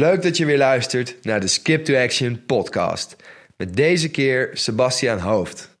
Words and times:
Leuk 0.00 0.22
dat 0.22 0.36
je 0.36 0.44
weer 0.44 0.58
luistert 0.58 1.16
naar 1.22 1.40
de 1.40 1.46
Skip 1.46 1.84
to 1.84 1.94
Action 1.94 2.44
podcast. 2.46 3.16
Met 3.56 3.76
deze 3.76 4.10
keer 4.10 4.50
Sebastian 4.52 5.18
Hoofd. 5.18 5.78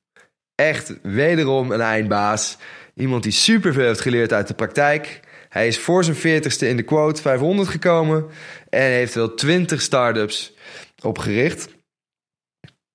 Echt 0.54 0.94
wederom 1.02 1.72
een 1.72 1.80
eindbaas. 1.80 2.56
Iemand 2.94 3.22
die 3.22 3.32
superveel 3.32 3.86
heeft 3.86 4.00
geleerd 4.00 4.32
uit 4.32 4.48
de 4.48 4.54
praktijk. 4.54 5.20
Hij 5.48 5.66
is 5.66 5.78
voor 5.78 6.04
zijn 6.04 6.16
40ste 6.16 6.66
in 6.66 6.76
de 6.76 6.82
quote 6.82 7.22
500 7.22 7.68
gekomen 7.68 8.26
en 8.68 8.90
heeft 8.90 9.14
wel 9.14 9.34
20 9.34 9.80
start-ups 9.80 10.54
opgericht. 11.02 11.68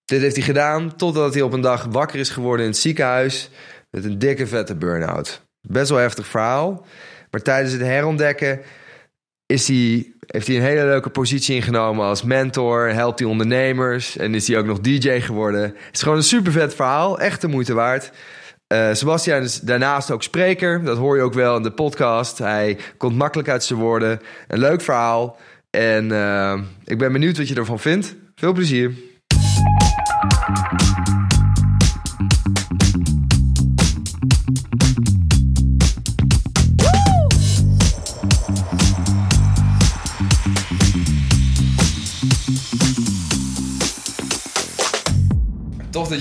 Dit 0.06 0.22
heeft 0.22 0.36
hij 0.36 0.46
gedaan 0.46 0.96
totdat 0.96 1.34
hij 1.34 1.44
op 1.44 1.54
een 1.54 1.62
dag 1.62 1.86
wakker 1.86 2.20
is 2.20 2.30
geworden 2.30 2.66
in 2.66 2.72
het 2.72 2.82
ziekenhuis 2.82 3.50
met 3.92 4.06
een 4.06 4.20
dikke 4.20 4.48
vette 4.48 4.76
burn-out. 4.76 5.42
Best 5.62 5.90
wel 5.90 6.00
heftig 6.00 6.28
verhaal. 6.28 6.86
Maar 7.32 7.42
tijdens 7.42 7.74
het 7.74 7.82
herontdekken 7.82 8.62
is 9.46 9.68
hij, 9.68 10.14
heeft 10.28 10.48
hij 10.48 10.56
een 10.56 10.62
hele 10.62 10.86
leuke 10.86 11.10
positie 11.10 11.56
ingenomen 11.56 12.06
als 12.06 12.24
mentor. 12.24 12.90
Helpt 12.90 13.20
hij 13.20 13.28
ondernemers 13.28 14.18
en 14.18 14.36
is 14.36 14.48
hij 14.48 14.58
ook 14.58 14.66
nog 14.66 14.80
DJ 14.80 15.20
geworden. 15.20 15.62
Het 15.62 15.94
is 15.94 16.02
gewoon 16.02 16.18
een 16.18 16.24
super 16.24 16.52
vet 16.52 16.76
verhaal. 16.76 17.20
Echt 17.20 17.42
de 17.42 17.48
moeite 17.48 17.74
waard. 17.74 18.12
Uh, 18.74 18.94
Sebastian 18.94 19.42
is 19.42 19.60
daarnaast 19.60 20.12
ook 20.12 20.24
spreker. 20.24 20.84
Dat 20.84 20.98
hoor 20.98 21.16
je 21.16 21.22
ook 21.22 21.34
wel 21.34 21.56
in 21.56 21.64
de 21.64 21.72
podcast. 21.72 22.38
Hij 22.38 22.78
komt 22.98 23.16
makkelijk 23.16 23.50
uit 23.50 23.64
zijn 23.64 23.80
woorden. 23.80 24.22
Een 24.48 24.60
leuk 24.60 24.82
verhaal. 24.82 25.38
En 25.70 26.06
uh, 26.10 26.62
ik 26.84 26.98
ben 26.98 27.12
benieuwd 27.12 27.38
wat 27.38 27.48
je 27.48 27.56
ervan 27.56 27.80
vindt. 27.80 28.16
Veel 28.36 28.54
plezier. 28.54 28.94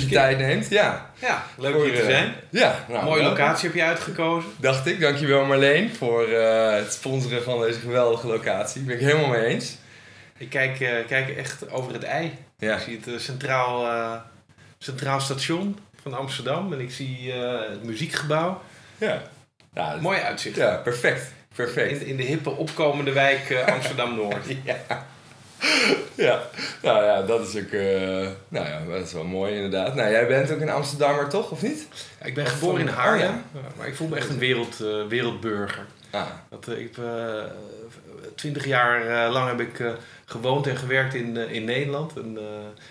Dat 0.01 0.09
je 0.09 0.15
tijd 0.15 0.39
neemt. 0.39 0.69
Ja, 0.69 1.11
Ja, 1.19 1.45
leuk 1.59 1.73
Voor, 1.75 1.85
hier 1.85 1.95
te 1.95 2.01
eh, 2.01 2.07
zijn. 2.09 2.35
ja 2.51 2.85
nou, 2.89 3.05
Mooie 3.05 3.23
welkom. 3.23 3.39
locatie 3.39 3.67
heb 3.69 3.77
je 3.77 3.83
uitgekozen. 3.85 4.51
Dacht 4.57 4.87
ik. 4.87 5.01
Dankjewel 5.01 5.45
Marleen 5.45 5.95
voor 5.95 6.29
eh, 6.29 6.73
het 6.77 6.93
sponsoren 6.93 7.43
van 7.43 7.61
deze 7.61 7.79
geweldige 7.81 8.27
locatie. 8.27 8.83
Ben 8.83 8.95
ik 8.95 9.01
helemaal 9.01 9.29
mee 9.29 9.45
eens. 9.45 9.77
Ik 10.39 10.51
kijk, 10.51 10.81
eh, 10.81 10.91
kijk 11.07 11.29
echt 11.29 11.71
over 11.71 11.93
het 11.93 12.03
ei. 12.03 12.39
Ja. 12.59 12.75
Ik 12.77 12.83
zie 12.83 13.01
het 13.05 13.23
centraal, 13.23 13.87
centraal 14.79 15.21
station 15.21 15.79
van 16.03 16.15
Amsterdam. 16.15 16.73
En 16.73 16.81
ik 16.81 16.91
zie 16.93 17.33
het 17.71 17.85
muziekgebouw. 17.85 18.63
Ja. 18.99 19.23
Ja, 19.75 19.97
Mooi 20.01 20.19
uitzicht. 20.21 20.57
ja 20.57 20.77
perfect. 20.77 21.33
Perfect. 21.55 22.01
In, 22.01 22.07
in 22.07 22.17
de 22.17 22.23
hippe 22.23 22.51
opkomende 22.51 23.13
wijk 23.13 23.65
Amsterdam-Noord. 23.67 24.47
Ja. 24.65 25.07
Ja, 26.15 26.43
nou 26.83 27.05
ja, 27.05 27.23
dat 27.23 27.49
is 27.49 27.63
ook, 27.63 27.71
eh, 27.71 28.29
nou 28.49 28.67
ja, 28.69 28.81
dat 28.89 29.07
is 29.07 29.13
wel 29.13 29.25
mooi 29.25 29.55
inderdaad. 29.55 29.95
Nou, 29.95 30.11
jij 30.11 30.27
bent 30.27 30.51
ook 30.51 30.61
een 30.61 30.71
Amsterdammer 30.71 31.29
toch, 31.29 31.51
of 31.51 31.63
niet? 31.63 31.89
Ja, 32.21 32.27
ik 32.27 32.35
ben 32.35 32.47
geboren 32.47 32.81
in 32.81 32.87
Haarlem. 32.87 33.45
oh 33.55 33.63
Ja, 33.63 33.69
Maar 33.77 33.87
ik 33.87 33.95
voel 33.95 34.09
me 34.09 34.17
echt 34.17 34.29
een 34.29 34.39
wereld, 34.39 34.81
eh, 34.81 35.07
wereldburger. 35.09 35.87
Ah, 36.11 36.27
Dat, 36.51 36.69
eh, 36.69 36.79
ik 36.79 36.91
twintig 38.35 38.67
jaar 38.67 39.31
lang 39.31 39.49
heb 39.49 39.61
ik 39.61 39.97
gewoond 40.25 40.67
en 40.67 40.77
gewerkt 40.77 41.15
in, 41.15 41.37
in 41.37 41.65
Nederland. 41.65 42.17
En, 42.17 42.35
dat 42.35 42.43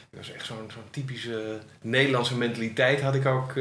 was 0.10 0.32
echt 0.32 0.46
zo'n 0.46 0.72
zo'n 0.74 0.90
typische 0.90 1.60
Nederlandse 1.82 2.38
mentaliteit 2.38 3.02
had 3.02 3.16
ik 3.16 3.26
ook, 3.26 3.54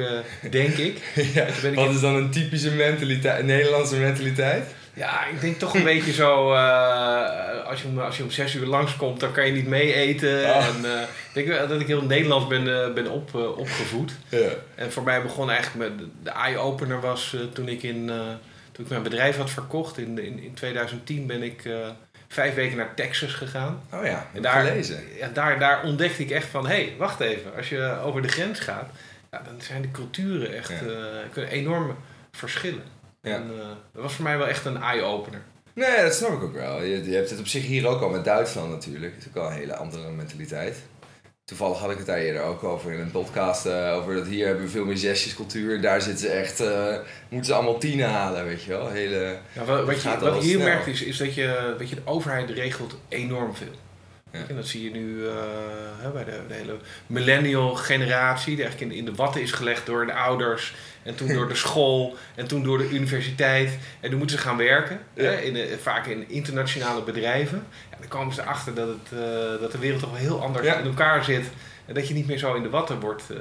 denk 0.51 0.77
ik. 0.77 1.13
ja. 1.35 1.45
toen 1.45 1.63
ben 1.63 1.73
ik 1.73 1.79
Wat 1.79 1.95
is 1.95 2.01
dan 2.01 2.15
een 2.15 2.31
typische 2.31 2.71
mentaliteit, 2.71 3.45
Nederlandse 3.45 3.97
mentaliteit? 3.97 4.75
Ja, 4.95 5.27
ik 5.27 5.41
denk 5.41 5.59
toch 5.59 5.75
een 5.75 5.85
beetje 5.85 6.13
zo, 6.13 6.53
eh, 6.55 7.65
als, 7.67 7.83
je 7.83 7.89
om, 7.89 7.99
als 8.01 8.17
je 8.17 8.23
om 8.23 8.31
zes 8.31 8.55
uur 8.55 8.67
langskomt, 8.67 9.21
dan 9.21 9.33
kan 9.33 9.47
je 9.47 9.53
niet 9.53 9.67
mee 9.67 9.95
eten. 9.95 10.45
Oh. 10.45 10.67
En, 10.67 10.85
eh, 10.85 11.01
ik 11.03 11.33
denk 11.33 11.47
wel 11.47 11.69
dat 11.69 11.81
ik 11.81 11.87
heel 11.87 12.03
Nederlands 12.03 12.47
ben, 12.47 12.83
eh, 12.85 12.93
ben 12.93 13.11
op, 13.11 13.35
opgevoed. 13.35 14.13
Ja. 14.29 14.49
En 14.75 14.93
voor 14.93 15.03
mij 15.03 15.23
begon 15.23 15.51
eigenlijk 15.51 15.91
met 15.91 16.07
de 16.23 16.31
eye-opener 16.31 17.01
was 17.01 17.37
toen 17.53 17.69
ik 17.69 17.83
in 17.83 18.07
toen 18.73 18.85
ik 18.85 18.91
mijn 18.91 19.03
bedrijf 19.03 19.37
had 19.37 19.51
verkocht. 19.51 19.99
In, 19.99 20.19
in, 20.19 20.43
in 20.43 20.55
2010 20.55 21.27
ben 21.27 21.43
ik 21.43 21.69
vijf 22.29 22.55
weken 22.55 22.77
naar 22.77 22.95
Texas 22.95 23.33
gegaan. 23.33 23.83
Oh 23.93 24.05
ja, 24.05 24.27
En 24.35 24.43
daar, 24.43 24.65
gelezen. 24.67 25.01
ja, 25.19 25.29
daar, 25.29 25.59
daar 25.59 25.83
ontdekte 25.85 26.23
ik 26.23 26.31
echt 26.31 26.47
van, 26.47 26.67
hé, 26.67 26.75
hey, 26.75 26.95
wacht 26.99 27.21
even. 27.21 27.57
Als 27.57 27.69
je 27.69 27.99
over 28.05 28.23
de 28.23 28.29
grens 28.29 28.61
gaat, 28.61 28.91
ja, 29.31 29.43
dan 29.45 29.61
zijn 29.61 29.83
de 29.83 29.91
culturen 29.91 30.55
echt 30.57 30.69
Ja. 30.71 30.77
kunnen 31.33 31.51
enorm 31.51 31.97
verschillen. 32.33 32.83
Ja. 33.23 33.35
En, 33.35 33.51
eh, 33.61 33.67
dat 33.93 34.03
was 34.03 34.15
voor 34.15 34.25
mij 34.25 34.39
wel 34.39 34.49
echt 34.49 34.65
een 34.65 34.77
eye-opener. 34.83 35.43
Nee, 35.75 36.03
dat 36.03 36.15
snap 36.15 36.33
ik 36.33 36.43
ook 36.43 36.55
wel. 36.55 36.83
Je, 36.83 37.11
je 37.11 37.17
hebt 37.17 37.31
het 37.31 37.39
op 37.39 37.47
zich 37.47 37.63
hier 37.67 37.87
ook 37.87 38.01
al 38.03 38.09
met 38.09 38.25
Duitsland 38.25 38.71
natuurlijk. 38.71 39.15
Het 39.15 39.23
is 39.25 39.29
ook 39.29 39.45
al 39.45 39.51
een 39.51 39.57
hele 39.57 39.77
andere 39.77 40.11
mentaliteit. 40.11 40.77
Toevallig 41.45 41.79
had 41.79 41.91
ik 41.91 41.97
het 41.97 42.07
daar 42.07 42.19
eerder 42.19 42.43
ook 42.43 42.65
over 42.65 42.93
in 42.93 43.01
een 43.01 43.11
podcast. 43.11 43.67
eh, 43.67 43.95
over 43.97 44.15
dat 44.15 44.27
hier 44.27 44.47
hebben 44.47 44.65
we 44.65 44.71
veel 44.71 44.85
meer 44.85 44.97
zesjescultuur. 44.97 45.81
Daar 45.81 46.01
zitten 46.03 46.21
ze 46.29 46.33
echt, 46.33 46.61
eh, 46.61 46.97
moeten 47.29 47.47
ze 47.51 47.55
allemaal 47.55 47.79
tienen 47.79 48.09
halen, 48.09 48.45
weet 48.45 48.63
je 48.63 48.71
wel. 48.71 48.89
Hele, 48.91 49.37
Ja, 49.53 49.65
wat, 49.65 50.03
je, 50.03 50.19
wat 50.19 50.35
je 50.35 50.41
hier 50.41 50.55
snel. 50.55 50.67
merkt 50.67 50.87
is, 50.87 51.03
is 51.03 51.17
dat, 51.17 51.35
je, 51.35 51.75
weet 51.79 51.89
je, 51.89 51.95
de 51.95 52.01
overheid 52.05 52.51
regelt 52.51 52.97
enorm 53.09 53.55
veel. 53.55 53.73
En 54.33 54.57
dat 54.57 54.67
zie 54.67 54.85
je 54.85 54.91
nu 54.91 55.27
eh, 55.27 56.11
bij 56.13 56.25
de, 56.25 56.41
de 56.49 56.55
hele 56.55 56.77
millennial 57.07 57.75
generatie, 57.75 58.55
die 58.57 58.65
eigenlijk 58.65 58.93
in, 58.93 58.99
in 58.99 59.05
de 59.05 59.15
watten 59.15 59.43
is 59.43 59.53
gelegd 59.53 59.87
door 59.87 60.07
de 60.07 60.15
ouders. 60.15 60.75
En 61.03 61.15
toen 61.15 61.29
door 61.33 61.49
de 61.49 61.55
school 61.67 62.17
en 62.35 62.47
toen 62.47 62.63
door 62.63 62.79
de 62.79 62.89
universiteit. 62.91 63.79
En 64.01 64.11
nu 64.11 64.17
moeten 64.17 64.37
ze 64.37 64.43
gaan 64.43 64.57
werken, 64.57 65.01
Ja. 65.15 65.23
hè, 65.23 65.41
in 65.41 65.53
de, 65.55 65.79
vaak 65.83 66.07
in 66.07 66.29
internationale 66.29 67.03
bedrijven. 67.03 67.67
Ja, 67.91 67.97
dan 67.99 68.09
komen 68.09 68.35
ze 68.35 68.41
erachter 68.41 68.75
dat, 68.75 68.89
het, 68.89 69.19
eh, 69.19 69.61
dat 69.61 69.73
de 69.73 69.79
wereld 69.79 70.01
toch 70.01 70.11
wel 70.11 70.21
heel 70.21 70.43
anders 70.43 70.67
Ja. 70.67 70.77
in 70.79 70.85
elkaar 70.87 71.25
zit. 71.25 71.45
En 71.87 71.95
dat 71.95 72.09
je 72.09 72.15
niet 72.15 72.27
meer 72.27 72.39
zo 72.39 72.55
in 72.55 72.63
de 72.63 72.71
watten 72.71 73.01
wordt, 73.01 73.31
eh, 73.31 73.37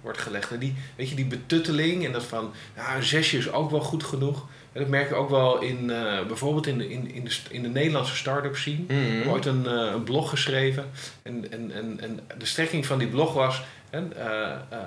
wordt 0.00 0.18
gelegd. 0.18 0.50
En 0.50 0.58
die, 0.58 0.74
weet 0.96 1.08
je, 1.08 1.14
die 1.14 1.24
betutteling 1.24 2.04
en 2.06 2.12
dat 2.12 2.24
van, 2.24 2.52
ja, 2.76 2.96
een 2.96 3.02
zesje 3.02 3.38
is 3.38 3.52
ook 3.52 3.70
wel 3.70 3.80
goed 3.80 4.04
genoeg. 4.04 4.46
En 4.76 4.82
dat 4.82 4.90
merk 4.90 5.10
ik 5.10 5.16
ook 5.16 5.30
wel 5.30 5.60
in, 5.60 5.90
eh, 5.90 6.26
bijvoorbeeld 6.26 6.66
in 6.66 6.78
de, 6.78 6.90
in, 6.90 7.10
in, 7.10 7.24
de, 7.24 7.36
in 7.50 7.62
de 7.62 7.68
Nederlandse 7.68 8.16
start-up 8.16 8.56
scene. 8.56 8.82
Ik 8.86 9.22
heb 9.22 9.32
ooit 9.32 9.46
een, 9.46 9.66
eh, 9.66 9.92
een 9.92 10.02
blog 10.02 10.30
geschreven. 10.30 10.90
En, 11.22 11.52
en, 11.52 11.72
en, 11.72 12.00
en 12.00 12.20
de 12.38 12.46
strekking 12.46 12.86
van 12.86 12.98
die 12.98 13.08
blog 13.08 13.32
was... 13.32 13.62
hè, 13.90 14.08
eh, 14.08 14.80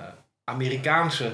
Amerikaanse 0.44 1.34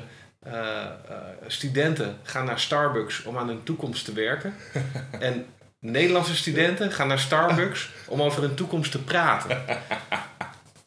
studenten 1.47 2.17
gaan 2.23 2.45
naar 2.45 2.59
Starbucks 2.59 3.23
om 3.23 3.37
aan 3.37 3.47
hun 3.47 3.63
toekomst 3.63 4.05
te 4.05 4.13
werken. 4.13 4.53
en 5.19 5.45
Nederlandse 5.79 6.35
studenten 6.35 6.91
gaan 6.91 7.07
naar 7.07 7.19
Starbucks 7.19 7.89
om 8.07 8.21
over 8.21 8.41
hun 8.41 8.55
toekomst 8.55 8.91
te 8.91 9.03
praten. 9.03 9.63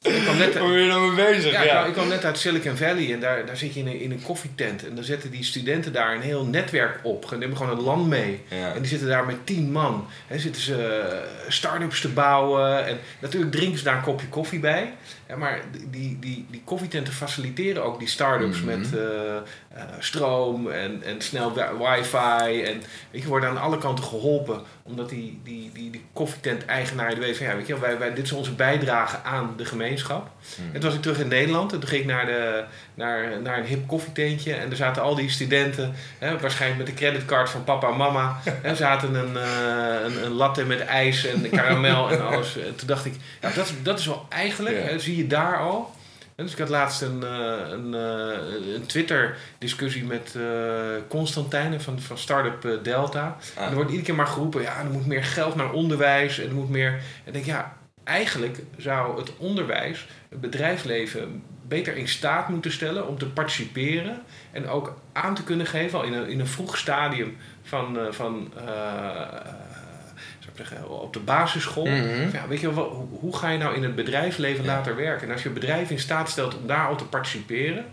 Ik 0.02 0.22
kwam 0.22 0.36
net, 0.36 0.52
ben 0.58 0.72
je 0.72 0.88
dan 0.88 1.14
mee 1.14 1.26
bezig? 1.26 1.52
ja, 1.52 1.62
Ja, 1.62 1.64
Ik, 1.64 1.70
kwam, 1.72 1.86
ik 1.86 1.92
kwam 1.92 2.08
net 2.08 2.24
uit 2.24 2.38
Silicon 2.38 2.76
Valley 2.76 3.12
en 3.12 3.20
daar, 3.20 3.46
daar 3.46 3.56
zit 3.56 3.74
je 3.74 3.80
in 3.80 3.86
een, 3.86 4.00
in 4.00 4.10
een 4.10 4.22
koffietent. 4.22 4.86
En 4.86 4.94
dan 4.94 5.04
zetten 5.04 5.30
die 5.30 5.44
studenten 5.44 5.92
daar 5.92 6.14
een 6.14 6.20
heel 6.20 6.44
netwerk 6.44 7.00
op. 7.02 7.28
Die 7.28 7.38
hebben 7.38 7.56
gewoon 7.56 7.78
een 7.78 7.84
land 7.84 8.06
mee. 8.06 8.40
Ja. 8.48 8.72
En 8.74 8.80
die 8.80 8.88
zitten 8.88 9.08
daar 9.08 9.26
met 9.26 9.46
tien 9.46 9.72
man. 9.72 10.08
En 10.26 10.40
zitten 10.40 10.62
ze 10.62 10.84
eh, 10.84 11.50
start-ups 11.50 12.00
te 12.00 12.08
bouwen. 12.08 12.86
En 12.86 12.98
natuurlijk 13.18 13.52
drinken 13.52 13.78
ze 13.78 13.84
daar 13.84 13.96
een 13.96 14.02
kopje 14.02 14.28
koffie 14.28 14.60
bij. 14.60 14.92
Ja, 15.28 15.36
maar 15.36 15.60
die, 15.90 16.18
die, 16.20 16.46
die 16.50 16.62
koffietenten 16.64 17.12
faciliteren 17.12 17.84
ook 17.84 17.98
die 17.98 18.08
start-ups 18.08 18.60
Mhm. 18.62 18.66
met 18.78 18.98
eh, 18.98 19.36
eh, 19.36 19.82
stroom 19.98 20.70
en, 20.70 21.02
en 21.02 21.20
snel 21.20 21.54
wi- 21.54 21.76
wifi. 21.78 22.62
En 22.62 22.82
weet 23.10 23.22
je, 23.22 23.28
worden 23.28 23.48
aan 23.48 23.60
alle 23.60 23.78
kanten 23.78 24.04
geholpen. 24.04 24.60
Omdat 24.82 25.08
die, 25.08 25.40
die, 25.44 25.70
die, 25.74 25.90
die 25.90 26.04
koffietent-eigenaar 26.12 27.18
weet 27.18 27.36
van 27.36 27.46
ja, 27.46 27.56
weet 27.56 27.66
je, 27.66 27.78
wij, 27.78 27.98
wij, 27.98 28.14
dit 28.14 28.24
is 28.24 28.32
onze 28.32 28.52
bijdrage 28.52 29.16
aan 29.22 29.54
de 29.56 29.64
gemeenschap. 29.64 30.30
Mhm. 30.56 30.66
En 30.66 30.72
toen 30.80 30.82
was 30.88 30.94
ik 30.94 31.02
terug 31.02 31.18
in 31.20 31.28
Nederland. 31.28 31.72
En 31.72 31.78
toen 31.80 31.88
ging 31.88 32.00
ik 32.02 32.06
naar, 32.08 32.26
de, 32.26 32.64
naar, 32.94 33.40
naar 33.42 33.58
een 33.58 33.64
hip 33.66 33.86
koffietentje. 33.86 34.54
En 34.54 34.70
er 34.70 34.76
zaten 34.76 35.02
al 35.02 35.14
die 35.14 35.30
studenten, 35.30 35.94
hè, 36.18 36.38
waarschijnlijk 36.38 36.78
met 36.84 36.86
de 36.98 37.04
creditcard 37.04 37.50
van 37.50 37.64
papa 37.64 37.88
en 37.88 37.96
mama. 37.96 38.40
En 38.62 38.76
zaten 38.76 39.14
een, 39.14 39.36
eh, 39.36 40.04
een, 40.04 40.24
een 40.24 40.32
latte 40.32 40.64
met 40.64 40.80
ijs 40.84 41.26
en 41.26 41.50
karamel 41.50 42.10
en 42.10 42.26
alles. 42.28 42.58
En 42.58 42.74
toen 42.76 42.86
dacht 42.86 43.04
ik, 43.04 43.14
ja, 43.40 43.50
dat, 43.50 43.64
is- 43.66 43.72
dat 43.82 43.98
is 43.98 44.06
wel 44.06 44.26
eigenlijk, 44.28 44.76
Ja. 44.76 44.82
hè, 44.82 44.98
zie 44.98 45.17
je 45.18 45.26
daar 45.26 45.58
al. 45.58 45.96
En 46.38 46.44
dus 46.44 46.52
ik 46.52 46.58
had 46.58 46.68
laatst 46.68 47.02
een, 47.02 47.22
eh, 47.22 47.70
een, 47.70 47.94
eh, 47.94 48.74
een 48.74 48.86
Twitter-discussie 48.86 50.04
met 50.04 50.34
eh 50.36 50.42
Constantijn 51.08 51.80
van, 51.80 52.00
van 52.00 52.18
Startup 52.18 52.84
Delta. 52.84 53.36
En 53.56 53.62
Ah. 53.62 53.68
er 53.68 53.74
wordt 53.74 53.90
iedere 53.90 54.06
keer 54.06 54.16
maar 54.16 54.26
geroepen, 54.26 54.62
ja, 54.62 54.78
er 54.78 54.90
moet 54.90 55.06
meer 55.06 55.24
geld 55.24 55.54
naar 55.54 55.72
onderwijs. 55.72 56.38
En 56.38 56.48
er 56.48 56.54
moet 56.54 56.68
meer... 56.68 56.92
En 56.92 57.00
ik 57.24 57.32
denk, 57.32 57.44
ja, 57.44 57.76
eigenlijk 58.04 58.58
zou 58.76 59.18
het 59.18 59.32
onderwijs, 59.36 60.08
het 60.28 60.40
bedrijfsleven... 60.40 61.42
beter 61.68 61.96
in 61.96 62.08
staat 62.08 62.48
moeten 62.48 62.72
stellen 62.72 63.08
om 63.08 63.18
te 63.18 63.26
participeren... 63.26 64.22
en 64.52 64.68
ook 64.68 65.00
aan 65.12 65.34
te 65.34 65.44
kunnen 65.44 65.66
geven, 65.66 65.98
al 65.98 66.04
in 66.04 66.12
een, 66.12 66.28
in 66.28 66.40
een 66.40 66.46
vroeg 66.46 66.76
stadium 66.76 67.36
van... 67.62 67.98
van 68.10 68.52
eh, 68.56 68.66
zou 70.37 70.37
ik 70.37 70.37
zeggen, 70.37 70.37
op 70.88 71.12
de 71.12 71.18
basisschool. 71.20 71.86
Mhm. 71.86 72.28
Ja, 72.32 72.48
weet 72.48 72.60
je 72.60 72.74
wel, 72.74 73.08
hoe, 73.20 73.36
ga 73.36 73.48
je 73.50 73.58
nou 73.58 73.74
in 73.76 73.82
het 73.82 73.94
bedrijfsleven 73.94 74.64
Ja. 74.64 74.70
laten 74.70 74.96
werken? 74.96 75.26
En 75.26 75.32
als 75.32 75.42
je 75.42 75.48
een 75.48 75.54
bedrijf 75.54 75.90
in 75.90 75.98
staat 75.98 76.30
stelt 76.30 76.56
om 76.56 76.66
daar 76.66 76.86
al 76.88 76.96
te 76.96 77.04
participeren, 77.04 77.84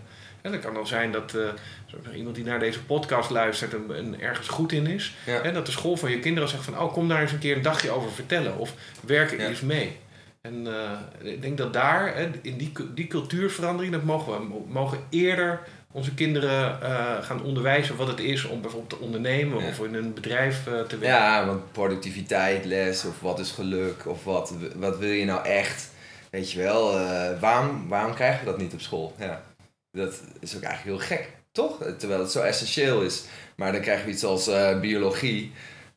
En 0.42 0.52
dat 0.52 0.60
kan 0.60 0.74
dan 0.74 0.86
zijn 0.86 1.12
dat 1.12 1.34
uh, 1.34 2.16
iemand 2.16 2.34
die 2.34 2.44
naar 2.44 2.58
deze 2.58 2.82
podcast 2.84 3.30
luistert 3.30 3.74
en, 3.74 3.96
en 3.96 4.20
ergens 4.20 4.48
goed 4.48 4.72
in 4.72 4.86
is. 4.86 5.14
Ja. 5.26 5.40
En 5.40 5.54
dat 5.54 5.66
de 5.66 5.72
school 5.72 5.96
van 5.96 6.10
je 6.10 6.18
kinderen 6.18 6.48
zegt 6.48 6.64
van... 6.64 6.78
oh, 6.78 6.92
kom 6.92 7.08
daar 7.08 7.20
eens 7.20 7.32
een 7.32 7.38
keer 7.38 7.56
een 7.56 7.62
dagje 7.62 7.90
over 7.90 8.10
vertellen. 8.12 8.58
Of 8.58 8.74
werk 9.06 9.32
er 9.32 9.40
Ja. 9.40 9.46
eens 9.48 9.60
mee. 9.60 9.96
En 10.40 10.66
eh, 10.66 11.32
ik 11.32 11.42
denk 11.42 11.58
dat 11.58 11.72
daar, 11.72 12.14
in 12.42 12.56
die, 12.56 12.72
die 12.94 13.06
cultuurverandering... 13.06 13.92
dat 13.92 14.02
mogen 14.04 14.32
we 14.32 14.44
mo- 14.44 14.66
mogen 14.68 14.98
eerder 15.10 15.60
onze 15.96 16.14
kinderen 16.14 16.82
eh, 16.82 17.22
gaan 17.22 17.42
onderwijzen... 17.42 17.96
wat 17.96 18.06
het 18.06 18.20
is 18.20 18.44
om 18.44 18.60
bijvoorbeeld 18.60 18.98
te 18.98 19.04
ondernemen... 19.04 19.62
Ja. 19.62 19.68
of 19.68 19.78
in 19.78 19.94
een 19.94 20.14
bedrijf 20.14 20.66
eh, 20.66 20.80
te 20.80 20.98
werken. 20.98 21.18
Ja, 21.18 21.46
want 21.46 21.72
productiviteit, 21.72 22.64
les 22.64 23.04
of 23.04 23.20
wat 23.20 23.38
is 23.38 23.50
geluk 23.50 24.06
of 24.06 24.24
wat, 24.24 24.52
wat 24.74 24.98
wil 24.98 25.10
je 25.10 25.24
nou 25.24 25.44
echt? 25.46 25.88
Weet 26.30 26.52
je 26.52 26.62
wel, 26.62 26.98
eh, 26.98 27.40
waarom, 27.40 27.88
waarom 27.88 28.14
krijgen 28.14 28.44
we 28.44 28.50
dat 28.50 28.60
niet 28.60 28.72
op 28.72 28.80
school? 28.80 29.14
Ja, 29.18 29.42
dat 29.90 30.22
is 30.40 30.56
ook 30.56 30.62
eigenlijk 30.62 30.98
heel 30.98 31.16
gek, 31.16 31.28
toch? 31.52 31.78
Terwijl 31.98 32.20
het 32.20 32.30
zo 32.30 32.42
essentieel 32.42 33.02
is. 33.02 33.24
Maar 33.54 33.72
dan 33.72 33.80
krijgen 33.80 34.04
we 34.06 34.12
iets 34.12 34.24
als 34.24 34.50
biologie, 34.80 35.52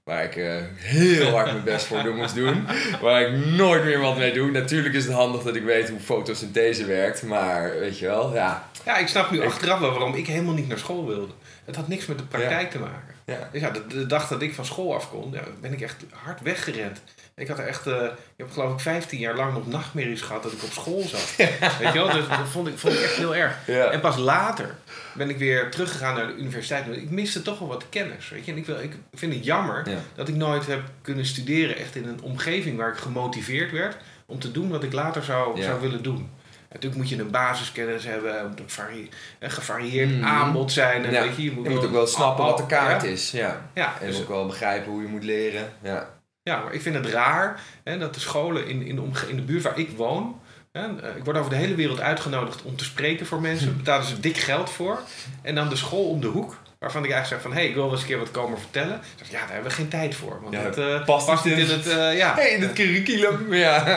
waar 0.09 0.23
ik 0.23 0.35
eh, 0.35 0.55
heel 0.75 1.29
hard 1.31 1.45
mijn 1.45 1.63
best 1.63 1.85
voor 1.85 2.15
moest 2.15 2.35
doen. 2.35 2.65
Waar 3.01 3.21
ik 3.21 3.45
nooit 3.45 3.83
meer 3.83 3.99
wat 3.99 4.17
mee 4.17 4.33
doe. 4.33 4.51
Natuurlijk 4.51 4.95
is 4.95 5.05
het 5.05 5.13
handig 5.13 5.43
dat 5.43 5.55
ik 5.55 5.63
weet 5.63 5.89
hoe 5.89 5.99
fotosynthese 5.99 6.85
werkt, 6.85 7.23
maar 7.23 7.79
weet 7.79 7.99
je 7.99 8.05
wel, 8.05 8.33
ja. 8.33 8.69
Ja, 8.85 8.97
ik 8.97 9.07
snap 9.07 9.31
nu 9.31 9.45
achteraf 9.45 9.79
wel 9.79 9.89
waarom 9.91 10.15
ik 10.15 10.27
helemaal 10.27 10.53
niet 10.53 10.67
naar 10.67 10.77
school 10.77 11.07
wilde. 11.07 11.33
Het 11.65 11.75
had 11.75 11.87
niks 11.87 12.05
met 12.05 12.17
de 12.17 12.23
praktijk 12.23 12.71
te 12.71 12.79
maken. 12.79 13.15
ja. 13.25 13.49
Dus 13.51 13.61
ja, 13.61 13.69
de, 13.69 13.87
de 13.87 14.05
dag 14.05 14.27
dat 14.27 14.41
ik 14.41 14.53
van 14.53 14.65
school 14.65 14.95
af 14.95 15.09
kon, 15.09 15.31
ja, 15.31 15.41
ben 15.61 15.73
ik 15.73 15.81
echt 15.81 15.95
hard 16.13 16.41
weggerend. 16.41 17.01
Ik 17.39 17.47
had 17.47 17.59
er 17.59 17.67
echt, 17.67 17.87
eh, 17.87 18.03
ik 18.03 18.11
heb 18.37 18.51
geloof 18.51 18.73
ik 18.73 18.79
15 18.79 19.19
jaar 19.19 19.35
lang 19.35 19.53
nog 19.53 19.67
nachtmerries 19.67 20.21
gehad 20.21 20.43
dat 20.43 20.51
ik 20.51 20.63
op 20.63 20.71
school 20.71 21.01
zat. 21.07 21.35
Weet 21.79 21.93
je 21.93 21.93
wel, 21.93 22.11
dus 22.11 22.27
dat 22.27 22.47
vond 22.51 22.67
ik, 22.67 22.77
vond 22.77 22.93
ik 22.93 22.99
echt 23.01 23.15
heel 23.15 23.35
erg. 23.35 23.57
Ja. 23.67 23.85
En 23.89 23.99
pas 23.99 24.17
later 24.17 24.75
ben 25.13 25.29
ik 25.29 25.37
weer 25.37 25.71
teruggegaan 25.71 26.15
naar 26.15 26.27
de 26.27 26.33
universiteit. 26.35 26.87
Ik 26.87 27.09
miste 27.09 27.41
toch 27.41 27.59
wel 27.59 27.67
wat 27.67 27.85
kennis, 27.89 28.29
weet 28.29 28.45
je. 28.45 28.51
En 28.51 28.57
ik, 28.57 28.65
wil, 28.65 28.79
ik 28.79 28.95
vind 29.13 29.33
het 29.33 29.45
jammer 29.45 29.89
Ja. 29.89 29.97
dat 30.15 30.27
ik 30.27 30.35
nooit 30.35 30.65
heb 30.67 30.81
kunnen 31.01 31.25
studeren 31.25 31.77
echt 31.77 31.95
in 31.95 32.07
een 32.07 32.21
omgeving 32.21 32.77
waar 32.77 32.89
ik 32.91 32.97
gemotiveerd 32.97 33.71
werd 33.71 33.97
om 34.25 34.39
te 34.39 34.51
doen 34.51 34.69
wat 34.69 34.83
ik 34.83 34.93
later 34.93 35.23
zou, 35.23 35.61
zou 35.61 35.81
willen 35.81 36.03
doen. 36.03 36.29
Natuurlijk 36.69 37.01
moet 37.01 37.09
je 37.09 37.17
een 37.19 37.31
basiskennis 37.31 38.03
hebben, 38.05 38.47
moet 38.47 38.59
een 38.79 39.09
een 39.39 39.51
gevarieerd 39.51 40.09
Mhm. 40.09 40.23
aanbod 40.25 40.71
zijn. 40.71 41.05
En 41.05 41.11
weet 41.11 41.35
je, 41.35 41.43
je 41.43 41.51
moet, 41.51 41.63
Je 41.63 41.69
moet 41.69 41.85
ook 41.85 41.91
wel 41.91 42.07
snappen 42.07 42.45
wat 42.45 42.57
de 42.57 42.65
kaart 42.65 43.03
is, 43.03 43.31
ja. 43.31 43.69
Ja, 43.73 43.93
En 44.01 44.07
dus- 44.07 44.19
ook 44.19 44.27
wel 44.27 44.45
begrijpen 44.45 44.91
hoe 44.91 45.01
je 45.01 45.07
moet 45.07 45.23
leren, 45.23 45.69
ja. 45.81 46.09
Ja, 46.49 46.59
maar 46.63 46.73
ik 46.73 46.81
vind 46.81 46.95
het 46.95 47.05
raar 47.05 47.59
hè, 47.83 47.97
dat 47.97 48.13
de 48.13 48.19
scholen 48.19 48.67
in, 48.67 48.81
in, 48.85 48.95
de 48.95 49.01
omge- 49.01 49.29
in 49.29 49.35
de 49.35 49.41
buurt 49.41 49.63
waar 49.63 49.79
ik 49.79 49.89
woon. 49.97 50.41
Hè, 50.71 50.81
eh, 50.81 51.15
ik 51.15 51.23
word 51.23 51.37
over 51.37 51.49
de 51.49 51.55
hele 51.55 51.75
wereld 51.75 51.99
uitgenodigd 51.99 52.61
om 52.63 52.75
te 52.75 52.83
spreken 52.83 53.25
voor 53.25 53.41
mensen. 53.41 53.65
Daar 53.67 53.75
betalen 53.83 54.05
ze 54.05 54.19
dik 54.19 54.37
geld 54.37 54.69
voor. 54.69 54.99
En 55.41 55.55
dan 55.55 55.69
de 55.69 55.75
school 55.75 56.03
om 56.09 56.21
de 56.21 56.27
hoek. 56.27 56.57
Waarvan 56.79 57.03
ik 57.05 57.11
eigenlijk 57.11 57.41
zeg 57.41 57.51
van, 57.51 57.51
hé, 57.51 57.57
hey, 57.59 57.67
ik 57.69 57.73
wil 57.75 57.83
wel 57.83 57.91
eens 57.93 58.01
een 58.01 58.07
keer 58.07 58.17
wat 58.19 58.31
komen 58.31 58.59
vertellen. 58.59 58.99
Zeg, 59.15 59.29
ja, 59.31 59.39
daar 59.39 59.51
hebben 59.51 59.69
we 59.69 59.75
geen 59.75 59.87
tijd 59.87 60.15
voor. 60.15 60.39
Want 60.41 60.53
Ja, 60.53 60.63
dat 60.63 60.77
eh, 60.77 61.05
past 61.05 61.25
past, 61.25 61.45
niet 61.45 61.57
in 61.57 61.69
het... 61.69 61.87
eh, 61.87 62.17
ja. 62.17 62.35
Hey, 62.39 62.49
in 62.49 62.61
het 62.61 62.73
curriculum. 62.73 63.53
Ja, 63.65 63.87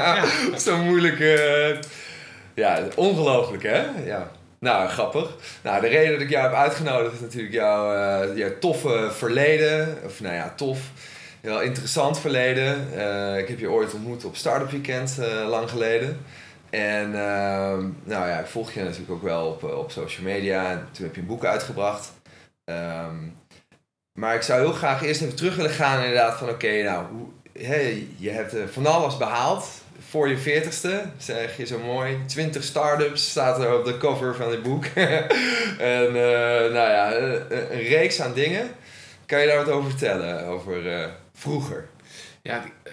Ja. 0.50 0.58
zo 0.58 0.76
moeilijk. 0.76 1.18
ja, 2.54 2.82
ongelooflijk 2.94 3.62
hè? 3.62 3.82
Ja. 4.04 4.30
Nou, 4.58 4.88
grappig. 4.88 5.28
Nou, 5.62 5.80
de 5.80 5.88
reden 5.88 6.12
dat 6.12 6.20
ik 6.20 6.30
jou 6.30 6.42
heb 6.44 6.54
uitgenodigd 6.54 7.14
is 7.14 7.20
natuurlijk 7.20 7.52
jouw, 7.54 8.34
jouw 8.36 8.58
toffe 8.60 9.10
verleden. 9.16 9.98
Of 10.04 10.20
nou 10.20 10.34
ja, 10.34 10.52
tof. 10.56 10.78
Heel 11.42 11.60
interessant 11.60 12.18
verleden. 12.18 12.98
Eh, 12.98 13.38
ik 13.38 13.48
heb 13.48 13.58
je 13.58 13.70
ooit 13.70 13.94
ontmoet 13.94 14.24
op 14.24 14.36
Startup 14.36 14.70
Weekend, 14.70 15.18
eh, 15.18 15.48
lang 15.48 15.70
geleden. 15.70 16.20
En 16.70 17.14
ehm, 17.14 17.80
nou 18.04 18.28
ja, 18.28 18.38
ik 18.38 18.46
volg 18.46 18.72
je 18.72 18.82
natuurlijk 18.82 19.10
ook 19.10 19.22
wel 19.22 19.46
op, 19.46 19.64
eh, 19.64 19.78
op 19.78 19.90
social 19.90 20.26
media. 20.26 20.70
En 20.70 20.88
toen 20.92 21.04
heb 21.04 21.14
je 21.14 21.20
een 21.20 21.26
boek 21.26 21.44
uitgebracht. 21.44 22.12
Ehm, 22.64 23.16
maar 24.18 24.34
ik 24.34 24.42
zou 24.42 24.60
heel 24.60 24.72
graag 24.72 25.02
eerst 25.02 25.22
even 25.22 25.36
terug 25.36 25.56
willen 25.56 25.70
gaan 25.70 26.00
inderdaad 26.00 26.38
van 26.38 26.48
oké, 26.48 26.82
nou, 26.82 27.06
hey, 27.58 28.06
je 28.16 28.30
hebt 28.30 28.54
van 28.72 28.86
alles 28.86 29.16
behaald 29.16 29.66
voor 30.08 30.28
je 30.28 30.38
veertigste, 30.38 31.02
zeg 31.18 31.56
je 31.56 31.66
zo 31.66 31.78
mooi. 31.78 32.18
20 32.26 32.64
start-ups 32.64 33.30
staat 33.30 33.58
er 33.58 33.78
op 33.78 33.84
de 33.84 33.96
cover 33.96 34.34
van 34.34 34.50
dit 34.50 34.62
boek. 34.62 34.84
en 35.94 36.12
nou 36.72 36.90
ja, 36.90 37.14
een 37.14 37.82
reeks 37.82 38.20
aan 38.20 38.32
dingen. 38.32 38.70
Kan 39.26 39.40
je 39.40 39.46
daar 39.46 39.64
wat 39.64 39.74
over 39.74 39.90
vertellen, 39.90 40.46
over 40.46 40.82
vroeger? 41.42 41.88
Ja, 42.42 42.64
eh, 42.82 42.92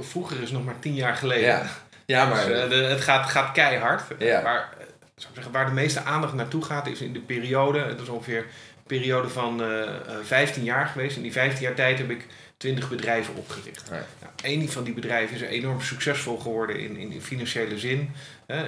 vroeger 0.00 0.42
is 0.42 0.50
nog 0.50 0.64
maar 0.64 0.78
tien 0.78 0.94
jaar 0.94 1.16
geleden. 1.16 1.48
Ja, 1.48 1.66
ja 2.06 2.26
maar... 2.26 2.46
Dus, 2.46 2.62
eh, 2.62 2.68
de- 2.68 2.74
het 2.74 3.00
gaat, 3.00 3.30
gaat 3.30 3.52
keihard. 3.52 4.02
Ja. 4.18 4.40
Maar 4.42 4.58
eh, 4.78 4.84
zou 5.14 5.28
ik 5.28 5.34
zeggen, 5.34 5.52
waar 5.52 5.66
de 5.66 5.72
meeste 5.72 6.00
aandacht 6.02 6.32
naartoe 6.34 6.64
gaat, 6.64 6.86
is 6.86 7.00
in 7.00 7.12
de 7.12 7.20
periode. 7.20 7.86
Dat 7.88 8.00
is 8.00 8.08
ongeveer 8.08 8.38
een 8.38 8.82
periode 8.86 9.28
van 9.28 9.62
eh, 9.62 9.82
eh, 9.82 9.90
15 10.22 10.64
jaar 10.64 10.86
geweest. 10.86 11.16
In 11.16 11.22
die 11.22 11.32
15 11.32 11.62
jaar 11.62 11.74
tijd 11.74 11.98
heb 11.98 12.10
ik 12.10 12.26
20 12.56 12.88
bedrijven 12.88 13.34
opgericht. 13.34 13.88
Ja. 13.90 14.04
Nou, 14.20 14.32
Eén 14.42 14.68
van 14.70 14.84
die 14.84 14.94
bedrijven 14.94 15.36
is 15.36 15.42
enorm 15.42 15.80
succesvol 15.80 16.38
geworden 16.38 16.80
in, 16.80 16.96
in, 16.96 17.12
in 17.12 17.22
financiële 17.22 17.78
zin. 17.78 18.10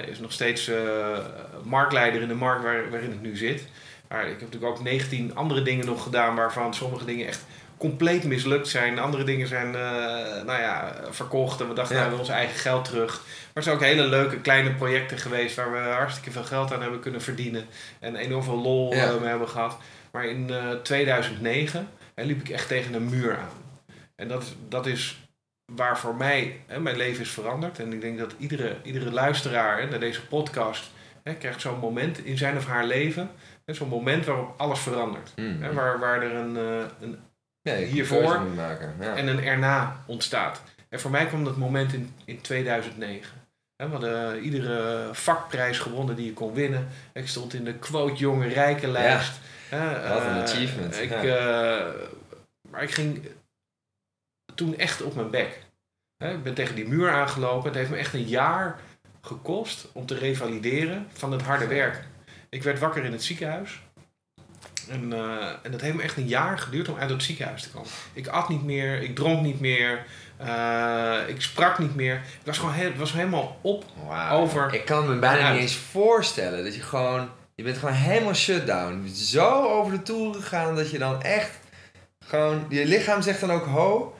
Is 0.07 0.19
nog 0.19 0.31
steeds 0.31 0.71
marktleider 1.63 2.21
in 2.21 2.27
de 2.27 2.33
markt 2.33 2.63
waar, 2.63 2.89
waarin 2.89 3.09
het 3.09 3.21
nu 3.21 3.35
zit. 3.35 3.63
Maar 4.07 4.21
ik 4.23 4.29
heb 4.29 4.41
natuurlijk 4.41 4.71
ook 4.71 4.83
19 4.83 5.35
andere 5.35 5.61
dingen 5.61 5.85
nog 5.85 6.03
gedaan 6.03 6.35
waarvan 6.35 6.73
sommige 6.73 7.05
dingen 7.05 7.27
echt 7.27 7.45
compleet 7.79 8.23
mislukt 8.23 8.67
zijn. 8.67 8.99
Andere 8.99 9.23
dingen 9.23 9.47
zijn 9.47 9.75
eh, 9.75 9.81
nou 10.45 10.61
ja, 10.61 10.95
verkocht 11.09 11.61
en 11.61 11.67
we 11.67 11.73
dachten 11.73 11.95
Ja. 11.95 12.01
nou, 12.01 12.13
we 12.13 12.19
ons 12.19 12.29
eigen 12.29 12.59
geld 12.59 12.85
terug. 12.85 13.15
Maar 13.25 13.49
het 13.53 13.63
zijn 13.63 13.75
ook 13.75 13.81
hele 13.83 14.03
leuke 14.07 14.39
kleine 14.41 14.73
projecten 14.73 15.17
geweest 15.17 15.55
waar 15.55 15.71
we 15.71 15.77
hartstikke 15.77 16.31
veel 16.31 16.43
geld 16.43 16.73
aan 16.73 16.81
hebben 16.81 16.99
kunnen 16.99 17.21
verdienen. 17.21 17.65
En 17.99 18.15
enorm 18.15 18.43
veel 18.43 18.61
lol 18.61 18.93
Ja. 18.93 19.05
eh, 19.05 19.19
mee 19.19 19.29
hebben 19.29 19.49
gehad. 19.49 19.77
Maar 20.11 20.25
in 20.25 20.49
eh, 20.49 20.71
2009 20.71 21.87
hè, 22.15 22.23
liep 22.23 22.39
ik 22.39 22.49
echt 22.49 22.67
tegen 22.67 22.93
een 22.93 23.09
muur 23.09 23.37
aan. 23.37 23.49
En 24.15 24.27
dat, 24.27 24.41
is- 24.43 24.55
dat 24.69 24.85
is 24.85 25.29
waar 25.75 25.97
voor 25.99 26.15
mij 26.15 26.61
hè, 26.67 26.79
mijn 26.79 26.97
leven 26.97 27.21
is 27.21 27.29
veranderd. 27.29 27.79
En 27.79 27.93
ik 27.93 28.01
denk 28.01 28.17
dat 28.19 28.33
iedere, 28.37 28.75
iedere 28.83 29.11
luisteraar 29.11 29.79
hè, 29.81 29.87
naar 29.89 29.99
deze 29.99 30.25
podcast 30.25 30.91
hè, 31.23 31.33
krijgt 31.33 31.61
zo'n 31.61 31.79
moment 31.79 32.25
in 32.25 32.37
zijn 32.37 32.57
of 32.57 32.65
haar 32.65 32.85
leven. 32.85 33.29
Zo'n 33.65 33.87
moment 33.87 34.25
waarop 34.25 34.53
alles 34.57 34.79
verandert. 34.79 35.31
Hmm. 35.35 35.61
Hè, 35.61 35.73
waar, 35.73 35.99
waar 35.99 36.21
er 36.21 36.33
een, 36.35 36.55
een 37.01 37.19
Ja, 37.61 37.75
hiervoor 37.75 38.41
maken. 38.41 38.95
Ja. 38.99 39.15
en 39.15 39.27
een 39.27 39.43
erna 39.43 40.03
ontstaat. 40.05 40.61
En 40.89 40.99
voor 40.99 41.11
mij 41.11 41.25
kwam 41.25 41.43
dat 41.43 41.57
moment 41.57 41.93
in, 41.93 42.13
in 42.25 42.41
2009. 42.41 43.37
Hè, 43.75 43.85
We 43.85 43.91
hadden 43.91 44.39
iedere 44.39 45.09
vakprijs 45.13 45.79
gewonnen 45.79 46.15
die 46.15 46.25
je 46.25 46.33
kon 46.33 46.53
winnen. 46.53 46.87
Ik 47.13 47.27
stond 47.27 47.53
in 47.53 47.63
de 47.63 47.73
quote 47.73 48.15
jonge 48.15 48.47
rijke 48.47 48.87
lijst. 48.87 49.39
Hè, 49.69 50.09
Wat 50.09 50.21
een 50.23 50.35
eh, 50.35 50.41
achievement, 50.41 50.99
Ik, 50.99 51.11
eh, 51.11 51.87
maar 52.69 52.83
ik 52.83 52.91
ging 52.91 53.27
toen 54.55 54.77
echt 54.77 55.01
op 55.01 55.15
mijn 55.15 55.29
bek. 55.29 55.63
Ik 56.17 56.43
ben 56.43 56.53
tegen 56.53 56.75
die 56.75 56.87
muur 56.87 57.11
aangelopen. 57.11 57.67
Het 57.67 57.77
heeft 57.77 57.89
me 57.89 57.97
echt 57.97 58.13
een 58.13 58.27
jaar 58.27 58.79
gekost 59.21 59.87
om 59.93 60.05
te 60.05 60.15
revalideren 60.15 61.07
van 61.13 61.31
het 61.31 61.41
harde 61.41 61.67
werken. 61.67 62.05
Ik 62.49 62.63
werd 62.63 62.79
wakker 62.79 63.03
in 63.03 63.11
het 63.11 63.23
ziekenhuis. 63.23 63.81
En, 64.89 65.13
eh, 65.13 65.47
en 65.63 65.71
dat 65.71 65.81
heeft 65.81 65.95
me 65.95 66.01
echt 66.01 66.17
een 66.17 66.27
jaar 66.27 66.57
geduurd 66.59 66.89
om 66.89 66.97
uit 66.97 67.09
het 67.09 67.23
ziekenhuis 67.23 67.61
te 67.63 67.69
komen. 67.69 67.89
Ik 68.13 68.27
at 68.27 68.49
niet 68.49 68.63
meer, 68.63 69.01
ik 69.01 69.15
dronk 69.15 69.41
niet 69.41 69.59
meer, 69.59 70.03
eh, 70.37 71.17
ik 71.27 71.41
sprak 71.41 71.79
niet 71.79 71.95
meer. 71.95 72.15
Ik 72.15 72.45
was 72.45 72.57
gewoon 72.57 72.73
heel, 72.73 72.87
het 72.89 72.97
was 72.97 73.13
helemaal 73.13 73.59
op. 73.61 73.85
Wauw. 74.07 74.37
over- 74.39 74.73
Ik 74.73 74.85
kan 74.85 75.09
me 75.09 75.15
bijna 75.19 75.51
niet 75.51 75.61
eens 75.61 75.75
voorstellen 75.91 76.63
dat 76.63 76.75
je 76.75 76.81
gewoon... 76.81 77.29
Je 77.55 77.63
bent 77.63 77.77
gewoon 77.77 77.93
helemaal 77.95 78.33
shutdown. 78.33 78.91
Je 78.93 78.99
bent 79.03 79.17
zo 79.17 79.67
over 79.67 79.91
de 79.91 80.01
toeren 80.03 80.41
gegaan 80.41 80.75
dat 80.75 80.91
je 80.91 80.97
dan 80.97 81.21
echt 81.23 81.51
gewoon... 82.27 82.65
Je 82.69 82.85
lichaam 82.85 83.21
zegt 83.21 83.39
dan 83.39 83.51
ook 83.51 83.65
ho. 83.65 84.13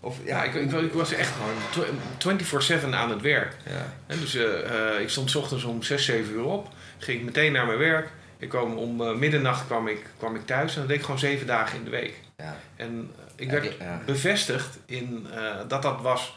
Of 0.00 0.16
Ja, 0.24 0.42
ja, 0.44 0.52
ik, 0.52 0.54
ik, 0.54 0.72
ik 0.72 0.92
was 0.92 1.12
echt 1.12 1.30
gewoon 1.36 1.86
tw- 2.18 2.48
24-7 2.84 2.94
aan 2.94 3.10
het 3.10 3.20
werk. 3.20 3.56
ja. 3.66 3.92
En 4.06 4.18
dus 4.20 4.34
eh, 4.34 5.00
ik 5.00 5.08
stond 5.08 5.30
's 5.30 5.34
ochtends 5.34 5.64
om 5.64 5.82
6, 5.82 6.04
7 6.04 6.32
uur 6.32 6.44
op. 6.44 6.68
Ging 6.98 7.18
ik 7.18 7.24
meteen 7.24 7.52
naar 7.52 7.66
mijn 7.66 7.78
werk. 7.78 8.08
Ik 8.40 8.48
kwam 8.48 8.76
om 8.76 9.00
eh, 9.00 9.14
middernacht 9.14 9.66
kwam 9.66 9.88
ik, 9.88 10.06
kwam 10.18 10.34
ik 10.34 10.46
thuis. 10.46 10.74
En 10.74 10.78
dat 10.78 10.88
deed 10.88 10.98
ik 10.98 11.04
gewoon 11.04 11.18
zeven 11.18 11.46
dagen 11.46 11.78
in 11.78 11.84
de 11.84 11.90
week. 11.90 12.20
ja. 12.36 12.56
En 12.76 13.10
eh, 13.16 13.24
ik 13.36 13.50
werd 13.50 13.76
ja. 13.78 14.02
bevestigd 14.06 14.78
in 14.86 15.26
eh, 15.34 15.56
dat 15.68 15.82
dat 15.82 16.00
was 16.00 16.36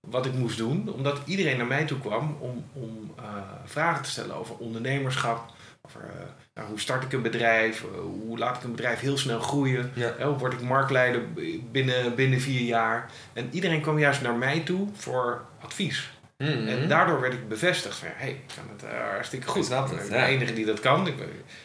wat 0.00 0.26
ik 0.26 0.32
moest 0.32 0.56
doen. 0.58 0.92
Omdat 0.92 1.20
iedereen 1.24 1.56
naar 1.56 1.66
mij 1.66 1.84
toe 1.84 2.00
kwam 2.00 2.36
om, 2.40 2.64
om 2.72 3.14
vragen 3.64 4.02
te 4.02 4.10
stellen 4.10 4.36
over 4.36 4.56
ondernemerschap. 4.56 5.52
Over 5.86 6.10
nou, 6.54 6.68
hoe 6.68 6.80
start 6.80 7.04
ik 7.04 7.12
een 7.12 7.22
bedrijf? 7.22 7.84
hoe 8.02 8.38
laat 8.38 8.56
ik 8.56 8.62
een 8.62 8.70
bedrijf 8.70 9.00
heel 9.00 9.18
snel 9.18 9.40
groeien? 9.40 9.92
Ja. 9.94 10.14
hoe 10.26 10.38
word 10.38 10.52
ik 10.52 10.60
marktleider 10.60 11.22
binnen, 11.70 12.14
binnen 12.14 12.40
vier 12.40 12.60
jaar? 12.60 13.10
En 13.32 13.48
iedereen 13.50 13.80
kwam 13.80 13.98
juist 13.98 14.22
naar 14.22 14.34
mij 14.34 14.60
toe 14.60 14.88
voor 14.94 15.44
advies. 15.60 16.12
Mhm. 16.44 16.68
En 16.68 16.88
daardoor 16.88 17.20
werd 17.20 17.32
ik 17.32 17.48
bevestigd 17.48 17.96
van, 17.96 18.08
hé, 18.08 18.14
hey, 18.16 18.30
ik 18.30 18.54
kan 18.54 18.64
het 18.76 18.82
eh, 18.84 19.10
hartstikke 19.10 19.46
goed. 19.46 19.60
Ik 19.60 19.64
snap 19.64 19.90
het, 19.90 19.98
Ik 19.98 20.04
ja. 20.04 20.10
ben 20.10 20.20
de 20.20 20.26
enige 20.26 20.52
die 20.52 20.66
dat 20.66 20.80
kan. 20.80 21.06
Ik, 21.06 21.14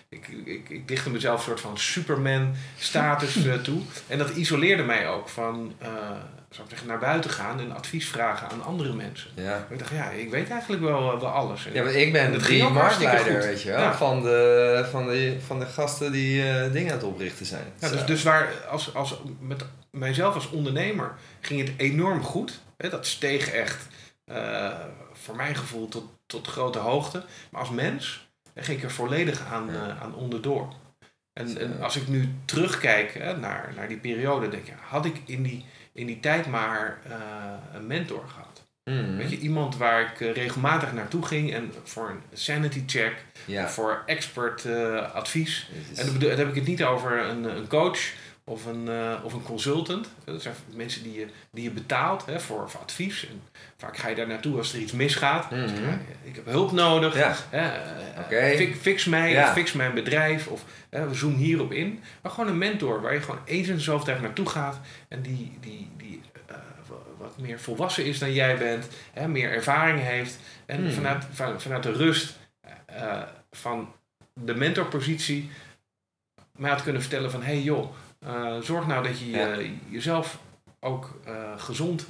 ik, 0.09 0.27
ik, 0.45 0.69
ik 0.69 0.87
dichtte 0.87 1.09
mezelf 1.09 1.37
een 1.37 1.43
soort 1.43 1.59
van 1.59 1.77
Superman-status 1.77 3.45
eh, 3.45 3.53
toe. 3.67 3.81
En 4.07 4.17
dat 4.17 4.29
isoleerde 4.29 4.83
mij 4.83 5.07
ook 5.07 5.29
van, 5.29 5.73
zou 6.49 6.63
ik 6.63 6.69
zeggen, 6.69 6.87
naar 6.87 6.99
buiten 6.99 7.29
gaan 7.29 7.59
en 7.59 7.71
advies 7.71 8.09
vragen 8.09 8.49
aan 8.49 8.63
andere 8.63 8.93
mensen. 8.93 9.29
Ja. 9.33 9.67
Ik 9.69 9.79
dacht, 9.79 9.91
ja, 9.91 10.09
ik 10.09 10.29
weet 10.29 10.49
eigenlijk 10.49 10.81
wel, 10.81 11.19
wel 11.19 11.29
alles. 11.29 11.65
En 11.65 11.73
Ja, 11.73 11.83
want 11.83 11.95
ik 11.95 12.11
ben 12.11 12.31
de 12.31 12.69
marktleider, 12.73 13.39
weet 13.41 13.61
je 13.61 13.69
wel. 13.69 13.79
Ja. 13.79 13.95
Van, 13.95 14.21
de, 14.21 14.85
van, 14.91 15.07
de, 15.07 15.37
van 15.45 15.59
de 15.59 15.65
gasten 15.65 16.11
die 16.11 16.43
dingen 16.71 16.91
aan 16.91 16.97
het 16.97 17.07
oprichten 17.07 17.45
zijn. 17.45 17.65
Ja, 17.79 17.89
dus, 17.89 18.05
dus 18.05 18.23
waar 18.23 18.49
als, 18.69 18.95
als, 18.95 19.21
met 19.39 19.63
mijzelf 19.91 20.35
als 20.35 20.49
ondernemer 20.49 21.13
ging 21.41 21.59
het 21.59 21.71
enorm 21.77 22.23
goed. 22.23 22.59
Hè, 22.77 22.89
dat 22.89 23.05
steeg 23.05 23.49
echt, 23.49 23.87
eh, 24.29 24.69
voor 25.13 25.35
mijn 25.35 25.55
gevoel, 25.55 25.87
tot, 25.87 26.03
tot 26.25 26.47
grote 26.47 26.79
hoogte. 26.79 27.23
Maar 27.51 27.61
als 27.61 27.69
mens 27.69 28.27
ging 28.55 28.77
ik 28.77 28.83
er 28.83 28.91
volledig 28.91 29.45
aan, 29.45 29.65
Ja. 29.73 29.87
eh, 29.87 30.01
aan 30.01 30.15
onderdoor. 30.15 30.73
En, 31.33 31.57
en 31.57 31.81
als 31.81 31.95
ik 31.95 32.07
nu 32.07 32.29
terugkijk 32.45 33.13
hè, 33.13 33.37
naar, 33.37 33.73
naar 33.75 33.87
die 33.87 33.97
periode, 33.97 34.49
denk 34.49 34.67
ik, 34.67 34.73
had 34.81 35.05
ik 35.05 35.21
in 35.25 35.43
die, 35.43 35.65
in 35.93 36.05
die 36.07 36.19
tijd 36.19 36.47
maar 36.47 36.99
eh, 37.09 37.15
een 37.73 37.87
mentor 37.87 38.23
gehad. 38.27 38.47
Mhm. 38.83 39.15
Weet 39.17 39.29
je, 39.29 39.37
iemand 39.37 39.77
waar 39.77 40.01
ik 40.01 40.19
regelmatig 40.35 40.93
naartoe 40.93 41.25
ging 41.25 41.53
en 41.53 41.73
voor 41.83 42.09
een 42.09 42.21
sanity 42.33 42.83
check, 42.85 43.25
Ja. 43.45 43.69
voor 43.69 44.03
expert 44.05 44.65
advies. 45.13 45.69
Is- 45.91 45.97
En 45.99 46.19
dan 46.19 46.29
heb 46.29 46.49
ik 46.49 46.55
het 46.55 46.67
niet 46.67 46.83
over 46.83 47.19
een, 47.25 47.43
een 47.57 47.67
coach 47.67 47.99
of 48.49 48.65
een, 48.65 48.87
eh, 48.87 49.13
of 49.23 49.33
een 49.33 49.43
consultant. 49.43 50.09
Dat 50.23 50.41
zijn 50.41 50.55
mensen 50.75 51.03
die 51.03 51.13
je, 51.13 51.27
die 51.51 51.63
je 51.63 51.71
betaalt 51.71 52.25
hè, 52.25 52.39
voor, 52.39 52.69
voor 52.69 52.79
advies. 52.81 53.27
En 53.27 53.41
vaak 53.77 53.97
ga 53.97 54.07
je 54.07 54.15
daar 54.15 54.27
naartoe 54.27 54.57
als 54.57 54.73
er 54.73 54.79
iets 54.79 54.91
misgaat. 54.91 55.51
Mhm. 55.51 55.59
Ja, 55.83 55.97
ik 56.23 56.35
heb 56.35 56.45
hulp 56.45 56.71
nodig. 56.71 57.17
Ja. 57.17 57.35
Hè, 57.49 57.67
eh, 58.37 58.57
fix, 58.57 58.77
fix 58.77 59.05
mij, 59.05 59.31
Ja. 59.31 59.53
fix 59.53 59.73
mijn 59.73 59.93
bedrijf. 59.93 60.47
Of 60.47 60.63
hè, 60.89 61.07
we 61.09 61.13
zoomen 61.15 61.39
hierop 61.39 61.71
in. 61.71 61.99
Maar 62.21 62.31
gewoon 62.31 62.49
een 62.49 62.57
mentor 62.57 63.01
waar 63.01 63.13
je 63.13 63.21
gewoon 63.21 63.39
eens 63.45 63.67
in 63.67 63.75
de 63.75 63.81
zoveel 63.81 64.05
tijd 64.05 64.21
naartoe 64.21 64.49
gaat. 64.49 64.79
En 65.07 65.21
die, 65.21 65.57
die, 65.59 65.89
die 65.97 66.21
eh, 66.47 66.55
wa- 66.87 66.95
wat 67.17 67.37
meer 67.37 67.59
volwassen 67.59 68.05
is 68.05 68.19
dan 68.19 68.33
jij 68.33 68.57
bent. 68.57 68.87
Hè, 69.13 69.27
meer 69.27 69.51
ervaring 69.51 69.99
heeft. 70.01 70.39
En 70.65 70.77
Hmm. 70.81 70.91
vanuit, 70.91 71.25
van- 71.31 71.61
vanuit 71.61 71.83
de 71.83 71.91
rust 71.91 72.37
eh, 72.85 73.21
van 73.51 73.93
de 74.33 74.55
mentorpositie 74.55 75.49
mij 76.57 76.69
had 76.71 76.83
kunnen 76.83 77.01
vertellen 77.01 77.31
van... 77.31 77.41
hé 77.43 77.53
hey 77.53 77.61
joh, 77.61 77.91
eh, 78.25 78.57
zorg 78.61 78.87
nou 78.87 79.03
dat 79.03 79.19
je 79.19 79.29
Ja. 79.29 79.53
je- 79.53 79.73
jezelf 79.89 80.37
ook 80.79 81.19
eh, 81.25 81.33
gezond 81.57 82.07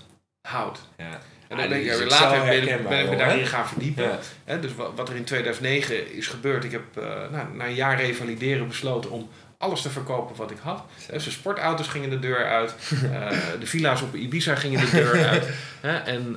houdt. 0.48 0.80
ja. 0.98 1.20
En 1.48 1.56
Ah, 1.56 1.62
dan 1.62 1.70
ben 1.70 1.80
ik 1.82 1.88
er 1.92 2.08
later 2.08 2.42
ben, 2.46 3.00
ik- 3.04 3.10
me 3.10 3.16
daarin 3.16 3.46
gaan 3.46 3.68
verdiepen. 3.68 4.04
Ja. 4.04 4.20
Hè, 4.44 4.60
dus 4.60 4.75
wat, 4.75 4.92
wat 4.96 5.10
er 5.10 5.16
in 5.16 5.24
2009 5.24 6.13
is 6.16 6.28
gebeurd, 6.28 6.63
ik 6.63 6.72
heb 6.72 6.98
eh, 6.98 7.04
nou, 7.32 7.54
na 7.56 7.66
een 7.66 7.74
jaar 7.74 7.98
revalideren 8.01 8.68
besloten 8.68 9.12
om 9.12 9.30
alles 9.58 9.82
te 9.82 9.89
verkopen 9.89 10.36
wat 10.36 10.51
ik 10.51 10.58
had. 10.62 10.84
Dus 11.12 11.24
de 11.24 11.32
sportauto's 11.32 11.88
gingen 11.88 12.10
de 12.10 12.20
deur 12.20 12.46
uit, 12.46 12.75
de 13.60 13.66
villa's 13.66 14.01
op 14.01 14.16
Ibiza 14.16 14.56
gingen 14.56 14.80
de 14.80 14.89
deur 15.01 15.28
uit, 15.28 15.50
hè, 15.82 15.98
en, 15.98 16.32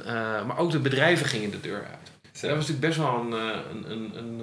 maar 0.46 0.58
ook 0.58 0.70
de 0.70 0.78
bedrijven 0.78 1.26
gingen 1.26 1.50
de 1.50 1.60
deur 1.60 1.84
uit. 1.90 2.10
Dat 2.40 2.50
was 2.50 2.68
natuurlijk 2.68 2.80
best 2.80 2.98
wel 2.98 3.20
een, 3.20 3.32
een, 3.32 3.90
een, 3.90 4.12
een, 4.16 4.42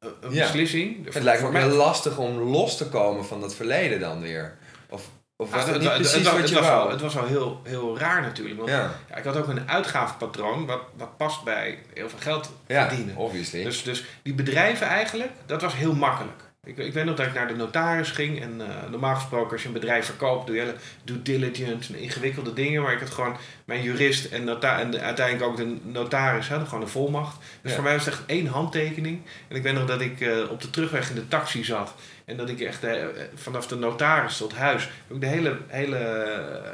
een- 0.00 0.32
Ja. 0.34 0.42
beslissing. 0.42 1.12
Het 1.14 1.22
lijkt 1.22 1.50
me 1.50 1.58
heel 1.58 1.76
lastig 1.76 2.18
om 2.18 2.38
los 2.38 2.76
te 2.76 2.86
komen 2.88 3.24
van 3.24 3.40
dat 3.40 3.54
verleden 3.54 4.00
dan 4.00 4.20
weer. 4.20 4.56
Of, 4.88 5.08
of 5.36 5.50
was 5.50 5.60
Ah, 5.62 5.66
het, 5.68 5.78
niet 5.80 5.88
het- 5.88 5.98
precies 6.00 6.28
het 6.28 6.38
wat 6.40 6.48
je 6.48 6.54
was 6.54 6.64
wou? 6.66 6.80
al, 6.84 6.90
het 6.90 7.00
was 7.00 7.16
al 7.18 7.26
heel, 7.26 7.60
heel 7.64 7.98
raar 7.98 8.20
natuurlijk. 8.22 8.56
Want 8.56 8.68
ja, 8.70 8.90
ja, 9.10 9.16
ik 9.16 9.24
had 9.24 9.36
ook 9.36 9.48
een 9.48 9.68
uitgavenpatroon 9.68 10.66
wat, 10.66 10.80
wat 10.96 11.16
past 11.16 11.44
bij 11.44 11.78
heel 11.94 12.08
veel 12.08 12.18
geld 12.18 12.50
ja 12.66 12.88
verdienen. 12.88 13.16
obviously. 13.16 13.62
Dus, 13.64 13.82
dus 13.82 14.04
die 14.22 14.34
bedrijven 14.34 14.86
eigenlijk, 14.86 15.30
dat 15.46 15.62
was 15.62 15.74
heel 15.76 15.94
makkelijk. 15.94 16.42
Ik, 16.70 16.76
ik 16.86 16.92
weet 16.92 17.04
nog 17.04 17.16
dat 17.16 17.26
ik 17.26 17.34
naar 17.34 17.48
de 17.48 17.56
notaris 17.56 18.10
ging. 18.10 18.40
En 18.40 18.60
eh, 18.60 18.90
normaal 18.90 19.14
gesproken 19.14 19.52
als 19.52 19.62
je 19.62 19.66
een 19.68 19.74
bedrijf 19.74 20.04
verkoopt, 20.04 20.46
doe 20.46 20.54
je 20.56 20.60
hele 20.62 20.74
due 21.04 21.22
diligence 21.22 21.92
en 21.92 21.98
ingewikkelde 22.00 22.52
dingen. 22.52 22.82
Maar 22.82 22.92
ik 22.92 23.00
had 23.00 23.10
gewoon 23.10 23.36
mijn 23.64 23.82
jurist 23.82 24.24
en, 24.32 24.44
nota 24.44 24.80
en 24.80 24.90
de- 24.90 25.00
uiteindelijk 25.00 25.46
ook 25.50 25.56
de 25.56 25.76
notaris 25.82 26.48
hadden 26.48 26.68
gewoon 26.68 26.82
een 26.82 26.88
volmacht. 26.90 27.36
Dus 27.62 27.70
Ja. 27.70 27.74
voor 27.76 27.84
mij 27.84 27.94
was 27.96 28.04
het 28.04 28.14
echt 28.14 28.22
één 28.26 28.46
handtekening. 28.46 29.20
En 29.48 29.56
ik 29.56 29.62
weet 29.62 29.74
nog 29.74 29.86
dat 29.86 30.00
ik 30.00 30.20
eh, 30.20 30.50
op 30.50 30.60
de 30.60 30.70
terugweg 30.70 31.08
in 31.08 31.14
de 31.14 31.28
taxi 31.28 31.64
zat. 31.64 31.94
En 32.24 32.36
dat 32.36 32.48
ik 32.48 32.60
echt 32.60 32.84
eh, 32.84 33.02
vanaf 33.34 33.66
de 33.66 33.76
notaris 33.76 34.36
tot 34.36 34.54
huis, 34.54 34.82
heb 34.82 35.16
ik 35.16 35.20
de 35.20 35.26
hele, 35.26 35.56
hele 35.66 35.98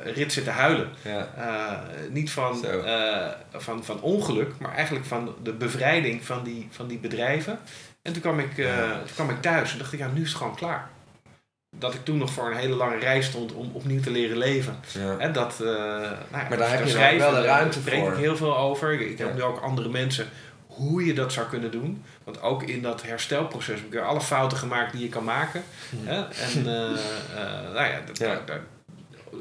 rit 0.04 0.32
zitten 0.32 0.52
huilen. 0.52 0.88
ja. 1.02 1.84
Niet 2.10 2.30
van, 2.30 2.64
van, 3.52 3.84
van 3.84 4.00
ongeluk, 4.00 4.50
maar 4.58 4.74
eigenlijk 4.74 5.06
van 5.06 5.34
de 5.42 5.52
bevrijding 5.52 6.24
van 6.24 6.42
die, 6.44 6.68
van 6.70 6.86
die 6.86 6.98
bedrijven. 6.98 7.58
En 8.06 8.12
toen 8.12 8.22
kwam, 8.22 8.38
ik, 8.38 8.58
eh, 8.58 8.90
toen 8.90 9.14
kwam 9.14 9.30
ik 9.30 9.42
thuis 9.42 9.72
en 9.72 9.78
dacht 9.78 9.92
ik, 9.92 9.98
ja, 9.98 10.08
nu 10.14 10.22
is 10.22 10.28
het 10.28 10.36
gewoon 10.36 10.54
klaar. 10.56 10.88
Dat 11.76 11.94
ik 11.94 12.04
toen 12.04 12.18
nog 12.18 12.30
voor 12.32 12.50
een 12.50 12.56
hele 12.56 12.74
lange 12.74 12.98
reis 12.98 13.26
stond 13.26 13.52
om 13.52 13.70
opnieuw 13.72 14.00
te 14.00 14.10
leren 14.10 14.36
leven. 14.36 14.76
ja. 14.92 15.16
En 15.18 15.32
dat, 15.32 15.52
eh, 15.60 15.66
nou 15.66 16.10
ja, 16.32 16.46
Maar 16.48 16.56
daar 16.58 16.70
heb 16.70 16.84
je 16.84 16.90
schrijven, 16.90 17.18
wel 17.18 17.30
de 17.30 17.34
daar 17.36 17.44
ruimte 17.58 17.78
spreek 17.78 17.98
voor. 18.00 18.12
ik 18.12 18.18
heel 18.18 18.36
veel 18.36 18.56
over. 18.58 18.92
Ik, 18.92 19.00
ik 19.00 19.18
heb 19.18 19.34
nu 19.34 19.42
ook 19.42 19.60
andere 19.60 19.88
mensen 19.88 20.26
hoe 20.66 21.04
je 21.04 21.12
dat 21.14 21.32
zou 21.32 21.46
kunnen 21.48 21.70
doen. 21.70 22.04
Want 22.24 22.42
ook 22.42 22.62
in 22.62 22.82
dat 22.82 23.02
herstelproces 23.02 23.80
heb 23.80 23.92
ik 23.94 24.00
alle 24.00 24.20
fouten 24.20 24.58
gemaakt 24.58 24.92
die 24.92 25.02
je 25.02 25.08
kan 25.08 25.24
maken. 25.24 25.62
Hm. 25.90 25.96
Hè? 26.06 26.16
En 26.20 26.56
eh, 26.76 27.72
nou 27.74 27.86
ja, 27.86 28.00
dat, 28.06 28.18
Ja. 28.18 28.26
daar- 28.26 28.42
daar- 28.46 28.64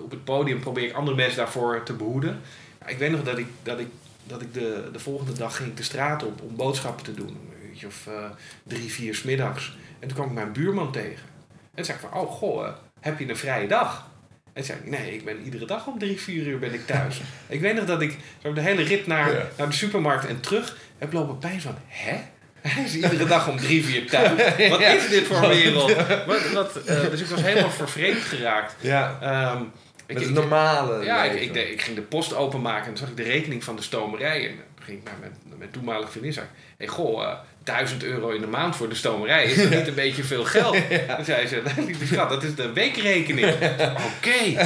op 0.03 0.12
het 0.12 0.24
podium 0.24 0.60
probeer 0.60 0.84
ik 0.88 0.93
andere 0.93 1.15
mensen 1.15 1.38
daarvoor 1.38 1.84
te 1.84 1.93
behoeden. 1.93 2.41
Ik 2.86 2.98
weet 2.98 3.12
nog 3.12 3.24
dat 3.24 3.38
ik, 3.38 3.48
dat 3.63 3.79
ik, 3.79 3.88
dat 4.24 4.41
ik 4.41 4.53
de, 4.53 4.89
de 4.91 5.00
volgende 5.00 5.34
dag 5.34 5.55
ging 5.55 5.69
ik 5.69 5.77
de 5.77 5.84
straat 5.84 6.24
op 6.24 6.41
om 6.41 6.55
boodschappen 6.55 7.03
te 7.05 7.13
doen. 7.13 7.38
Uurtje 7.75 7.88
of 7.88 8.08
eh, 8.08 8.29
drie, 8.63 8.91
vier 8.91 9.15
's 9.15 9.24
middags. 9.24 9.77
En 10.00 10.08
toen 10.08 10.17
kwam 10.17 10.27
ik 10.27 10.34
mijn 10.34 10.51
buurman 10.53 10.91
tegen. 10.91 11.25
En 11.74 11.86
zei 11.86 11.98
ik 11.98 12.03
van, 12.10 12.20
oh 12.22 12.32
goh, 12.32 12.65
eh, 12.67 12.74
heb 13.00 13.20
je 13.20 13.29
een 13.29 13.38
vrije 13.38 13.67
dag? 13.67 14.08
En 14.53 14.63
zei 14.63 14.79
ik, 14.79 14.89
nee, 14.89 15.13
ik 15.13 15.25
ben 15.25 15.41
iedere 15.44 15.65
dag 15.65 15.88
om 15.88 16.00
drie, 16.00 16.20
vier 16.22 16.48
uur 16.48 16.60
ben 16.60 16.74
ik 16.74 16.86
thuis. 16.86 17.22
ik 17.48 17.62
weet 17.62 17.75
nog 17.75 17.86
dat 17.86 18.01
ik 18.01 18.17
zo 18.44 18.53
de 18.53 18.62
hele 18.62 18.84
rit 18.84 19.08
naar, 19.08 19.32
Ja. 19.34 19.48
naar 19.58 19.67
de 19.70 19.75
supermarkt 19.75 20.25
en 20.25 20.39
terug 20.39 20.77
heb 20.98 21.13
lopen 21.13 21.38
pijn 21.38 21.62
van, 21.62 21.75
hè? 21.88 22.17
Hij 22.62 22.84
is 22.84 22.96
iedere 22.96 23.25
dag 23.25 23.48
om 23.50 23.58
drie, 23.58 23.86
vier 23.86 24.10
thuis. 24.10 24.29
Wat 24.70 24.79
Ja. 24.79 24.88
is 24.88 25.10
dit 25.10 25.25
voor 25.25 25.44
een 25.44 25.50
wereld? 25.50 25.94
Wat, 26.25 26.51
wat, 26.51 26.75
eh, 26.86 27.10
dus 27.10 27.22
ik 27.22 27.27
was 27.27 27.41
helemaal 27.41 27.70
vervreemd 27.72 28.17
geraakt. 28.22 28.75
ja. 28.82 29.17
Ehm, 29.22 29.62
ik, 29.62 30.13
Met 30.13 30.17
het 30.24 30.27
ik- 30.36 30.39
normale 30.41 31.03
ja, 31.03 31.24
ik, 31.24 31.55
ik, 31.55 31.82
ging 31.82 31.96
de 31.96 32.01
post 32.01 32.34
openmaken 32.36 32.82
en 32.82 32.88
toen 32.94 32.98
zag 32.98 33.10
ik 33.10 33.17
de 33.17 33.24
rekening 33.32 33.63
van 33.63 33.75
de 33.75 33.82
stomerij. 33.82 34.48
En 34.50 34.55
toen 34.75 34.86
ging 34.86 34.98
ik 34.98 35.03
naar 35.03 35.17
mijn, 35.20 35.32
mijn 35.58 35.72
toenmalige 35.72 36.12
vriendin 36.12 36.29
en 36.32 36.36
zei 36.36 36.48
hey, 36.77 36.88
goh, 36.88 37.34
1000 37.65 38.03
euro 38.03 38.29
in 38.29 38.41
de 38.41 38.48
maand 38.48 38.75
voor 38.75 38.89
de 38.89 38.95
stomerij, 38.95 39.45
is 39.45 39.55
dat 39.57 39.69
niet 39.69 39.88
een 39.88 39.93
beetje 39.93 40.24
veel 40.24 40.43
geld? 40.43 40.74
Toen 41.15 41.25
zei 41.25 41.48
ze, 41.48 41.62
"Nee, 41.75 41.86
lieve 41.86 42.05
schat, 42.05 42.29
dat 42.29 42.43
is 42.43 42.55
de 42.55 42.74
weekrekening. 42.74 43.48
Oké. 44.10 44.65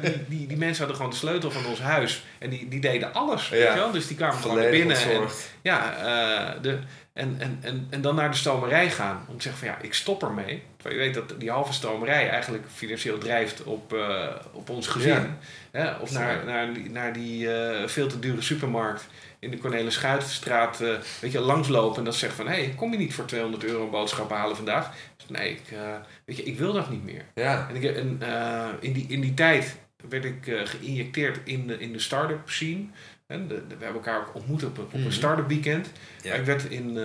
Die, 0.00 0.24
die, 0.28 0.46
die 0.46 0.56
mensen 0.56 0.78
hadden 0.78 0.96
gewoon 0.96 1.10
de 1.10 1.16
sleutel 1.16 1.50
van 1.50 1.66
ons 1.66 1.80
huis 1.80 2.24
en 2.38 2.50
die, 2.50 2.68
die 2.68 2.80
deden 2.80 3.14
alles. 3.14 3.48
Weet 3.48 3.62
Ja. 3.62 3.72
je 3.72 3.78
wel? 3.78 3.90
Dus 3.90 4.06
die 4.06 4.16
kwamen 4.16 4.36
gewoon 4.38 4.56
naar 4.56 4.70
binnen. 4.70 4.96
En, 4.96 5.20
ja, 5.62 5.96
eh, 5.96 6.62
de, 6.62 6.78
en, 7.12 7.36
en, 7.38 7.58
en, 7.60 7.86
en 7.90 8.00
dan 8.00 8.14
naar 8.14 8.30
de 8.30 8.36
stomerij 8.36 8.90
gaan. 8.90 9.24
Om 9.28 9.36
te 9.36 9.42
zeggen 9.42 9.60
van 9.66 9.74
ja, 9.76 9.82
ik 9.82 9.94
stop 9.94 10.22
ermee. 10.22 10.62
Terwijl 10.76 11.00
je 11.00 11.06
weet 11.06 11.14
dat 11.14 11.40
die 11.40 11.50
halve 11.50 11.72
stomerij 11.72 12.28
eigenlijk 12.28 12.64
financieel 12.74 13.18
drijft 13.18 13.62
op, 13.62 13.92
eh, 13.92 14.26
op 14.52 14.70
ons 14.70 14.86
gezin. 14.86 15.10
Ja. 15.12 15.36
Hè? 15.70 15.92
Of 15.94 16.10
naar, 16.10 16.44
naar 16.46 16.72
die, 16.74 16.90
naar 16.90 17.12
die 17.12 17.52
eh, 17.54 17.88
veel 17.88 18.06
te 18.08 18.18
dure 18.18 18.42
supermarkt 18.42 19.06
in 19.40 19.50
de 19.50 19.58
Cornelis 19.58 19.94
Schuitstraat. 19.94 20.80
eh 20.80 20.94
weet 21.20 21.32
je, 21.32 21.40
langslopen 21.40 21.98
en 21.98 22.04
dat 22.04 22.14
zegt 22.14 22.34
van... 22.34 22.46
hé, 22.46 22.52
hey, 22.64 22.74
kom 22.76 22.92
je 22.92 22.98
niet 22.98 23.14
voor 23.14 23.24
200 23.24 23.64
euro 23.64 23.88
boodschappen 23.90 24.36
halen 24.36 24.56
vandaag? 24.56 24.90
Dus 25.16 25.28
nee, 25.28 25.50
ik, 25.50 25.70
eh, 25.72 25.94
weet 26.24 26.36
je, 26.36 26.42
ik 26.42 26.58
wil 26.58 26.72
dat 26.72 26.90
niet 26.90 27.04
meer. 27.04 27.24
Ja. 27.34 27.66
En, 27.68 27.76
ik, 27.76 27.96
en 27.96 28.16
eh, 28.20 28.66
in, 28.80 28.92
die, 28.92 29.06
in 29.08 29.20
die 29.20 29.34
tijd 29.34 29.76
werd 30.08 30.24
ik 30.24 30.60
geïnjecteerd 30.64 31.38
in 31.44 31.66
de, 31.66 31.78
in 31.78 31.92
de 31.92 31.98
start-up 31.98 32.48
scene. 32.50 32.84
En 33.26 33.48
de, 33.48 33.66
de- 33.66 33.76
we 33.76 33.84
hebben 33.84 34.02
elkaar 34.04 34.20
ook 34.20 34.34
ontmoet 34.34 34.64
op, 34.64 34.78
een- 34.78 34.84
op 34.84 34.92
Mhm. 34.92 35.04
een 35.04 35.12
start-up 35.12 35.48
weekend. 35.48 35.90
Ja. 36.22 36.34
Ik 36.34 36.44
werd 36.44 36.64
in, 36.64 36.96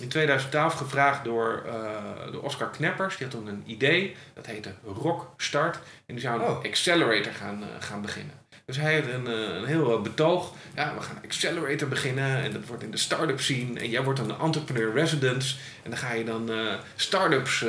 in 0.00 0.08
2012 0.08 0.74
gevraagd 0.74 1.24
door, 1.24 1.62
door 2.32 2.42
Oscar 2.42 2.70
Kneppers. 2.70 3.16
Die 3.16 3.26
had 3.26 3.36
toen 3.36 3.46
een 3.46 3.62
idee, 3.66 4.16
dat 4.34 4.46
heette 4.46 4.74
Rock 4.84 5.32
Start. 5.36 5.76
En 6.06 6.14
die 6.14 6.20
zou 6.20 6.40
een 6.42 6.46
Oh. 6.48 6.64
accelerator 6.64 7.32
gaan, 7.32 7.62
gaan 7.78 8.02
beginnen. 8.02 8.34
Dus 8.66 8.76
hij 8.76 8.94
had 8.94 9.04
een, 9.04 9.26
eh, 9.26 9.54
een 9.54 9.64
heel 9.64 9.96
eh, 9.96 10.02
betoog. 10.02 10.52
Ja, 10.74 10.94
we 10.94 11.02
gaan 11.02 11.18
accelerator 11.24 11.88
beginnen. 11.88 12.42
En 12.42 12.52
dat 12.52 12.66
wordt 12.66 12.82
in 12.82 12.90
de 12.90 12.96
start-up 12.96 13.40
scene. 13.40 13.80
En 13.80 13.90
jij 13.90 14.02
wordt 14.02 14.18
dan 14.18 14.30
een 14.30 14.38
entrepreneur 14.40 14.92
residence. 14.92 15.56
En 15.82 15.90
dan 15.90 15.98
ga 15.98 16.12
je 16.12 16.24
dan 16.24 16.50
eh 16.50 16.74
start-ups 16.96 17.64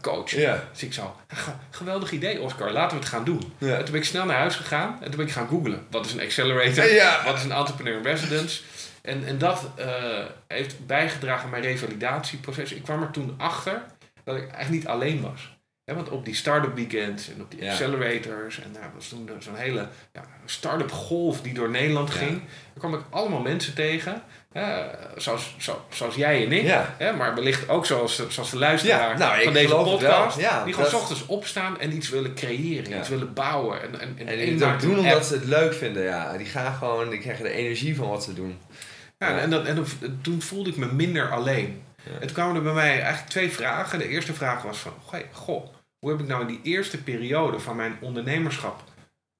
coachen. 0.00 0.40
Ja. 0.40 0.64
Dus 0.72 0.82
ik 0.82 0.92
zo, 0.92 1.16
"Ge- 1.28 1.50
geweldig 1.70 2.10
idee 2.10 2.40
Oscar, 2.40 2.72
laten 2.72 2.96
we 2.96 3.02
het 3.02 3.12
gaan 3.12 3.24
doen. 3.24 3.52
En 3.76 3.82
toen 3.84 3.92
ben 3.92 4.00
ik 4.00 4.06
snel 4.06 4.24
naar 4.24 4.36
huis 4.38 4.54
gegaan 4.56 4.96
en 5.00 5.06
toen 5.08 5.16
ben 5.16 5.26
ik 5.26 5.32
gaan 5.32 5.48
googlen. 5.48 5.86
Wat 5.90 6.06
is 6.06 6.12
een 6.12 6.20
accelerator? 6.20 6.84
Wat 7.24 7.36
is 7.36 7.44
een 7.44 7.52
entrepreneur 7.52 8.02
residence? 8.02 8.60
En, 9.02 9.26
en 9.26 9.38
dat 9.38 9.70
heeft 10.46 10.86
bijgedragen 10.86 11.44
aan 11.44 11.50
mijn 11.50 11.62
revalidatieproces. 11.62 12.72
Ik 12.72 12.82
kwam 12.82 13.02
er 13.02 13.10
toen 13.10 13.34
achter 13.38 13.82
dat 14.24 14.36
ik 14.36 14.42
eigenlijk 14.42 14.70
niet 14.70 14.86
alleen 14.86 15.20
was. 15.20 15.56
Want 15.94 16.08
op 16.08 16.24
die 16.24 16.34
start-up 16.34 16.74
weekends 16.74 17.28
en 17.34 17.40
op 17.40 17.50
die 17.50 17.62
Ja. 17.62 17.70
accelerators. 17.70 18.60
En 18.60 18.72
daar 18.72 18.90
was 18.94 19.08
toen 19.08 19.30
zo'n 19.38 19.54
hele 19.56 19.88
ja, 20.12 20.24
start-up 20.44 20.90
golf 20.92 21.40
die 21.40 21.54
door 21.54 21.70
Nederland 21.70 22.12
Ja. 22.12 22.18
ging. 22.18 22.30
Daar 22.40 22.78
kwam 22.78 22.94
ik 22.94 23.00
allemaal 23.10 23.40
mensen 23.40 23.74
tegen. 23.74 24.22
hè, 24.52 24.84
zoals, 25.16 25.54
zo, 25.58 25.84
zoals 25.90 26.14
jij 26.14 26.44
en 26.44 26.52
ik. 26.52 26.62
Ja. 26.62 26.94
Hè, 26.98 27.12
maar 27.12 27.34
wellicht 27.34 27.68
ook 27.68 27.86
zoals, 27.86 28.28
zoals 28.28 28.50
de 28.50 28.58
luisteraar 28.58 29.10
Ja, 29.12 29.18
nou, 29.18 29.42
van 29.42 29.52
deze 29.52 29.76
het 29.76 29.84
podcast. 29.84 30.38
Ja, 30.40 30.64
die 30.64 30.74
gewoon 30.74 30.90
dat- 30.90 31.00
s 31.00 31.02
ochtends 31.02 31.26
opstaan 31.26 31.80
en 31.80 31.92
iets 31.96 32.08
willen 32.08 32.34
creëren. 32.34 32.90
Ja. 32.90 32.98
Iets 32.98 33.08
willen 33.08 33.32
bouwen. 33.34 33.82
En, 33.82 34.00
en, 34.00 34.14
en, 34.18 34.26
En 34.28 34.36
die 34.38 34.52
het 34.54 34.62
ook 34.62 34.80
doen 34.80 34.90
app. 34.94 34.98
omdat 35.04 35.26
ze 35.26 35.34
het 35.34 35.44
leuk 35.44 35.74
vinden, 35.74 36.02
ja. 36.02 36.36
Die 36.36 36.46
gaan 36.46 36.74
gewoon, 36.74 37.08
die 37.10 37.18
krijgen 37.18 37.44
de 37.44 37.50
energie 37.50 37.96
van 37.96 38.08
wat 38.08 38.24
ze 38.24 38.34
doen. 38.34 38.58
Ja, 39.18 39.38
en, 39.38 39.50
dat, 39.50 39.66
en 39.66 39.86
toen 40.22 40.42
voelde 40.42 40.70
ik 40.70 40.76
me 40.76 40.92
minder 40.92 41.30
alleen. 41.30 41.82
Ja. 42.04 42.12
En 42.12 42.20
toen 42.26 42.32
kwamen 42.32 42.56
er 42.56 42.62
bij 42.62 42.72
mij 42.72 43.00
eigenlijk 43.00 43.30
twee 43.30 43.50
vragen. 43.50 43.98
De 43.98 44.08
eerste 44.08 44.34
vraag 44.34 44.62
was 44.62 44.78
van, 44.78 44.92
goh, 45.32 45.64
hoe 45.98 46.10
heb 46.10 46.20
ik 46.20 46.26
nou 46.26 46.40
in 46.40 46.46
die 46.46 46.60
eerste 46.62 47.02
periode 47.02 47.60
van 47.60 47.76
mijn 47.76 47.96
ondernemerschap 48.00 48.82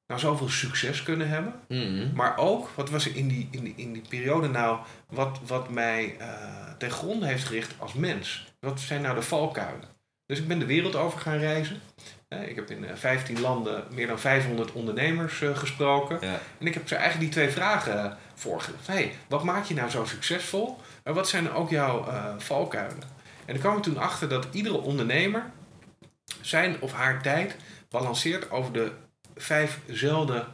nou 0.06 0.20
zoveel 0.20 0.48
succes 0.48 1.02
kunnen 1.02 1.28
hebben? 1.28 1.54
Mhm. 1.68 2.14
Maar 2.14 2.36
ook, 2.36 2.68
wat 2.74 2.90
was 2.90 3.06
er 3.06 3.16
in 3.16 3.28
die, 3.28 3.48
in 3.50 3.64
die, 3.64 3.74
in 3.76 3.92
die 3.92 4.02
periode 4.08 4.48
nou, 4.48 4.78
wat, 5.08 5.38
wat 5.46 5.70
mij 5.70 6.16
eh 6.18 6.56
ten 6.78 6.90
gronde 6.90 7.26
heeft 7.26 7.44
gericht 7.44 7.74
als 7.78 7.92
mens? 7.92 8.46
Wat 8.60 8.80
zijn 8.80 9.02
nou 9.02 9.14
de 9.14 9.22
valkuilen? 9.22 9.88
Dus 10.26 10.38
ik 10.38 10.48
ben 10.48 10.58
de 10.58 10.66
wereld 10.66 10.96
over 10.96 11.18
gaan 11.20 11.38
reizen. 11.38 11.80
Eh, 12.28 12.48
Ik 12.48 12.56
heb 12.56 12.70
in 12.70 12.84
eh, 12.84 12.94
15 12.94 13.40
landen 13.40 13.84
meer 13.90 14.06
dan 14.06 14.18
500 14.18 14.72
ondernemers 14.72 15.40
eh, 15.42 15.56
gesproken. 15.56 16.18
Ja. 16.20 16.38
En 16.58 16.66
ik 16.66 16.74
heb 16.74 16.88
ze 16.88 16.94
eigenlijk 16.94 17.24
die 17.32 17.42
twee 17.42 17.52
vragen 17.54 18.16
voorgelegd. 18.34 18.86
hey, 18.86 19.12
wat 19.28 19.44
maakt 19.44 19.68
je 19.68 19.74
nou 19.74 19.90
zo 19.90 20.04
succesvol? 20.04 20.78
Maar 21.04 21.14
wat 21.14 21.28
zijn 21.28 21.52
ook 21.52 21.70
jouw 21.70 22.06
eh, 22.06 22.24
valkuilen? 22.38 23.02
En 23.44 23.54
ik 23.54 23.60
kwam 23.60 23.74
er 23.74 23.80
toen 23.82 23.98
achter 23.98 24.28
dat 24.28 24.46
iedere 24.52 24.78
ondernemer 24.80 25.50
zijn 26.40 26.80
of 26.80 26.92
haar 26.92 27.22
tijd 27.22 27.56
balanceert 27.88 28.50
over 28.50 28.72
de 28.72 28.92
vijfzelfde 29.36 30.44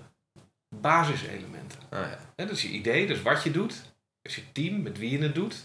basiselementen. 0.76 1.78
Ah, 1.90 1.98
ja. 2.00 2.18
Dat 2.36 2.50
is 2.50 2.62
je 2.62 2.68
idee, 2.68 3.06
dus 3.06 3.22
wat 3.22 3.42
je 3.42 3.50
doet. 3.50 3.70
Dat 4.22 4.32
is 4.32 4.34
je 4.34 4.52
team, 4.52 4.82
met 4.82 4.98
wie 4.98 5.10
je 5.10 5.18
het 5.22 5.34
doet. 5.34 5.56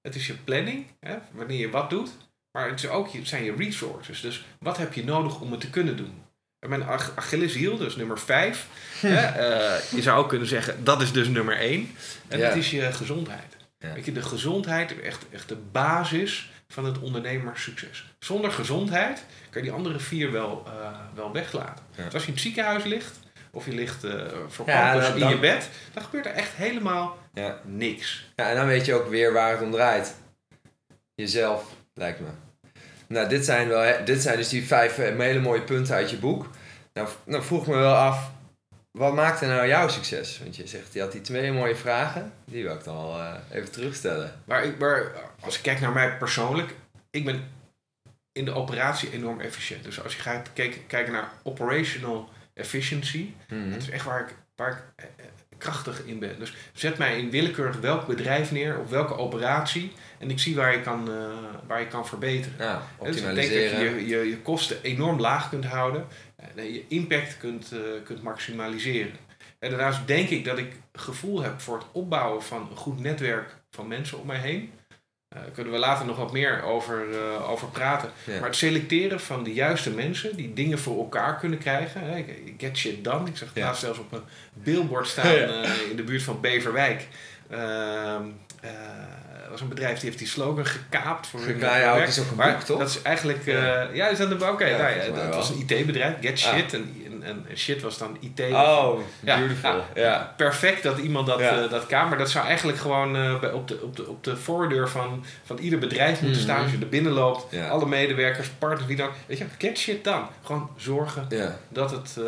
Het 0.00 0.14
is 0.14 0.26
je 0.26 0.34
planning, 0.34 0.86
hè, 1.00 1.16
wanneer 1.32 1.58
je 1.58 1.70
wat 1.70 1.90
doet. 1.90 2.10
Maar 2.52 2.68
het, 2.70 2.82
is 2.82 2.88
ook, 2.88 3.12
het 3.12 3.28
zijn 3.28 3.44
je 3.44 3.54
resources. 3.54 4.20
Dus 4.20 4.44
wat 4.58 4.76
heb 4.76 4.92
je 4.92 5.04
nodig 5.04 5.40
om 5.40 5.50
het 5.50 5.60
te 5.60 5.70
kunnen 5.70 5.96
doen? 5.96 6.22
En 6.58 6.68
mijn 6.68 6.82
Ach- 6.82 7.16
Achilleshiel, 7.16 7.76
dus 7.76 7.96
nummer 7.96 8.18
vijf. 8.18 8.66
hè, 9.00 9.16
eh, 9.16 9.90
je 9.92 10.02
zou 10.02 10.18
ook 10.22 10.28
kunnen 10.28 10.48
zeggen, 10.48 10.84
dat 10.84 11.02
is 11.02 11.12
dus 11.12 11.28
nummer 11.28 11.56
één. 11.56 11.90
En 12.28 12.38
Ja. 12.38 12.48
dat 12.48 12.56
is 12.56 12.70
je 12.70 12.92
gezondheid. 12.92 13.56
Ja. 13.78 13.92
Weet 13.92 14.04
je, 14.04 14.12
de 14.12 14.22
gezondheid 14.22 15.00
echt, 15.00 15.24
echt 15.30 15.48
de 15.48 15.56
basis 15.56 16.50
van 16.72 16.84
het 16.84 16.98
ondernemerssucces. 16.98 18.12
Zonder 18.18 18.52
gezondheid 18.52 19.24
kan 19.50 19.62
je 19.62 19.68
die 19.68 19.76
andere 19.76 19.98
vier 19.98 20.32
wel, 20.32 20.62
eh, 20.66 20.98
wel 21.14 21.32
weglaten. 21.32 21.84
Ja. 21.96 22.04
Dus 22.04 22.12
als 22.14 22.22
je 22.22 22.28
in 22.28 22.34
het 22.34 22.42
ziekenhuis 22.42 22.84
ligt, 22.84 23.18
of 23.52 23.64
je 23.66 23.72
ligt 23.72 24.04
eh 24.04 24.12
voor 24.48 24.66
Ja, 24.68 24.82
pampers 24.82 25.06
dan- 25.06 25.14
in 25.14 25.20
dan- 25.20 25.30
je 25.30 25.38
bed, 25.38 25.68
dan 25.92 26.02
gebeurt 26.02 26.26
er 26.26 26.32
echt 26.32 26.52
helemaal 26.52 27.18
Ja. 27.34 27.60
niks. 27.64 28.30
ja, 28.36 28.48
en 28.48 28.56
dan 28.56 28.66
weet 28.66 28.84
je 28.86 28.94
ook 28.94 29.08
weer 29.08 29.32
waar 29.32 29.50
het 29.52 29.62
om 29.62 29.70
draait. 29.70 30.14
Jezelf, 31.14 31.64
lijkt 31.94 32.20
me. 32.20 32.26
Nou, 33.08 33.28
dit 33.28 33.44
zijn, 33.44 33.68
wel, 33.68 34.04
dit 34.04 34.22
zijn 34.22 34.36
dus 34.36 34.48
die 34.48 34.66
vijf 34.66 34.98
eh, 34.98 35.18
hele 35.18 35.40
mooie 35.40 35.62
punten 35.62 35.94
uit 35.94 36.10
je 36.10 36.16
boek. 36.18 36.46
Nou, 36.92 37.08
nou 37.24 37.42
vroeg 37.42 37.66
me 37.66 37.76
wel 37.76 37.94
af, 37.94 38.30
wat 38.90 39.14
maakte 39.14 39.46
nou 39.46 39.66
jouw 39.68 39.88
succes? 39.88 40.38
Want 40.42 40.56
je 40.56 40.66
zegt, 40.66 40.92
je 40.92 41.00
had 41.00 41.12
die 41.12 41.20
twee 41.20 41.52
mooie 41.52 41.76
vragen. 41.76 42.32
Die 42.44 42.62
wil 42.62 42.74
ik 42.74 42.84
dan 42.84 42.96
al 42.96 43.18
eh, 43.18 43.34
even 43.52 43.70
terugstellen. 43.70 44.32
Maar, 44.44 44.64
ik, 44.64 44.78
maar 44.78 45.12
als 45.40 45.56
ik 45.56 45.62
kijk 45.62 45.80
naar 45.80 45.92
mij 45.92 46.16
persoonlijk, 46.16 46.74
ik 47.10 47.24
ben 47.24 47.48
in 48.32 48.44
de 48.44 48.52
operatie 48.54 49.12
enorm 49.12 49.40
efficiënt. 49.40 49.84
Dus 49.84 50.02
als 50.02 50.14
je 50.16 50.22
gaat 50.22 50.52
kijken, 50.52 50.86
kijken 50.86 51.12
naar 51.12 51.30
operational 51.42 52.28
efficiency, 52.54 53.30
Mhm. 53.48 53.70
dat 53.70 53.82
is 53.82 53.90
echt 53.90 54.04
waar 54.04 54.20
ik, 54.20 54.34
waar 54.56 54.70
ik 54.70 54.82
eh, 54.96 55.04
eh, 55.16 55.30
krachtig 55.58 56.04
in 56.04 56.18
ben. 56.18 56.38
Dus 56.38 56.54
zet 56.72 56.98
mij 56.98 57.18
in 57.18 57.30
willekeurig 57.30 57.76
welk 57.80 58.06
bedrijf 58.06 58.50
neer, 58.52 58.78
of 58.78 58.90
welke 58.90 59.14
operatie, 59.16 59.92
en 60.18 60.30
ik 60.30 60.38
zie 60.38 60.54
waar 60.56 60.72
je 60.72 60.80
kan, 60.80 61.08
eh, 61.10 61.24
waar 61.66 61.80
je 61.80 61.86
kan 61.86 62.06
verbeteren. 62.06 62.58
Nou, 62.58 62.80
Dus 63.02 63.22
dat 63.22 63.34
betekent 63.34 63.34
dat 63.34 63.36
optimaliseren. 63.36 63.94
je, 63.94 64.06
je 64.06 64.28
je 64.30 64.38
kosten 64.38 64.82
enorm 64.82 65.20
laag 65.20 65.48
kunt 65.48 65.64
houden 65.64 66.06
en 66.54 66.72
je 66.72 66.84
impact 66.88 67.36
kunt, 67.36 67.72
kunt 68.04 68.22
maximaliseren. 68.22 69.12
En 69.58 69.70
daarnaast 69.70 70.06
denk 70.06 70.28
ik 70.28 70.44
dat 70.44 70.58
ik 70.58 70.72
gevoel 70.92 71.42
heb 71.42 71.60
voor 71.60 71.76
het 71.78 71.86
opbouwen 71.92 72.42
van 72.42 72.68
een 72.70 72.76
goed 72.76 73.00
netwerk 73.00 73.54
van 73.70 73.88
mensen 73.88 74.18
om 74.20 74.26
mij 74.26 74.38
heen. 74.38 74.72
Daar 75.34 75.44
kunnen 75.54 75.72
we 75.72 75.78
later 75.78 76.06
nog 76.06 76.16
wat 76.16 76.32
meer 76.32 76.62
over, 76.62 77.04
eh, 77.12 77.50
over 77.50 77.68
praten. 77.68 78.10
Ja. 78.24 78.38
Maar 78.38 78.48
het 78.48 78.56
selecteren 78.56 79.20
van 79.20 79.44
de 79.44 79.52
juiste 79.52 79.90
mensen 79.90 80.36
die 80.36 80.52
dingen 80.52 80.78
voor 80.78 80.98
elkaar 80.98 81.38
kunnen 81.38 81.58
krijgen. 81.58 82.00
Hè, 82.04 82.24
get 82.58 82.76
shit 82.76 83.04
done. 83.04 83.28
Ik 83.28 83.36
zag 83.36 83.48
het 83.48 83.56
Ja. 83.56 83.64
laatst 83.64 83.80
zelfs 83.82 83.98
op 83.98 84.12
een 84.12 84.22
billboard 84.52 85.06
staan 85.06 85.32
Ja. 85.32 85.46
eh, 85.62 85.70
in 85.90 85.96
de 85.96 86.02
buurt 86.02 86.22
van 86.22 86.40
Beverwijk. 86.40 87.06
Ehm, 87.50 88.22
eh, 88.60 88.70
er 89.44 89.50
was 89.50 89.60
een 89.60 89.68
bedrijf 89.68 89.94
die 89.98 90.04
heeft 90.04 90.18
die 90.18 90.28
slogan 90.28 90.66
gekaapt 90.66 91.26
voor 91.26 91.40
hun 91.40 91.58
Ja, 91.58 91.92
ook 92.00 92.06
is 92.06 92.18
ook 92.20 92.30
een 92.30 92.52
boek, 92.52 92.60
toch? 92.60 92.78
Dat 92.78 92.88
is 92.88 93.02
eigenlijk... 93.02 93.44
Ja. 93.92 94.08
is 94.08 94.18
dat 94.18 94.30
een 94.30 94.48
Oké, 94.48 94.76
dat 95.14 95.34
was 95.34 95.50
een 95.50 95.58
IT-bedrijf. 95.68 96.14
Get 96.20 96.44
Ah. 96.44 96.54
shit. 96.54 96.74
En, 96.74 96.94
en, 97.30 97.56
shit 97.56 97.82
was 97.82 97.98
dan 97.98 98.16
IT. 98.20 98.40
Oh, 98.40 99.00
Ja, 99.20 99.36
beautiful. 99.38 99.70
ja. 99.94 100.02
Ja. 100.02 100.34
Perfect 100.36 100.82
dat 100.82 100.98
iemand 100.98 101.26
dat, 101.26 101.38
Ja. 101.38 101.62
eh, 101.62 101.70
dat 101.70 101.86
kan. 101.86 102.08
Maar 102.08 102.18
dat 102.18 102.30
zou 102.30 102.46
eigenlijk 102.46 102.78
gewoon 102.78 103.16
eh, 103.16 103.40
bij- 103.40 103.52
op, 103.52 103.68
de, 103.68 103.80
op, 103.82 103.96
de, 103.96 104.08
op 104.08 104.24
de 104.24 104.36
voordeur 104.36 104.88
van, 104.88 105.24
van 105.44 105.58
ieder 105.58 105.78
bedrijf 105.78 106.20
moeten 106.22 106.40
staan. 106.40 106.54
Mhm. 106.54 106.64
Als 106.64 106.72
je 106.72 106.78
er 106.80 106.88
binnen 106.88 107.12
loopt. 107.12 107.46
Ja. 107.50 107.68
Alle 107.68 107.86
medewerkers, 107.86 108.48
partners, 108.48 108.86
wie 108.86 108.96
dan. 108.96 109.10
Weet 109.26 109.38
je, 109.38 109.46
get 109.58 109.78
shit 109.78 110.04
dan. 110.04 110.26
Gewoon 110.42 110.70
zorgen 110.76 111.28
dat 111.68 111.90
het, 111.90 112.16
eh, 112.18 112.24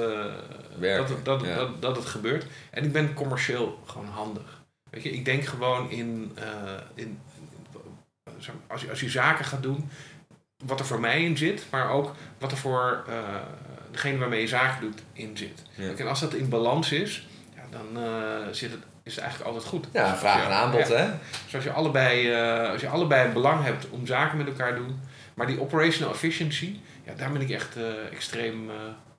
Werken, 0.79 1.07
dat, 1.25 1.41
het, 1.41 1.47
dat, 1.47 1.57
dat, 1.57 1.83
dat 1.83 1.97
het 1.97 2.07
gebeurt. 2.07 2.47
En 2.71 2.85
ik 2.85 2.93
ben 2.93 3.15
commercieel 3.15 3.79
gewoon 3.87 4.09
handig. 4.09 4.61
Weet 4.91 5.03
je, 5.03 5.11
ik 5.13 5.25
denk 5.25 5.45
gewoon 5.45 5.91
in, 5.91 6.37
in, 6.95 7.19
als, 8.67 8.81
je, 8.83 8.91
als 8.91 9.01
je 9.01 9.09
zaken 9.09 9.45
gaat 9.45 9.63
doen, 9.63 9.91
wat 10.65 10.81
er 10.81 10.87
voor 10.87 11.01
mij 11.01 11.23
in 11.25 11.37
zit, 11.37 11.65
maar 11.71 11.91
ook 11.91 12.15
wat 12.39 12.51
er 12.51 12.57
voor 12.57 13.05
degene 13.93 14.19
waarmee 14.19 14.41
je 14.41 14.49
zaken 14.49 14.81
doet 14.81 15.03
in 15.13 15.37
zit. 15.37 15.63
Ja. 15.75 15.93
En 15.97 16.09
als 16.09 16.21
dat 16.21 16.35
in 16.35 16.49
balans 16.49 16.93
is, 16.93 17.29
ja, 17.55 17.63
dan 17.71 18.05
eh, 18.05 18.53
zit 18.53 18.71
het, 18.71 18.81
is 19.03 19.15
het 19.15 19.25
eigenlijk 19.25 19.53
altijd 19.53 19.71
goed. 19.71 19.87
Ja, 19.93 20.17
vraag 20.17 20.45
en 20.45 20.51
aanbod, 20.51 20.89
hè? 20.89 21.07
Dus 21.45 21.55
als 21.55 21.65
je, 21.65 21.71
allebei, 21.71 22.31
eh, 22.31 22.71
als 22.71 22.81
je 22.81 22.89
allebei 22.89 23.27
een 23.27 23.33
belang 23.33 23.65
hebt 23.65 23.91
om 23.91 24.07
zaken 24.07 24.39
met 24.39 24.47
elkaar 24.47 24.75
te 24.75 24.79
doen, 24.79 25.01
maar 25.35 25.47
die 25.47 25.61
operational 25.61 26.13
efficiency, 26.13 26.77
ja, 27.05 27.13
daar 27.17 27.33
ben 27.33 27.41
ik 27.41 27.51
echt 27.51 27.77
eh, 27.77 27.85
extreem, 28.13 28.71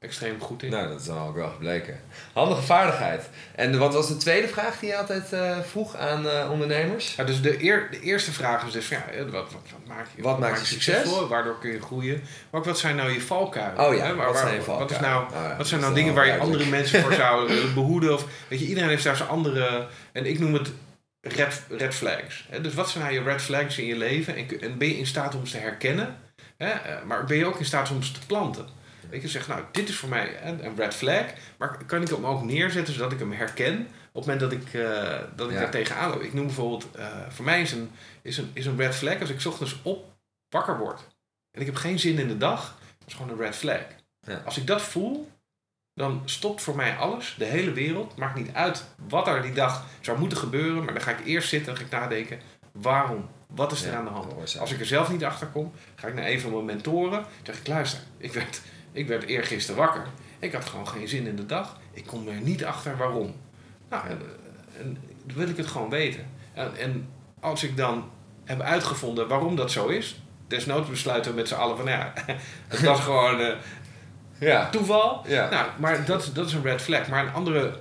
extreem 0.03 0.39
goed 0.39 0.63
in. 0.63 0.69
Nou, 0.71 0.87
dat 0.87 1.05
dan 1.05 1.27
ook 1.27 1.35
wel 1.35 1.49
gebleken. 1.49 1.99
Handige 2.33 2.61
vaardigheid. 2.61 3.29
En 3.55 3.77
wat 3.77 3.93
was 3.93 4.07
de 4.07 4.17
tweede 4.17 4.47
vraag 4.47 4.79
die 4.79 4.89
je 4.89 4.97
altijd 4.97 5.33
eh, 5.33 5.59
vroeg 5.59 5.95
aan 5.95 6.27
eh, 6.29 6.51
ondernemers? 6.51 7.15
Ja, 7.15 7.23
dus 7.23 7.41
de, 7.41 7.63
eer, 7.63 7.87
de 7.91 7.99
eerste 7.99 8.31
vraag 8.31 8.65
is 8.65 8.71
dus, 8.71 8.87
ja, 8.87 9.05
eh, 9.11 9.21
wat, 9.23 9.31
wat, 9.31 9.51
wat 9.51 9.87
maak 9.87 10.05
je, 10.15 10.21
Wat 10.21 10.39
maakt 10.39 10.59
je 10.59 10.65
succes? 10.65 10.95
succesvol? 10.95 11.27
Waardoor 11.27 11.59
kun 11.59 11.71
je 11.71 11.81
groeien? 11.81 12.21
Maar 12.49 12.59
ook 12.61 12.67
wat 12.67 12.79
zijn 12.79 12.95
nou 12.95 13.11
je 13.11 13.21
valkuilen? 13.21 13.85
Oh 13.87 13.95
ja, 13.95 14.05
Hè? 14.05 14.15
Waar- 14.15 14.27
wat 14.27 14.37
zijn 14.37 14.53
je 14.53 14.61
Wat, 14.63 14.91
is 14.91 14.97
valkuilen? 14.97 15.31
nou, 15.31 15.49
ja, 15.49 15.57
wat 15.57 15.67
zijn 15.67 15.81
nou 15.81 15.93
dingen 15.93 16.13
waar 16.13 16.25
je 16.25 16.37
andere 16.37 16.65
mensen 16.65 17.01
voor 17.01 17.13
zouden 17.23 17.55
willen 17.55 17.73
behoeden? 17.73 18.13
Of, 18.13 18.25
weet 18.47 18.59
je, 18.59 18.65
iedereen 18.65 18.89
heeft 18.89 19.03
daar 19.03 19.15
zijn 19.15 19.29
andere... 19.29 19.87
En 20.11 20.25
ik 20.25 20.39
noem 20.39 20.53
het 20.53 20.71
red, 21.21 21.61
red 21.69 21.95
flags. 21.95 22.45
Hè? 22.49 22.61
Dus 22.61 22.73
wat 22.73 22.89
zijn 22.89 23.03
nou 23.03 23.15
je 23.15 23.23
red 23.23 23.41
flags 23.41 23.77
in 23.77 23.85
je 23.85 23.95
leven? 23.97 24.35
En, 24.35 24.77
ben 24.77 24.87
je 24.87 24.97
in 24.97 25.07
staat 25.07 25.35
om 25.35 25.45
ze 25.45 25.51
te 25.51 25.61
herkennen? 25.61 26.17
Hè? 26.57 26.71
Maar 27.05 27.25
ben 27.25 27.37
je 27.37 27.45
ook 27.45 27.59
in 27.59 27.65
staat 27.65 27.91
om 27.91 28.03
ze 28.03 28.11
te 28.11 28.25
planten? 28.27 28.67
Weet 29.13 29.21
je, 29.21 29.27
zeg, 29.27 29.47
nou, 29.47 29.63
dit 29.71 29.89
is 29.89 29.95
voor 29.95 30.09
mij 30.09 30.43
een 30.43 30.65
een 30.65 30.75
red 30.75 30.93
flag. 30.93 31.25
Maar 31.57 31.85
kan 31.85 32.01
ik 32.01 32.07
hem 32.07 32.25
ook 32.25 32.43
neerzetten 32.43 32.93
zodat 32.93 33.11
ik 33.11 33.19
hem 33.19 33.31
herken 33.31 33.87
op 34.11 34.25
het 34.25 34.25
moment 34.25 34.39
dat 34.39 34.51
ik, 34.51 34.73
eh, 34.73 35.19
dat 35.35 35.47
ik 35.47 35.53
Ja. 35.53 35.59
daar 35.59 35.71
tegenaan 35.71 36.09
loop? 36.09 36.21
Ik 36.21 36.33
noem 36.33 36.45
bijvoorbeeld, 36.45 36.91
eh, 36.95 37.07
voor 37.29 37.45
mij 37.45 37.61
is 37.61 37.71
een, 37.71 37.91
is, 38.21 38.37
een, 38.37 38.49
is 38.53 38.65
een 38.65 38.77
red 38.77 38.95
flag 38.95 39.19
als 39.19 39.29
ik 39.29 39.39
's 39.39 39.45
ochtends 39.45 39.79
op 39.83 40.11
wakker 40.49 40.77
word. 40.77 41.01
En 41.51 41.59
ik 41.61 41.65
heb 41.65 41.75
geen 41.75 41.99
zin 41.99 42.19
in 42.19 42.27
de 42.27 42.37
dag. 42.37 42.77
Dat 42.99 43.07
is 43.07 43.13
gewoon 43.13 43.31
een 43.31 43.37
red 43.45 43.55
flag. 43.55 43.81
Ja. 44.19 44.41
Als 44.45 44.57
ik 44.57 44.67
dat 44.67 44.81
voel, 44.81 45.31
dan 45.93 46.21
stopt 46.25 46.61
voor 46.61 46.75
mij 46.75 46.95
alles, 46.97 47.35
de 47.37 47.45
hele 47.45 47.71
wereld. 47.71 48.15
Maakt 48.17 48.35
niet 48.35 48.53
uit 48.53 48.83
wat 49.07 49.27
er 49.27 49.41
die 49.41 49.53
dag 49.53 49.85
zou 50.01 50.19
moeten 50.19 50.37
gebeuren. 50.37 50.83
Maar 50.83 50.93
dan 50.93 51.03
ga 51.03 51.11
ik 51.11 51.25
eerst 51.25 51.49
zitten 51.49 51.71
en 51.71 51.77
ga 51.77 51.83
ik 51.85 51.91
nadenken, 51.91 52.39
waarom? 52.71 53.29
Wat 53.47 53.71
is 53.71 53.83
er 53.83 53.91
Ja, 53.91 53.97
aan 53.97 54.05
de 54.05 54.11
hand? 54.11 54.57
Als 54.59 54.71
ik 54.71 54.79
er 54.79 54.85
zelf 54.85 55.09
niet 55.09 55.23
achter 55.23 55.47
kom, 55.47 55.73
ga 55.95 56.07
ik 56.07 56.13
naar 56.13 56.27
een 56.27 56.39
van 56.39 56.51
mijn 56.51 56.65
mentoren. 56.65 57.11
Dan 57.21 57.25
zeg 57.43 57.57
ik, 57.59 57.67
luister, 57.67 57.99
ik 58.17 58.33
werd, 58.33 58.61
ik 58.93 59.07
werd 59.07 59.23
eergisteren 59.23 59.79
wakker. 59.81 60.05
Ik 60.39 60.53
had 60.53 60.65
gewoon 60.65 60.87
geen 60.87 61.07
zin 61.07 61.27
in 61.27 61.35
de 61.35 61.45
dag. 61.45 61.77
Ik 61.93 62.05
kom 62.05 62.27
er 62.27 62.41
niet 62.41 62.65
achter 62.65 62.97
waarom. 62.97 63.35
Nou, 63.89 64.03
en, 64.79 64.97
wil 65.35 65.47
ik 65.49 65.57
het 65.57 65.67
gewoon 65.67 65.89
weten. 65.89 66.25
En, 66.53 66.75
en 66.77 67.07
als 67.39 67.63
ik 67.63 67.77
dan 67.77 68.09
heb 68.43 68.61
uitgevonden 68.61 69.27
waarom 69.27 69.55
dat 69.55 69.71
zo 69.71 69.87
is... 69.87 70.21
Desnoods 70.47 70.89
besluiten 70.89 71.31
we 71.31 71.37
met 71.37 71.47
z'n 71.47 71.53
allen 71.53 71.77
van, 71.77 71.85
ja, 71.85 72.13
het 72.67 72.81
was 72.81 72.99
gewoon 72.99 73.39
eh, 73.39 73.55
Ja. 74.49 74.69
toeval. 74.69 75.23
ja. 75.27 75.49
Nou, 75.49 75.67
maar 75.79 76.05
dat, 76.05 76.29
dat 76.33 76.47
is 76.47 76.53
een 76.53 76.63
red 76.63 76.81
flag. 76.81 77.07
Maar 77.07 77.25
een 77.27 77.33
andere... 77.33 77.79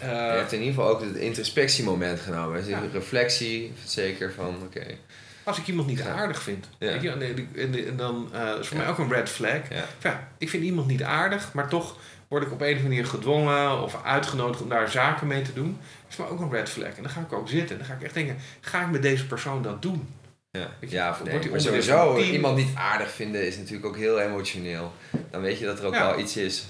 eh, 0.00 0.08
je 0.08 0.14
hebt 0.14 0.52
in 0.52 0.58
ieder 0.62 0.74
geval 0.74 0.88
ook 0.90 1.00
het 1.00 1.14
introspectiemoment 1.16 2.20
genomen. 2.20 2.58
Dus 2.58 2.66
Ja. 2.66 2.80
reflectie, 2.92 3.72
zeker 3.84 4.32
van, 4.32 4.56
oké. 4.62 4.86
Als 5.44 5.58
ik 5.58 5.66
iemand 5.66 5.86
niet 5.88 5.98
Ja. 5.98 6.06
aardig 6.14 6.42
vind. 6.42 6.68
Ja. 6.78 6.92
Weet 6.92 7.02
je, 7.02 7.10
en, 7.10 7.22
en, 7.22 7.48
en- 7.56 7.86
en 7.86 7.96
dan 7.96 8.28
dat 8.32 8.58
is 8.58 8.68
voor 8.68 8.76
mij 8.76 8.88
ook 8.88 8.98
een 8.98 9.12
red 9.12 9.28
flag. 9.28 9.60
Ja. 10.02 10.28
Ik 10.38 10.50
vind 10.50 10.62
iemand 10.62 10.86
niet 10.86 11.02
aardig, 11.02 11.52
maar 11.52 11.68
toch 11.68 11.96
word 12.28 12.42
ik 12.42 12.52
op 12.52 12.60
een 12.60 12.66
of 12.66 12.72
andere 12.72 12.88
manier 12.88 13.06
gedwongen 13.06 13.82
of 13.82 14.04
uitgenodigd 14.04 14.62
om 14.62 14.68
daar 14.68 14.90
zaken 14.90 15.26
mee 15.26 15.42
te 15.42 15.52
doen. 15.52 15.78
Dat 15.80 16.08
is 16.08 16.14
voor 16.14 16.24
mij 16.24 16.34
ook 16.34 16.40
een 16.40 16.50
red 16.50 16.68
flag. 16.68 16.88
En 16.96 17.02
dan 17.02 17.10
ga 17.10 17.20
ik 17.20 17.32
ook 17.32 17.48
zitten. 17.48 17.78
Dan 17.78 17.86
ga 17.86 17.94
ik 17.94 18.02
echt 18.02 18.14
denken, 18.14 18.36
ga 18.60 18.80
ik 18.82 18.90
met 18.90 19.02
deze 19.02 19.26
persoon 19.26 19.62
dat 19.62 19.82
doen? 19.82 20.08
Ja, 20.50 20.68
je, 20.80 20.90
ja 20.90 21.08
wordt 21.08 21.24
nee. 21.24 21.38
die 21.40 21.50
Maar 21.50 21.60
sowieso, 21.60 22.12
van 22.14 22.22
iemand 22.22 22.56
niet 22.56 22.74
aardig 22.74 23.10
vinden 23.10 23.46
is 23.46 23.56
natuurlijk 23.56 23.86
ook 23.86 23.96
heel 23.96 24.20
emotioneel. 24.20 24.92
Dan 25.30 25.40
weet 25.40 25.58
je 25.58 25.64
dat 25.64 25.78
er 25.78 25.84
ook 25.86 25.94
wel 25.94 26.18
iets 26.18 26.36
is. 26.36 26.64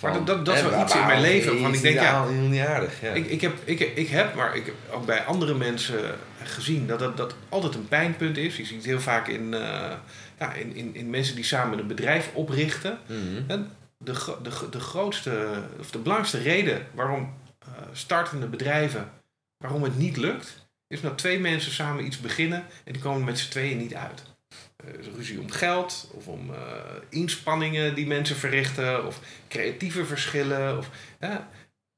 Maar 0.00 0.24
dat- 0.24 0.44
dat- 0.46 0.56
is 0.56 0.62
wel 0.62 0.80
iets 0.82 0.94
in 0.94 1.06
mijn 1.06 1.20
leven 1.20 1.58
iets 1.58 1.76
ik 1.76 1.82
denk, 1.82 1.94
ja, 1.94 2.26
heel 2.26 2.40
niet 2.40 2.60
aardig. 2.66 3.00
Ja. 3.00 3.10
Ik, 3.12 3.26
ik, 3.26 3.40
heb, 3.40 3.52
ik, 3.64 3.80
ik 3.80 4.08
heb, 4.08 4.34
maar 4.34 4.56
ik 4.56 4.66
heb 4.66 4.74
ook 4.90 5.06
bij 5.06 5.24
andere 5.24 5.54
mensen 5.54 6.14
gezien 6.44 6.86
dat 6.86 6.98
dat, 6.98 7.16
dat 7.16 7.34
altijd 7.48 7.74
een 7.74 7.88
pijnpunt 7.88 8.36
is. 8.36 8.56
Je 8.56 8.64
ziet 8.64 8.76
het 8.76 8.84
heel 8.84 9.00
vaak 9.00 9.28
in, 9.28 9.54
eh, 9.54 9.92
ja, 10.38 10.52
in, 10.52 10.74
in, 10.74 10.94
in 10.94 11.10
mensen 11.10 11.34
die 11.34 11.44
samen 11.44 11.78
een 11.78 11.86
bedrijf 11.86 12.30
oprichten. 12.34 12.98
Mhm. 13.06 13.50
En 13.50 13.72
de, 13.98 14.36
de, 14.42 14.68
de 14.70 14.80
grootste, 14.80 15.62
of 15.78 15.90
de 15.90 15.98
belangrijkste 15.98 16.42
reden 16.42 16.86
waarom 16.94 17.34
eh, 17.58 17.68
startende 17.92 18.46
bedrijven, 18.46 19.10
waarom 19.56 19.82
het 19.82 19.98
niet 19.98 20.16
lukt, 20.16 20.66
is 20.86 21.00
omdat 21.00 21.18
twee 21.18 21.40
mensen 21.40 21.72
samen 21.72 22.04
iets 22.04 22.20
beginnen 22.20 22.64
en 22.84 22.92
die 22.92 23.02
komen 23.02 23.24
met 23.24 23.38
z'n 23.38 23.50
tweeën 23.50 23.78
niet 23.78 23.94
uit. 23.94 24.22
Eh, 24.76 24.98
is 24.98 25.06
ruzie 25.16 25.40
om 25.40 25.50
geld 25.50 26.10
of 26.12 26.26
om 26.26 26.50
inspanningen 27.08 27.94
die 27.94 28.06
mensen 28.06 28.36
verrichten 28.36 29.06
of 29.06 29.20
creatieve 29.48 30.04
verschillen. 30.04 30.78
Of, 30.78 30.90
ja. 31.20 31.48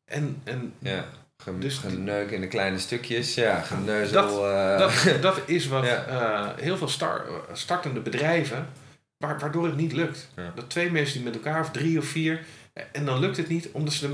en, 0.05 0.41
en 0.45 0.75
Ja. 0.79 1.05
Ge- 1.43 1.59
Dus- 1.59 1.79
geneuk 1.79 2.31
in 2.31 2.41
de 2.41 2.47
kleine 2.49 2.79
stukjes. 2.79 3.35
Ja, 3.35 3.61
geneuzel. 3.61 4.51
eh, 4.51 4.79
dat, 4.79 4.93
dat 5.21 5.41
is 5.47 5.67
wat 5.67 5.85
Ja. 5.85 6.05
eh, 6.05 6.63
heel 6.65 6.77
veel 6.77 6.89
star- 6.89 7.25
startende 7.53 8.01
bedrijven, 8.01 8.69
wa- 9.17 9.37
waardoor 9.39 9.65
het 9.67 9.77
niet 9.77 9.93
lukt. 9.93 10.29
Ja. 10.37 10.53
Dat 10.55 10.71
twee 10.71 10.91
mensen 10.91 11.15
die 11.15 11.25
met 11.25 11.35
elkaar, 11.35 11.61
of 11.61 11.71
drie 11.71 11.99
of 11.99 12.05
vier, 12.05 12.41
en 12.93 13.05
dan 13.05 13.19
lukt 13.19 13.37
het 13.37 13.49
niet 13.49 13.69
omdat 13.73 13.93
ze 13.95 14.07
er 14.07 14.13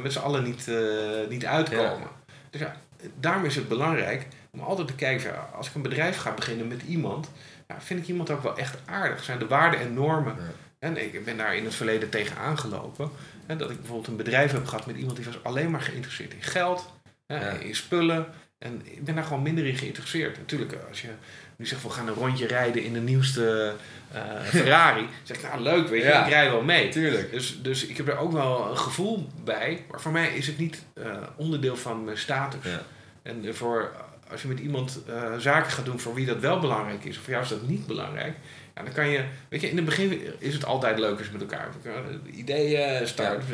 met 0.00 0.12
z'n, 0.12 0.18
allen 0.18 0.42
niet, 0.44 0.68
eh, 0.68 1.28
niet 1.28 1.46
uitkomen. 1.46 2.08
Dus 2.50 2.60
ja, 2.60 2.76
daarom 3.20 3.44
is 3.44 3.54
het 3.56 3.68
belangrijk 3.68 4.26
om 4.52 4.60
altijd 4.60 4.88
te 4.88 4.94
kijken, 4.94 5.52
als 5.54 5.68
ik 5.68 5.74
een 5.74 5.82
bedrijf 5.82 6.16
ga 6.16 6.32
beginnen 6.34 6.68
met 6.68 6.82
iemand, 6.88 7.30
ja, 7.68 7.76
vind 7.80 8.00
ik 8.00 8.06
iemand 8.08 8.30
ook 8.30 8.42
wel 8.42 8.56
echt 8.58 8.76
aardig. 8.84 9.24
Zijn 9.24 9.38
de 9.38 9.46
waarden 9.46 9.80
en 9.80 9.94
normen. 9.94 10.36
En 10.78 10.96
ik 11.04 11.24
ben 11.24 11.36
daar 11.36 11.56
in 11.56 11.64
het 11.64 11.74
verleden 11.74 12.08
tegen 12.08 12.36
aangelopen. 12.36 13.10
Dat 13.46 13.70
ik 13.70 13.76
bijvoorbeeld 13.76 14.06
een 14.06 14.16
bedrijf 14.16 14.52
heb 14.52 14.66
gehad 14.66 14.86
met 14.86 14.96
iemand 14.96 15.16
die 15.16 15.24
was 15.24 15.42
alleen 15.44 15.70
maar 15.70 15.80
geïnteresseerd 15.80 16.32
in 16.34 16.42
geld, 16.42 16.90
Ja. 17.26 17.40
in 17.50 17.74
spullen. 17.76 18.26
En 18.58 18.80
ik 18.84 19.04
ben 19.04 19.14
daar 19.14 19.24
gewoon 19.24 19.42
minder 19.42 19.66
in 19.66 19.76
geïnteresseerd. 19.76 20.36
Natuurlijk, 20.38 20.72
als 20.88 21.00
je 21.00 21.08
nu 21.56 21.66
zegt, 21.66 21.82
we 21.82 21.90
gaan 21.90 22.08
een 22.08 22.14
rondje 22.14 22.46
rijden 22.46 22.82
in 22.84 22.92
de 22.92 23.00
nieuwste 23.00 23.74
eh, 24.12 24.40
Ferrari. 24.42 25.06
zeg 25.24 25.36
ik, 25.36 25.42
nou 25.42 25.60
leuk, 25.60 25.88
weet 25.88 26.02
je, 26.02 26.08
Ja. 26.08 26.24
ik 26.24 26.30
rij 26.32 26.50
wel 26.50 26.62
mee. 26.62 26.88
Tuurlijk. 26.88 27.30
Dus, 27.30 27.62
dus 27.62 27.86
ik 27.86 27.96
heb 27.96 28.08
er 28.08 28.16
ook 28.18 28.32
wel 28.32 28.70
een 28.70 28.78
gevoel 28.78 29.28
bij. 29.44 29.84
Maar 29.90 30.00
voor 30.00 30.12
mij 30.12 30.28
is 30.28 30.46
het 30.46 30.58
niet 30.58 30.84
eh, 30.94 31.16
onderdeel 31.36 31.76
van 31.76 32.04
mijn 32.04 32.18
status. 32.18 32.64
Ja. 32.64 32.82
En 33.22 33.44
eh, 33.44 33.52
voor, 33.52 33.92
als 34.30 34.42
je 34.42 34.48
met 34.48 34.58
iemand 34.58 35.00
zaken 35.38 35.70
gaat 35.70 35.84
doen 35.84 36.00
voor 36.00 36.14
wie 36.14 36.26
dat 36.26 36.38
wel 36.38 36.60
belangrijk 36.60 37.04
is, 37.04 37.16
of 37.16 37.22
voor 37.22 37.32
jou 37.32 37.44
is 37.44 37.50
dat 37.50 37.68
niet 37.68 37.86
belangrijk, 37.86 38.36
ja, 38.78 38.84
dan 38.84 38.92
kan 38.92 39.08
je, 39.08 39.24
weet 39.48 39.60
je, 39.60 39.70
in 39.70 39.76
het 39.76 39.84
begin 39.84 40.20
is 40.38 40.54
het 40.54 40.64
altijd 40.64 40.98
leuk 40.98 41.18
als 41.18 41.30
met 41.30 41.40
elkaar 41.40 41.68
ideeën 42.36 43.06
start, 43.06 43.44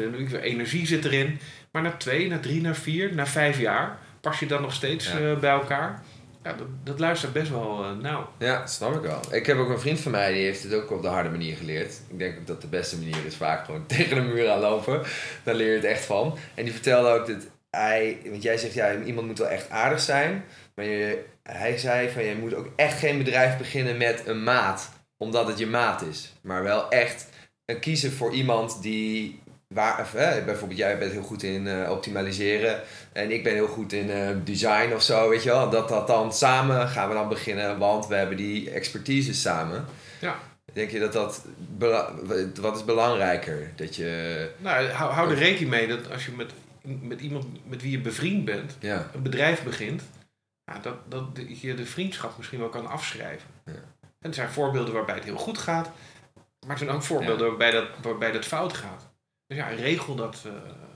energie 0.43 0.87
zit 0.87 1.05
erin. 1.05 1.39
Maar 1.71 1.83
na 1.83 1.93
twee, 1.97 2.29
na 2.29 2.39
drie, 2.39 2.61
na 2.61 2.75
vier, 2.75 3.15
na 3.15 3.27
vijf 3.27 3.59
jaar 3.59 3.99
pas 4.21 4.39
je 4.39 4.47
dan 4.47 4.63
nog 4.63 4.73
steeds 4.73 5.13
Ja. 5.13 5.19
eh, 5.19 5.39
bij 5.39 5.51
elkaar. 5.51 6.03
Ja, 6.43 6.53
dat, 6.53 6.67
dat 6.85 6.99
luistert 6.99 7.33
best 7.33 7.51
wel 7.51 7.85
eh, 7.85 8.03
nauw. 8.03 8.29
Ja, 8.39 8.67
snap 8.67 8.95
ik 8.95 9.01
wel. 9.01 9.21
Ik 9.31 9.47
heb 9.47 9.57
ook 9.59 9.69
een 9.69 9.79
vriend 9.81 10.01
van 10.01 10.11
mij 10.13 10.33
die 10.33 10.45
heeft 10.45 10.63
het 10.63 10.75
ook 10.75 10.91
op 10.91 11.03
de 11.03 11.09
harde 11.09 11.29
manier 11.29 11.57
geleerd. 11.57 12.01
Ik 12.11 12.19
denk 12.19 12.39
ook 12.39 12.47
dat 12.47 12.61
de 12.61 12.67
beste 12.67 12.99
manier 12.99 13.17
is 13.27 13.37
vaak 13.37 13.65
gewoon 13.65 13.87
tegen 13.97 14.15
de 14.17 14.23
muur 14.23 14.51
aan 14.51 14.61
lopen. 14.61 15.03
Daar 15.43 15.55
leer 15.55 15.69
je 15.69 15.75
het 15.77 15.85
echt 15.85 16.05
van. 16.05 16.39
En 16.55 16.65
die 16.65 16.73
vertelde 16.73 17.09
ook 17.09 17.27
dat 17.27 17.47
hij, 17.71 18.19
want 18.31 18.43
jij 18.43 18.57
zegt 18.59 18.75
ja, 18.75 18.95
iemand 19.05 19.27
moet 19.27 19.39
wel 19.39 19.49
echt 19.49 19.71
aardig 19.71 20.01
zijn. 20.01 20.45
Maar 20.75 20.85
je, 20.85 21.25
hij 21.43 21.79
zei 21.79 22.11
van 22.11 22.25
je 22.25 22.35
moet 22.35 22.55
ook 22.55 22.69
echt 22.77 22.99
geen 22.99 23.19
bedrijf 23.19 23.57
beginnen 23.59 23.97
met 23.97 24.23
een 24.27 24.43
maat, 24.43 24.91
omdat 25.17 25.47
het 25.47 25.59
je 25.59 25.67
maat 25.67 26.03
is. 26.03 26.33
Maar 26.41 26.63
wel 26.63 26.91
echt 26.91 27.29
eh, 27.65 27.81
kiezen 27.81 28.13
voor 28.13 28.33
iemand 28.33 28.83
die. 28.83 29.43
Waar, 29.69 30.01
of, 30.01 30.15
eh, 30.15 30.45
bijvoorbeeld, 30.45 30.79
jij 30.79 30.99
bent 30.99 31.13
heel 31.13 31.23
goed 31.23 31.43
in 31.43 31.67
eh, 31.67 31.91
optimaliseren. 31.91 32.83
En 33.13 33.31
ik 33.31 33.43
ben 33.43 33.53
heel 33.53 33.67
goed 33.67 33.93
in 33.93 34.11
eh, 34.11 34.29
design 34.45 34.93
of 34.93 35.03
zo, 35.03 35.29
weet 35.29 35.43
je 35.43 35.49
wel. 35.49 35.71
Dat 35.71 35.89
dat 35.89 36.07
dan 36.07 36.33
samen 36.33 36.89
gaan 36.89 37.09
we 37.09 37.15
dan 37.15 37.29
beginnen, 37.29 37.79
want 37.79 38.07
we 38.07 38.15
hebben 38.15 38.37
die 38.37 38.71
expertise 38.71 39.35
samen. 39.35 39.85
Ja. 40.21 40.39
Denk 40.73 40.91
je 40.91 40.99
dat 40.99 41.13
dat... 41.13 41.45
Wat 42.61 42.77
is 42.77 42.85
belangrijker? 42.85 43.73
Dat 43.77 43.97
je... 43.97 44.51
Nou, 44.59 44.87
hou, 44.87 45.13
hou 45.13 45.31
er 45.31 45.37
rekening 45.37 45.71
mee 45.71 45.87
dat 45.87 46.11
als 46.11 46.27
je 46.27 46.33
met, 46.33 46.53
met 47.01 47.21
iemand 47.21 47.69
met 47.69 47.83
wie 47.83 47.91
je 47.91 48.01
bevriend 48.01 48.45
bent, 48.45 48.77
Ja, 48.81 49.11
een 49.15 49.23
bedrijf 49.23 49.63
begint, 49.63 50.03
ja, 50.65 50.79
dat, 50.83 51.11
dat 51.11 51.61
je 51.61 51.75
de 51.75 51.87
vriendschap 51.87 52.37
misschien 52.37 52.59
wel 52.59 52.69
kan 52.69 52.87
afschrijven. 52.87 53.49
Ja. 53.65 53.73
En 54.25 54.31
er 54.31 54.37
zijn 54.37 54.49
voorbeelden 54.51 54.95
waarbij 54.95 55.15
het 55.15 55.25
heel 55.25 55.37
goed 55.37 55.59
gaat, 55.59 55.91
maar 56.61 56.71
er 56.71 56.79
zijn 56.79 56.91
ook 56.91 57.03
voorbeelden 57.03 57.47
waarbij, 57.49 57.71
dat, 57.71 57.87
waarbij 58.03 58.33
dat 58.33 58.45
fout 58.45 58.73
gaat. 58.73 59.09
Dus 59.47 59.59
ja, 59.59 59.67
regel 59.69 60.15
dat 60.15 60.43
eh, 60.47 60.53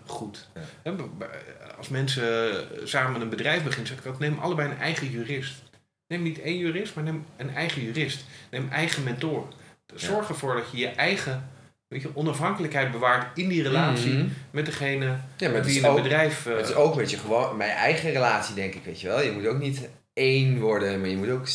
goed. 0.06 0.48
Ja. 0.84 0.92
B- 0.92 1.28
als 1.76 1.88
mensen 1.88 2.52
samen 2.84 3.20
een 3.20 3.28
bedrijf 3.28 3.62
beginnen, 3.64 3.86
zeg 3.88 3.98
ik 3.98 4.06
ook, 4.06 4.18
neem 4.18 4.38
allebei 4.38 4.70
een 4.70 4.78
eigen 4.78 5.10
jurist. 5.10 5.62
Neem 6.06 6.22
niet 6.22 6.40
één 6.40 6.58
jurist, 6.58 6.94
maar 6.94 7.04
neem 7.04 7.24
een 7.36 7.54
eigen 7.54 7.82
jurist. 7.82 8.24
Neem 8.50 8.68
eigen 8.70 9.02
mentoren. 9.02 9.48
Zorg 9.94 10.28
ervoor 10.28 10.54
dat 10.54 10.70
je 10.70 10.76
je 10.78 10.88
eigen 10.88 11.48
weet 11.88 12.02
je, 12.02 12.10
onafhankelijkheid 12.16 12.90
bewaart 12.90 13.38
in 13.38 13.48
die 13.48 13.62
relatie 13.62 14.12
Mhm. 14.14 14.26
met 14.50 14.66
degene 14.66 15.16
met 15.38 15.54
het 15.54 15.66
is, 15.66 15.74
je 15.74 15.80
een 15.82 15.86
ook, 15.88 16.02
bedrijf... 16.02 16.46
eh, 16.46 16.56
het 16.56 16.68
is 16.68 16.74
ook 16.74 16.94
met 16.96 17.10
je 17.10 17.16
gewoon... 17.18 17.56
Mijn 17.56 17.70
eigen 17.70 18.10
relatie, 18.12 18.54
denk 18.54 18.74
ik, 18.74 18.84
weet 18.84 19.00
je 19.00 19.06
wel. 19.08 19.20
Je 19.22 19.30
moet 19.30 19.46
ook 19.46 19.58
niet 19.58 19.88
één 20.12 20.58
worden, 20.60 21.00
maar 21.00 21.08
je 21.08 21.16
moet 21.16 21.30
ook 21.30 21.48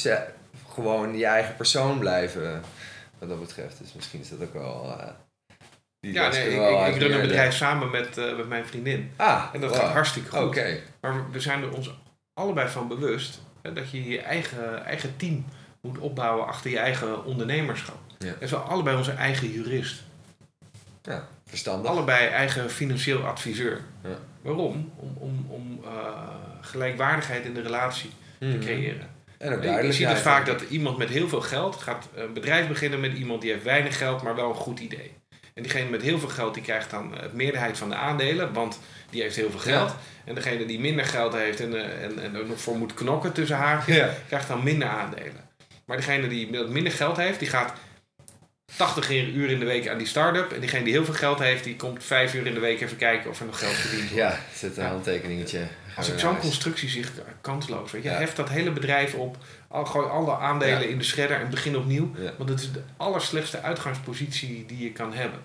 gewoon 0.73 1.17
je 1.17 1.25
eigen 1.25 1.55
persoon 1.55 1.99
blijven. 1.99 2.61
Wat 3.19 3.29
dat 3.29 3.39
betreft. 3.39 3.77
Dus 3.77 3.93
misschien 3.93 4.19
is 4.19 4.29
dat 4.29 4.41
ook 4.41 4.53
wel... 4.53 4.95
eh, 4.99 5.07
die 5.99 6.13
Ja, 6.13 6.29
nee, 6.29 6.49
ik, 6.49 6.55
wel 6.57 6.85
ik, 6.87 6.95
run 7.01 7.11
een 7.13 7.21
bedrijf 7.21 7.55
samen 7.55 7.91
met, 7.91 8.17
eh, 8.17 8.37
met 8.37 8.47
mijn 8.47 8.65
vriendin. 8.65 9.11
Ah, 9.15 9.45
En 9.53 9.61
dat 9.61 9.69
wow. 9.69 9.79
gaat 9.79 9.91
hartstikke 9.93 10.29
goed. 10.29 10.39
Oké. 10.47 10.79
Maar 11.01 11.31
we- 11.31 11.39
zijn 11.39 11.61
er 11.63 11.71
ons 11.73 11.93
allebei 12.33 12.69
van 12.69 12.87
bewust 12.87 13.41
hè, 13.61 13.73
dat 13.73 13.91
je 13.91 14.03
je 14.09 14.21
eigen, 14.21 14.85
eigen 14.85 15.17
team 15.17 15.45
moet 15.81 15.97
opbouwen 15.97 16.47
achter 16.47 16.71
je 16.71 16.77
eigen 16.79 17.25
ondernemerschap. 17.25 17.97
Ja. 18.19 18.33
En 18.39 18.47
zo 18.47 18.57
allebei 18.57 18.97
onze 18.97 19.11
eigen 19.11 19.51
jurist. 19.51 20.03
Ja, 21.01 21.27
verstandig. 21.45 21.91
Allebei 21.91 22.27
eigen 22.27 22.69
financieel 22.69 23.25
adviseur. 23.25 23.81
Ja. 24.03 24.17
Waarom? 24.41 24.91
Om, 24.95 25.15
om, 25.19 25.45
om 25.49 25.79
eh, 25.85 26.27
gelijkwaardigheid 26.61 27.45
in 27.45 27.53
de 27.53 27.61
relatie 27.61 28.09
te 28.39 28.45
Mhm. 28.45 28.59
creëren. 28.59 29.07
En 29.43 29.53
ook 29.53 29.63
Je- 29.83 29.91
ziet 29.93 30.07
het 30.07 30.19
vaak 30.19 30.45
dat 30.45 30.61
iemand 30.69 30.97
met 30.97 31.09
heel 31.09 31.27
veel 31.29 31.41
geld 31.41 31.75
gaat 31.75 32.07
een 32.15 32.33
bedrijf 32.33 32.67
beginnen 32.67 32.99
met 32.99 33.13
iemand 33.17 33.41
die 33.41 33.51
heeft 33.51 33.63
weinig 33.63 33.97
geld, 33.97 34.21
maar 34.23 34.35
wel 34.35 34.49
een 34.49 34.55
goed 34.55 34.79
idee. 34.79 35.11
En 35.53 35.63
diegene 35.63 35.89
met 35.89 36.01
heel 36.01 36.19
veel 36.19 36.29
geld, 36.29 36.53
die 36.53 36.63
krijgt 36.63 36.89
dan 36.89 37.13
het 37.17 37.33
meerderheid 37.33 37.77
van 37.77 37.89
de 37.89 37.95
aandelen, 37.95 38.53
want 38.53 38.79
die 39.09 39.21
heeft 39.21 39.35
heel 39.35 39.49
veel 39.51 39.59
geld. 39.59 39.95
En 40.25 40.35
degene 40.35 40.65
die 40.65 40.79
minder 40.79 41.05
geld 41.05 41.33
heeft 41.33 41.59
en, 41.59 41.75
eh, 41.75 42.03
en, 42.03 42.19
en 42.23 42.35
er 42.35 42.45
nog 42.45 42.61
voor 42.61 42.75
moet 42.77 42.93
knokken 42.93 43.31
tussen 43.31 43.57
haakjes, 43.57 43.95
Ja. 43.95 44.13
krijgt 44.27 44.47
dan 44.47 44.63
minder 44.63 44.87
aandelen. 44.87 45.49
Maar 45.85 45.97
degene 45.97 46.27
die 46.27 46.49
minder 46.67 46.91
geld 46.93 47.17
heeft, 47.17 47.39
die 47.39 47.47
gaat 47.49 47.73
80 48.77 49.09
uur 49.11 49.49
in 49.49 49.59
de 49.59 49.65
week 49.65 49.87
aan 49.87 49.97
die 49.97 50.07
start-up. 50.07 50.51
En 50.51 50.59
diegene 50.59 50.83
die 50.83 50.93
heel 50.93 51.05
veel 51.05 51.13
geld 51.13 51.39
heeft, 51.39 51.63
die 51.63 51.75
komt 51.75 52.03
5 52.03 52.33
uur 52.33 52.45
in 52.47 52.53
de 52.53 52.59
week 52.59 52.81
even 52.81 52.97
kijken 52.97 53.29
of 53.29 53.39
er 53.39 53.45
nog 53.45 53.59
geld 53.59 53.73
verdiend 53.73 54.09
wordt. 54.11 54.15
Ja, 54.15 54.39
zet 54.55 54.77
een 54.77 54.85
handtekeningetje. 54.85 55.59
Als 55.95 56.09
ik 56.11 56.19
zo'n 56.19 56.37
constructie 56.39 56.89
zie, 56.89 57.05
kansloos. 57.41 57.91
Weet 57.91 58.03
je, 58.03 58.09
Ja. 58.09 58.17
heft 58.17 58.35
dat 58.35 58.49
hele 58.49 58.71
bedrijf 58.71 59.13
op, 59.13 59.37
al, 59.67 59.85
gooi 59.85 60.07
alle 60.07 60.37
aandelen 60.37 60.79
Ja. 60.81 60.85
in 60.87 60.97
de 60.97 61.03
shredder 61.03 61.39
en 61.39 61.49
begin 61.49 61.77
opnieuw. 61.77 62.11
Ja. 62.17 62.33
Want 62.37 62.49
het 62.49 62.59
is 62.59 62.71
de 62.71 62.81
allerslechtste 62.97 63.61
uitgangspositie 63.61 64.65
die 64.65 64.83
je 64.83 64.91
kan 64.91 65.13
hebben. 65.13 65.39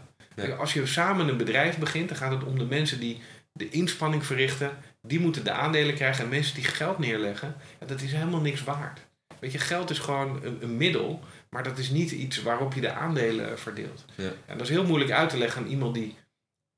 Als 0.58 0.72
je 0.72 0.86
samen 0.86 1.28
een 1.28 1.36
bedrijf 1.36 1.78
begint, 1.78 2.08
dan 2.08 2.16
gaat 2.18 2.30
het 2.32 2.44
om 2.44 2.58
de 2.58 2.64
mensen 2.64 3.00
die 3.00 3.20
de 3.52 3.68
inspanning 3.68 4.26
verrichten. 4.26 4.70
Die 5.02 5.20
moeten 5.20 5.44
de 5.44 5.50
aandelen 5.50 5.94
krijgen. 5.94 6.24
En 6.24 6.30
mensen 6.30 6.54
die 6.54 6.64
geld 6.64 6.98
neerleggen, 6.98 7.56
dat 7.86 8.00
is 8.00 8.12
helemaal 8.12 8.40
niks 8.40 8.64
waard. 8.64 9.00
Weet 9.40 9.52
je, 9.52 9.58
geld 9.58 9.90
is 9.90 9.98
gewoon 9.98 10.40
een, 10.44 10.58
een 10.60 10.76
middel, 10.76 11.20
maar 11.50 11.62
dat 11.62 11.78
is 11.78 11.90
niet 11.90 12.10
iets 12.10 12.42
waarop 12.42 12.74
je 12.74 12.80
de 12.80 12.92
aandelen 12.92 13.58
verdeelt. 13.58 14.04
Ja. 14.14 14.30
En 14.46 14.58
dat 14.58 14.60
is 14.66 14.72
heel 14.72 14.84
moeilijk 14.84 15.10
uit 15.10 15.30
te 15.30 15.38
leggen 15.38 15.62
aan 15.62 15.68
iemand 15.68 15.94
die, 15.94 16.14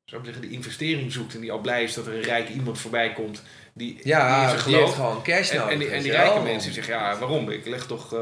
zou 0.04 0.20
ik 0.20 0.26
zeggen, 0.26 0.46
die 0.48 0.56
investering 0.56 1.12
zoekt 1.12 1.34
en 1.34 1.40
die 1.40 1.52
al 1.52 1.60
blij 1.60 1.82
is 1.82 1.94
dat 1.94 2.06
er 2.06 2.14
een 2.14 2.22
rijk 2.22 2.48
iemand 2.48 2.78
voorbij 2.78 3.12
komt 3.12 3.42
die, 3.72 3.94
die 3.94 4.06
Ja, 4.06 4.50
die 4.50 4.58
gelooft. 4.58 4.84
heeft 4.84 4.94
gewoon 4.94 5.22
cash 5.22 5.50
En, 5.50 5.56
nodig. 5.58 5.72
en 5.72 5.78
die, 5.78 5.88
weet 5.88 5.96
en 5.96 6.02
die 6.02 6.12
rijke 6.12 6.34
wel. 6.34 6.42
mensen 6.42 6.72
zeggen, 6.72 6.94
ja, 6.94 7.18
waarom? 7.18 7.50
Ik 7.50 7.66
leg 7.66 7.86
toch 7.86 8.14
eh, 8.14 8.20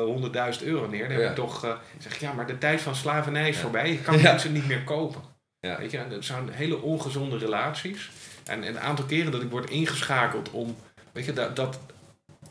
100.000 0.60 0.64
euro 0.66 0.86
neer. 0.86 1.02
Dan 1.02 1.10
heb 1.10 1.20
Ja. 1.20 1.28
ik 1.28 1.34
toch, 1.34 1.64
ik 1.66 1.76
zeg, 2.02 2.20
ja, 2.20 2.32
maar 2.32 2.46
de 2.46 2.58
tijd 2.58 2.80
van 2.80 2.94
slavernij 2.94 3.48
is 3.48 3.54
Ja. 3.56 3.60
voorbij. 3.62 3.90
Je 3.92 3.98
kan 4.00 4.22
mensen 4.22 4.52
niet 4.52 4.66
meer 4.66 4.82
kopen. 4.82 5.20
Ja. 5.60 5.78
Weet 5.78 5.90
je, 5.90 5.98
en 5.98 6.10
dat 6.10 6.24
zijn 6.24 6.48
hele 6.52 6.80
ongezonde 6.82 7.38
relaties. 7.38 8.10
En, 8.44 8.62
en 8.62 8.68
een 8.68 8.80
aantal 8.80 9.04
keren 9.04 9.32
dat 9.32 9.42
ik 9.42 9.50
word 9.50 9.70
ingeschakeld 9.70 10.50
om, 10.50 10.76
weet 11.12 11.24
je, 11.24 11.32
dat, 11.32 11.56
dat 11.56 11.78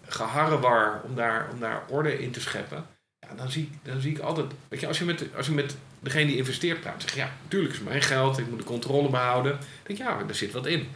geharrewar 0.07 1.01
om 1.03 1.15
daar, 1.15 1.47
om 1.53 1.59
daar 1.59 1.83
orde 1.89 2.19
in 2.19 2.31
te 2.31 2.41
scheppen. 2.41 2.85
Ja, 3.19 3.27
dan, 3.35 3.51
zie, 3.51 3.63
ik- 3.63 3.91
dan 3.91 4.01
zie 4.01 4.11
ik 4.11 4.19
altijd... 4.19 4.45
Weet 4.67 4.79
je, 4.79 4.87
als 4.87 4.97
je 4.99 5.05
met, 5.05 5.23
als 5.37 5.45
je 5.45 5.51
met 5.51 5.75
degene 5.99 6.25
die 6.25 6.37
investeert 6.37 6.81
praat, 6.81 7.01
zeg 7.01 7.13
je... 7.13 7.19
Ja, 7.19 7.29
natuurlijk 7.43 7.73
is 7.73 7.79
mijn 7.79 8.01
geld, 8.01 8.37
ik 8.37 8.49
moet 8.49 8.57
de 8.59 8.63
controle 8.65 9.09
behouden. 9.09 9.51
Dan 9.51 9.61
denk 9.83 9.99
je, 9.99 10.05
ja, 10.05 10.17
er 10.27 10.35
zit 10.35 10.51
wat 10.51 10.65
in. 10.65 10.87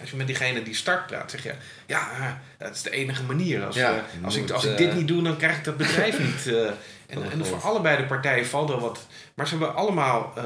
Als 0.00 0.10
je 0.10 0.16
met 0.16 0.26
diegene 0.26 0.62
die 0.62 0.74
start 0.74 1.06
praat, 1.06 1.30
zeg 1.30 1.42
je... 1.42 1.54
Ja, 1.86 2.10
eh, 2.18 2.32
dat 2.58 2.74
is 2.74 2.82
de 2.82 2.90
enige 2.90 3.22
manier. 3.22 3.64
Als, 3.64 3.76
Ja, 3.76 3.96
eh, 3.96 4.24
als, 4.24 4.36
ik, 4.36 4.50
als 4.50 4.64
ik 4.64 4.70
eh, 4.70 4.76
dit 4.76 4.94
niet 4.94 5.08
doe, 5.08 5.22
dan 5.22 5.36
krijg 5.36 5.56
ik 5.56 5.64
dat 5.64 5.76
bedrijf 5.76 6.18
niet. 6.18 6.46
eh. 6.46 6.66
en, 7.06 7.30
en 7.30 7.46
voor 7.46 7.60
allebei 7.60 7.96
de 7.96 8.04
partijen 8.04 8.46
valt 8.46 8.70
er 8.70 8.78
wat... 8.80 9.06
Maar 9.34 9.48
ze 9.48 9.56
hebben 9.56 9.74
allemaal... 9.74 10.32
eh, 10.36 10.44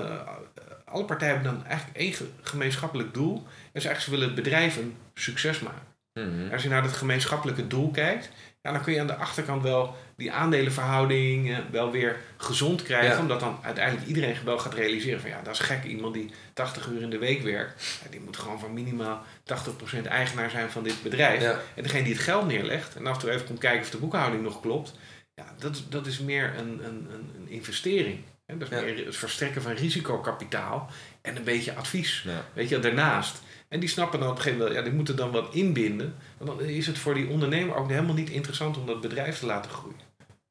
alle 0.85 1.05
partijen 1.05 1.35
hebben 1.35 1.55
dan 1.55 1.67
eigenlijk 1.67 1.99
één 1.99 2.13
ge- 2.13 2.31
gemeenschappelijk 2.43 3.15
doel. 3.15 3.35
En 3.73 3.81
ze 3.81 3.89
eigenlijk 3.89 4.01
ze 4.01 4.11
willen 4.11 4.27
het 4.27 4.35
bedrijf 4.35 4.77
een 4.77 4.97
succes 5.15 5.61
maken. 5.61 5.83
Mhm. 6.27 6.53
Als 6.53 6.63
je 6.63 6.69
naar 6.69 6.83
het 6.83 6.93
gemeenschappelijke 6.93 7.67
doel 7.67 7.91
kijkt, 7.91 8.29
ja, 8.63 8.73
dan 8.73 8.83
kun 8.83 8.93
je 8.93 9.01
aan 9.01 9.07
de 9.07 9.15
achterkant 9.17 9.63
wel 9.63 9.97
die 10.17 10.33
aandelenverhouding 10.33 11.51
eh, 11.51 11.59
wel 11.71 11.91
weer 11.91 12.17
gezond 12.37 12.83
krijgen. 12.83 13.11
Ja. 13.11 13.21
Omdat 13.21 13.41
dan 13.41 13.59
uiteindelijk 13.63 14.07
iedereen 14.07 14.37
wel 14.45 14.59
gaat 14.59 14.75
realiseren 14.75 15.21
van 15.21 15.31
ja, 15.31 15.41
dat 15.43 15.55
is 15.55 15.61
gek. 15.61 15.85
Iemand 15.85 16.15
die 16.15 16.31
80 16.53 16.87
uur 16.87 17.03
in 17.03 17.11
de 17.11 17.19
week 17.19 17.43
werkt, 17.43 17.99
ja, 18.05 18.11
die 18.11 18.21
moet 18.21 18.37
gewoon 18.37 18.61
van 18.61 18.73
minimaal 18.73 19.23
80% 19.45 20.07
eigenaar 20.09 20.51
zijn 20.51 20.71
van 20.71 20.83
dit 20.83 21.03
bedrijf. 21.03 21.43
Ja. 21.43 21.61
En 21.75 21.83
degene 21.83 22.03
die 22.05 22.13
het 22.13 22.23
geld 22.23 22.47
neerlegt 22.47 22.97
en 22.97 23.07
af 23.07 23.15
en 23.15 23.21
toe 23.21 23.31
even 23.31 23.47
komt 23.47 23.59
kijken 23.59 23.81
of 23.83 23.91
de 23.91 23.99
boekhouding 23.99 24.43
nog 24.43 24.61
klopt, 24.61 24.95
ja, 25.35 25.55
dat, 25.59 25.75
is- 25.75 25.89
dat 25.89 26.07
is 26.07 26.19
meer 26.19 26.53
een, 26.59 26.69
een, 26.85 27.07
een, 27.13 27.31
een 27.37 27.49
investering. 27.49 28.19
Hè? 28.47 28.57
Dat 28.59 28.71
is 28.73 28.81
meer 28.81 29.05
het 29.07 29.17
verstrekken 29.17 29.63
van 29.63 29.73
risicokapitaal 29.73 30.91
en 31.23 31.37
een 31.37 31.45
beetje 31.45 31.75
advies. 31.75 32.23
Weet 32.53 32.69
je, 32.69 32.79
daarnaast. 32.79 33.43
En 33.69 33.81
die 33.81 33.89
snappen 33.89 34.21
dan 34.21 34.29
op 34.29 34.35
een 34.37 34.43
gegeven 34.43 34.59
moment, 34.65 34.79
ja, 34.79 34.85
die 34.85 34.95
moeten 34.97 35.17
dan 35.17 35.31
wat 35.31 35.49
inbinden. 35.55 36.15
Want 36.39 36.59
dan 36.59 36.69
is 36.69 36.87
het 36.87 36.99
voor 36.99 37.15
die 37.15 37.29
ondernemer 37.29 37.77
ook 37.77 37.89
helemaal 37.91 38.15
niet 38.15 38.31
interessant 38.31 38.77
om 38.77 38.87
dat 38.87 39.01
bedrijf 39.01 39.39
te 39.39 39.47
laten 39.47 39.71
groeien. 39.71 39.97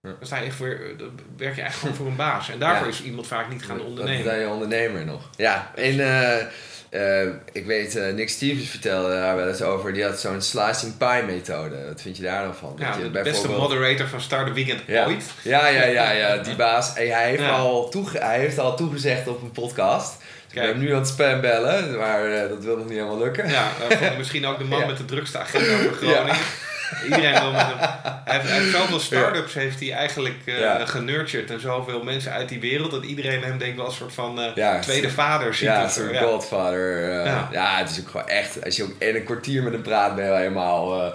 Ja. 0.01 0.09
Dan 0.19 0.27
sta 0.27 0.37
je 0.37 0.45
echt 0.45 0.59
weer, 0.59 0.93
dan 0.97 1.09
werk 1.37 1.55
je 1.55 1.61
eigenlijk 1.61 1.73
gewoon 1.79 1.95
voor 1.95 2.05
een 2.07 2.15
baas. 2.15 2.49
En 2.49 2.59
daarvoor 2.59 2.87
Ja. 2.87 2.93
is 2.93 3.03
iemand 3.03 3.27
vaak 3.27 3.49
niet 3.49 3.63
gaan 3.65 3.81
ondernemen. 3.81 4.23
ben 4.23 4.39
je 4.39 4.47
ondernemer 4.47 5.05
nog. 5.05 5.29
Ja, 5.37 5.71
en 5.75 5.99
eh, 5.99 6.39
eh, 7.23 7.33
ik 7.51 7.65
weet, 7.65 7.95
eh, 7.95 8.13
Nick 8.13 8.29
Stevens 8.29 8.69
vertelde 8.69 9.09
daar 9.09 9.35
wel 9.35 9.47
eens 9.47 9.61
over. 9.61 9.93
Die 9.93 10.03
had 10.03 10.19
zo'n 10.19 10.41
slicing 10.41 10.97
pie 10.97 11.23
methode. 11.23 11.85
Wat 11.87 12.01
vind 12.01 12.17
je 12.17 12.23
daar 12.23 12.43
dan 12.43 12.55
van? 12.55 12.75
Ja, 12.77 12.87
Dat 12.91 12.97
je 12.97 13.11
de 13.11 13.21
beste 13.21 13.47
moderator 13.49 14.07
van 14.07 14.21
Start 14.21 14.47
the 14.47 14.53
Weekend 14.53 14.81
Ja. 14.87 15.05
ooit. 15.05 15.23
Ja, 15.43 15.67
ja, 15.67 15.83
ja, 15.83 16.11
ja, 16.11 16.37
die 16.37 16.55
baas. 16.65 16.93
En 16.93 17.09
hij 17.11 17.29
heeft, 17.29 17.49
al, 17.49 17.89
toege 17.89 18.17
hij 18.17 18.39
heeft 18.39 18.59
al 18.59 18.75
toegezegd 18.75 19.27
op 19.27 19.41
een 19.41 19.51
podcast. 19.51 20.17
Ik 20.57 20.63
Kijk. 20.63 20.71
ben 20.73 20.81
hem 20.81 20.89
nu 20.89 20.93
aan 20.95 20.99
het 21.01 21.07
spam 21.09 21.41
bellen, 21.41 21.97
maar 21.97 22.25
eh, 22.25 22.49
dat 22.49 22.63
wil 22.63 22.77
nog 22.77 22.85
niet 22.85 22.93
helemaal 22.97 23.17
lukken. 23.17 23.49
Ja, 23.49 23.67
misschien 24.17 24.45
ook 24.45 24.57
de 24.57 24.63
man 24.63 24.79
Ja. 24.79 24.85
met 24.85 24.97
de 24.97 25.05
drukste 25.05 25.37
agenda 25.39 25.77
voor 25.77 25.93
Groningen. 25.93 26.35
Iedereen 27.03 27.33
wil 27.41 27.51
met 27.51 27.61
hem. 27.61 27.89
Hij 28.25 28.39
heeft, 28.39 28.71
zoveel 28.75 28.99
start-ups 28.99 29.53
heeft 29.53 29.79
hij 29.79 29.91
eigenlijk 29.91 30.35
Ja. 30.45 30.85
genurtured 30.85 31.51
en 31.51 31.59
zoveel 31.59 32.03
mensen 32.03 32.31
uit 32.31 32.49
die 32.49 32.59
wereld 32.59 32.91
dat 32.91 33.03
iedereen 33.03 33.43
hem 33.43 33.57
denkt 33.57 33.75
wel 33.77 33.85
een 33.85 33.91
soort 33.91 34.13
van 34.13 34.41
eh, 34.41 34.79
tweede 34.79 35.09
vader 35.09 35.53
ziet. 35.53 35.67
Ja, 35.67 35.89
Ja. 36.11 36.21
godfather. 36.21 37.09
Ja. 37.51 37.77
het 37.77 37.89
is 37.89 37.99
ook 37.99 38.07
gewoon 38.09 38.27
echt... 38.27 38.63
Als 38.65 38.75
je 38.75 38.83
ook 38.83 38.91
in 38.99 39.15
een 39.15 39.23
kwartier 39.23 39.63
met 39.63 39.73
hem 39.73 39.81
praat, 39.81 40.15
ben 40.15 40.25
je 40.25 40.31
helemaal... 40.31 41.13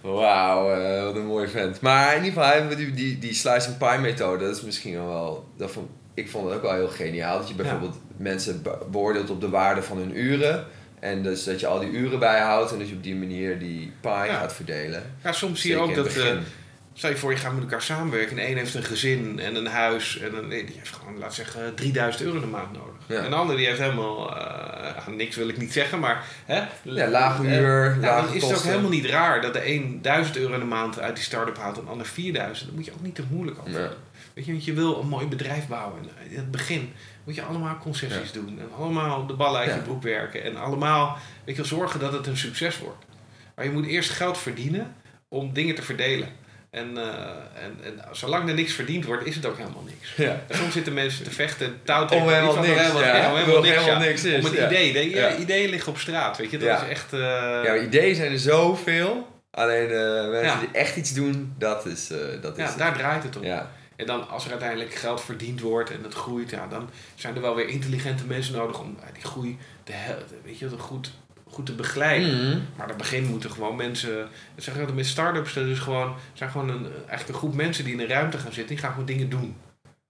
Wauw, 0.00 0.64
wat 1.04 1.14
een 1.14 1.26
mooie 1.26 1.48
vent. 1.48 1.80
Maar 1.80 2.16
in 2.16 2.24
ieder 2.24 2.32
geval, 2.42 2.52
hebben 2.58 2.68
we 2.68 2.76
die, 2.76 2.92
die, 2.94 3.18
die 3.18 3.34
slicing 3.34 3.78
pie 3.78 3.98
methode, 3.98 4.44
dat 4.46 4.56
is 4.56 4.62
misschien 4.62 4.94
wel 4.94 5.06
wel... 5.06 5.48
Dat 5.56 5.70
vond, 5.70 5.88
ik 6.14 6.30
vond 6.30 6.46
het 6.46 6.54
ook 6.56 6.62
wel 6.62 6.72
heel 6.74 6.88
geniaal. 6.88 7.38
Dat 7.38 7.48
je 7.48 7.54
bijvoorbeeld 7.54 7.96
mensen 8.16 8.62
be- 8.62 8.78
beoordeelt 8.90 9.30
op 9.30 9.40
de 9.40 9.48
waarde 9.48 9.82
van 9.82 9.96
hun 9.98 10.18
uren. 10.18 10.64
En 11.00 11.22
dus 11.22 11.44
dat 11.44 11.60
je 11.60 11.66
al 11.66 11.78
die 11.80 11.90
uren 11.90 12.18
bijhoudt 12.18 12.72
en 12.72 12.78
dat 12.78 12.88
je 12.88 12.94
op 12.94 13.02
die 13.02 13.14
manier 13.16 13.58
die 13.58 13.92
pie 14.00 14.10
Ja. 14.10 14.24
gaat 14.34 14.52
verdelen. 14.54 15.02
Ja, 15.24 15.32
soms 15.32 15.60
zie 15.60 15.70
je 15.70 15.78
ook 15.78 15.94
dat... 15.94 16.06
eh. 16.16 16.36
Stel 16.94 17.10
je 17.10 17.16
voor, 17.16 17.30
je 17.30 17.36
gaat 17.36 17.52
met 17.52 17.62
elkaar 17.62 17.82
samenwerken. 17.82 18.38
En 18.38 18.50
een 18.50 18.56
heeft 18.56 18.74
een 18.74 18.82
gezin 18.84 19.40
en 19.40 19.54
een 19.54 19.66
huis. 19.66 20.18
En 20.18 20.34
een, 20.36 20.48
die 20.48 20.74
heeft 20.78 20.94
gewoon, 20.96 21.18
laat 21.18 21.34
zeggen, 21.34 21.74
3000 21.74 22.22
euro 22.24 22.34
in 22.36 22.40
de 22.42 22.46
maand 22.48 22.72
nodig. 22.72 22.94
Ja. 23.06 23.24
En 23.24 23.30
de 23.30 23.36
ander 23.36 23.56
die 23.56 23.66
heeft 23.66 23.78
helemaal... 23.78 24.36
eh, 24.36 25.06
niks 25.06 25.36
wil 25.36 25.48
ik 25.48 25.56
niet 25.58 25.72
zeggen, 25.72 25.98
maar... 25.98 26.24
Hè, 26.44 26.62
Ja, 26.82 27.08
lage 27.08 27.46
Eh, 27.46 27.58
uur, 27.60 27.84
ja, 28.00 28.06
lage 28.06 28.26
dan 28.26 28.34
is 28.34 28.42
het 28.42 28.54
ook 28.56 28.62
helemaal 28.62 28.90
niet 28.90 29.06
raar 29.06 29.40
dat 29.40 29.52
de 29.52 29.66
een 29.74 29.98
1000 30.02 30.36
euro 30.36 30.52
in 30.54 30.60
de 30.60 30.66
maand 30.66 31.00
uit 31.00 31.14
die 31.14 31.24
start-up 31.24 31.56
haalt 31.56 31.78
en 31.78 31.84
de 31.84 31.90
ander 31.90 32.06
4000. 32.06 32.66
Dat 32.68 32.76
moet 32.76 32.84
je 32.84 32.92
ook 32.92 33.02
niet 33.02 33.14
te 33.14 33.22
moeilijk 33.30 33.58
over. 33.68 33.92
Weet 34.34 34.44
je, 34.46 34.52
want 34.52 34.64
je 34.64 34.72
wil 34.72 35.00
een 35.00 35.08
mooi 35.08 35.26
bedrijf 35.26 35.66
bouwen. 35.68 35.98
En 36.02 36.30
in 36.30 36.36
het 36.36 36.50
begin 36.50 36.92
moet 37.24 37.34
je 37.34 37.42
allemaal 37.42 37.78
concessies 37.78 38.32
doen. 38.32 38.58
En 38.60 38.68
allemaal 38.78 39.26
de 39.26 39.34
ballen 39.34 39.60
uit 39.60 39.68
Ja. 39.68 39.74
je 39.74 39.80
broek 39.82 40.02
werken. 40.02 40.42
En 40.44 40.56
allemaal 40.56 41.18
weet 41.44 41.56
je, 41.56 41.64
zorgen 41.64 42.00
dat 42.00 42.12
het 42.12 42.26
een 42.26 42.36
succes 42.36 42.78
wordt. 42.78 43.04
Maar 43.54 43.64
je 43.64 43.70
moet 43.70 43.86
eerst 43.86 44.10
geld 44.10 44.38
verdienen 44.38 44.94
om 45.28 45.52
dingen 45.52 45.74
te 45.74 45.82
verdelen. 45.82 46.28
En, 46.70 46.96
eh, 46.98 47.04
en, 47.64 47.76
en 47.84 48.00
zolang 48.12 48.48
er 48.48 48.54
niks 48.54 48.72
verdiend 48.72 49.04
wordt, 49.04 49.26
is 49.26 49.34
het 49.34 49.46
ook 49.46 49.56
helemaal 49.56 49.82
niks. 49.86 50.14
Ja. 50.16 50.40
En 50.48 50.56
soms 50.56 50.72
zitten 50.72 50.92
mensen 50.94 51.24
te 51.24 51.30
vechten, 51.30 51.80
touw. 51.84 52.02
Om 52.02 52.08
helemaal 52.28 52.54
niks, 52.54 52.80
helemaal, 52.80 53.02
ja. 53.02 53.12
helemaal 53.12 53.62
niks, 53.62 53.68
helemaal 53.76 54.00
ja. 54.02 54.08
niks 54.08 54.24
is, 54.24 54.48
Om 54.48 54.54
ja. 54.54 54.66
idee. 54.66 54.92
De. 54.92 55.36
Ideeën 55.38 55.70
liggen 55.70 55.92
op 55.92 55.98
straat, 55.98 56.36
weet 56.36 56.50
je. 56.50 56.58
Dat 56.58 56.82
is 56.82 56.88
echt... 56.88 57.12
eh, 57.12 57.20
Ja, 57.64 57.76
ideeën 57.76 58.14
zijn 58.14 58.32
er 58.32 58.38
zoveel. 58.38 59.30
Alleen 59.50 59.90
eh, 59.90 60.28
mensen 60.30 60.58
die 60.58 60.68
echt 60.72 60.96
iets 60.96 61.14
doen, 61.14 61.54
dat 61.58 61.86
is, 61.86 62.06
dat 62.40 62.52
is 62.58 62.62
ja, 62.64 62.68
het. 62.68 62.78
daar 62.78 62.94
draait 62.94 63.22
het 63.22 63.36
om. 63.36 63.44
Ja. 63.44 63.70
En 63.96 64.06
dan 64.06 64.28
als 64.28 64.44
er 64.44 64.50
uiteindelijk 64.50 64.94
geld 64.94 65.20
verdiend 65.20 65.60
wordt 65.60 65.90
en 65.90 66.02
het 66.02 66.14
groeit, 66.14 66.50
ja, 66.50 66.66
dan 66.66 66.90
zijn 67.14 67.34
er 67.34 67.40
wel 67.40 67.54
weer 67.54 67.68
intelligente 67.68 68.24
mensen 68.24 68.54
nodig 68.54 68.80
om 68.80 68.96
eh, 69.00 69.06
die 69.12 69.24
groei 69.24 69.58
te, 69.84 69.92
weet 70.44 70.58
je, 70.58 70.68
goed, 70.68 71.12
goed 71.52 71.66
te 71.66 71.74
begeleiden. 71.74 72.48
Mhm. 72.48 72.58
Maar 72.76 72.82
aan 72.82 72.88
het 72.88 72.96
begin 72.96 73.24
moeten 73.26 73.50
gewoon 73.50 73.76
mensen, 73.76 74.28
zeg 74.56 74.78
altijd 74.78 74.96
met 74.96 75.06
start-ups, 75.06 75.52
dat 75.52 75.66
is 75.66 75.78
gewoon, 75.78 76.14
zijn 76.32 76.50
gewoon 76.50 76.68
een, 76.68 76.86
eigenlijk 76.92 77.28
een 77.28 77.34
groep 77.34 77.54
mensen 77.54 77.84
die 77.84 77.92
in 77.92 78.00
een 78.00 78.08
ruimte 78.08 78.38
gaan 78.38 78.52
zitten, 78.52 78.74
die 78.74 78.84
gaan 78.84 78.90
gewoon 78.90 79.06
dingen 79.06 79.30
doen. 79.30 79.56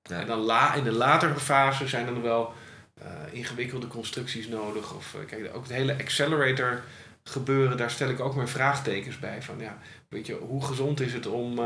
Ja. 0.03 0.21
En 0.21 0.27
dan 0.27 0.38
la, 0.38 0.75
in 0.75 0.85
de 0.85 0.92
latere 0.92 1.38
fase 1.38 1.88
zijn 1.88 2.07
er 2.07 2.12
nog 2.12 2.23
wel 2.23 2.53
eh, 2.95 3.11
ingewikkelde 3.31 3.87
constructies 3.87 4.49
nodig. 4.49 4.95
Of 4.95 5.14
eh, 5.14 5.27
kijk, 5.27 5.51
ook 5.55 5.62
het 5.62 5.73
hele 5.73 5.99
accelerator 5.99 6.81
gebeuren, 7.25 7.77
daar 7.77 7.90
stel 7.90 8.09
ik 8.09 8.21
ook 8.21 8.35
mijn 8.35 8.49
vraagtekens 8.49 9.18
bij. 9.18 9.42
Van 9.42 9.59
ja, 9.59 9.79
weet 10.09 10.27
je, 10.27 10.35
hoe 10.35 10.64
gezond 10.64 11.01
is 11.01 11.12
het 11.12 11.27
om 11.27 11.59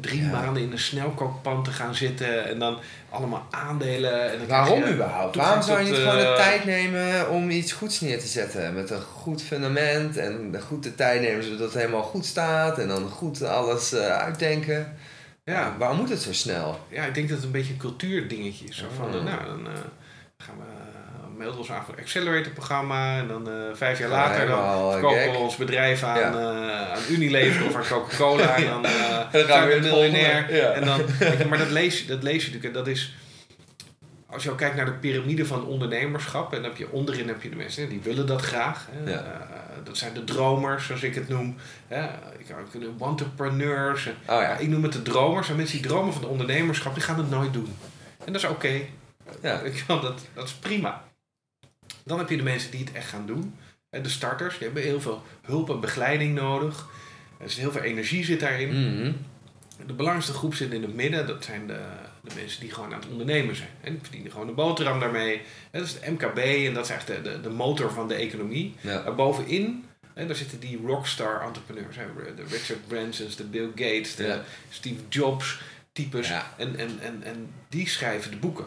drie 0.00 0.22
Ja. 0.22 0.30
maanden 0.30 0.62
in 0.62 0.72
een 0.72 0.78
snelkookpan 0.78 1.62
te 1.64 1.70
gaan 1.70 1.94
zitten 1.94 2.44
en 2.48 2.58
dan 2.58 2.78
allemaal 3.10 3.46
aandelen. 3.50 4.30
En 4.32 4.38
dan 4.38 4.46
Waarom 4.46 4.84
je 4.84 4.92
überhaupt? 4.92 5.36
Waarom 5.36 5.62
zou 5.62 5.78
je 5.78 5.84
niet 5.90 5.94
gewoon 5.98 6.16
de 6.16 6.22
eh, 6.26 6.34
tijd 6.36 6.64
nemen 6.64 7.30
om 7.30 7.50
iets 7.50 7.72
goeds 7.72 8.00
neer 8.00 8.20
te 8.20 8.26
zetten? 8.26 8.74
Met 8.74 8.90
een 8.90 9.00
goed 9.02 9.42
fundament 9.42 10.16
en 10.16 10.54
goed 10.66 10.82
de 10.82 10.94
tijd 10.94 11.20
nemen 11.20 11.44
zodat 11.44 11.58
het 11.60 11.74
helemaal 11.74 12.02
goed 12.02 12.24
staat. 12.26 12.78
En 12.78 12.88
dan 12.88 13.08
goed 13.08 13.42
alles 13.42 13.92
eh, 13.92 14.06
uitdenken. 14.06 14.96
Ja, 15.44 15.74
Waarom 15.78 15.96
moet 15.96 16.08
het 16.10 16.20
zo 16.22 16.32
snel? 16.32 16.78
ja, 16.88 17.04
ik 17.04 17.14
denk 17.14 17.28
dat 17.28 17.36
het 17.36 17.46
een 17.46 17.52
beetje 17.52 17.72
een 17.72 17.78
cultuurdingetje 17.78 18.64
is. 18.66 18.76
Zo 18.76 18.84
van, 18.96 19.06
Oh. 19.06 19.24
nou, 19.24 19.44
dan 19.46 19.66
eh, 19.66 19.72
gaan 20.38 20.54
we 20.56 20.73
melden 21.44 21.60
ons 21.60 21.72
aan 21.72 21.84
voor 21.84 21.94
accelerator-programma. 21.98 23.18
En 23.18 23.28
dan 23.28 23.48
eh, 23.48 23.54
vijf 23.74 23.98
jaar 23.98 24.08
later 24.08 24.46
dan 24.46 24.90
verkopen 24.92 25.30
we 25.32 25.38
ons 25.38 25.56
bedrijf 25.56 26.02
aan, 26.02 26.18
Ja. 26.18 26.32
eh, 26.32 26.92
aan 26.92 27.02
Unilever 27.10 27.66
of 27.66 27.74
aan 27.74 27.84
Coca-Cola. 27.88 28.56
En 28.56 28.64
dan 28.66 28.84
eh 28.84 29.32
dan 29.32 29.44
gaan 29.44 29.60
we 29.60 29.66
weer 29.66 29.74
het 29.82 29.84
miljonair. 29.92 30.54
ja. 30.54 30.70
En 30.70 30.84
dan, 30.84 31.00
je, 31.18 31.44
maar 31.48 31.58
dat 31.58 31.70
lees, 31.70 32.00
je, 32.00 32.06
dat 32.06 32.22
lees 32.22 32.44
je 32.44 32.52
natuurlijk. 32.52 32.64
En 32.64 32.72
dat 32.84 32.86
is, 32.88 33.14
als 34.26 34.42
je 34.42 34.50
ook 34.50 34.58
kijkt 34.58 34.76
naar 34.76 34.84
de 34.84 34.92
piramide 34.92 35.46
van 35.46 35.66
ondernemerschap. 35.66 36.52
En 36.52 36.62
dan 36.62 36.70
heb 36.70 36.78
je 36.78 36.90
onderin 36.90 37.28
heb 37.28 37.42
je 37.42 37.48
de 37.48 37.56
mensen 37.56 37.88
die 37.88 38.00
willen 38.02 38.26
dat 38.26 38.40
graag. 38.42 38.88
Hè. 38.90 39.10
Ja. 39.10 39.46
Dat 39.84 39.96
zijn 39.96 40.14
de 40.14 40.24
dromers, 40.24 40.86
zoals 40.86 41.02
ik 41.02 41.14
het 41.14 41.28
noem. 41.28 41.56
Hè. 41.88 42.02
Ik 42.38 42.46
kan 42.48 42.58
ook 42.60 42.72
de 42.72 43.04
entrepreneurs. 43.04 44.06
En, 44.06 44.12
Oh 44.12 44.40
ja. 44.40 44.42
ja, 44.42 44.56
ik 44.56 44.68
noem 44.68 44.82
het 44.82 44.92
de 44.92 45.02
dromers. 45.02 45.48
En 45.48 45.56
mensen 45.56 45.78
die 45.78 45.86
dromen 45.86 46.12
van 46.12 46.22
de 46.22 46.28
ondernemerschap, 46.28 46.94
die 46.94 47.02
gaan 47.02 47.18
het 47.18 47.30
nooit 47.30 47.52
doen. 47.52 47.76
En 48.24 48.32
dat 48.32 48.42
is 48.42 48.48
oké. 48.48 48.80
Ja. 49.42 49.60
Ik 49.60 49.84
kan 49.86 50.00
dat, 50.00 50.20
dat 50.34 50.44
is 50.44 50.52
prima. 50.52 51.03
Dan 52.04 52.18
heb 52.18 52.28
je 52.28 52.36
de 52.36 52.42
mensen 52.42 52.70
die 52.70 52.84
het 52.84 52.92
echt 52.92 53.08
gaan 53.08 53.26
doen. 53.26 53.54
De 53.90 54.08
starters, 54.08 54.54
die 54.58 54.64
hebben 54.64 54.82
heel 54.82 55.00
veel 55.00 55.22
hulp 55.42 55.70
en 55.70 55.80
begeleiding 55.80 56.34
nodig. 56.34 56.88
Er 57.38 57.50
zit 57.50 57.58
heel 57.58 57.72
veel 57.72 57.82
energie 57.82 58.24
zit 58.24 58.40
daarin. 58.40 58.68
Mhm. 58.68 59.12
De 59.86 59.92
belangrijkste 59.92 60.32
groep 60.32 60.54
zit 60.54 60.72
in 60.72 60.82
het 60.82 60.94
midden. 60.94 61.26
Dat 61.26 61.44
zijn 61.44 61.66
de, 61.66 61.80
de 62.22 62.34
mensen 62.34 62.60
die 62.60 62.70
gewoon 62.70 62.92
aan 62.94 63.00
het 63.00 63.08
ondernemen 63.08 63.56
zijn. 63.56 63.68
En 63.80 63.92
die 63.92 64.02
verdienen 64.02 64.32
gewoon 64.32 64.48
een 64.48 64.54
boterham 64.54 65.00
daarmee. 65.00 65.36
En 65.70 65.80
dat 65.80 65.82
is 65.88 66.00
de 66.00 66.10
MKB 66.10 66.38
en 66.38 66.74
dat 66.74 66.84
is 66.84 66.90
echt 66.90 67.06
de, 67.06 67.22
de, 67.22 67.40
de 67.40 67.50
motor 67.50 67.90
van 67.90 68.08
de 68.08 68.14
economie. 68.14 68.74
Ja. 68.80 69.02
Maar 69.02 69.14
bovenin, 69.14 69.84
hè, 70.14 70.26
daar 70.26 70.36
zitten 70.36 70.60
die 70.60 70.80
rockstar 70.86 71.40
entrepreneurs. 71.42 71.96
Hè, 71.96 72.34
de 72.34 72.42
Richard 72.42 72.86
Bransons, 72.88 73.36
de 73.36 73.44
Bill 73.44 73.68
Gates, 73.74 74.14
de 74.16 74.26
Ja. 74.26 74.42
Steve 74.70 75.00
Jobs 75.08 75.60
types. 75.92 76.28
Ja. 76.28 76.54
En, 76.56 76.76
en, 76.76 76.98
en, 77.00 77.22
en 77.22 77.50
die 77.68 77.88
schrijven 77.88 78.30
de 78.30 78.36
boeken. 78.36 78.66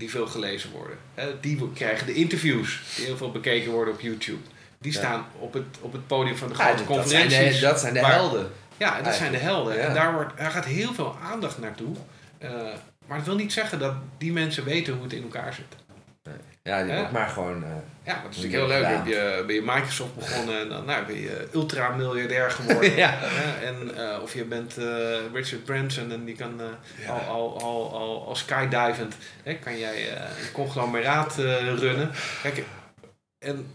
Die 0.00 0.10
veel 0.10 0.26
gelezen 0.26 0.70
worden. 0.70 0.96
Hè, 1.14 1.40
die 1.40 1.72
krijgen 1.74 2.06
de 2.06 2.14
interviews 2.14 2.80
die 2.96 3.04
heel 3.04 3.16
veel 3.16 3.30
bekeken 3.30 3.70
worden 3.72 3.94
op 3.94 4.00
YouTube. 4.00 4.40
Die 4.78 4.92
Ja. 4.92 4.98
staan 4.98 5.26
op 5.38 5.52
het, 5.52 5.64
op 5.80 5.92
het 5.92 6.06
podium 6.06 6.36
van 6.36 6.48
de 6.48 6.54
Ja, 6.54 6.64
grote 6.64 6.76
dat, 6.84 6.86
dat 6.96 7.08
zijn 7.08 7.20
conferenties. 7.22 7.60
de, 7.60 7.66
dat 7.66 7.80
zijn 7.80 7.94
de 7.94 8.00
waar- 8.00 8.12
helden. 8.12 8.50
Ja, 8.76 9.02
dat 9.02 9.14
zijn 9.14 9.32
de 9.32 9.38
helden. 9.38 9.76
Ja. 9.76 9.80
En 9.80 9.94
daar, 9.94 10.12
wordt, 10.12 10.36
daar 10.38 10.50
gaat 10.50 10.64
heel 10.64 10.94
veel 10.94 11.16
aandacht 11.22 11.58
naartoe. 11.58 11.96
Eh, 12.38 12.50
maar 13.06 13.16
dat 13.18 13.26
wil 13.26 13.36
niet 13.36 13.52
zeggen 13.52 13.78
dat 13.78 13.94
die 14.18 14.32
mensen 14.32 14.64
weten 14.64 14.92
hoe 14.94 15.02
het 15.02 15.12
in 15.12 15.22
elkaar 15.22 15.54
zit. 15.54 15.76
Ja, 16.62 16.82
die 16.82 16.90
Hè? 16.92 16.96
wordt 16.98 17.12
maar 17.12 17.28
gewoon... 17.28 17.64
eh, 17.64 17.68
Ja, 18.04 18.22
dat 18.22 18.30
is 18.30 18.36
natuurlijk 18.42 18.54
heel 18.54 18.80
leuk. 18.80 18.96
Heb 18.96 19.06
je, 19.06 19.44
ben 19.46 19.54
je 19.54 19.62
Microsoft 19.62 20.14
begonnen 20.14 20.60
en 20.60 20.68
dan 20.68 20.84
nou, 20.84 21.06
ben 21.06 21.20
je 21.20 21.48
ultramiljardair 21.54 22.50
geworden. 22.50 22.94
Ja. 23.04 23.10
Hè? 23.20 23.66
En, 23.66 23.96
eh, 23.96 24.22
of 24.22 24.34
je 24.34 24.44
bent 24.44 24.78
eh, 24.78 24.84
Richard 25.32 25.64
Branson 25.64 26.12
en 26.12 26.24
die 26.24 26.36
kan 26.36 26.60
al, 27.08 27.18
al, 27.20 27.60
al, 27.60 27.92
al, 27.92 28.26
al 28.26 28.34
skydivend, 28.36 29.14
hè, 29.42 29.54
kan 29.54 29.78
jij 29.78 30.10
een 30.12 30.52
conglomeraat 30.52 31.34
runnen. 31.78 32.10
Kijk, 32.42 32.64
en 33.38 33.66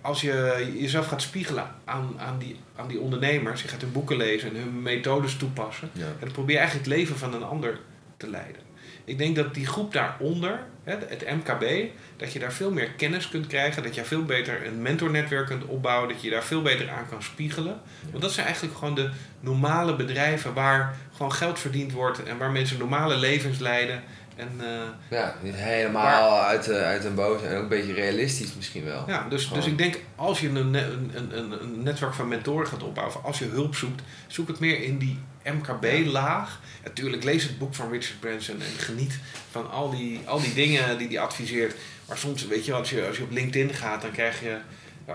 als 0.00 0.20
je 0.20 0.70
jezelf 0.78 1.06
gaat 1.06 1.22
spiegelen 1.22 1.66
aan, 1.84 2.14
aan, 2.18 2.38
die, 2.38 2.60
aan 2.76 2.88
die 2.88 3.00
ondernemers, 3.00 3.62
je 3.62 3.68
gaat 3.68 3.80
hun 3.80 3.92
boeken 3.92 4.16
lezen 4.16 4.48
en 4.50 4.56
hun 4.56 4.82
methodes 4.82 5.36
toepassen, 5.36 5.90
ja. 5.92 6.04
en 6.04 6.16
dan 6.20 6.30
probeer 6.32 6.54
je 6.54 6.60
eigenlijk 6.60 6.88
het 6.88 6.96
leven 6.98 7.16
van 7.16 7.34
een 7.34 7.42
ander 7.42 7.78
te 8.16 8.30
leiden. 8.30 8.62
Ik 9.10 9.18
denk 9.18 9.36
dat 9.36 9.54
die 9.54 9.66
groep 9.66 9.92
daaronder, 9.92 10.60
het 10.84 11.24
MKB, 11.26 11.90
dat 12.16 12.32
je 12.32 12.38
daar 12.38 12.52
veel 12.52 12.70
meer 12.70 12.90
kennis 12.90 13.28
kunt 13.28 13.46
krijgen. 13.46 13.82
Dat 13.82 13.94
je 13.94 14.04
veel 14.04 14.24
beter 14.24 14.66
een 14.66 14.82
mentornetwerk 14.82 15.46
kunt 15.46 15.64
opbouwen. 15.64 16.08
Dat 16.08 16.20
je 16.20 16.28
je 16.28 16.34
daar 16.34 16.44
veel 16.44 16.62
beter 16.62 16.90
aan 16.90 17.08
kan 17.08 17.22
spiegelen. 17.22 17.80
Want 18.10 18.22
dat 18.22 18.32
zijn 18.32 18.46
eigenlijk 18.46 18.76
gewoon 18.78 18.94
de 18.94 19.10
normale 19.40 19.96
bedrijven 19.96 20.54
waar 20.54 20.96
gewoon 21.12 21.32
geld 21.32 21.58
verdiend 21.58 21.92
wordt. 21.92 22.22
En 22.22 22.38
waar 22.38 22.50
mensen 22.50 22.78
normale 22.78 23.16
levens 23.16 23.58
leiden. 23.58 24.02
En, 24.40 24.50
eh, 24.58 25.18
Ja, 25.18 25.34
niet 25.42 25.54
helemaal 25.54 26.40
uit, 26.40 26.64
de, 26.64 26.74
uit 26.74 27.04
een 27.04 27.14
boos 27.14 27.42
en 27.42 27.56
ook 27.56 27.62
een 27.62 27.68
beetje 27.68 27.92
realistisch 27.92 28.54
misschien 28.54 28.84
wel. 28.84 29.04
ja, 29.06 29.28
dus, 29.28 29.42
Gewoon. 29.44 29.58
dus 29.58 29.70
ik 29.70 29.78
denk 29.78 29.98
als 30.16 30.40
je 30.40 30.48
een, 30.48 30.56
een, 30.74 31.10
een, 31.14 31.62
een, 31.62 31.82
netwerk 31.82 32.14
van 32.14 32.28
mentoren 32.28 32.66
gaat 32.66 32.82
opbouwen, 32.82 33.16
of 33.16 33.24
als 33.24 33.38
je 33.38 33.44
hulp 33.44 33.74
zoekt, 33.74 34.02
zoek 34.26 34.48
het 34.48 34.58
meer 34.60 34.82
in 34.82 34.98
die 34.98 35.18
MKB-laag. 35.44 36.60
Natuurlijk, 36.84 37.24
lees 37.24 37.42
het 37.42 37.58
boek 37.58 37.74
van 37.74 37.90
Richard 37.90 38.20
Branson 38.20 38.60
en 38.60 38.78
geniet 38.78 39.18
van 39.50 39.70
al 39.70 39.90
die, 39.90 40.20
al 40.24 40.40
die 40.40 40.54
dingen 40.54 40.98
die 40.98 41.08
hij 41.08 41.18
adviseert. 41.20 41.74
Maar 42.08 42.18
soms, 42.18 42.46
weet 42.46 42.64
je, 42.64 42.72
als 42.72 42.90
je, 42.90 43.06
als 43.06 43.16
je 43.16 43.22
op 43.22 43.30
LinkedIn 43.30 43.74
gaat, 43.74 44.02
dan 44.02 44.10
krijg 44.10 44.40
je 44.40 44.56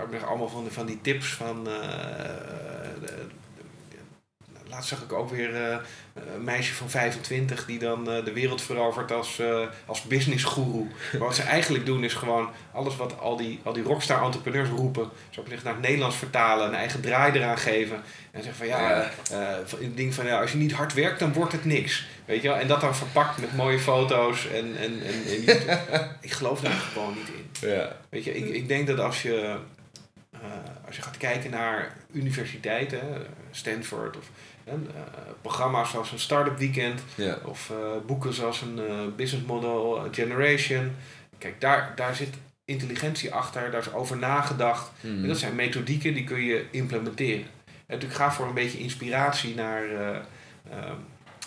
krijg 0.08 0.24
allemaal 0.24 0.48
van, 0.48 0.66
van 0.70 0.86
die 0.86 0.98
tips 1.00 1.26
van. 1.26 1.68
eh, 1.68 1.74
Laatst 4.76 4.90
zag 4.90 5.02
ik 5.02 5.12
ook 5.12 5.30
weer 5.30 5.54
eh, 5.54 5.76
een 6.34 6.44
meisje 6.44 6.74
van 6.74 6.90
25 6.90 7.66
die 7.66 7.78
dan 7.78 8.10
eh, 8.10 8.24
de 8.24 8.32
wereld 8.32 8.62
verovert 8.62 9.12
als, 9.12 9.38
eh 9.38 9.60
als 9.86 10.02
businessgoeroe. 10.02 10.86
Maar 11.12 11.20
wat 11.20 11.34
ze 11.34 11.42
eigenlijk 11.58 11.86
doen 11.86 12.04
is 12.04 12.14
gewoon 12.14 12.48
alles 12.72 12.96
wat 12.96 13.18
al 13.18 13.36
die, 13.36 13.60
al 13.62 13.72
die 13.72 13.82
rockstar 13.82 14.22
entrepreneurs 14.22 14.68
roepen, 14.68 15.10
zou 15.30 15.46
ik 15.46 15.52
zeggen, 15.52 15.64
naar 15.64 15.76
het 15.76 15.82
Nederlands 15.82 16.16
vertalen, 16.16 16.66
een 16.66 16.74
eigen 16.74 17.00
draai 17.00 17.32
eraan 17.32 17.58
geven. 17.58 18.02
En 18.30 18.42
zeggen 18.42 18.66
van 18.66 18.66
ja, 18.66 19.10
het 19.30 19.96
ding 19.96 20.14
van 20.14 20.26
ja, 20.26 20.40
als 20.40 20.52
je 20.52 20.58
niet 20.58 20.72
hard 20.72 20.94
werkt, 20.94 21.18
dan 21.18 21.32
wordt 21.32 21.52
het 21.52 21.64
niks. 21.64 22.06
Weet 22.24 22.42
je 22.42 22.48
wel? 22.48 22.56
En 22.56 22.68
dat 22.68 22.80
dan 22.80 22.96
verpakt 22.96 23.38
met 23.38 23.56
mooie 23.56 23.78
foto's. 23.78 24.48
En, 24.48 24.76
en, 24.78 25.02
en, 25.02 25.46
ik 26.20 26.32
geloof 26.32 26.60
daar 26.60 26.72
gewoon 26.72 27.14
niet 27.14 27.28
in. 27.28 27.68
Ja. 27.68 27.96
Weet 28.08 28.24
je, 28.24 28.34
ik, 28.34 28.48
ik 28.48 28.68
denk 28.68 28.86
dat 28.86 28.98
als 28.98 29.22
je, 29.22 29.56
als 30.86 30.96
je 30.96 31.02
gaat 31.02 31.16
kijken 31.16 31.50
naar 31.50 31.96
universiteiten, 32.12 33.00
Stanford 33.50 34.16
of 34.16 34.30
eh, 34.66 35.00
programma's 35.42 35.90
zoals 35.90 36.12
een 36.12 36.18
Startup 36.18 36.58
Weekend 36.58 37.00
Ja. 37.14 37.38
of 37.44 37.70
eh, 37.70 37.76
boeken 38.06 38.32
zoals 38.34 38.60
een 38.60 38.78
eh, 38.78 38.94
Business 39.16 39.46
Model 39.46 40.08
Generation. 40.12 40.92
Kijk, 41.38 41.60
daar, 41.60 41.92
daar 41.96 42.14
zit 42.14 42.34
intelligentie 42.64 43.32
achter, 43.34 43.70
daar 43.70 43.80
is 43.80 43.92
over 43.92 44.16
nagedacht. 44.16 44.90
Hmm. 45.00 45.22
En 45.22 45.28
dat 45.28 45.38
zijn 45.38 45.54
methodieken 45.54 46.14
die 46.14 46.24
kun 46.24 46.40
je 46.42 46.66
implementeren. 46.70 47.44
En 47.66 47.94
natuurlijk 47.94 48.20
ga 48.20 48.32
voor 48.32 48.46
een 48.46 48.54
beetje 48.54 48.78
inspiratie 48.78 49.54
naar. 49.54 49.84
eh, 49.84 50.08
ehm, 50.70 50.94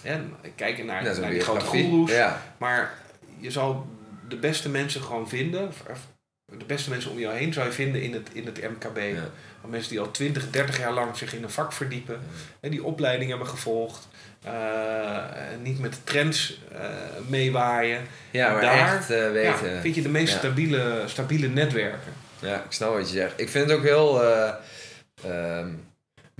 en 0.04 0.34
kijken 0.56 0.86
naar, 0.86 1.04
Ja, 1.04 1.20
naar 1.20 1.30
die 1.32 1.40
grote 1.40 1.66
goeroes. 1.66 2.12
Ja. 2.12 2.42
Maar 2.58 2.94
je 3.40 3.52
zal 3.52 3.88
de 4.28 4.38
beste 4.38 4.70
mensen 4.70 5.02
gewoon 5.02 5.30
vinden. 5.30 5.68
of 5.68 6.08
De 6.58 6.66
beste 6.66 6.90
mensen 6.90 7.12
om 7.12 7.20
jou 7.20 7.36
heen 7.38 7.54
zou 7.54 7.66
je 7.66 7.72
vinden 7.72 8.02
in 8.02 8.14
het, 8.14 8.30
in 8.34 8.46
het 8.46 8.62
MKB. 8.62 8.98
Ja. 8.98 9.30
Van 9.62 9.70
Mensen 9.70 9.90
die 9.92 10.00
al 10.00 10.12
20, 10.12 10.50
30 10.50 10.78
jaar 10.78 10.92
lang 10.94 11.18
zich 11.18 11.34
in 11.34 11.44
een 11.44 11.50
vak 11.50 11.74
verdiepen. 11.74 12.20
En 12.60 12.72
die 12.72 12.84
opleiding 12.84 13.30
hebben 13.30 13.48
gevolgd. 13.48 14.08
eh, 14.44 15.18
niet 15.64 15.80
met 15.80 15.94
de 15.94 16.04
trends 16.04 16.62
eh, 16.72 16.80
meewaaien. 17.28 18.02
ja, 18.32 18.52
maar 18.52 18.62
Daar- 18.62 18.96
echt 18.96 19.10
eh, 19.10 19.32
weten. 19.32 19.70
Ja, 19.74 19.82
vind 19.82 19.96
je 19.96 20.02
de 20.02 20.10
meest 20.10 20.34
stabiele, 20.38 21.04
stabiele 21.06 21.48
netwerken. 21.48 22.14
Ja, 22.40 22.56
ik 22.56 22.72
snap 22.72 22.94
wat 22.94 23.10
je 23.12 23.16
zegt. 23.18 23.34
Ik 23.40 23.50
vind 23.50 23.70
het 23.70 23.78
ook 23.78 23.84
heel 23.84 24.24
eh, 24.24 24.54
ehm, 25.24 25.68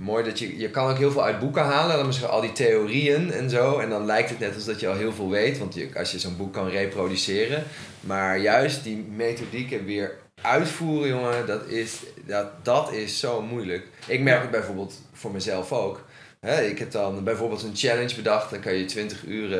mooi 0.00 0.24
dat 0.24 0.38
je... 0.38 0.58
Je 0.58 0.70
kan 0.70 0.90
ook 0.90 0.98
heel 0.98 1.10
veel 1.10 1.24
uit 1.24 1.38
boeken 1.38 1.62
halen. 1.62 1.96
Dan 1.96 2.06
misschien 2.06 2.28
al 2.28 2.40
die 2.40 2.52
theorieën 2.52 3.32
en 3.32 3.50
zo. 3.50 3.78
En 3.78 3.90
dan 3.90 4.04
lijkt 4.04 4.30
het 4.30 4.38
net 4.38 4.54
als 4.54 4.64
dat 4.64 4.80
je 4.80 4.88
al 4.88 4.96
heel 4.96 5.12
veel 5.12 5.30
weet. 5.30 5.58
Want 5.58 5.74
je, 5.74 5.90
als 5.96 6.12
je 6.12 6.18
zo'n 6.18 6.36
boek 6.36 6.52
kan 6.52 6.68
reproduceren. 6.68 7.64
Maar 8.00 8.38
juist 8.38 8.84
die 8.84 8.96
methodieken 9.16 9.84
weer 9.84 10.18
uitvoeren, 10.42 11.08
jongen. 11.08 11.46
Dat 11.46 11.66
is, 11.66 12.02
dat, 12.26 12.64
dat 12.64 12.92
is 12.92 13.18
zo 13.18 13.42
moeilijk. 13.42 13.86
Ik 14.06 14.20
merk 14.20 14.40
het 14.42 14.50
bijvoorbeeld 14.50 14.94
voor 15.12 15.30
mezelf 15.30 15.72
ook. 15.72 16.04
Hè, 16.40 16.62
ik 16.62 16.78
heb 16.78 16.90
dan 16.90 17.24
bijvoorbeeld 17.24 17.62
een 17.62 17.76
challenge 17.76 18.14
bedacht. 18.14 18.50
Dan 18.50 18.60
kan 18.60 18.74
je 18.74 18.84
20 18.84 19.24
uur 19.24 19.58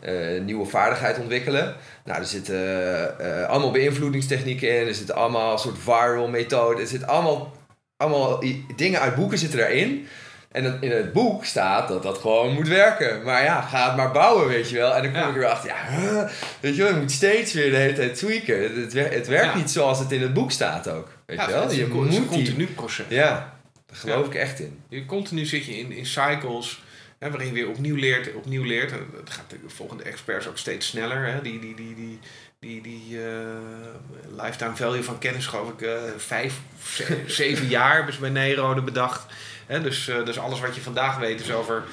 een 0.00 0.44
nieuwe 0.44 0.66
vaardigheid 0.66 1.18
ontwikkelen. 1.18 1.76
Nou, 2.04 2.18
er 2.18 2.26
zitten 2.26 2.54
eh, 2.54 3.42
eh, 3.42 3.48
allemaal 3.48 3.70
beïnvloedingstechnieken 3.70 4.80
in. 4.80 4.86
Er 4.86 4.94
zitten 4.94 5.14
allemaal 5.14 5.58
soort 5.58 5.78
viral 5.78 6.28
methoden. 6.28 6.80
Er 6.80 6.86
zitten 6.86 7.08
allemaal, 7.08 7.52
allemaal 8.02 8.44
dingen 8.76 9.00
uit 9.00 9.14
boeken 9.14 9.38
zitten 9.38 9.58
daarin. 9.58 10.06
En 10.52 10.78
in 10.80 10.90
het 10.90 11.12
boek 11.12 11.44
staat 11.44 11.88
dat 11.88 12.02
dat 12.02 12.18
gewoon 12.18 12.54
moet 12.54 12.68
werken. 12.68 13.22
Maar 13.22 13.42
ja, 13.44 13.60
ga 13.60 13.86
het 13.86 13.96
maar 13.96 14.12
bouwen, 14.12 14.46
weet 14.48 14.70
je 14.70 14.76
wel. 14.76 14.94
En 14.94 15.02
dan 15.02 15.12
kom 15.12 15.20
Ja. 15.20 15.26
ik 15.28 15.32
er 15.34 15.38
weer 15.40 15.48
achter, 15.48 15.68
ja, 15.68 15.76
huh, 15.88 16.28
weet 16.60 16.76
je 16.76 16.82
wel, 16.82 16.92
je 16.94 16.98
moet 17.00 17.12
steeds 17.12 17.52
weer 17.52 17.70
de 17.70 17.76
hele 17.76 17.92
tijd 17.92 18.14
tweaken. 18.14 18.62
Het, 18.62 18.76
het, 18.76 18.92
wer- 18.92 19.12
het 19.12 19.26
werkt 19.26 19.52
Ja. 19.52 19.56
niet 19.56 19.70
zoals 19.70 19.98
het 19.98 20.12
in 20.12 20.22
het 20.22 20.34
boek 20.34 20.50
staat 20.50 20.88
ook. 20.90 21.08
Weet 21.26 21.36
Ja, 21.38 21.46
je 21.46 21.52
wel? 21.52 21.72
Je 21.72 21.82
een, 21.84 21.90
moet 21.90 22.26
continu 22.26 22.66
proces. 22.66 23.04
Ja, 23.08 23.58
daar 23.86 23.96
geloof 23.96 24.26
ik 24.26 24.34
echt 24.34 24.60
in. 24.60 24.78
Je, 24.88 25.06
continu 25.06 25.44
zit 25.46 25.64
je 25.64 25.78
in, 25.78 25.92
in 25.92 26.06
cycles 26.06 26.82
hè, 27.18 27.30
waarin 27.30 27.46
je 27.48 27.52
weer 27.54 27.68
opnieuw 27.68 27.96
leert, 27.96 28.34
opnieuw 28.34 28.64
leert. 28.64 28.92
En 28.92 28.98
dat 29.14 29.30
gaat 29.30 29.50
de 29.50 29.56
volgende 29.66 30.02
experts 30.02 30.46
ook 30.46 30.58
steeds 30.58 30.86
sneller. 30.86 31.26
Hè. 31.26 31.42
Die, 31.42 31.58
die, 31.60 31.74
die, 31.74 31.94
die, 31.94 32.18
die, 32.60 32.80
die 32.82 33.18
eh, 33.26 34.42
lifetime 34.42 34.76
value 34.76 35.02
van 35.04 35.18
kennis, 35.18 35.46
geloof 35.46 35.68
ik, 35.70 35.80
eh, 35.82 35.94
vijf, 36.16 36.54
ze- 36.84 37.22
zeven 37.26 37.68
jaar 37.78 37.94
hebben 37.94 38.14
ze 38.14 38.20
bij 38.20 38.30
Nero 38.30 38.82
bedacht. 38.82 39.26
Hè, 39.66 39.80
dus, 39.80 40.08
eh, 40.08 40.24
dus 40.24 40.38
alles 40.38 40.60
wat 40.60 40.74
je 40.74 40.80
vandaag 40.80 41.18
weet 41.18 41.40
is 41.40 41.52
over 41.52 41.84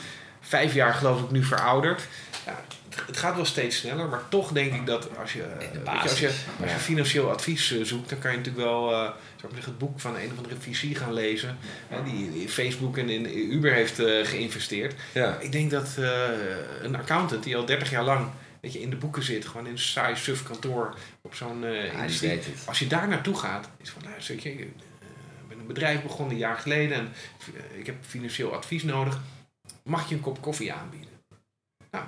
vijf 0.42 0.74
jaar, 0.74 0.94
geloof 0.94 1.22
ik, 1.22 1.32
nu 1.32 1.44
verouderd. 1.44 2.02
Ja, 2.46 2.62
het- 2.90 3.08
het 3.08 3.18
gaat 3.18 3.36
wel 3.36 3.46
steeds 3.46 3.78
sneller, 3.78 4.08
maar 4.08 4.22
toch 4.30 4.52
denk 4.52 4.74
ik 4.74 4.86
dat 4.86 5.18
als 5.20 5.34
je, 5.34 5.44
als 5.86 6.20
je, 6.20 6.30
als 6.62 6.72
je 6.72 6.78
financieel 6.78 7.32
advies 7.32 7.82
zoekt, 7.82 8.10
dan 8.10 8.20
kan 8.20 8.32
je 8.32 8.38
natuurlijk 8.38 8.66
wel 8.66 9.06
ik 9.06 9.52
zeggen, 9.54 9.70
het 9.72 9.78
boek 9.78 10.00
van 10.00 10.16
een 10.16 10.32
of 10.32 10.38
andere 10.38 10.56
VC 10.60 10.98
gaan 10.98 11.14
lezen. 11.14 11.58
Die 12.06 12.42
in 12.42 12.50
Facebook 12.50 12.98
en 12.98 13.10
in 13.10 13.54
Uber 13.54 13.74
heeft 13.74 13.96
geïnvesteerd. 14.24 14.94
Ja. 15.12 15.38
Ik 15.40 15.52
denk 15.52 15.72
dat 15.72 15.88
een 16.82 16.96
accountant 16.96 17.44
die 17.44 17.58
al 17.58 17.66
30 17.66 17.90
jaar 17.90 18.04
lang 18.04 18.28
weet 18.66 18.74
je, 18.74 18.82
in 18.82 18.90
de 18.90 18.96
boeken 18.96 19.24
zit, 19.24 19.46
gewoon 19.46 19.66
in 19.66 19.72
een 19.72 19.80
saai 19.80 20.16
suf 20.16 20.44
kantoor 20.44 20.96
op 21.22 21.36
zo'n 21.36 21.62
Ja, 21.62 21.92
industrie. 22.02 22.30
het. 22.30 22.48
Als 22.66 22.80
je 22.80 22.88
daar 22.88 23.08
naartoe 23.08 23.36
gaat, 23.36 23.70
is 23.78 23.90
van, 23.90 24.02
nou, 24.04 24.22
zeg 24.22 24.44
je, 24.44 24.52
ik 24.52 24.60
eh, 24.60 24.68
ben 25.48 25.60
een 25.60 25.68
bedrijf 25.68 26.02
begonnen 26.02 26.34
een 26.34 26.40
jaar 26.40 26.58
geleden 26.58 26.98
en 26.98 27.14
eh, 27.56 27.80
ik 27.80 27.86
heb 27.86 27.96
financieel 28.02 28.54
advies 28.54 28.84
nodig. 28.84 29.22
Mag 29.84 30.10
je 30.10 30.16
een 30.16 30.22
kop 30.22 30.42
koffie 30.42 30.74
aanbieden? 30.74 31.10
Nou, 31.92 32.06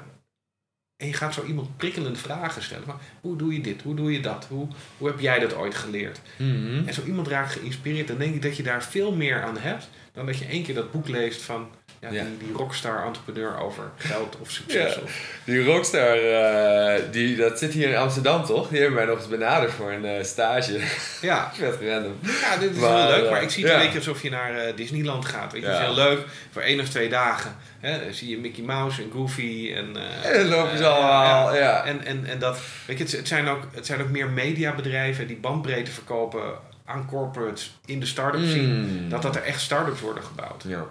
en 0.97 1.07
je 1.07 1.13
gaat 1.13 1.33
zo 1.33 1.45
iemand 1.45 1.77
prikkelende 1.77 2.19
vragen 2.19 2.63
stellen. 2.63 2.85
Van, 2.85 2.99
hoe 3.21 3.35
doe 3.35 3.53
je 3.53 3.61
dit? 3.61 3.81
Hoe 3.81 3.95
doe 3.95 4.11
je 4.11 4.19
dat? 4.19 4.45
Hoe, 4.45 4.67
hoe 4.97 5.07
heb 5.07 5.19
jij 5.19 5.39
dat 5.39 5.53
ooit 5.55 5.75
geleerd? 5.75 6.21
Mhm. 6.37 6.87
En 6.87 6.93
zo 6.93 7.03
iemand 7.03 7.27
raakt 7.27 7.51
geïnspireerd, 7.51 8.07
dan 8.07 8.17
denk 8.17 8.35
ik 8.35 8.41
dat 8.41 8.57
je 8.57 8.63
daar 8.63 8.83
veel 8.83 9.15
meer 9.15 9.43
aan 9.43 9.57
hebt 9.57 9.89
dan 10.11 10.25
dat 10.25 10.37
je 10.37 10.45
één 10.45 10.63
keer 10.63 10.75
dat 10.75 10.91
boek 10.91 11.07
leest 11.07 11.41
van 11.41 11.69
ja, 11.99 12.09
Ja. 12.11 12.23
Die, 12.23 12.37
die 12.37 12.51
rockstar 12.55 13.05
entrepreneur 13.05 13.59
over 13.59 13.83
geld 13.97 14.37
of 14.41 14.51
succes. 14.51 14.95
Ja. 14.95 15.01
Of, 15.01 15.39
Die 15.43 15.65
rockstar, 15.65 16.17
eh, 16.17 17.01
die, 17.11 17.35
dat 17.35 17.59
zit 17.59 17.73
hier 17.73 17.89
in 17.89 17.95
Amsterdam 17.95 18.45
toch? 18.45 18.67
Die 18.69 18.77
hebben 18.79 18.95
mij 18.97 19.05
nog 19.05 19.17
eens 19.17 19.27
benaderd 19.27 19.71
voor 19.71 19.91
een 19.91 20.05
eh, 20.05 20.23
stage. 20.23 20.79
ja. 21.21 21.51
Vet 21.53 21.77
random. 21.81 22.19
ja, 22.41 22.57
dit 22.57 22.71
is 22.71 22.77
Maar, 22.77 22.97
heel 22.97 23.15
leuk, 23.15 23.25
eh, 23.25 23.31
maar 23.31 23.41
ik 23.41 23.49
zie 23.49 23.63
het 23.63 23.73
een 23.73 23.79
beetje 23.79 23.97
alsof 23.97 24.21
je 24.21 24.29
naar 24.29 24.75
Disneyland 24.75 25.25
gaat. 25.25 25.51
Weet 25.51 25.61
je, 25.61 25.67
dat 25.67 25.79
is 25.79 25.85
heel 25.85 25.95
leuk 25.95 26.25
voor 26.51 26.61
één 26.61 26.79
of 26.79 26.89
twee 26.89 27.09
dagen. 27.09 27.55
Hè, 27.79 28.03
dan 28.03 28.13
zie 28.13 28.29
je 28.29 28.37
Mickey 28.37 28.63
Mouse 28.63 29.01
en 29.01 29.09
Goofy 29.13 29.73
en... 29.75 29.95
En 30.23 30.47
lopen 30.47 30.77
ze 30.77 30.85
allemaal, 30.87 31.55
ja. 31.55 31.83
En, 31.85 32.05
en, 32.05 32.25
en 32.25 32.39
dat, 32.39 32.59
weet 32.85 32.97
je, 32.97 33.03
het, 33.03 33.11
het 33.13 33.27
zijn 33.27 33.47
ook, 33.47 33.61
het 33.71 33.85
zijn 33.85 34.01
ook 34.01 34.09
meer 34.09 34.29
mediabedrijven 34.29 35.27
die 35.27 35.37
bandbreedte 35.37 35.91
verkopen 35.91 36.41
aan 36.85 37.05
corporates 37.05 37.77
in 37.85 37.99
de 37.99 38.05
start-up 38.05 38.41
scene. 38.45 38.73
Mm. 38.73 39.09
Dat 39.09 39.21
dat 39.21 39.35
er 39.35 39.43
echt 39.43 39.61
start-ups 39.61 40.01
worden 40.01 40.23
gebouwd. 40.23 40.63
Ja. 40.67 40.85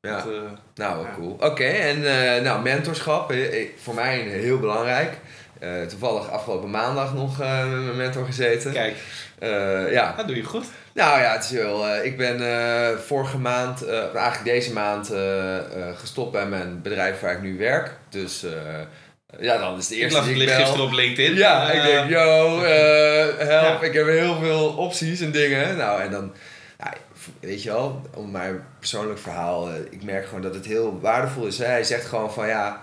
Ja. 0.00 0.16
Dat, 0.16 0.26
eh, 0.26 0.32
Nou, 0.74 1.06
Ja. 1.06 1.12
cool. 1.14 1.36
Oké, 1.40 1.64
en 1.64 2.06
eh, 2.36 2.42
nou, 2.42 2.62
mentorschap, 2.62 3.30
eh, 3.32 3.66
voor 3.82 3.94
mij 3.94 4.18
heel 4.18 4.58
belangrijk. 4.58 5.12
Eh, 5.58 5.82
toevallig 5.88 6.30
afgelopen 6.30 6.70
maandag 6.70 7.14
nog 7.14 7.40
eh, 7.40 7.70
met 7.70 7.82
mijn 7.84 7.96
mentor 7.96 8.24
gezeten. 8.26 8.72
kijk, 8.72 8.96
Eh, 9.38 9.92
ja, 9.92 10.14
dat 10.16 10.26
doe 10.26 10.36
je 10.36 10.42
goed. 10.44 10.64
nou 10.94 11.20
ja, 11.20 11.32
het 11.32 11.44
is 11.44 11.50
heel. 11.50 11.86
ik 12.02 12.16
ben 12.16 12.38
vorige 13.06 13.38
maand, 13.38 13.88
eigenlijk 13.88 14.44
deze 14.44 14.72
maand, 14.72 15.12
gestopt 15.98 16.32
bij 16.32 16.46
mijn 16.46 16.82
bedrijf 16.82 17.20
waar 17.20 17.32
ik 17.32 17.42
nu 17.42 17.58
werk. 17.58 17.90
Dus 18.08 18.44
Ja, 19.40 19.58
dan 19.58 19.78
is 19.78 19.88
de 19.88 19.96
eerste 19.96 20.22
die 20.24 20.40
ik 20.40 20.46
bel. 20.48 20.56
gisteren 20.58 20.84
op 20.84 20.92
LinkedIn. 20.92 21.34
Ja, 21.34 21.70
ik 21.70 21.82
denk, 21.82 22.08
yo, 22.10 22.58
help, 23.38 23.80
Ja. 23.80 23.80
ik 23.80 23.92
heb 23.92 24.06
heel 24.06 24.38
veel 24.40 24.68
opties 24.68 25.20
en 25.20 25.30
dingen. 25.30 25.76
Nou, 25.76 26.00
en 26.02 26.10
dan, 26.10 26.32
ja, 26.78 26.92
weet 27.40 27.62
je 27.62 27.68
wel, 27.70 28.00
om 28.14 28.30
mijn 28.30 28.64
persoonlijk 28.78 29.18
verhaal, 29.18 29.68
eh, 29.68 29.74
ik 29.90 30.02
merk 30.02 30.24
gewoon 30.26 30.42
dat 30.42 30.54
het 30.54 30.66
heel 30.66 31.00
waardevol 31.00 31.46
is. 31.46 31.58
Hè? 31.58 31.64
Hij 31.64 31.84
zegt 31.84 32.04
gewoon 32.06 32.32
van, 32.32 32.46
ja, 32.48 32.80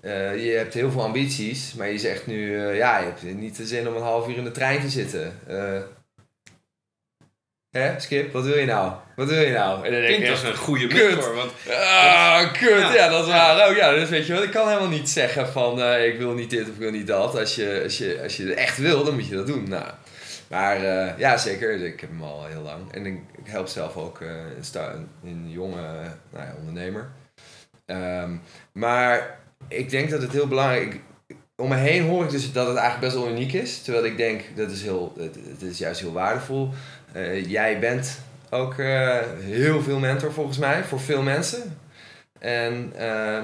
eh, 0.00 0.44
je 0.44 0.50
hebt 0.50 0.74
heel 0.74 0.90
veel 0.90 1.02
ambities, 1.02 1.74
maar 1.74 1.90
je 1.90 1.98
zegt 1.98 2.26
nu, 2.26 2.56
eh, 2.58 2.76
ja, 2.76 2.98
je 2.98 3.04
hebt 3.04 3.22
niet 3.22 3.56
de 3.56 3.66
zin 3.66 3.88
om 3.88 3.96
een 3.96 4.02
half 4.02 4.28
uur 4.28 4.36
in 4.36 4.44
de 4.44 4.50
trein 4.50 4.80
te 4.80 4.88
zitten. 4.88 5.38
Eh, 5.46 5.78
hè, 7.70 8.00
Skip, 8.00 8.32
wat 8.32 8.44
wil 8.44 8.58
je 8.58 8.66
nou? 8.66 8.92
Wat 9.16 9.28
wil 9.28 9.40
je 9.42 9.52
nou? 9.52 9.86
En 9.86 9.92
dan 9.92 10.00
denk 10.00 10.22
ik 10.22 10.30
als 10.30 10.42
echt, 10.42 10.50
een 10.52 10.56
goede 10.56 10.86
kut. 10.86 11.32
Want 11.34 11.50
Ah, 11.70 12.52
kut. 12.52 12.70
Ja, 12.80 12.94
Ja. 12.94 13.08
dat 13.08 13.22
is 13.26 13.32
waar 13.32 13.68
ook. 13.68 13.76
Ja, 13.76 13.90
dus 13.94 14.08
weet 14.08 14.26
je 14.26 14.32
wel, 14.32 14.42
ik 14.42 14.50
kan 14.50 14.68
helemaal 14.68 14.88
niet 14.88 15.10
zeggen 15.10 15.48
van 15.48 15.82
ik 15.82 16.18
wil 16.18 16.32
niet 16.32 16.50
dit 16.50 16.62
of 16.62 16.68
ik 16.68 16.76
wil 16.78 16.90
niet 16.90 17.06
dat. 17.06 17.38
Als 17.38 17.54
je, 17.54 17.80
als, 17.84 17.98
je, 17.98 18.20
als 18.22 18.36
je 18.36 18.46
het 18.46 18.54
echt 18.54 18.78
wil, 18.78 19.04
dan 19.04 19.14
moet 19.14 19.28
je 19.28 19.34
dat 19.34 19.46
doen. 19.46 19.68
Nou, 19.68 19.84
maar 20.52 20.76
eh, 20.76 21.18
ja, 21.18 21.36
zeker. 21.36 21.84
Ik 21.84 22.00
heb 22.00 22.10
hem 22.10 22.22
al 22.22 22.46
heel 22.46 22.62
lang. 22.62 22.92
En 22.92 23.06
ik, 23.06 23.18
help 23.44 23.66
zelf 23.66 23.96
ook 23.96 24.20
eh, 24.20 24.56
in, 24.56 24.64
sta- 24.64 24.94
in 25.22 25.50
jonge 25.50 25.80
eh, 25.80 26.10
nou 26.30 26.46
ja, 26.46 26.54
ondernemer. 26.58 27.08
Ehm, 27.86 28.36
maar 28.72 29.38
ik 29.68 29.90
denk 29.90 30.10
dat 30.10 30.22
het 30.22 30.32
heel 30.32 30.48
belangrijk 30.48 31.00
om 31.56 31.68
me 31.68 31.76
heen 31.76 32.02
hoor 32.02 32.24
ik 32.24 32.30
dus 32.30 32.52
dat 32.52 32.66
het 32.66 32.76
eigenlijk 32.76 33.12
best 33.12 33.24
wel 33.24 33.32
uniek 33.34 33.52
is. 33.52 33.82
Terwijl 33.82 34.04
ik 34.04 34.16
denk, 34.16 34.42
dat 34.54 34.70
is, 34.70 34.82
heel, 34.82 35.12
het, 35.18 35.62
is 35.62 35.78
juist 35.78 36.00
heel 36.00 36.12
waardevol. 36.12 36.70
Eh, 37.12 37.46
jij 37.46 37.78
bent 37.78 38.18
ook 38.50 38.78
eh, 38.78 39.18
heel 39.40 39.82
veel 39.82 39.98
mentor 39.98 40.32
volgens 40.32 40.58
mij, 40.58 40.84
voor 40.84 41.00
veel 41.00 41.22
mensen. 41.22 41.78
En 42.38 42.92
eh, 42.96 43.42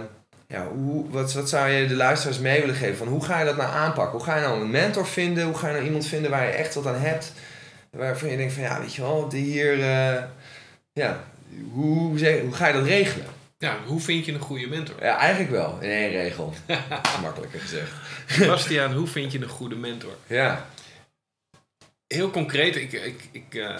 ja, 0.49 0.67
hoe, 0.69 1.11
wat, 1.11 1.33
wat 1.33 1.49
zou 1.49 1.69
je 1.71 1.87
de 1.87 1.95
luisteraars 1.95 2.39
mee 2.39 2.61
willen 2.61 2.75
geven? 2.75 2.97
Van 2.97 3.09
hoe 3.09 3.25
ga 3.25 3.39
je 3.39 3.45
dat 3.45 3.57
nou 3.57 3.71
aanpakken? 3.73 4.17
Hoe 4.19 4.27
ga 4.27 4.35
je 4.37 4.41
nou 4.43 4.61
een 4.61 4.71
mentor 4.71 5.07
vinden? 5.07 5.45
Hoe 5.45 5.55
ga 5.59 5.67
je 5.67 5.73
nou 5.73 5.85
iemand 5.85 6.07
vinden 6.07 6.31
waar 6.31 6.47
je 6.47 6.53
echt 6.53 6.75
wat 6.75 6.87
aan 6.87 7.01
hebt? 7.01 7.33
Waarvan 7.91 8.29
je 8.29 8.37
denkt 8.37 8.53
van, 8.53 8.63
ja, 8.63 8.81
weet 8.81 8.95
je 8.95 9.03
wel, 9.03 9.29
die 9.29 9.45
hier... 9.45 9.73
eh, 9.73 10.23
ja, 10.93 11.25
hoe, 11.73 12.19
zeg- 12.19 12.41
hoe 12.41 12.53
ga 12.53 12.67
je 12.67 12.73
dat 12.73 12.85
regelen? 12.85 13.27
ja, 13.59 13.77
hoe 13.87 14.01
vind 14.01 14.25
je 14.25 14.33
een 14.33 14.41
goede 14.41 14.67
mentor? 14.69 14.97
Ja, 15.05 15.17
eigenlijk 15.19 15.51
wel, 15.51 15.79
in 15.81 15.91
één 15.91 16.11
regel. 16.11 16.53
Makkelijker 17.23 17.61
gezegd. 17.61 17.93
Bastiaan, 18.47 18.93
hoe 18.93 19.07
vind 19.07 19.33
je 19.33 19.39
een 19.43 19.49
goede 19.49 19.77
mentor? 19.77 20.13
Ja. 20.27 20.67
Heel 22.07 22.31
concreet, 22.31 22.77
ik, 22.77 22.93
ik, 22.93 23.29
ik 23.33 23.55
eh, 23.55 23.75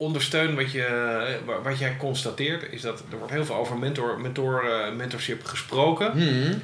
ondersteun 0.00 0.54
wat, 0.56 0.72
je, 0.72 1.38
wa- 1.44 1.60
wat 1.62 1.78
jij 1.78 1.96
constateert. 1.96 2.72
Is 2.72 2.80
dat 2.80 3.02
er 3.10 3.18
wordt 3.18 3.32
heel 3.32 3.44
veel 3.44 3.54
over 3.54 3.76
mentor, 3.78 4.20
mentor, 4.20 4.64
eh, 4.70 4.92
mentorship 4.94 5.44
gesproken. 5.44 6.12
Hmm. 6.12 6.62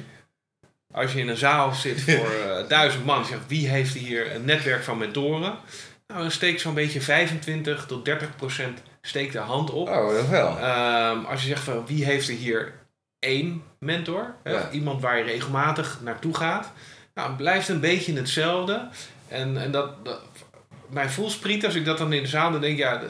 Als 0.93 1.13
je 1.13 1.19
in 1.19 1.27
een 1.27 1.37
zaal 1.37 1.73
zit 1.73 2.01
voor 2.01 2.31
eh, 2.31 2.67
duizend 2.77 3.05
man, 3.05 3.25
zegt 3.25 3.47
wie 3.47 3.67
heeft 3.67 3.93
hier 3.93 4.35
een 4.35 4.45
netwerk 4.45 4.83
van 4.83 4.97
mentoren? 4.97 5.55
Nou, 6.07 6.21
dan 6.21 6.31
steekt 6.31 6.61
zo'n 6.61 6.73
beetje 6.73 7.01
25 7.01 7.85
tot 7.85 8.05
30 8.05 8.35
procent 8.35 8.81
steekt 9.01 9.33
de 9.33 9.39
hand 9.39 9.69
op. 9.69 9.87
Oh, 9.89 10.13
dat 10.13 10.27
wel. 10.27 10.57
Ehm, 10.59 11.25
als 11.25 11.41
je 11.41 11.47
zegt 11.47 11.63
van 11.63 11.85
wie 11.87 12.05
heeft 12.05 12.27
er 12.27 12.35
hier 12.35 12.73
één 13.19 13.63
mentor, 13.79 14.35
Ja. 14.43 14.69
iemand 14.71 15.01
waar 15.01 15.17
je 15.17 15.23
regelmatig 15.23 15.99
naartoe 16.03 16.35
gaat, 16.35 16.71
nou, 17.13 17.27
het 17.27 17.37
blijft 17.37 17.69
een 17.69 17.79
beetje 17.79 18.13
hetzelfde. 18.13 18.87
En, 19.27 19.61
en 19.61 19.71
dat, 19.71 20.05
dat, 20.05 20.21
mijn 20.89 21.09
voelspriet, 21.09 21.65
als 21.65 21.75
ik 21.75 21.85
dat 21.85 21.97
dan 21.97 22.13
in 22.13 22.21
de 22.23 22.29
zaal 22.29 22.51
dan 22.51 22.61
denk, 22.61 22.77
ja, 22.77 23.01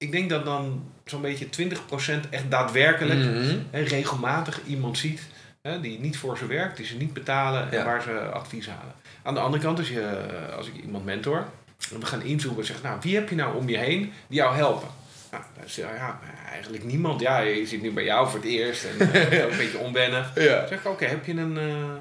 ik 0.00 0.12
denk 0.12 0.30
dat 0.30 0.44
dan 0.44 0.92
zo'n 1.04 1.20
beetje 1.20 1.48
20% 1.48 2.28
echt 2.30 2.50
daadwerkelijk 2.50 3.18
Mhm. 3.20 3.58
hè, 3.70 3.80
regelmatig 3.80 4.60
iemand 4.66 4.98
ziet 4.98 5.20
hè, 5.62 5.80
die 5.80 5.98
niet 5.98 6.18
voor 6.18 6.38
ze 6.38 6.46
werkt, 6.46 6.76
die 6.76 6.86
ze 6.86 6.96
niet 6.96 7.12
betalen 7.12 7.70
en 7.70 7.78
Ja. 7.78 7.84
waar 7.84 8.02
ze 8.02 8.20
advies 8.20 8.68
halen. 8.68 8.94
Aan 9.22 9.34
de 9.34 9.40
andere 9.40 9.62
kant, 9.62 9.78
als, 9.78 9.88
je, 9.88 10.26
als 10.56 10.66
ik 10.66 10.74
iemand 10.82 11.04
mentor, 11.04 11.46
en 11.92 12.00
we 12.00 12.06
gaan 12.06 12.22
inzoomen 12.22 12.60
en 12.60 12.66
zeggen, 12.66 12.84
nou, 12.86 12.98
wie 13.02 13.14
heb 13.14 13.28
je 13.28 13.34
nou 13.34 13.56
om 13.56 13.68
je 13.68 13.76
heen 13.76 14.00
die 14.28 14.38
jou 14.38 14.54
helpen? 14.54 14.88
Nou, 15.30 15.42
dan 15.58 15.68
zeg 15.68 15.90
ik, 15.90 15.96
ja, 15.96 16.20
eigenlijk 16.50 16.84
niemand. 16.84 17.20
Ja, 17.20 17.38
je 17.38 17.66
zit 17.66 17.82
nu 17.82 17.92
bij 17.92 18.04
jou 18.04 18.28
voor 18.28 18.38
het 18.38 18.48
eerst 18.48 18.84
en 18.84 19.12
eh, 19.12 19.44
ook 19.44 19.50
een 19.50 19.56
beetje 19.56 19.78
onwennen. 19.78 20.30
Ja. 20.34 20.58
Dan 20.58 20.68
zeg 20.68 20.78
ik, 20.78 20.86
oké, 20.86 21.04
heb 21.04 21.24
je 21.26 21.32
een 21.32 21.58
eh, 21.58 21.94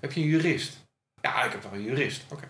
heb 0.00 0.12
je 0.12 0.20
een 0.20 0.26
jurist? 0.26 0.84
Ja, 1.20 1.44
ik 1.44 1.52
heb 1.52 1.62
wel 1.62 1.72
een 1.72 1.82
jurist. 1.84 2.24
Oké. 2.32 2.44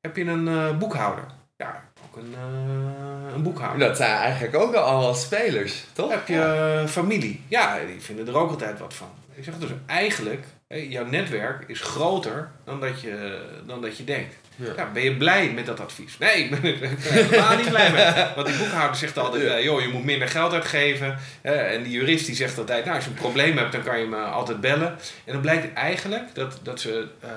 Heb 0.00 0.16
je 0.16 0.24
een 0.24 0.48
eh, 0.48 0.78
boekhouder? 0.78 1.24
Ja, 1.56 1.91
ook 2.16 2.22
een, 2.22 2.34
eh, 2.34 3.34
een 3.34 3.42
boekhouder. 3.42 3.86
Dat 3.88 3.96
zijn 3.96 4.10
eigenlijk 4.16 4.56
ook 4.56 4.72
wel 4.72 4.82
allemaal 4.82 5.14
spelers, 5.14 5.84
toch? 5.92 6.10
Heb 6.10 6.28
je 6.28 6.40
eh, 6.40 6.86
familie? 6.88 7.42
Ja, 7.48 7.78
die 7.86 8.00
vinden 8.00 8.26
er 8.28 8.36
ook 8.36 8.50
altijd 8.50 8.78
wat 8.78 8.94
van. 8.94 9.08
Ik 9.34 9.44
zeg 9.44 9.54
dus 9.58 9.70
eigenlijk, 9.86 10.44
jouw 10.68 11.04
netwerk 11.04 11.64
is 11.66 11.80
groter 11.80 12.50
dan 12.64 12.80
dat 12.80 13.00
je, 13.00 13.40
dan 13.66 13.80
dat 13.80 13.96
je 13.96 14.04
denkt. 14.04 14.34
Ja. 14.56 14.72
Ja. 14.76 14.90
ben 14.92 15.02
je 15.02 15.16
blij 15.16 15.50
met 15.50 15.66
dat 15.66 15.80
advies? 15.80 16.18
Nee, 16.18 16.44
ik 16.44 16.50
ben 16.50 16.62
er 16.80 16.88
helemaal 16.98 17.56
niet 17.56 17.68
blij 17.68 17.92
mee. 17.92 18.24
Want 18.34 18.46
die 18.46 18.56
boekhouder 18.56 18.96
zegt 18.96 19.18
altijd, 19.18 19.42
Ja. 19.42 19.48
eh, 19.56 19.64
joh, 19.64 19.80
je 19.80 19.88
moet 19.88 20.04
minder 20.04 20.28
geld 20.28 20.52
uitgeven. 20.52 21.18
En 21.42 21.82
die 21.82 21.92
jurist 21.92 22.26
die 22.26 22.34
zegt 22.34 22.58
altijd, 22.58 22.84
nou, 22.84 22.96
als 22.96 23.04
je 23.04 23.10
een 23.10 23.16
probleem 23.16 23.56
hebt, 23.56 23.72
dan 23.72 23.82
kan 23.82 23.98
je 23.98 24.06
me 24.06 24.16
altijd 24.16 24.60
bellen. 24.60 24.96
En 25.24 25.32
dan 25.32 25.40
blijkt 25.40 25.72
eigenlijk 25.74 26.34
dat, 26.34 26.58
dat 26.62 26.80
ze 26.80 27.08
eh, 27.20 27.30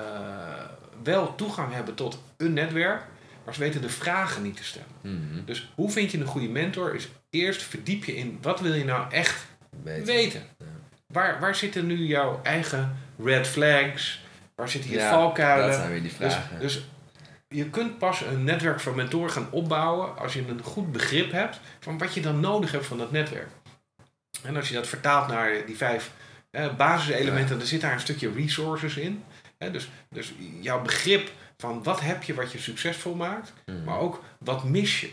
wel 1.02 1.34
toegang 1.34 1.74
hebben 1.74 1.94
tot 1.94 2.18
een 2.36 2.52
netwerk, 2.52 3.02
maar 3.46 3.54
ze 3.54 3.60
weten 3.60 3.80
de 3.80 3.88
vragen 3.88 4.42
niet 4.42 4.56
te 4.56 4.64
stellen. 4.64 4.88
Mhm. 5.00 5.44
Dus 5.44 5.72
hoe 5.74 5.90
vind 5.90 6.10
je 6.10 6.18
een 6.18 6.26
goede 6.26 6.48
mentor? 6.48 6.94
Is 6.94 7.08
eerst 7.30 7.62
verdiep 7.62 8.04
je 8.04 8.16
in 8.16 8.38
wat 8.42 8.60
wil 8.60 8.74
je 8.74 8.84
nou 8.84 9.10
echt 9.10 9.46
weten. 9.82 10.42
Ja. 10.58 10.64
Waar, 11.06 11.40
waar 11.40 11.54
zitten 11.54 11.86
nu 11.86 11.96
jouw 11.96 12.40
eigen 12.42 12.96
red 13.18 13.46
flags? 13.46 14.24
Waar 14.54 14.68
zitten 14.68 14.90
je 14.90 14.96
Ja, 14.96 15.10
valkuilen? 15.10 15.66
Dat 15.66 15.76
zijn 15.76 15.90
weer 15.90 16.02
die 16.02 16.12
dus, 16.18 16.32
vragen. 16.34 16.60
dus 16.60 16.84
je 17.48 17.70
kunt 17.70 17.98
pas 17.98 18.20
een 18.20 18.44
netwerk 18.44 18.80
van 18.80 18.94
mentoren 18.94 19.30
gaan 19.30 19.50
opbouwen 19.50 20.18
als 20.18 20.32
je 20.32 20.48
een 20.48 20.62
goed 20.62 20.92
begrip 20.92 21.32
hebt 21.32 21.60
van 21.80 21.98
wat 21.98 22.14
je 22.14 22.20
dan 22.20 22.40
nodig 22.40 22.72
hebt 22.72 22.86
van 22.86 22.98
dat 22.98 23.10
netwerk. 23.10 23.50
En 24.42 24.56
als 24.56 24.68
je 24.68 24.74
dat 24.74 24.86
vertaalt 24.86 25.28
naar 25.28 25.66
die 25.66 25.76
vijf 25.76 26.10
eh, 26.50 26.76
basiselementen, 26.76 27.58
dan 27.58 27.66
zit 27.66 27.80
daar 27.80 27.92
een 27.92 28.00
stukje 28.00 28.32
resources 28.32 28.96
in. 28.96 29.24
Hè, 29.58 29.70
dus, 29.70 29.88
dus 30.10 30.34
jouw 30.60 30.82
begrip 30.82 31.30
van 31.56 31.82
wat 31.82 32.00
heb 32.00 32.22
je 32.22 32.34
wat 32.34 32.52
je 32.52 32.58
succesvol 32.58 33.14
maakt, 33.14 33.52
Mhm. 33.66 33.84
maar 33.84 33.98
ook 33.98 34.22
wat 34.38 34.64
mis 34.64 35.00
je? 35.00 35.10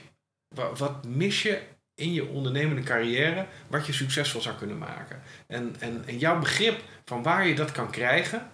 Wat, 0.56 0.80
wat 0.80 1.06
mis 1.06 1.42
je 1.42 1.62
in 1.96 2.14
je 2.14 2.28
ondernemende 2.28 2.82
carrière 2.84 3.46
wat 3.68 3.86
je 3.86 3.94
succesvol 3.94 4.42
zou 4.42 4.56
kunnen 4.56 4.78
maken? 4.78 5.22
En, 5.48 5.76
en, 5.80 6.04
en 6.08 6.18
jouw 6.18 6.40
begrip 6.40 6.82
van 7.06 7.24
waar 7.24 7.48
je 7.48 7.56
dat 7.56 7.72
kan 7.72 7.92
krijgen, 7.92 8.52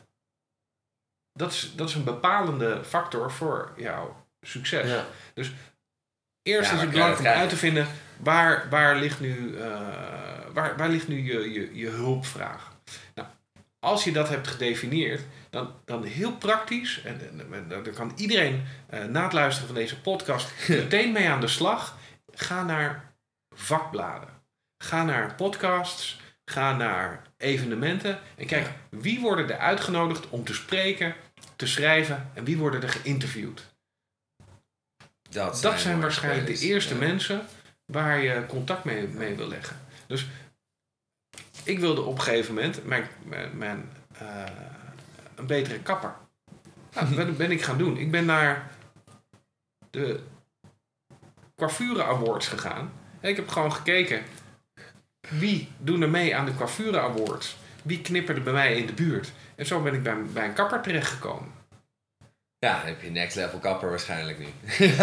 dat 1.33 1.51
is, 1.51 1.73
dat 1.75 1.89
is 1.89 1.95
een 1.95 2.03
bepalende 2.03 2.83
factor 2.83 3.31
voor 3.31 3.73
jouw 3.77 4.25
succes. 4.41 4.89
Ja. 4.89 5.05
Eerst 5.33 5.51
Ja, 6.69 6.75
is 6.75 6.81
het 6.81 6.89
belangrijk 6.91 7.19
om 7.19 7.25
uit 7.41 7.49
te 7.49 7.55
vinden 7.57 7.87
waar, 8.17 8.69
waar 8.69 8.95
ligt 8.95 9.19
nu, 9.19 9.57
eh, 9.57 9.71
waar, 10.53 10.77
waar 10.77 10.89
ligt 10.89 11.07
nu 11.07 11.23
je, 11.33 11.51
je, 11.51 11.75
je 11.75 11.87
hulpvraag. 11.87 12.71
Nou, 13.15 13.27
als 13.79 14.03
je 14.03 14.11
dat 14.11 14.29
hebt 14.29 14.47
gedefinieerd, 14.47 15.21
dan, 15.49 15.73
dan 15.85 16.03
heel 16.03 16.37
praktisch, 16.37 17.01
en, 17.03 17.19
en, 17.29 17.53
en 17.53 17.67
daar 17.67 17.81
kan 17.81 18.11
iedereen 18.15 18.63
eh, 18.89 19.03
na 19.03 19.23
het 19.23 19.33
luisteren 19.33 19.67
van 19.67 19.77
deze 19.77 20.01
podcast 20.01 20.51
meteen 20.67 21.11
mee 21.11 21.29
aan 21.29 21.41
de 21.41 21.47
slag. 21.47 21.97
Ga 22.33 22.63
naar 22.63 23.13
vakbladen. 23.55 24.29
Ga 24.83 25.03
naar 25.03 25.35
podcasts. 25.35 26.19
Ga 26.45 26.75
naar 26.75 27.21
evenementen. 27.37 28.19
En 28.37 28.45
kijk, 28.45 28.69
wie 28.89 29.19
worden 29.19 29.49
er 29.49 29.57
uitgenodigd 29.57 30.29
om 30.29 30.43
te 30.43 30.53
spreken, 30.53 31.15
te 31.55 31.67
schrijven 31.67 32.29
en 32.33 32.43
wie 32.43 32.57
worden 32.57 32.81
er 32.81 32.89
geïnterviewd? 32.89 33.67
dat, 35.29 35.61
Dat 35.61 35.79
zijn 35.79 36.01
waarschijnlijk 36.01 36.47
de 36.47 36.65
eerste 36.65 36.93
Ja. 36.93 36.99
mensen 36.99 37.45
waar 37.85 38.21
je 38.21 38.45
contact 38.47 38.83
mee, 38.83 39.07
mee 39.07 39.35
wil 39.35 39.47
leggen. 39.47 39.79
Dus 40.07 40.25
ik 41.63 41.79
wilde 41.79 42.01
op 42.01 42.15
een 42.15 42.21
gegeven 42.21 42.53
moment 42.53 42.85
mijn, 42.85 43.07
mijn, 43.25 43.57
mijn, 43.57 43.89
eh, 44.17 44.43
een 45.39 45.47
betere 45.47 45.79
kapper. 45.79 46.15
Nou, 46.93 47.15
dat 47.15 47.37
ben 47.37 47.51
ik 47.51 47.61
gaan 47.61 47.77
doen. 47.77 47.97
Ik 47.97 48.11
ben 48.11 48.25
naar 48.25 48.71
de 49.89 50.19
Coiffure 51.55 52.03
Awards 52.03 52.47
gegaan. 52.47 52.91
Ik 53.21 53.35
heb 53.35 53.47
gewoon 53.47 53.73
gekeken 53.73 54.23
wie 55.29 55.71
doen 55.77 56.01
er 56.01 56.09
mee 56.09 56.35
aan 56.35 56.45
de 56.45 56.55
Coiffure 56.55 56.99
Awards. 56.99 57.57
Wie 57.83 58.01
knipperde 58.01 58.41
bij 58.41 58.53
mij 58.53 58.75
in 58.75 58.85
de 58.85 58.93
buurt. 58.93 59.31
En 59.55 59.65
zo 59.65 59.81
ben 59.81 59.93
ik 59.93 60.03
bij, 60.03 60.21
bij 60.33 60.45
een 60.45 60.53
kapper 60.53 60.81
terechtgekomen. 60.81 61.51
Ja, 62.57 62.77
dan 62.77 62.85
heb 62.87 63.01
je 63.01 63.09
next 63.09 63.35
level 63.35 63.59
kapper 63.59 63.89
waarschijnlijk 63.89 64.39
nu. 64.39 64.47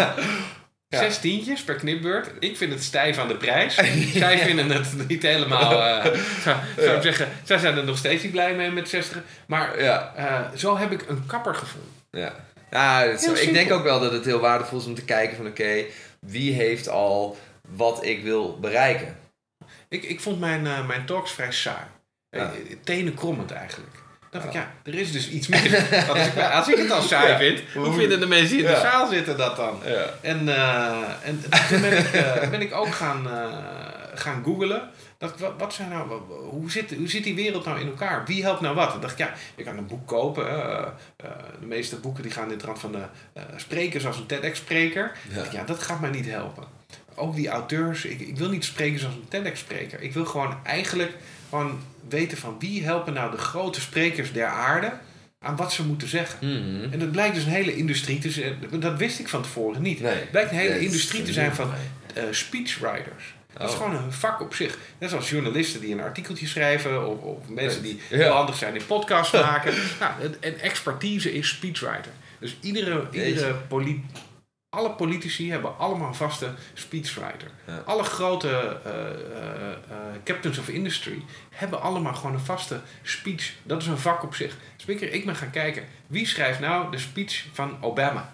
Ja. 0.89 0.99
Zes 0.99 1.19
tientjes 1.19 1.63
per 1.63 1.75
knipbeurt. 1.75 2.31
Ik 2.39 2.57
vind 2.57 2.73
het 2.73 2.83
stijf 2.83 3.17
aan 3.17 3.27
de 3.27 3.35
prijs. 3.35 3.75
Zij 4.13 4.37
vinden 4.37 4.71
het 4.71 5.07
niet 5.07 5.23
helemaal... 5.23 5.83
eh, 5.83 6.03
zou, 6.43 6.57
zou 6.77 6.95
ik 6.95 7.01
zeggen, 7.01 7.29
zij 7.43 7.57
zijn 7.57 7.77
er 7.77 7.83
nog 7.83 7.97
steeds 7.97 8.23
niet 8.23 8.31
blij 8.31 8.55
mee 8.55 8.71
met 8.71 8.89
60. 8.89 9.21
Maar 9.47 9.81
ja. 9.81 10.13
eh, 10.15 10.57
zo 10.57 10.77
heb 10.77 10.91
ik 10.91 11.09
een 11.09 11.25
kapper 11.25 11.55
gevonden. 11.55 11.91
Ja, 12.11 12.33
ja 12.71 13.03
ik 13.03 13.53
denk 13.53 13.71
ook 13.71 13.83
wel 13.83 13.99
dat 13.99 14.11
het 14.11 14.25
heel 14.25 14.39
waardevol 14.39 14.79
is 14.79 14.85
om 14.85 14.95
te 14.95 15.05
kijken 15.05 15.37
van 15.37 15.47
oké, 15.47 15.83
wie 16.19 16.53
heeft 16.53 16.89
al 16.89 17.37
wat 17.69 18.05
ik 18.05 18.23
wil 18.23 18.59
bereiken. 18.59 19.17
Ik, 19.89 20.03
ik 20.03 20.19
vond 20.19 20.39
mijn, 20.39 20.67
eh, 20.67 20.87
mijn 20.87 21.05
talks 21.05 21.31
vrij 21.31 21.51
saai. 21.51 21.85
Ja. 22.29 22.51
Tenen 22.83 23.13
krommend 23.13 23.51
eigenlijk. 23.51 23.95
Dacht 24.31 24.45
ik, 24.45 24.53
ja, 24.53 24.71
er 24.83 24.93
is 24.95 25.11
dus 25.11 25.29
iets. 25.29 25.47
Want 25.47 25.63
als, 26.09 26.27
ik, 26.27 26.37
als 26.51 26.67
ik 26.67 26.77
het 26.77 26.91
al 26.91 27.01
saai 27.01 27.29
Ja. 27.31 27.37
vind, 27.37 27.61
hoe 27.73 27.93
vinden 27.93 28.19
de 28.19 28.27
mensen 28.27 28.49
die 28.49 28.57
in 28.57 28.65
de 28.65 28.71
Ja. 28.71 28.79
zaal 28.81 29.07
zitten 29.07 29.37
dat 29.37 29.55
dan? 29.55 29.81
Ja. 29.85 30.05
En, 30.21 30.49
eh, 30.49 30.97
en 31.23 31.43
toen 31.69 31.81
ben 31.81 31.97
ik, 31.97 32.05
eh, 32.13 32.49
ben 32.49 32.61
ik 32.61 32.73
ook 32.73 32.93
gaan, 32.93 33.29
eh, 33.29 33.47
gaan 34.15 34.43
googlen. 34.43 34.89
Dacht 35.17 35.39
wat, 35.39 35.53
wat 35.57 35.73
zijn 35.73 35.89
nou, 35.89 36.09
hoe, 36.49 36.71
zit, 36.71 36.93
hoe 36.95 37.09
zit 37.09 37.23
die 37.23 37.35
wereld 37.35 37.65
nou 37.65 37.79
in 37.79 37.87
elkaar? 37.87 38.25
Wie 38.25 38.43
helpt 38.43 38.61
nou 38.61 38.75
wat? 38.75 38.93
En 38.93 38.99
dacht 38.99 39.11
ik, 39.11 39.17
ja, 39.17 39.33
je 39.55 39.63
kan 39.63 39.77
een 39.77 39.87
boek 39.87 40.07
kopen. 40.07 40.45
de 41.59 41.65
meeste 41.65 41.95
boeken 41.95 42.23
die 42.23 42.31
gaan 42.31 42.43
in 42.43 42.49
de 42.49 42.55
trant 42.63 42.79
van 42.79 42.91
de 42.91 43.01
sprekers 43.55 44.05
als 44.05 44.17
een 44.17 44.25
TEDx-spreker. 44.25 45.11
Ja, 45.51 45.63
dat 45.63 45.83
gaat 45.83 45.99
mij 45.99 46.09
niet 46.09 46.29
helpen. 46.29 46.63
Ook 47.15 47.35
die 47.35 47.47
auteurs, 47.49 48.05
ik, 48.05 48.19
ik 48.19 48.37
wil 48.37 48.49
niet 48.49 48.65
spreken 48.65 48.99
zoals 48.99 49.15
een 49.15 49.27
TEDx-spreker. 49.27 50.01
Ik 50.01 50.13
wil 50.13 50.25
gewoon 50.25 50.57
eigenlijk 50.63 51.11
gewoon 51.49 51.79
weten 52.09 52.37
van 52.37 52.55
wie 52.59 52.83
helpen 52.83 53.13
nou 53.13 53.31
de 53.31 53.37
grote 53.37 53.81
sprekers 53.81 54.31
der 54.31 54.45
aarde 54.47 54.91
aan 55.39 55.55
wat 55.55 55.73
ze 55.73 55.85
moeten 55.85 56.07
zeggen. 56.07 56.37
Mhm. 56.47 56.93
En 56.93 56.99
dat 56.99 57.11
blijkt 57.11 57.35
dus 57.35 57.43
een 57.43 57.49
hele 57.51 57.75
industrie 57.75 58.19
te 58.19 58.29
zijn. 58.31 58.55
Dat 58.79 58.97
wist 58.97 59.19
ik 59.19 59.27
van 59.27 59.41
tevoren 59.41 59.81
niet. 59.81 60.01
Nee. 60.01 60.15
Het 60.15 60.31
blijkt 60.31 60.51
een 60.51 60.57
hele 60.57 60.73
Nee, 60.73 60.79
industrie 60.85 61.23
te 61.23 61.33
zijn 61.33 61.55
van 61.55 61.71
eh, 62.13 62.23
speechwriters. 62.31 63.35
Dat 63.53 63.67
is 63.69 63.75
Oh. 63.75 63.81
gewoon 63.81 64.03
een 64.03 64.11
vak 64.11 64.41
op 64.41 64.53
zich. 64.55 64.77
Net 64.97 65.09
zoals 65.09 65.29
journalisten 65.29 65.81
die 65.81 65.93
een 65.93 66.01
artikeltje 66.01 66.47
schrijven, 66.47 67.07
of, 67.07 67.19
of 67.21 67.49
mensen 67.49 67.81
die 67.81 67.99
Ja. 68.09 68.17
heel 68.17 68.31
handig 68.31 68.55
zijn 68.55 68.75
in 68.75 68.85
podcasts 68.85 69.33
maken. 69.51 69.73
nou, 69.99 70.11
en 70.39 70.59
expertise 70.59 71.33
is 71.33 71.47
speechwriter. 71.47 72.11
Dus 72.39 72.57
iedere, 72.61 73.07
iedere 73.11 73.29
Jeetje. 73.29 73.55
Alle 74.77 74.91
politici 74.91 75.51
hebben 75.51 75.77
allemaal 75.77 76.07
een 76.07 76.15
vaste 76.15 76.53
speechwriter. 76.73 77.51
Ja. 77.67 77.77
Alle 77.85 78.03
grote 78.03 78.79
eh, 78.83 78.91
eh, 78.91 79.71
eh, 79.71 79.77
captains 80.23 80.57
of 80.57 80.69
industry 80.69 81.23
hebben 81.49 81.81
allemaal 81.81 82.13
gewoon 82.13 82.33
een 82.33 82.39
vaste 82.39 82.81
speech. 83.01 83.53
Dat 83.63 83.81
is 83.81 83.87
een 83.87 83.97
vak 83.97 84.23
op 84.23 84.35
zich. 84.35 84.55
Dus 84.75 84.99
ik, 84.99 85.25
ben 85.25 85.35
gaan 85.35 85.49
kijken, 85.49 85.85
wie 86.07 86.25
schrijft 86.25 86.59
nou 86.59 86.91
de 86.91 86.97
speech 86.97 87.45
van 87.53 87.77
Obama? 87.83 88.33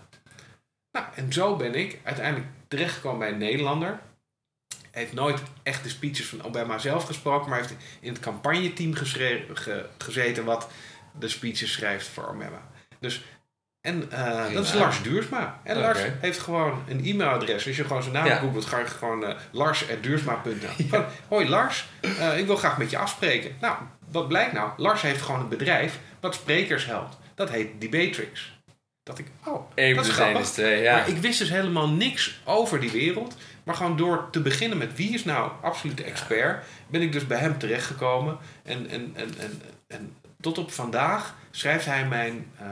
Nou, 0.92 1.06
en 1.16 1.34
zo 1.34 1.56
ben 1.56 1.76
ik 1.76 2.00
uiteindelijk 2.04 2.48
terechtgekomen 2.68 3.20
bij 3.20 3.30
een 3.32 3.38
Nederlander. 3.38 4.00
Hij 4.92 5.02
heeft 5.02 5.14
nooit 5.14 5.42
echt 5.64 5.84
de 5.84 5.90
speeches 5.90 6.26
van 6.28 6.44
Obama 6.44 6.78
zelf 6.78 7.04
gesproken, 7.04 7.50
maar 7.50 7.60
heeft 7.60 7.76
in 8.00 8.14
het 8.14 8.22
campagneteam 8.22 8.94
ge- 8.94 9.86
gezeten 9.98 10.46
wat 10.46 10.70
de 11.20 11.28
speeches 11.28 11.72
schrijft 11.72 12.08
voor 12.08 12.28
Obama. 12.28 12.72
Dus, 13.00 13.24
en 13.84 14.12
eh, 14.12 14.54
dat 14.54 14.64
is. 14.64 14.74
Lars 14.74 15.02
Duursma. 15.02 15.60
En 15.64 15.78
Lars 15.78 16.00
heeft 16.20 16.40
gewoon 16.40 16.84
een 16.88 17.06
e-mailadres. 17.06 17.68
Als 17.68 17.76
je 17.76 17.84
gewoon 17.84 18.02
zijn 18.02 18.14
naam 18.14 18.26
Ja. 18.26 18.36
googelt, 18.36 18.66
ga 18.66 18.80
je 18.80 18.86
gewoon 18.86 19.24
uh, 19.24 19.30
lars.duursma.nl. 19.52 20.54
Gewoon, 20.90 21.06
Hoi 21.28 21.50
Lars, 21.50 21.86
eh, 22.02 22.38
ik 22.38 22.46
wil 22.46 22.56
graag 22.56 22.78
met 22.78 22.90
je 22.90 22.98
afspreken. 22.98 23.56
Nou, 23.62 23.76
wat 24.12 24.28
blijkt 24.28 24.54
nou? 24.54 24.72
Lars 24.78 25.02
heeft 25.02 25.22
gewoon 25.22 25.40
een 25.40 25.50
bedrijf 25.50 26.00
wat 26.20 26.36
sprekers 26.36 26.86
helpt. 26.86 27.18
Dat 27.36 27.50
heet 27.50 27.82
Debatrix. 27.82 28.58
Dat 29.04 29.20
ik, 29.20 29.28
oh, 29.46 29.72
1 29.76 29.96
dat 29.96 30.06
is 30.06 30.12
plus 30.12 30.26
1 30.26 30.30
grappig. 30.32 30.42
is 30.42 30.52
2, 30.52 30.82
ja. 30.82 30.96
Maar 30.96 31.10
ik 31.10 31.18
wist 31.18 31.40
dus 31.40 31.50
helemaal 31.50 31.90
niks 31.90 32.42
over 32.46 32.80
die 32.80 32.92
wereld. 32.92 33.36
Maar 33.64 33.76
gewoon 33.76 33.98
door 33.98 34.28
te 34.32 34.42
beginnen 34.42 34.78
met 34.78 34.96
wie 34.96 35.14
is 35.14 35.24
nou 35.24 35.52
absolute 35.62 36.04
expert, 36.04 36.66
ben 36.88 37.02
ik 37.02 37.12
dus 37.12 37.28
bij 37.28 37.38
hem 37.38 37.58
terechtgekomen. 37.58 38.38
En, 38.64 38.90
en, 38.90 39.12
en, 39.16 39.34
en, 39.40 39.62
en 39.88 40.16
tot 40.40 40.58
op 40.58 40.72
vandaag 40.72 41.36
schrijft 41.52 41.86
hij 41.86 42.06
mijn, 42.06 42.52
eh, 42.60 42.66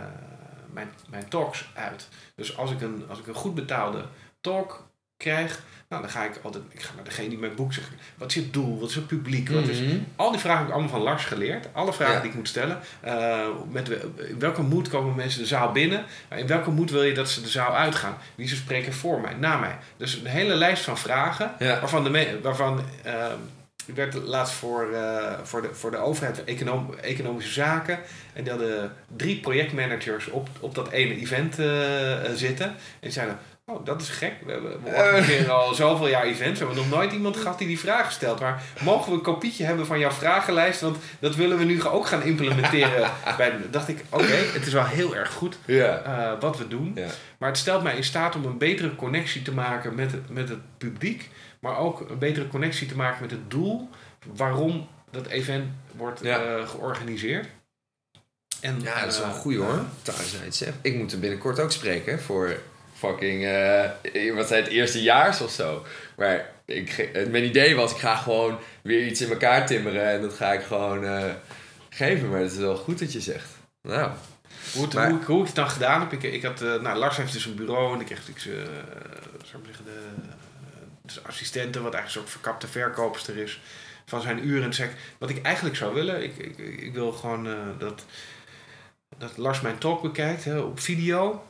mijn, 0.74 0.90
mijn 1.10 1.28
talks 1.30 1.70
uit. 1.74 2.08
Dus 2.36 2.58
als 2.58 2.72
ik, 2.72 2.82
een, 2.82 3.04
als 3.10 3.20
ik 3.20 3.28
een 3.28 3.34
goed 3.34 3.56
betaalde 3.56 4.06
talk 4.42 4.90
krijg, 5.18 5.62
nou, 5.90 6.02
dan 6.02 6.12
ga 6.12 6.24
ik 6.24 6.40
altijd 6.44 6.64
ik 6.70 6.82
ga 6.82 6.96
naar 6.96 7.04
degene 7.04 7.30
die 7.30 7.38
mijn 7.38 7.56
boek 7.56 7.74
zegt. 7.74 7.88
Wat 8.18 8.30
is 8.30 8.36
het 8.36 8.54
doel? 8.54 8.80
Wat 8.80 8.90
is 8.90 8.96
het 8.96 9.08
publiek? 9.08 9.50
Wat 9.50 9.68
is, 9.68 9.80
Mhm. 9.80 9.98
al 10.16 10.32
die 10.32 10.40
vragen 10.40 10.58
heb 10.60 10.68
ik 10.68 10.74
allemaal 10.74 10.92
van 10.92 11.02
Lars 11.02 11.26
geleerd. 11.26 11.68
Alle 11.74 11.94
vragen 11.94 12.14
Ja. 12.16 12.20
die 12.22 12.30
ik 12.30 12.36
moet 12.36 12.48
stellen. 12.48 12.80
Eh, 13.02 13.48
met, 13.70 13.90
in 13.90 14.40
welke 14.40 14.62
moed 14.62 14.90
komen 14.90 15.16
mensen 15.16 15.40
de 15.42 15.48
zaal 15.48 15.72
binnen? 15.72 16.06
In 16.36 16.48
welke 16.48 16.70
moed 16.70 16.92
wil 16.92 17.04
je 17.04 17.14
dat 17.14 17.30
ze 17.30 17.42
de 17.42 17.50
zaal 17.50 17.76
uitgaan? 17.76 18.18
Wie 18.36 18.48
ze 18.48 18.56
spreken 18.56 18.94
voor 18.94 19.22
mij, 19.22 19.34
na 19.34 19.58
mij? 19.58 19.78
Dus 19.98 20.14
een 20.16 20.26
hele 20.26 20.56
lijst 20.56 20.84
van 20.84 20.98
vragen. 20.98 21.52
Ja. 21.60 21.80
Waarvan, 21.80 22.04
de 22.04 22.40
waarvan 22.42 22.82
ehm, 23.04 23.38
ik 23.92 23.98
werd 23.98 24.14
laatst 24.14 24.54
voor, 24.54 24.94
eh, 24.94 25.34
voor, 25.44 25.62
de, 25.62 25.70
voor 25.74 25.92
de 25.92 25.98
overheid 25.98 26.44
econom, 26.44 26.94
economische 27.02 27.52
zaken. 27.52 28.00
En 28.34 28.44
die 28.44 28.52
hadden 28.52 28.96
drie 29.16 29.40
projectmanagers 29.40 30.28
op, 30.28 30.50
op 30.60 30.76
dat 30.76 30.92
ene 30.92 31.20
event 31.20 31.60
eh, 31.60 32.26
eh, 32.26 32.32
zitten. 32.34 32.66
En 32.66 32.76
die 33.00 33.12
zeiden, 33.12 33.38
oh 33.66 33.86
dat 33.86 34.02
is 34.02 34.10
gek. 34.10 34.34
We, 34.46 34.62
we 34.84 34.90
organiseren 34.96 35.56
al 35.56 35.74
zoveel 35.74 36.08
jaar 36.08 36.24
events. 36.24 36.60
We 36.60 36.66
hebben 36.66 36.84
nog 36.84 36.94
nooit 37.00 37.12
iemand 37.12 37.38
gehad 37.38 37.58
die 37.58 37.68
die 37.68 37.80
vragen 37.80 38.12
stelt. 38.12 38.40
Maar 38.40 38.62
mogen 38.84 39.12
we 39.12 39.18
een 39.18 39.24
kopietje 39.24 39.64
hebben 39.66 39.86
van 39.86 40.00
jouw 40.00 40.12
vragenlijst? 40.12 40.82
Want 40.82 40.98
dat 41.20 41.36
willen 41.36 41.58
we 41.58 41.64
nu 41.64 41.84
ook 41.84 42.08
gaan 42.08 42.24
implementeren. 42.24 43.12
Bij, 43.38 43.54
dacht 43.72 43.88
ik, 43.88 44.04
oké, 44.10 44.34
het 44.54 44.66
is 44.66 44.74
wel 44.74 44.86
heel 44.86 45.16
erg 45.16 45.34
goed 45.34 45.58
Ja. 45.66 46.38
wat 46.40 46.58
we 46.58 46.68
doen. 46.68 46.92
Ja. 46.96 47.08
Maar 47.38 47.50
het 47.50 47.58
stelt 47.58 47.84
mij 47.84 47.96
in 47.96 48.04
staat 48.04 48.36
om 48.36 48.46
een 48.46 48.58
betere 48.58 48.96
connectie 48.96 49.42
te 49.42 49.54
maken 49.54 49.96
met 49.96 50.12
het, 50.12 50.30
met 50.30 50.50
het 50.50 50.60
publiek. 50.78 51.30
Maar 51.62 51.78
ook 51.78 52.10
een 52.10 52.18
betere 52.18 52.48
connectie 52.48 52.88
te 52.88 52.96
maken 52.96 53.22
met 53.22 53.32
het 53.32 53.52
doel 53.52 53.90
waarom 54.34 54.88
dat 55.12 55.28
event 55.28 55.66
wordt 55.96 56.20
Ja. 56.24 56.44
eh, 56.58 56.68
georganiseerd. 56.70 57.48
En, 58.60 58.82
Ja, 58.82 59.02
dat 59.04 59.12
is 59.12 59.18
wel 59.20 59.28
een 59.28 59.34
eh, 59.34 59.40
goeie 59.40 59.58
hoor. 59.60 59.74
Nou 60.06 60.46
iets 60.48 60.58
zegt. 60.58 60.78
Ik 60.82 60.96
moet 60.96 61.12
er 61.12 61.20
binnenkort 61.20 61.60
ook 61.60 61.72
spreken 61.72 62.20
voor 62.22 62.58
fucking, 62.94 63.46
eh, 63.46 64.36
wat 64.36 64.48
zijn 64.48 64.64
het, 64.64 64.72
eerstejaars 64.72 65.42
of 65.42 65.52
zo. 65.52 65.86
Maar 66.18 66.50
ik, 66.66 67.10
mijn 67.30 67.44
idee 67.46 67.76
was, 67.76 67.92
ik 67.92 67.98
ga 67.98 68.16
gewoon 68.16 68.58
weer 68.84 69.06
iets 69.08 69.22
in 69.22 69.30
elkaar 69.30 69.66
timmeren 69.66 70.06
en 70.10 70.22
dat 70.22 70.34
ga 70.34 70.54
ik 70.54 70.62
gewoon 70.64 71.34
geven. 71.90 72.30
Maar 72.30 72.40
het 72.40 72.52
is 72.52 72.58
wel 72.58 72.76
goed 72.78 73.00
dat 73.00 73.14
je 73.14 73.22
zegt. 73.22 73.48
Nou, 73.82 74.12
Hoe, 74.74 74.84
het, 74.84 74.94
Maar- 74.94 75.10
hoe, 75.10 75.20
ik- 75.20 75.26
hoe 75.26 75.40
ik 75.42 75.46
het 75.48 75.56
dan 75.56 75.70
gedaan 75.70 76.00
heb, 76.00 76.12
ik, 76.14 76.24
ik 76.24 76.44
had, 76.44 76.60
nou, 76.60 76.98
Lars 76.98 77.18
heeft 77.18 77.34
dus 77.34 77.46
een 77.46 77.56
bureau 77.56 77.94
en 77.94 78.00
ik 78.00 78.06
kreeg 78.06 78.28
ik, 78.30 78.36
eh, 78.38 78.44
zou 79.46 79.64
ik 79.64 79.66
zeggen, 79.66 79.86
de, 79.86 80.00
dus 81.14 81.24
assistente, 81.24 81.82
wat 81.82 81.94
eigenlijk 81.94 82.06
een 82.06 82.32
soort 82.32 82.42
verkapte 82.42 82.68
verkoopster 82.68 83.38
is 83.38 83.62
van 84.06 84.22
zijn 84.22 84.48
uren. 84.48 84.72
Ik, 84.72 84.96
wat 85.18 85.30
ik 85.30 85.42
eigenlijk 85.42 85.76
zou 85.76 85.94
willen, 85.94 86.24
ik, 86.24 86.38
ik, 86.38 86.58
ik 86.58 86.94
wil 86.94 87.12
gewoon 87.12 87.48
eh, 87.48 87.54
dat, 87.78 88.06
dat 89.18 89.38
Lars 89.38 89.62
mijn 89.62 89.78
talk 89.78 90.02
bekijkt 90.02 90.44
hè, 90.44 90.60
op 90.60 90.80
video. 90.80 91.44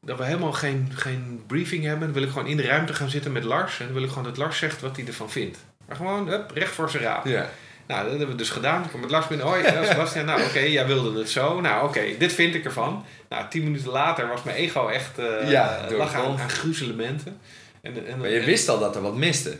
Dat 0.00 0.18
we 0.18 0.24
helemaal 0.24 0.52
geen, 0.52 0.92
geen 0.94 1.44
briefing 1.46 1.84
hebben. 1.84 2.04
Dan 2.04 2.12
wil 2.12 2.22
ik 2.22 2.28
gewoon 2.28 2.46
in 2.46 2.56
de 2.56 2.66
ruimte 2.66 2.94
gaan 2.94 3.10
zitten 3.10 3.32
met 3.32 3.44
Lars. 3.44 3.78
En 3.78 3.84
dan 3.84 3.94
wil 3.94 4.02
ik 4.02 4.08
gewoon 4.08 4.24
dat 4.24 4.36
Lars 4.36 4.58
zegt 4.58 4.80
wat 4.80 4.96
hij 4.96 5.06
ervan 5.06 5.30
vindt. 5.30 5.58
Maar 5.86 5.96
gewoon, 5.96 6.28
hup, 6.28 6.50
recht 6.50 6.72
voor 6.72 6.90
zijn 6.90 7.02
raap. 7.02 7.26
ja. 7.26 7.50
Nou, 7.86 8.02
dat 8.02 8.10
hebben 8.10 8.28
we 8.28 8.34
dus 8.34 8.50
gedaan. 8.50 8.84
Ik 8.84 8.90
kom 8.90 9.00
met 9.00 9.10
Lars 9.10 9.26
binnen. 9.26 9.46
Hoi, 9.46 9.62
ja, 9.62 9.84
Sebastian. 9.84 10.24
Nou, 10.24 10.42
oké, 10.42 10.58
jij 10.58 10.86
wilde 10.86 11.18
het 11.18 11.30
zo. 11.30 11.60
Nou, 11.60 11.88
oké, 11.88 12.02
dit 12.18 12.32
vind 12.32 12.54
ik 12.54 12.64
ervan. 12.64 13.04
Nou, 13.28 13.48
tien 13.48 13.62
minuten 13.64 13.90
later 13.90 14.28
was 14.28 14.42
mijn 14.42 14.56
ego 14.56 14.88
echt... 14.88 15.18
eh 15.18 15.50
Ja, 15.50 15.86
door 15.88 15.98
lag 15.98 16.14
aan, 16.14 16.40
aan 16.40 16.50
gruzelementen. 16.50 17.40
En, 17.82 18.06
en, 18.06 18.18
Maar 18.18 18.28
je 18.28 18.38
en- 18.38 18.44
wist 18.44 18.68
al 18.68 18.78
dat 18.78 18.96
er 18.96 19.02
wat 19.02 19.14
miste. 19.16 19.56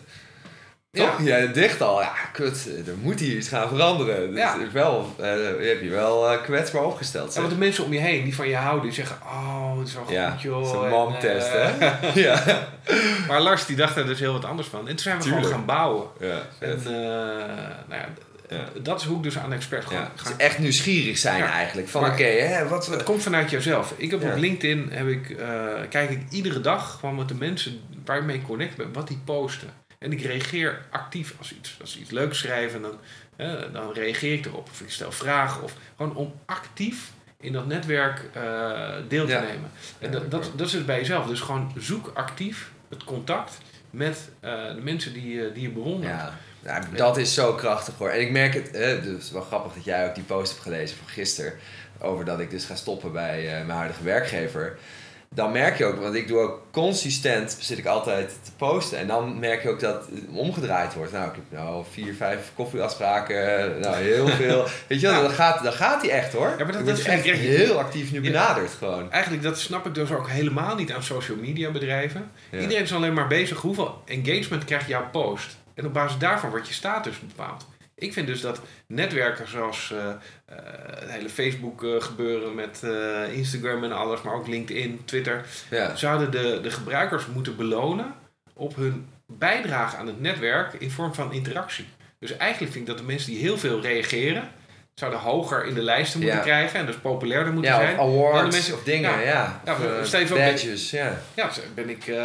Ja. 0.93 1.05
Toch? 1.11 1.23
Jij 1.27 1.53
dacht 1.53 1.81
al, 1.81 2.01
ja, 2.01 2.13
kut, 2.33 2.69
er 2.87 2.97
moet 3.03 3.21
hier 3.21 3.37
iets 3.37 3.49
gaan 3.49 3.69
veranderen. 3.69 4.31
Dus 4.31 4.39
Ja. 4.39 4.57
is 4.67 4.73
wel, 4.73 5.15
eh, 5.19 5.27
je 5.35 5.67
hebt 5.69 5.81
je 5.83 5.89
wel 5.91 6.31
eh, 6.31 6.43
kwetsbaar 6.43 6.85
opgesteld. 6.85 7.27
En 7.27 7.33
zeg. 7.33 7.43
want 7.43 7.55
de 7.55 7.61
mensen 7.61 7.85
om 7.85 7.93
je 7.93 7.99
heen 7.99 8.25
die 8.25 8.35
van 8.35 8.49
je 8.49 8.57
houden, 8.57 8.83
die 8.83 8.93
zeggen: 8.93 9.17
Oh, 9.23 9.79
het 9.79 9.89
is 9.89 9.95
wel 9.95 10.05
Ja, 10.09 10.31
goed, 10.31 10.43
joh. 10.43 10.57
het 10.59 10.67
is 10.67 10.73
een 10.73 10.85
En, 10.85 10.91
momtest, 10.91 11.47
eh, 11.49 11.69
hè? 11.79 12.21
ja. 12.29 12.43
Maar 13.29 13.41
Lars 13.41 13.67
die 13.67 13.77
dacht 13.77 13.97
er 13.97 14.07
dus 14.07 14.19
heel 14.21 14.33
wat 14.33 14.45
anders 14.45 14.69
van. 14.69 14.81
En 14.81 14.87
toen 14.87 14.99
zijn 14.99 15.17
we 15.17 15.23
Tuurlijk. 15.23 15.45
gewoon 15.47 15.59
gaan 15.59 15.67
bouwen. 15.77 16.07
Ja, 16.21 16.39
En 16.59 16.81
nou 16.83 16.95
ja, 17.89 17.97
Ja. 17.97 18.09
Dat 18.83 19.01
is 19.01 19.07
hoe 19.07 19.17
ik 19.17 19.23
dus 19.23 19.39
aan 19.39 19.53
expert 19.53 19.85
gewoon 19.85 20.03
Ja, 20.03 20.11
ga. 20.17 20.29
dus 20.29 20.37
echt 20.37 20.59
nieuwsgierig 20.59 21.19
zijn 21.19 21.43
eigenlijk. 21.45 21.89
Van 21.89 22.05
oké, 22.05 22.25
hè, 22.25 22.69
wat... 22.69 22.87
Het 22.87 23.03
komt 23.03 23.23
vanuit 23.23 23.51
jezelf. 23.51 23.95
Ik 23.97 24.11
heb 24.11 24.23
op 24.23 24.37
LinkedIn 24.37 24.89
heb 24.93 25.07
ik, 25.09 25.31
eh, 25.31 25.49
kijk 25.91 26.11
ik 26.11 26.23
iedere 26.31 26.61
dag 26.61 26.99
gewoon 27.01 27.15
met 27.15 27.29
de 27.29 27.35
mensen 27.35 27.81
waar 28.05 28.29
ik 28.29 28.43
connect 28.45 28.77
ben, 28.77 28.93
wat 28.93 29.09
die 29.09 29.19
posten. 29.25 29.69
En 29.99 30.13
ik 30.13 30.21
reageer 30.23 30.79
actief 30.91 31.35
als 31.39 31.55
iets, 31.55 31.77
als 31.81 31.93
ze 31.93 31.99
iets 31.99 32.11
leuks 32.11 32.39
schrijven, 32.39 32.83
dan, 32.83 32.99
eh, 33.37 33.53
dan 33.73 33.93
reageer 33.93 34.33
ik 34.33 34.47
erop. 34.47 34.69
Of 34.71 34.81
ik 34.81 34.91
stel 34.91 35.13
vragen. 35.13 35.63
Of 35.63 35.75
gewoon 35.97 36.17
om 36.17 36.33
actief 36.47 37.11
in 37.41 37.53
dat 37.53 37.67
netwerk 37.67 38.25
eh, 38.33 38.43
deel 39.09 39.27
te 39.27 39.33
Ja. 39.33 39.41
nemen. 39.41 39.71
En 39.99 40.07
Ja, 40.13 40.19
dat, 40.19 40.31
dat, 40.31 40.51
dat 40.57 40.67
is 40.67 40.73
het 40.73 40.87
bij 40.87 40.99
jezelf. 40.99 41.27
Dus 41.27 41.41
gewoon 41.41 41.73
zoek 41.79 42.11
actief 42.15 42.71
het 42.89 43.05
contact 43.05 43.59
met 43.91 44.29
eh, 44.41 44.75
de 44.75 44.81
mensen 44.83 45.13
die, 45.13 45.29
je- 45.35 45.51
die 45.55 45.63
je 45.63 45.69
bewondert. 45.71 46.13
Ja, 46.13 46.39
ja, 46.65 46.81
dat 46.97 47.17
is 47.17 47.35
zo 47.35 47.53
krachtig 47.55 47.95
hoor. 47.99 48.09
En 48.09 48.21
ik 48.21 48.31
merk 48.31 48.55
het, 48.55 48.69
hè, 48.73 49.01
dus 49.01 49.13
het 49.13 49.23
is 49.23 49.31
wel 49.31 49.43
grappig 49.43 49.73
dat 49.73 49.85
jij 49.85 50.09
ook 50.09 50.15
die 50.15 50.25
post 50.25 50.51
hebt 50.51 50.63
gelezen 50.63 50.97
van 50.97 51.09
gisteren. 51.09 51.53
Over 52.01 52.25
dat 52.25 52.41
ik 52.41 52.51
dus 52.51 52.65
ga 52.65 52.75
stoppen 52.75 53.13
bij 53.13 53.47
eh, 53.47 53.53
mijn 53.67 53.79
huidige 53.79 54.03
werkgever. 54.05 54.79
Dan 55.35 55.53
merk 55.53 55.79
je 55.79 55.85
ook, 55.85 56.01
want 56.01 56.15
ik 56.15 56.29
doe 56.29 56.39
ook 56.39 56.63
consistent, 56.71 57.57
zit 57.61 57.79
ik 57.79 57.87
altijd 57.87 58.29
te 58.43 58.51
posten. 58.57 58.99
En 58.99 59.07
dan 59.07 59.39
merk 59.39 59.63
je 59.63 59.69
ook 59.69 59.81
dat 59.81 60.07
het 60.15 60.21
omgedraaid 60.33 60.95
wordt. 60.95 61.13
Nou, 61.13 61.29
ik 61.29 61.35
heb 61.35 61.45
nou 61.61 61.85
vier, 61.91 62.15
vijf 62.15 62.51
koffieafspraken, 62.55 63.81
nou 63.81 63.97
heel 63.97 64.29
veel. 64.43 64.65
Weet 64.87 65.01
je 65.01 65.07
wel, 65.07 65.17
Ja. 65.17 65.23
dan 65.23 65.31
gaat, 65.31 65.63
dan 65.65 65.73
gaat 65.73 66.01
die 66.01 66.11
echt 66.11 66.33
hoor. 66.33 66.55
maar 66.59 66.73
dat- 66.73 66.99
ik 66.99 67.05
echt 67.07 67.27
echt- 67.27 67.39
heel 67.39 67.79
actief 67.79 68.13
nu 68.13 68.23
Ja. 68.23 68.31
benaderd 68.31 68.71
gewoon. 68.79 69.13
Eigenlijk, 69.13 69.43
dat 69.43 69.59
snap 69.59 69.87
ik 69.87 69.95
dus 69.95 70.11
ook 70.13 70.29
helemaal 70.29 70.75
niet 70.77 70.93
aan 70.93 71.03
social 71.03 71.37
media 71.37 71.71
bedrijven. 71.71 72.31
Ja. 72.51 72.59
Iedereen 72.61 72.83
is 72.83 72.93
alleen 72.95 73.15
maar 73.15 73.27
bezig 73.29 73.59
hoeveel 73.61 74.03
engagement 74.07 74.65
krijgt 74.65 74.87
jouw 74.89 75.11
post. 75.11 75.57
En 75.81 75.87
op 75.87 75.93
basis 75.93 76.19
daarvan 76.19 76.51
wordt 76.51 76.69
je 76.69 76.75
status 76.75 77.21
bepaald. 77.21 77.67
Ik 77.95 78.13
vind 78.13 78.27
dus 78.27 78.41
dat 78.41 78.61
netwerken 78.87 79.49
zoals 79.49 79.93
eh, 79.93 80.09
eh, 80.09 80.17
het 81.01 81.11
hele 81.11 81.29
Facebook 81.29 81.85
eh, 81.85 82.01
gebeuren 82.01 82.55
met 82.55 82.83
Instagram 83.33 83.85
en 83.85 83.93
alles, 83.93 84.23
maar 84.23 84.35
ook 84.35 84.47
LinkedIn, 84.47 85.01
Twitter, 85.05 85.45
Ja. 85.71 85.97
zouden 85.97 86.31
de, 86.31 86.59
de 86.63 86.71
gebruikers 86.71 87.27
moeten 87.27 87.57
belonen 87.57 88.15
op 88.55 88.77
hun 88.77 89.09
bijdrage 89.27 89.97
aan 89.97 90.07
het 90.07 90.21
netwerk 90.21 90.73
in 90.73 90.91
vorm 90.91 91.15
van 91.15 91.33
interactie. 91.33 91.87
Dus 92.19 92.37
eigenlijk 92.37 92.73
vind 92.73 92.89
ik 92.89 92.95
dat 92.95 92.99
de 93.05 93.13
mensen 93.13 93.31
die 93.31 93.41
heel 93.41 93.59
veel 93.59 93.81
reageren, 93.81 94.49
zouden 95.01 95.21
hoger 95.21 95.65
in 95.65 95.75
de 95.75 95.83
lijsten 95.83 96.21
moeten 96.21 96.39
Ja. 96.39 96.43
krijgen 96.45 96.79
en 96.81 96.87
dus 96.87 96.97
populairder 96.97 97.53
moeten 97.53 97.71
Ja, 97.71 97.77
zijn. 97.81 97.99
of 97.99 98.07
awards 98.15 98.35
Dan 98.41 98.45
de 98.51 98.57
mensen- 98.57 98.75
of 98.75 98.83
dingen, 98.83 99.11
ja. 99.11 99.21
ja. 99.21 99.61
Ja, 99.65 99.73
Of, 99.73 99.85
eh, 99.85 100.03
badges, 100.51 100.91
ja. 100.91 101.19
Ja, 101.35 101.51
ben 101.75 101.89
ik, 101.89 102.07
eh 102.07 102.17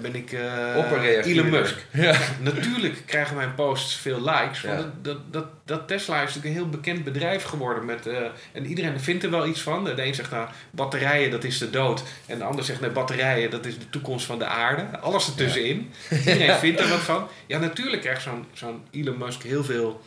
ben 0.00 0.14
ik 0.14 0.36
Opperreageerder. 0.76 1.32
Elon 1.32 1.50
Musk. 1.50 1.76
Ja. 1.92 2.14
Natuurlijk 2.40 3.02
krijgen 3.06 3.36
mijn 3.36 3.54
posts 3.54 3.94
veel 3.96 4.20
likes. 4.22 4.60
Want 4.60 4.78
dat, 4.78 4.88
dat, 5.02 5.18
dat, 5.30 5.44
dat 5.64 5.88
Tesla 5.88 6.14
is 6.14 6.20
natuurlijk 6.34 6.46
een 6.46 6.60
heel 6.60 6.68
bekend 6.68 7.04
bedrijf 7.04 7.42
geworden. 7.44 7.84
Met, 7.84 8.06
eh, 8.06 8.16
en 8.52 8.66
iedereen 8.66 9.00
vindt 9.00 9.24
er 9.24 9.30
wel 9.30 9.46
iets 9.46 9.60
van. 9.60 9.84
De 9.84 10.02
een 10.02 10.14
zegt 10.14 10.30
nou, 10.30 10.48
batterijen 10.70 11.30
dat 11.30 11.44
is 11.44 11.58
de 11.58 11.70
dood. 11.70 12.02
En 12.26 12.38
de 12.38 12.44
ander 12.44 12.64
zegt 12.64 12.80
nee, 12.80 12.90
batterijen 12.90 13.50
dat 13.50 13.66
is 13.66 13.78
de 13.78 13.90
toekomst 13.90 14.26
van 14.26 14.38
de 14.38 14.46
aarde. 14.46 14.98
Alles 15.00 15.26
ertussenin. 15.28 15.92
Iedereen 16.10 16.54
vindt 16.58 16.80
er 16.80 16.88
wat 16.88 16.98
van. 16.98 17.28
Ja, 17.46 17.58
natuurlijk 17.58 18.02
krijgt 18.02 18.22
zo'n 18.22 18.46
zo'n 18.52 18.82
Elon 18.90 19.18
Musk 19.18 19.42
heel 19.42 19.64
veel 19.64 20.00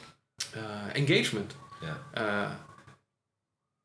engagement. 0.94 1.56
Ja. 1.86 1.98
Eh, 2.14 2.50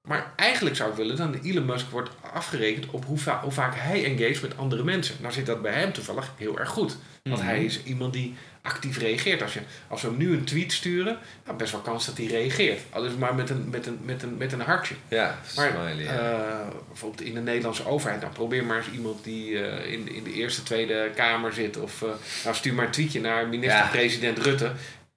maar 0.09 0.33
eigenlijk 0.37 0.77
zou 0.77 0.91
ik 0.91 0.97
willen 0.97 1.17
dat 1.17 1.45
Elon 1.45 1.65
Musk 1.67 1.91
wordt 1.91 2.11
afgerekend 2.33 2.87
op 2.91 3.05
hoe, 3.05 3.19
va- 3.19 3.41
hoe 3.43 3.53
vaak 3.53 3.75
hij 3.77 4.05
engage 4.05 4.43
met 4.43 4.57
andere 4.57 4.85
mensen. 4.85 5.15
Nou 5.21 5.33
zit 5.33 5.47
dat 5.47 5.63
bij 5.63 5.73
hem 5.73 5.93
toevallig 5.93 6.33
heel 6.37 6.59
erg 6.59 6.69
goed. 6.69 6.97
Want 7.23 7.37
Mhm. 7.41 7.47
hij 7.49 7.65
is 7.65 7.83
iemand 7.83 8.13
die 8.13 8.35
actief 8.63 8.99
reageert. 8.99 9.43
Als, 9.43 9.55
je, 9.55 9.61
als 9.89 10.03
we 10.03 10.09
hem 10.09 10.17
nu 10.17 10.33
een 10.33 10.45
tweet 10.45 10.73
sturen, 10.73 11.19
nou, 11.45 11.57
best 11.57 11.73
wel 11.73 11.81
kans 11.81 12.07
dat 12.07 12.17
hij 12.17 12.27
reageert. 12.27 12.81
Al 12.91 13.05
is 13.05 13.11
het 13.11 13.19
maar 13.21 13.35
met 13.35 13.51
een, 13.51 13.71
met 13.71 13.87
een, 13.87 13.99
met 14.03 14.23
een, 14.23 14.37
met 14.37 14.53
een 14.53 14.61
hartje. 14.61 14.95
Ja, 15.09 15.39
Maar 15.57 15.69
smiley, 15.71 15.97
ja. 16.05 16.19
eh, 16.19 16.69
bijvoorbeeld 16.89 17.23
in 17.23 17.35
de 17.35 17.41
Nederlandse 17.41 17.87
overheid, 17.87 18.21
nou 18.21 18.33
probeer 18.33 18.65
maar 18.65 18.77
eens 18.77 18.91
iemand 18.91 19.25
die 19.25 19.65
eh, 19.67 19.93
in, 19.93 20.05
de, 20.05 20.15
in 20.15 20.25
de 20.25 20.33
eerste, 20.33 20.63
tweede 20.63 21.11
kamer 21.15 21.53
zit. 21.53 21.77
Of 21.77 22.05
nou, 22.45 22.57
stuur 22.57 22.75
maar 22.75 22.85
een 22.85 22.91
tweetje 22.91 23.21
naar 23.21 23.49
minister-president 23.49 24.39
Rutte. 24.39 24.73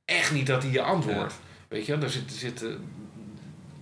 Echt 0.06 0.32
niet 0.32 0.48
dat 0.48 0.64
hij 0.64 0.72
je 0.72 0.82
antwoordt. 0.82 1.34
Weet 1.74 1.86
je, 1.86 1.98
daar 1.98 2.10
zit, 2.10 2.32
zit, 2.32 2.64
eh, 2.64 2.70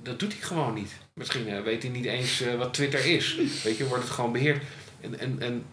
dat 0.04 0.20
doet 0.20 0.32
hij 0.32 0.42
gewoon 0.42 0.74
niet. 0.74 0.92
Misschien 1.14 1.48
eh, 1.48 1.62
weet 1.62 1.84
hij 1.84 1.92
niet 1.92 2.06
eens 2.06 2.42
eh, 2.42 2.56
wat 2.56 2.74
Twitter 2.74 3.06
is. 3.06 3.38
Weet 3.64 3.78
je, 3.78 3.88
wordt 3.88 4.04
het 4.04 4.14
gewoon 4.14 4.32
beheerd. 4.32 4.64
En, 5.02 5.20
en, 5.20 5.36
en 5.40 5.66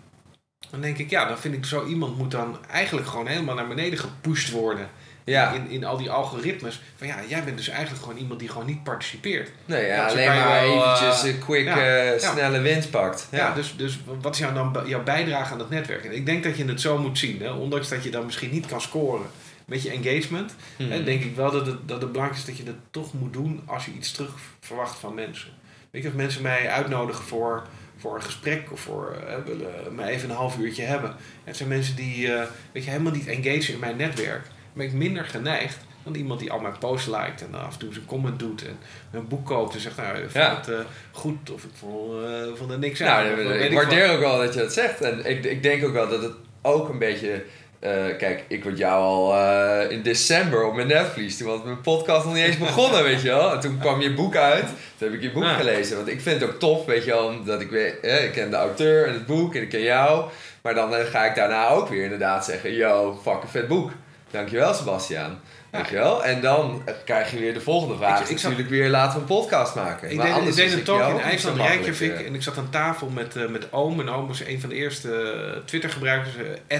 dan 0.70 0.80
denk 0.80 0.98
ik, 0.98 1.10
ja, 1.10 1.24
dan 1.28 1.38
vind 1.38 1.54
ik 1.54 1.64
zo 1.64 1.86
iemand 1.86 2.16
moet 2.16 2.30
dan 2.30 2.58
eigenlijk 2.66 3.06
gewoon 3.06 3.26
helemaal 3.26 3.54
naar 3.54 3.68
beneden 3.68 3.98
gepusht 3.98 4.50
worden. 4.50 4.88
ja. 5.24 5.52
In, 5.52 5.70
in 5.70 5.84
al 5.84 5.96
die 5.96 6.10
algoritmes. 6.10 6.80
Van 6.96 7.06
ja, 7.06 7.16
jij 7.28 7.44
bent 7.44 7.56
dus 7.56 7.68
eigenlijk 7.68 8.02
gewoon 8.02 8.18
iemand 8.18 8.40
die 8.40 8.48
gewoon 8.48 8.66
niet 8.66 8.82
participeert. 8.82 9.50
Nee, 9.64 9.86
ja, 9.86 10.08
zo 10.08 10.14
alleen 10.14 10.28
maar 10.28 10.60
wel, 10.60 10.82
eventjes 10.82 11.22
een 11.22 11.38
quick, 11.38 11.64
ja, 11.64 11.78
eh, 11.78 12.20
ja. 12.20 12.32
snelle 12.32 12.60
winst 12.60 12.90
pakt. 12.90 13.28
Ja. 13.30 13.54
Dus, 13.54 13.76
dus 13.76 13.98
wat 14.20 14.34
is 14.34 14.40
jou 14.40 14.54
dan 14.54 14.84
jouw 14.86 15.02
bijdrage 15.02 15.52
aan 15.52 15.58
het 15.58 15.70
netwerk? 15.70 16.04
En 16.04 16.14
ik 16.14 16.26
denk 16.26 16.44
dat 16.44 16.56
je 16.56 16.64
het 16.64 16.80
zo 16.80 16.98
moet 16.98 17.18
zien. 17.18 17.40
Hè? 17.40 17.50
Ondanks 17.50 17.88
dat 17.88 18.04
je 18.04 18.10
dan 18.10 18.24
misschien 18.24 18.50
niet 18.50 18.66
kan 18.66 18.80
scoren 18.80 19.26
met 19.68 19.82
je 19.82 19.90
engagement. 19.90 20.54
Mhm. 20.78 20.90
Hè, 20.90 21.04
denk 21.04 21.22
ik 21.24 21.36
wel 21.36 21.50
dat 21.50 21.66
het, 21.66 21.88
dat 21.88 22.02
het 22.02 22.12
belangrijk 22.12 22.40
is 22.40 22.46
dat 22.46 22.56
je 22.56 22.64
het 22.64 22.76
toch 22.90 23.12
moet 23.12 23.32
doen 23.32 23.60
als 23.66 23.84
je 23.84 23.92
iets 23.92 24.12
terug 24.12 24.32
verwacht 24.60 24.98
van 24.98 25.14
mensen. 25.14 25.50
Weet 25.90 26.02
je, 26.02 26.08
of 26.08 26.14
mensen 26.14 26.42
mij 26.42 26.68
uitnodigen 26.70 27.24
voor, 27.24 27.66
voor 27.96 28.14
een 28.14 28.22
gesprek 28.22 28.72
of 28.72 28.80
voor 28.80 29.10
eh, 29.26 29.34
willen 29.44 29.94
mij 29.94 30.08
even 30.08 30.30
een 30.30 30.36
half 30.36 30.58
uurtje 30.58 30.82
hebben. 30.82 31.16
Het 31.44 31.56
zijn 31.56 31.68
mensen 31.68 31.96
die 31.96 32.32
eh, 32.32 32.46
weet 32.72 32.84
je, 32.84 32.90
helemaal 32.90 33.12
niet 33.12 33.26
engageren 33.26 33.74
in 33.74 33.80
mijn 33.80 33.96
netwerk. 33.96 34.42
Dan 34.42 34.52
ben 34.74 34.86
ik 34.86 34.92
minder 34.92 35.24
geneigd 35.24 35.78
dan 36.02 36.14
iemand 36.14 36.40
die 36.40 36.52
al 36.52 36.58
mijn 36.58 36.78
posts 36.78 37.06
liked 37.06 37.42
en 37.42 37.54
af 37.54 37.72
en 37.72 37.78
toe 37.78 37.92
zijn 37.92 38.06
comment 38.06 38.38
doet 38.38 38.66
en 38.66 38.78
een 39.10 39.28
boek 39.28 39.46
koopt 39.46 39.74
en 39.74 39.80
zegt 39.80 39.96
nou 39.96 40.16
ik 40.16 40.22
vond 40.22 40.32
Ja. 40.32 40.56
het 40.56 40.68
eh, 40.68 40.78
goed 41.10 41.50
of 41.50 41.64
ik 41.64 41.70
vond, 41.74 42.24
eh, 42.24 42.54
vond 42.54 42.70
er 42.70 42.78
niks 42.78 43.02
aan. 43.02 43.24
Nou, 43.24 43.40
ik, 43.40 43.72
waardeer 43.72 44.12
ook 44.12 44.20
wel 44.20 44.38
dat 44.38 44.54
je 44.54 44.60
dat 44.60 44.72
zegt. 44.72 45.00
En 45.00 45.24
ik, 45.24 45.44
ik 45.44 45.62
denk 45.62 45.84
ook 45.84 45.92
wel 45.92 46.08
dat 46.08 46.22
het 46.22 46.32
ook 46.62 46.88
een 46.88 46.98
beetje... 46.98 47.44
eh, 47.80 47.90
kijk, 48.18 48.44
ik 48.48 48.62
word 48.62 48.78
jou 48.78 49.02
al 49.02 49.34
eh, 49.34 49.90
in 49.90 50.02
december 50.02 50.64
op 50.66 50.74
mijn 50.74 50.86
netvlies. 50.86 51.36
Toen 51.38 51.46
was 51.46 51.62
mijn 51.64 51.80
podcast 51.80 52.24
nog 52.24 52.34
niet 52.34 52.44
eens 52.44 52.58
begonnen, 52.58 53.02
weet 53.02 53.22
je 53.22 53.28
wel. 53.28 53.52
En 53.52 53.60
toen 53.60 53.78
kwam 53.78 54.00
je 54.00 54.14
boek 54.14 54.36
uit. 54.36 54.66
Toen 54.66 55.08
heb 55.08 55.12
ik 55.12 55.22
je 55.22 55.30
boek 55.32 55.42
Ja. 55.42 55.54
gelezen. 55.54 55.96
Want 55.96 56.08
ik 56.08 56.20
vind 56.20 56.40
het 56.40 56.50
ook 56.50 56.58
tof, 56.58 56.84
weet 56.84 57.04
je 57.04 57.10
wel. 57.10 57.26
Omdat 57.26 57.60
ik 57.60 57.70
weet... 57.70 58.00
eh, 58.00 58.24
ik 58.24 58.32
ken 58.32 58.50
de 58.50 58.56
auteur 58.56 59.06
en 59.06 59.12
het 59.12 59.26
boek 59.26 59.54
en 59.54 59.62
ik 59.62 59.68
ken 59.68 59.82
jou. 59.82 60.30
Maar 60.62 60.74
dan 60.74 60.94
eh, 60.94 61.04
ga 61.04 61.24
ik 61.24 61.34
daarna 61.34 61.68
ook 61.68 61.88
weer 61.88 62.02
inderdaad 62.02 62.44
zeggen... 62.44 62.72
Yo, 62.74 63.18
fucking 63.22 63.50
vet 63.50 63.68
boek. 63.68 63.90
Dankjewel, 64.30 64.74
Sebastiaan. 64.74 65.40
Ja. 65.72 65.78
Weet 65.78 65.88
je 65.88 65.94
wel? 65.94 66.24
En 66.24 66.40
dan 66.40 66.82
krijg 67.04 67.30
je 67.30 67.38
weer 67.38 67.54
de 67.54 67.60
volgende 67.60 67.96
vraag. 67.96 68.20
Ik- 68.20 68.28
ik 68.28 68.38
zat- 68.38 68.42
natuurlijk 68.50 68.68
weer, 68.76 68.88
laten 68.88 69.12
we 69.14 69.20
een 69.20 69.26
podcast 69.40 69.74
maken. 69.74 70.10
Ik 70.10 70.16
Maar 70.16 70.24
deed, 70.24 70.34
ik 70.34 70.38
anders 70.40 70.56
deed 70.56 70.64
was 70.64 70.72
een 70.74 70.78
ik 70.78 70.84
talk 70.84 71.08
in 71.08 71.20
IJsland 71.20 71.56
Reykjavik 71.56 72.20
en 72.26 72.34
ik 72.34 72.42
zat 72.42 72.58
aan 72.58 72.70
tafel 72.70 73.08
met, 73.08 73.50
met 73.50 73.72
Oom. 73.72 74.00
En 74.00 74.08
Oom 74.08 74.26
was 74.26 74.40
een 74.44 74.60
van 74.60 74.68
de 74.68 74.74
eerste 74.74 75.62
Twitter-gebruikers, 75.64 76.36
eh, 76.36 76.76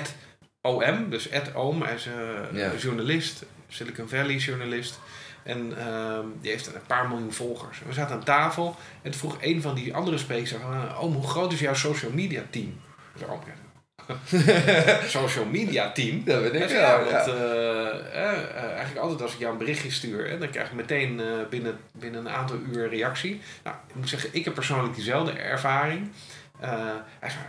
OM, 0.62 1.10
dus 1.10 1.28
Oom. 1.54 1.82
Hij 1.82 1.94
is 1.94 2.06
eh, 2.06 2.12
Ja. 2.58 2.70
een 2.72 2.78
journalist, 2.78 3.44
Silicon 3.68 4.08
Valley 4.08 4.34
journalist. 4.36 4.98
En 5.42 5.78
ehm, 5.78 6.24
die 6.40 6.50
heeft 6.50 6.66
een 6.66 6.72
paar 6.86 7.08
miljoen 7.08 7.32
volgers. 7.32 7.78
We 7.86 7.92
zaten 7.92 8.14
aan 8.14 8.24
tafel 8.24 8.76
en 9.02 9.10
toen 9.10 9.20
vroeg 9.20 9.36
een 9.40 9.62
van 9.62 9.74
die 9.74 9.94
andere 9.94 10.18
sprekers 10.18 10.50
van... 10.50 10.72
eh, 10.74 11.02
Oom, 11.02 11.12
hoe 11.14 11.28
groot 11.28 11.52
is 11.52 11.60
jouw 11.60 11.74
social 11.74 12.10
media 12.12 12.42
team? 12.50 12.80
Ik 13.14 13.18
zei, 13.18 13.30
"Oom, 13.30 13.40
ja, 13.46 13.52
social 15.18 15.44
media 15.44 15.92
team? 15.92 16.22
Dat 16.24 16.40
weet 16.40 16.54
ik 16.54 16.68
wel, 16.68 16.78
ja, 16.80 16.98
ja. 16.98 17.04
want 17.04 17.26
eh, 17.26 17.90
eh, 18.24 18.42
eh, 18.56 18.62
eigenlijk 18.64 18.98
altijd 18.98 19.22
als 19.22 19.32
ik 19.32 19.38
jou 19.38 19.52
een 19.52 19.58
berichtje 19.58 19.90
stuur, 19.90 20.28
hè, 20.28 20.38
dan 20.38 20.50
krijg 20.50 20.66
ik 20.68 20.72
meteen 20.74 21.20
eh, 21.20 21.26
binnen, 21.50 21.78
binnen 21.92 22.20
een 22.26 22.32
aantal 22.32 22.56
uur 22.72 22.88
reactie. 22.88 23.40
Nou, 23.64 23.76
ik 23.88 23.94
moet 23.94 24.08
zeggen, 24.08 24.28
ik 24.32 24.44
heb 24.44 24.54
persoonlijk 24.54 24.94
diezelfde 24.94 25.32
ervaring. 25.32 26.10
Eh, 26.60 26.70
hij 27.18 27.30
zei, 27.30 27.42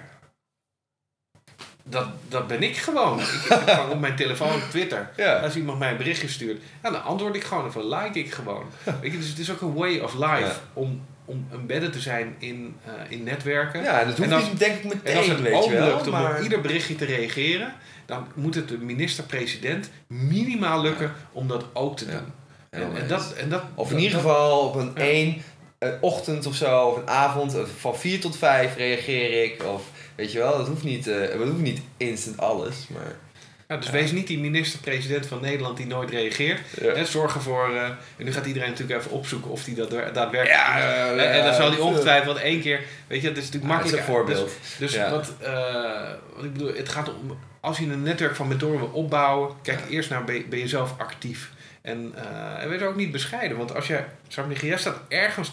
dat, 1.90 2.06
dat 2.28 2.48
ben 2.48 2.64
ik 2.64 2.78
gewoon. 2.78 3.20
ik 3.20 3.46
heb 3.50 3.70
gewoon 3.70 3.90
op 3.90 4.00
mijn 4.00 4.16
telefoon 4.16 4.54
op 4.54 4.62
Twitter. 4.70 5.10
Ja. 5.18 5.34
Als 5.40 5.56
iemand 5.56 5.80
mij 5.80 5.92
een 5.92 5.98
berichtje 5.98 6.28
stuurt, 6.28 6.62
ja, 6.84 6.90
dan 6.92 7.04
antwoord 7.04 7.36
ik 7.36 7.44
gewoon 7.44 7.66
of 7.66 7.74
dan 7.74 7.88
like 7.90 8.20
ik 8.20 8.34
gewoon. 8.34 8.64
Weet 9.02 9.12
je, 9.12 9.18
dus 9.18 9.28
het 9.30 9.40
is 9.40 9.52
ook 9.52 9.62
een 9.62 9.74
way 9.74 10.00
of 10.00 10.14
life 10.14 10.52
om, 10.74 11.02
om 11.26 11.48
embedded 11.52 11.94
te 11.94 12.00
zijn 12.00 12.36
in, 12.38 12.76
eh, 12.86 12.92
in 13.18 13.24
netwerken. 13.24 13.84
Ja, 13.84 14.00
en 14.00 14.08
dat 14.08 14.18
hoeft 14.18 14.30
En 14.30 14.36
als- 14.36 14.50
niet 14.50 14.60
denk 14.60 14.76
ik 14.76 14.84
En 14.84 14.92
als 15.18 15.28
meteen, 15.28 15.30
het 15.30 15.42
weet 15.42 15.54
ook 15.54 15.64
je 15.64 15.78
wel. 15.78 15.88
lukt 15.88 16.06
om 16.08 16.12
maar... 16.12 16.36
op 16.38 16.44
ieder 16.44 16.62
berichtje 16.62 16.96
te 16.96 17.06
reageren, 17.06 17.74
dan 18.06 18.28
moet 18.34 18.56
het 18.56 18.68
de 18.68 18.78
minister-president 18.78 19.90
minimaal 20.08 20.82
lukken 20.82 21.14
om 21.32 21.48
dat 21.48 21.66
ook 21.74 21.98
te 21.98 22.06
doen. 22.06 22.34
En, 22.70 22.82
en 22.96 23.08
dat, 23.08 23.34
en 23.34 23.50
dat, 23.50 23.62
Of 23.76 23.88
in 23.90 23.94
dat- 23.96 24.04
ieder 24.04 24.18
geval 24.20 24.60
op 24.68 24.76
een 24.76 24.96
één 24.98 25.42
een 25.80 25.98
ochtend 26.02 26.46
of 26.46 26.56
zo, 26.56 26.80
of 26.88 26.98
een 26.98 27.08
avond, 27.10 27.56
of 27.62 27.70
van 27.80 27.96
4 27.98 28.20
tot 28.20 28.38
5 28.38 28.76
reageer 28.76 29.44
ik. 29.44 29.64
Of 29.64 29.82
weet 30.20 30.32
je 30.32 30.38
wel, 30.40 30.58
dat 30.58 30.68
hoeft 30.68 30.84
niet, 30.84 31.08
eh 31.08 31.20
dat 31.38 31.48
hoeft 31.48 31.58
niet 31.62 31.82
instant 31.98 32.38
alles. 32.40 32.76
Maar 32.88 33.16
Ja, 33.68 33.78
dus 33.78 33.90
wees 33.90 34.12
niet 34.12 34.28
die 34.28 34.40
minister-president 34.40 35.26
van 35.26 35.42
Nederland 35.42 35.78
die 35.78 35.86
nooit 35.88 36.10
reageert. 36.10 36.60
Ja. 36.82 37.04
Zorg 37.04 37.34
ervoor, 37.34 37.70
eh, 37.76 37.84
en 37.84 38.26
nu 38.26 38.32
gaat 38.32 38.46
iedereen 38.46 38.70
natuurlijk 38.70 39.00
even 39.00 39.12
opzoeken 39.12 39.52
of 39.52 39.64
die 39.64 39.76
dat 39.76 39.92
da- 39.92 40.10
daadwerkelijk 40.12 40.60
Ja, 40.60 41.10
En- 41.12 41.32
en 41.32 41.44
dan 41.44 41.54
zal 41.54 41.68
hij 41.70 41.78
ja, 41.78 41.84
ongetwijfeld 41.84 42.38
één 42.38 42.62
keer, 42.62 42.82
weet 43.08 43.22
je, 43.22 43.28
het 43.28 43.38
is 43.38 43.44
natuurlijk 43.50 43.72
Ja, 43.74 43.78
dat 43.78 43.86
is 43.88 43.92
makkelijk. 43.92 44.08
een 44.08 44.14
voorbeeld. 44.14 44.58
Dus, 44.62 44.78
dus 44.78 44.94
Ja. 44.94 45.10
wat, 45.12 45.34
eh, 45.40 46.12
wat 46.36 46.44
ik 46.46 46.54
bedoel, 46.54 46.74
het 46.74 46.90
gaat 46.90 47.08
om, 47.14 47.38
als 47.60 47.78
je 47.78 47.86
een 47.86 48.04
netwerk 48.04 48.36
van 48.36 48.48
mentoren 48.48 48.80
wil 48.80 48.90
opbouwen, 48.94 49.56
kijk 49.62 49.80
eerst 49.90 50.10
naar, 50.10 50.24
ben 50.24 50.36
je, 50.36 50.46
ben 50.46 50.60
je 50.60 50.68
zelf 50.68 50.94
actief. 50.98 51.52
En, 51.82 52.14
eh, 52.16 52.64
en 52.64 52.70
wees 52.70 52.82
ook 52.82 52.96
niet 52.96 53.12
bescheiden, 53.12 53.58
want 53.58 53.76
als 53.76 53.88
je, 53.88 54.04
zou 54.28 54.46
ik 54.46 54.52
zeggen, 54.52 54.68
jij 54.70 54.78
staat 54.78 55.00
ergens 55.08 55.50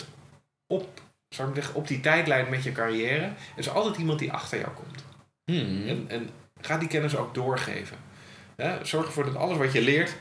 op, 0.66 1.00
zou 1.28 1.48
ik 1.48 1.54
zeggen, 1.54 1.74
op 1.74 1.88
die 1.88 2.00
tijdlijn 2.00 2.48
met 2.50 2.62
je 2.62 2.72
carrière, 2.72 3.24
er 3.24 3.32
is 3.56 3.70
altijd 3.70 3.96
iemand 3.96 4.18
die 4.18 4.32
achter 4.32 4.58
jou 4.58 4.70
komt. 4.72 5.04
Hmm. 5.44 5.88
En, 5.88 6.04
en 6.08 6.30
ga 6.60 6.76
die 6.78 6.88
kennis 6.88 7.16
ook 7.16 7.34
doorgeven. 7.34 7.96
Ja, 8.56 8.78
zorg 8.84 9.06
ervoor 9.06 9.24
dat 9.24 9.36
alles 9.36 9.56
wat 9.56 9.72
je 9.72 9.80
leert, 9.82 10.16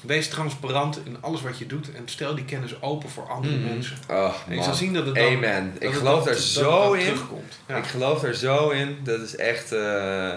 wees 0.00 0.28
transparant 0.28 1.00
in 1.06 1.16
alles 1.20 1.42
wat 1.42 1.58
je 1.58 1.66
doet 1.66 1.92
en 1.94 2.02
stel 2.04 2.34
die 2.34 2.44
kennis 2.44 2.82
open 2.82 3.08
voor 3.08 3.28
andere 3.28 3.54
Hmm. 3.54 3.64
mensen. 3.64 3.96
Oh, 4.10 4.34
En 4.48 4.56
je 4.56 4.62
zal 4.62 4.74
zien 4.74 4.92
dat 4.92 5.06
het 5.06 5.14
dan, 5.14 5.26
Amen. 5.26 5.72
dat 5.74 5.82
Ik 5.82 5.92
geloof 5.94 6.24
daar 6.24 6.34
zo 6.34 6.92
in. 6.92 7.04
terugkomt. 7.04 7.58
Ja. 7.66 7.76
Ik 7.76 7.84
geloof 7.84 8.20
daar 8.20 8.34
zo 8.34 8.70
in. 8.70 8.98
Dat 9.02 9.20
is 9.20 9.36
echt. 9.36 9.72
eh, 9.72 10.32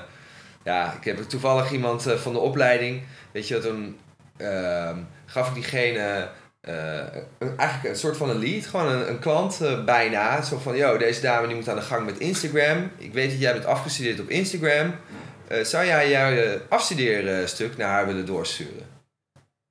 ja, 0.64 0.94
ik 0.94 1.04
heb 1.04 1.18
toevallig 1.18 1.72
iemand 1.72 2.06
eh, 2.08 2.18
van 2.18 2.34
de 2.34 2.40
opleiding. 2.40 3.04
Weet 3.32 3.48
je, 3.48 3.60
toen 3.60 3.98
ehm, 4.38 4.98
gaf 5.26 5.48
ik 5.48 5.54
diegene. 5.54 6.30
Eh, 6.66 6.76
een- 7.40 7.58
eigenlijk 7.58 7.90
een 7.94 8.00
soort 8.00 8.18
van 8.18 8.30
een 8.30 8.40
lead, 8.40 8.66
gewoon 8.66 8.88
een, 8.92 9.10
een 9.10 9.20
klant 9.20 9.62
eh, 9.62 9.84
bijna. 9.84 10.42
Zo 10.42 10.58
van: 10.58 10.76
Yo, 10.76 10.98
deze 10.98 11.22
dame 11.22 11.48
die 11.48 11.56
moet 11.56 11.70
aan 11.70 11.76
de 11.76 11.82
gang 11.82 12.06
met 12.06 12.18
Instagram. 12.20 12.92
Ik 12.98 13.14
weet 13.14 13.30
dat 13.32 13.40
jij 13.40 13.54
bent 13.54 13.66
afgestudeerd 13.66 14.20
op 14.20 14.30
Instagram. 14.30 14.96
Eh, 15.48 15.64
zou 15.64 15.86
jij 15.86 16.10
jouw 16.10 16.58
afstudeerstuk 16.70 17.78
naar 17.78 17.90
haar 17.90 18.06
willen 18.06 18.26
doorsturen? 18.26 18.94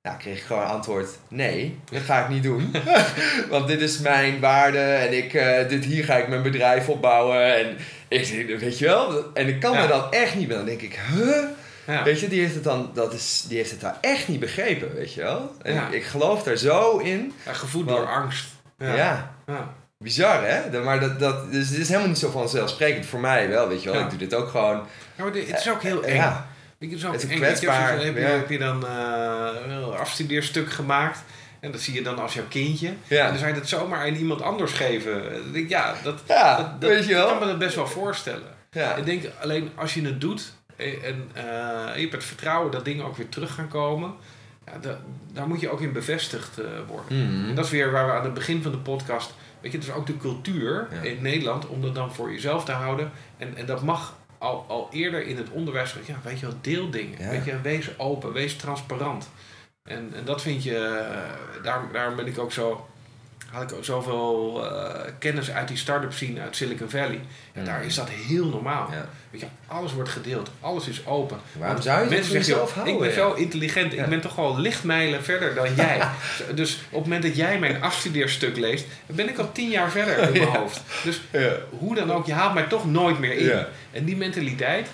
Nou, 0.01 0.17
kreeg 0.17 0.37
ik 0.37 0.43
gewoon 0.43 0.61
een 0.61 0.67
antwoord: 0.69 1.09
nee, 1.27 1.79
dat 1.91 2.01
ga 2.01 2.23
ik 2.23 2.29
niet 2.29 2.43
doen. 2.43 2.71
Want 3.49 3.67
dit 3.67 3.81
is 3.81 3.99
mijn 3.99 4.39
waarde 4.39 4.79
en 4.79 5.13
ik, 5.17 5.31
dit, 5.69 5.85
hier 5.85 6.03
ga 6.03 6.15
ik 6.15 6.27
mijn 6.27 6.41
bedrijf 6.41 6.89
opbouwen. 6.89 7.55
En 7.55 7.77
ik 8.07 8.59
weet 8.59 8.77
je 8.79 8.85
wel, 8.85 9.23
en 9.33 9.47
ik 9.47 9.59
kan 9.59 9.73
Ja. 9.73 9.81
me 9.81 9.87
dan 9.87 10.11
echt 10.11 10.35
niet 10.35 10.47
meer. 10.47 10.57
Dan 10.57 10.65
denk 10.65 10.81
ik, 10.81 10.99
huh? 11.15 11.43
Ja. 11.87 12.03
Weet 12.03 12.19
je, 12.19 12.27
die 12.27 12.41
heeft 12.41 12.53
het 12.53 12.63
dan, 12.63 12.91
dat 12.93 13.13
is, 13.13 13.45
die 13.47 13.57
heeft 13.57 13.71
het 13.71 13.81
daar 13.81 13.97
echt 14.01 14.27
niet 14.27 14.39
begrepen, 14.39 14.93
weet 14.95 15.13
je 15.13 15.21
wel. 15.21 15.55
En 15.61 15.73
Ja. 15.73 15.87
ik, 15.91 16.03
geloof 16.03 16.43
daar 16.43 16.55
zo 16.57 16.97
in. 16.97 17.33
Ja, 17.45 17.53
gevoed 17.53 17.87
door 17.87 18.07
angst. 18.07 18.45
Ja, 18.77 19.31
Ja. 19.45 19.73
bizar 19.97 20.43
hè? 20.47 20.81
Maar 20.83 20.99
dat, 20.99 21.19
dat, 21.19 21.51
dus 21.51 21.69
het 21.69 21.77
is 21.77 21.87
helemaal 21.87 22.07
niet 22.07 22.17
zo 22.17 22.29
vanzelfsprekend 22.29 23.05
voor 23.05 23.19
mij 23.19 23.49
wel, 23.49 23.67
weet 23.67 23.83
je 23.83 23.91
wel. 23.91 24.01
Ik 24.01 24.09
doe 24.09 24.19
dit 24.19 24.33
ook 24.33 24.49
gewoon. 24.49 24.87
Ja, 25.15 25.23
maar 25.23 25.31
dit- 25.31 25.47
het 25.51 25.59
is 25.59 25.69
ook 25.69 25.81
heel 25.83 26.03
Eh, 26.03 26.09
eng. 26.11 26.15
ja. 26.15 26.47
Ik 26.79 26.91
Het 26.91 27.23
is 27.23 27.29
eng. 27.29 27.35
kwetsbaar, 27.37 27.99
heb, 28.03 28.15
je, 28.15 28.21
ja. 28.21 28.27
heb 28.27 28.49
je 28.49 28.57
dan 28.57 28.85
eh, 28.87 29.47
een 29.67 29.83
afstudeerstuk 29.83 30.71
gemaakt. 30.71 31.19
En 31.59 31.71
dat 31.71 31.81
zie 31.81 31.93
je 31.93 32.01
dan 32.03 32.19
als 32.19 32.33
jouw 32.33 32.47
kindje. 32.49 32.93
Ja. 33.07 33.23
En 33.23 33.29
dan 33.29 33.37
zou 33.37 33.53
je 33.53 33.59
dat 33.59 33.69
zomaar 33.69 33.99
aan 33.99 34.13
iemand 34.15 34.41
anders 34.41 34.71
geven. 34.71 35.21
Ja, 35.67 35.95
dat, 36.03 36.19
Ja, 36.27 36.57
dat, 36.57 36.81
dat- 36.81 36.89
weet 36.89 37.05
je 37.05 37.13
wel. 37.13 37.23
ik 37.23 37.29
kan 37.29 37.39
me 37.39 37.45
dat 37.45 37.57
best 37.59 37.75
wel 37.75 37.87
voorstellen. 37.87 38.53
Ja. 38.71 38.95
Ik 38.95 39.05
denk 39.05 39.23
alleen 39.41 39.71
als 39.75 39.93
je 39.93 40.01
het 40.05 40.21
doet 40.21 40.53
en 40.77 41.29
eh, 41.33 41.43
je 41.95 42.01
hebt 42.01 42.11
het 42.11 42.23
vertrouwen 42.23 42.71
dat 42.71 42.85
dingen 42.85 43.05
ook 43.05 43.17
weer 43.17 43.29
terug 43.29 43.53
gaan 43.53 43.67
komen. 43.67 44.13
Ja, 44.65 44.77
da- 44.81 44.99
daar 45.33 45.47
moet 45.47 45.59
je 45.59 45.69
ook 45.69 45.81
in 45.81 45.91
bevestigd 45.93 46.57
eh, 46.59 46.65
worden. 46.87 47.29
Mhm. 47.37 47.49
En 47.49 47.55
dat 47.55 47.65
is 47.65 47.71
weer 47.71 47.91
waar 47.91 48.05
we 48.05 48.11
aan 48.11 48.23
het 48.23 48.33
begin 48.33 48.61
van 48.61 48.71
de 48.71 48.77
podcast. 48.77 49.33
Weet 49.61 49.71
je, 49.71 49.77
het 49.77 49.87
is 49.87 49.93
ook 49.93 50.05
de 50.07 50.17
cultuur 50.17 50.87
Ja. 50.91 51.01
in 51.01 51.21
Nederland 51.21 51.67
om 51.67 51.81
dat 51.81 51.95
dan 51.95 52.13
voor 52.13 52.31
jezelf 52.31 52.65
te 52.65 52.71
houden. 52.71 53.11
En, 53.37 53.55
en 53.57 53.65
dat 53.65 53.83
mag 53.83 54.15
al, 54.37 54.65
al 54.67 54.87
eerder 54.91 55.27
in 55.27 55.37
het 55.37 55.49
onderwijs. 55.49 55.95
Ja, 56.05 56.15
weet 56.23 56.39
je 56.39 56.45
wel, 56.45 56.55
deel 56.61 56.89
dingen. 56.89 57.21
Ja. 57.23 57.29
Weet 57.29 57.45
je, 57.45 57.61
wees 57.61 57.97
open, 57.99 58.33
wees 58.33 58.55
transparant. 58.55 59.29
En, 59.89 60.11
en 60.15 60.25
dat 60.25 60.41
vind 60.41 60.63
je, 60.63 60.77
eh, 60.77 61.63
daar, 61.63 61.81
daarom 61.91 62.15
ben 62.15 62.27
ik 62.27 62.39
ook 62.39 62.51
zo. 62.51 62.87
Haal 63.51 63.61
ik 63.63 63.73
ook 63.73 63.85
zoveel 63.85 64.61
eh, 64.71 65.01
kennis 65.19 65.51
uit 65.51 65.67
die 65.67 65.77
start-up 65.77 66.13
scene 66.13 66.41
uit 66.41 66.55
Silicon 66.55 66.89
Valley. 66.89 67.19
En 67.53 67.61
Mhm. 67.61 67.65
daar 67.65 67.85
is 67.85 67.95
dat 67.95 68.09
heel 68.09 68.45
normaal. 68.45 68.89
Ja. 68.91 69.05
Weet 69.29 69.41
je, 69.41 69.47
alles 69.67 69.93
wordt 69.93 70.09
gedeeld, 70.09 70.49
alles 70.59 70.87
is 70.87 71.05
open. 71.05 71.37
Waarom 71.51 71.71
Want 71.73 71.83
zou 71.83 72.03
je 72.03 72.09
mensen 72.09 72.43
zeggen, 72.43 72.67
houden? 72.73 72.93
Ik 72.93 72.99
ben 72.99 73.07
ja? 73.09 73.15
zo 73.15 73.33
intelligent, 73.33 73.93
Ja. 73.93 74.03
ik 74.03 74.09
ben 74.09 74.21
toch 74.21 74.35
wel 74.35 74.59
lichtmijlen 74.59 75.23
verder 75.23 75.55
dan 75.55 75.75
jij. 75.75 75.99
dus 76.55 76.75
op 76.89 76.91
het 76.91 77.03
moment 77.03 77.23
dat 77.23 77.35
jij 77.35 77.59
mijn 77.59 77.81
afstudeerstuk 77.81 78.57
leest, 78.57 78.85
ben 79.05 79.29
ik 79.29 79.37
al 79.37 79.51
tien 79.51 79.69
jaar 79.69 79.91
verder 79.91 80.17
in 80.17 80.31
mijn 80.31 80.43
Ja. 80.51 80.57
hoofd. 80.59 80.81
Dus 81.03 81.21
Ja. 81.31 81.51
hoe 81.69 81.95
dan 81.95 82.11
ook, 82.11 82.25
je 82.25 82.33
haalt 82.33 82.53
mij 82.53 82.63
toch 82.63 82.85
nooit 82.91 83.19
meer 83.19 83.37
in. 83.37 83.45
Ja. 83.45 83.67
En 83.91 84.05
die 84.05 84.17
mentaliteit, 84.17 84.87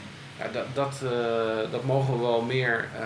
ja, 0.44 0.50
dat, 0.52 0.66
dat, 0.74 1.12
eh, 1.12 1.72
dat 1.72 1.84
mogen 1.84 2.14
we 2.14 2.20
wel 2.20 2.42
meer 2.42 2.88
eh, 3.00 3.06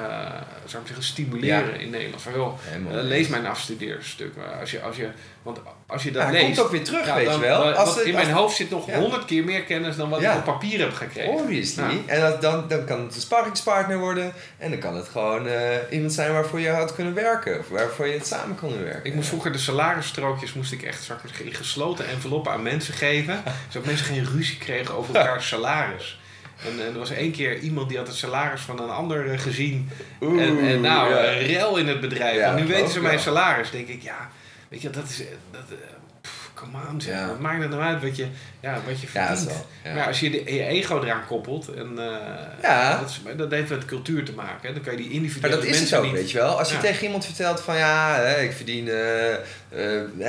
zou 0.66 0.82
ik 0.82 0.88
zeggen, 0.88 1.04
stimuleren 1.06 1.80
in 1.80 1.90
Nederland. 1.90 2.22
Van, 2.22 2.34
joh, 2.34 2.58
eh, 2.74 2.80
lees 2.90 3.28
mijn 3.28 3.46
afstudeerstuk. 3.46 4.34
Als 4.60 4.72
je, 4.72 4.82
als 4.82 4.96
je, 4.96 5.10
want 5.44 5.60
als 5.88 6.04
je 6.04 6.12
dat 6.12 6.22
Ja, 6.24 6.30
leest... 6.32 6.44
komt 6.46 6.60
ook 6.60 6.72
weer 6.72 6.84
terug, 6.84 7.06
ja, 7.06 7.16
weet 7.16 7.26
dan- 7.26 7.34
je 7.40 7.40
wel. 7.46 7.72
Als 7.74 7.96
het, 7.96 8.06
in 8.06 8.16
als 8.16 8.24
mijn 8.24 8.36
hoofd 8.36 8.56
zit 8.56 8.70
nog 8.70 8.92
honderd 8.92 9.26
keer 9.26 9.44
meer 9.44 9.64
kennis 9.64 9.96
dan 9.96 10.10
wat 10.10 10.22
ik 10.22 10.34
op 10.34 10.44
papier 10.44 10.80
heb 10.80 10.94
gekregen. 10.94 11.34
Obviously. 11.34 11.84
Ja. 11.84 11.90
En 12.06 12.20
dat, 12.22 12.42
dan, 12.42 12.66
dan 12.68 12.86
kan 12.86 13.02
het 13.06 13.16
een 13.16 13.22
sparringspartner 13.22 13.98
worden. 14.00 14.34
En 14.58 14.70
dan 14.70 14.80
kan 14.80 14.96
het 14.96 15.08
gewoon 15.08 15.48
iemand 15.90 16.14
zijn 16.14 16.32
waarvoor 16.34 16.60
je 16.60 16.70
had 16.70 16.96
kunnen 16.96 17.14
werken. 17.14 17.60
Of 17.60 17.70
waarvoor 17.70 18.08
je 18.08 18.14
het 18.14 18.28
samen 18.28 18.56
kon 18.56 18.84
werken. 18.84 19.06
Ik 19.06 19.14
moest 19.14 19.28
vroeger 19.28 19.52
de 19.52 19.58
salarisstrookjes 19.58 20.54
moest 20.54 20.72
ik 20.72 20.84
echt 20.84 21.12
in 21.44 21.54
gesloten 21.54 22.08
enveloppen 22.08 22.52
aan 22.52 22.64
mensen 22.64 22.94
geven. 22.94 23.44
Zodat 23.70 23.88
mensen 23.88 24.06
geen 24.06 24.26
ruzie 24.26 24.58
kregen 24.58 24.96
over 24.96 25.16
elkaars 25.16 25.48
salaris. 25.48 26.20
En, 26.64 26.86
en 26.86 26.94
er 26.94 27.00
was 27.00 27.12
één 27.12 27.32
keer 27.32 27.58
iemand 27.60 27.90
die 27.90 27.98
had 27.98 28.08
het 28.08 28.16
salaris 28.16 28.62
van 28.62 28.80
een 28.82 28.90
ander 28.90 29.32
eh, 29.32 29.40
gezien. 29.40 29.90
Oeh, 30.22 30.44
en, 30.44 30.60
en 30.60 30.82
nou, 30.82 31.10
ja. 31.14 31.32
een 31.32 31.40
rel 31.40 31.78
in 31.78 31.88
het 31.88 32.02
bedrijf. 32.02 32.36
Ja, 32.38 32.50
en 32.50 32.56
nu 32.56 32.68
weten 32.68 32.90
ze 32.92 33.02
mijn 33.02 33.20
salaris. 33.20 33.72
denk 33.72 33.88
ik, 33.88 34.02
ja, 34.02 34.30
weet 34.70 34.82
je, 34.82 34.90
dat 34.90 35.04
is... 35.10 35.20
eh, 35.22 35.26
Dat, 35.52 35.62
eh, 35.70 35.76
pff, 36.22 36.52
come 36.54 36.78
on, 36.92 37.02
zeg. 37.02 37.14
Ja. 37.14 37.28
Wat 37.28 37.40
maakt 37.40 37.62
het 37.62 37.70
nou 37.70 37.82
uit 37.82 38.02
wat 38.02 38.16
je, 38.16 38.28
ja, 38.60 38.80
wat 38.88 39.02
je 39.02 39.08
verdient? 39.08 39.46
wel. 39.84 39.94
Maar 39.94 40.08
als 40.08 40.20
je 40.20 40.30
de, 40.30 40.38
je 40.54 40.64
ego 40.66 41.02
eraan 41.04 41.26
koppelt, 41.28 41.68
en, 41.74 41.92
eh, 41.98 42.06
Ja. 42.62 43.00
dat, 43.00 43.10
is, 43.10 43.22
dat 43.38 43.52
heeft 43.52 43.70
met 43.70 43.86
cultuur 43.86 44.26
te 44.26 44.34
maken. 44.34 44.68
Hè. 44.68 44.74
Dan 44.74 44.84
kan 44.84 44.92
je 44.92 44.98
die 44.98 45.08
Maar 45.08 45.16
individuele 45.16 45.56
dat 45.56 45.64
is 45.66 45.70
het 45.70 45.80
mensen 45.80 45.98
ook, 45.98 46.04
niet... 46.04 46.14
weet 46.14 46.32
je 46.32 46.38
wel. 46.38 46.60
Als 46.60 46.72
je 46.72 46.78
tegen 46.78 47.04
iemand 47.06 47.26
vertelt 47.26 47.62
van 47.62 47.78
ja, 47.78 48.16
hè, 48.16 48.42
ik 48.42 48.52
verdien 48.52 48.88
eh, 48.90 49.34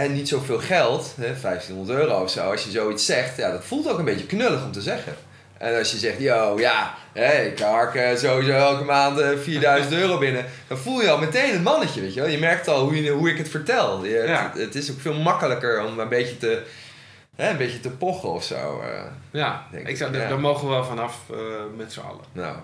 eh, 0.04 0.10
niet 0.10 0.28
zoveel 0.28 0.58
geld, 0.58 1.14
hè, 1.20 1.34
1500 1.40 1.98
euro 1.98 2.22
of 2.22 2.30
zo. 2.30 2.50
Als 2.50 2.64
je 2.64 2.70
zoiets 2.70 3.04
zegt, 3.06 3.36
ja, 3.36 3.50
dat 3.50 3.64
voelt 3.64 3.88
ook 3.88 3.98
een 3.98 4.04
beetje 4.04 4.26
knullig 4.26 4.64
om 4.64 4.72
te 4.72 4.80
zeggen. 4.82 5.14
En 5.58 5.78
als 5.78 5.90
je 5.90 5.96
zegt, 5.98 6.18
yo, 6.18 6.58
ja, 6.58 6.94
hè, 7.12 7.42
ik 7.42 7.58
hark 7.58 7.94
eh, 7.94 8.16
sowieso 8.16 8.52
elke 8.52 8.84
maand 8.84 9.18
eh, 9.18 9.28
4000 9.42 9.92
euro 10.02 10.18
binnen. 10.18 10.44
Dan 10.68 10.78
voel 10.78 11.00
je 11.02 11.10
al 11.10 11.18
meteen 11.18 11.52
het 11.52 11.62
mannetje, 11.62 12.00
weet 12.00 12.14
je 12.14 12.20
wel. 12.20 12.30
Je 12.30 12.38
merkt 12.38 12.68
al 12.68 12.80
hoe, 12.84 13.02
je, 13.02 13.10
hoe 13.10 13.30
ik 13.30 13.38
het 13.38 13.48
vertel. 13.48 14.04
Je, 14.04 14.10
Ja. 14.26 14.50
het, 14.52 14.60
het 14.62 14.74
is 14.74 14.90
ook 14.90 15.00
veel 15.00 15.14
makkelijker 15.14 15.84
om 15.84 15.98
een 15.98 16.08
beetje 16.08 16.36
te, 16.38 16.62
hè, 17.36 17.50
een 17.50 17.56
beetje 17.56 17.80
te 17.80 17.90
pochen 17.90 18.28
of 18.28 18.44
zo. 18.44 18.80
eh. 18.80 19.00
Ja, 19.30 19.66
ik 19.84 19.96
zou, 19.96 20.12
ja. 20.18 20.28
daar 20.28 20.40
mogen 20.40 20.68
we 20.68 20.74
wel 20.74 20.84
vanaf 20.84 21.18
eh, 21.30 21.36
met 21.76 21.92
z'n 21.92 22.00
allen. 22.00 22.24
nou, 22.32 22.56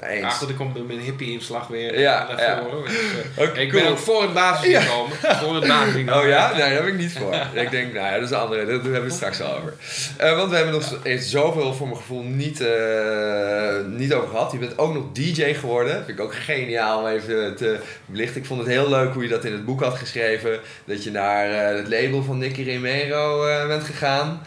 Ja, 0.00 0.06
eens. 0.06 0.34
goed, 0.34 0.48
ik 0.48 0.56
kom 0.56 0.72
met 0.72 0.86
mijn 0.86 0.98
hippie-inslag 1.00 1.66
weer 1.66 1.98
Ja, 2.00 2.26
naar 2.28 2.40
ja. 2.40 2.62
voren. 2.62 2.84
Dus, 2.84 2.94
eh, 3.36 3.42
Oké, 3.48 3.60
ik 3.60 3.70
cool. 3.70 3.82
ben 3.82 3.90
ook 3.90 3.98
voor 3.98 4.22
het 4.22 4.32
basissinkomen. 4.34 5.16
Voor 5.16 5.54
het 5.54 5.66
basissinkomen. 5.68 6.22
Oh 6.22 6.28
ja? 6.28 6.50
Nee, 6.52 6.74
daar 6.74 6.82
ben 6.82 6.92
ik 6.92 6.98
niet 6.98 7.12
voor. 7.18 7.34
ik 7.62 7.70
denk, 7.70 7.92
nou 7.92 8.06
ja, 8.06 8.12
dat 8.14 8.22
is 8.22 8.30
een 8.30 8.36
andere. 8.36 8.60
Dat 8.66 8.82
hebben 8.82 8.92
we 8.92 8.98
het 9.06 9.12
straks 9.14 9.40
al 9.40 9.56
over. 9.56 9.74
Eh, 10.16 10.36
want 10.36 10.50
we 10.50 10.56
hebben 10.56 10.74
nog 10.74 10.98
eens 11.02 11.30
zoveel 11.30 11.74
voor 11.74 11.86
mijn 11.86 11.98
gevoel 11.98 12.22
niet, 12.22 12.60
eh, 12.60 13.74
niet 13.86 14.14
over 14.14 14.28
gehad. 14.28 14.52
Je 14.52 14.58
bent 14.58 14.78
ook 14.78 14.94
nog 14.94 15.04
DJ 15.12 15.54
geworden. 15.54 15.94
Vind 16.04 16.18
ik 16.18 16.24
ook 16.24 16.34
geniaal 16.34 17.00
om 17.00 17.06
even 17.06 17.56
te 17.56 17.78
belichten. 18.06 18.40
Ik 18.40 18.46
vond 18.46 18.60
het 18.60 18.68
heel 18.68 18.88
leuk 18.88 19.12
hoe 19.12 19.22
je 19.22 19.28
dat 19.28 19.44
in 19.44 19.52
het 19.52 19.64
boek 19.64 19.82
had 19.82 19.94
geschreven. 19.94 20.58
Dat 20.84 21.04
je 21.04 21.10
naar 21.10 21.50
eh, 21.50 21.76
het 21.76 21.88
label 21.88 22.22
van 22.22 22.38
Nicky 22.38 22.70
Romero 22.72 23.46
eh, 23.46 23.66
bent 23.66 23.84
gegaan. 23.84 24.42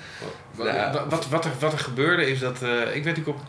Wat, 0.56 0.66
Nou, 0.68 0.92
wat, 0.94 1.06
wat, 1.10 1.28
wat 1.30 1.46
er, 1.46 1.52
wat 1.60 1.74
er 1.74 1.80
gebeurde 1.80 2.30
is 2.32 2.40
dat... 2.40 2.62
eh, 2.62 2.70
ik 2.96 3.04
weet 3.04 3.16
natuurlijk 3.16 3.28
op... 3.38 3.40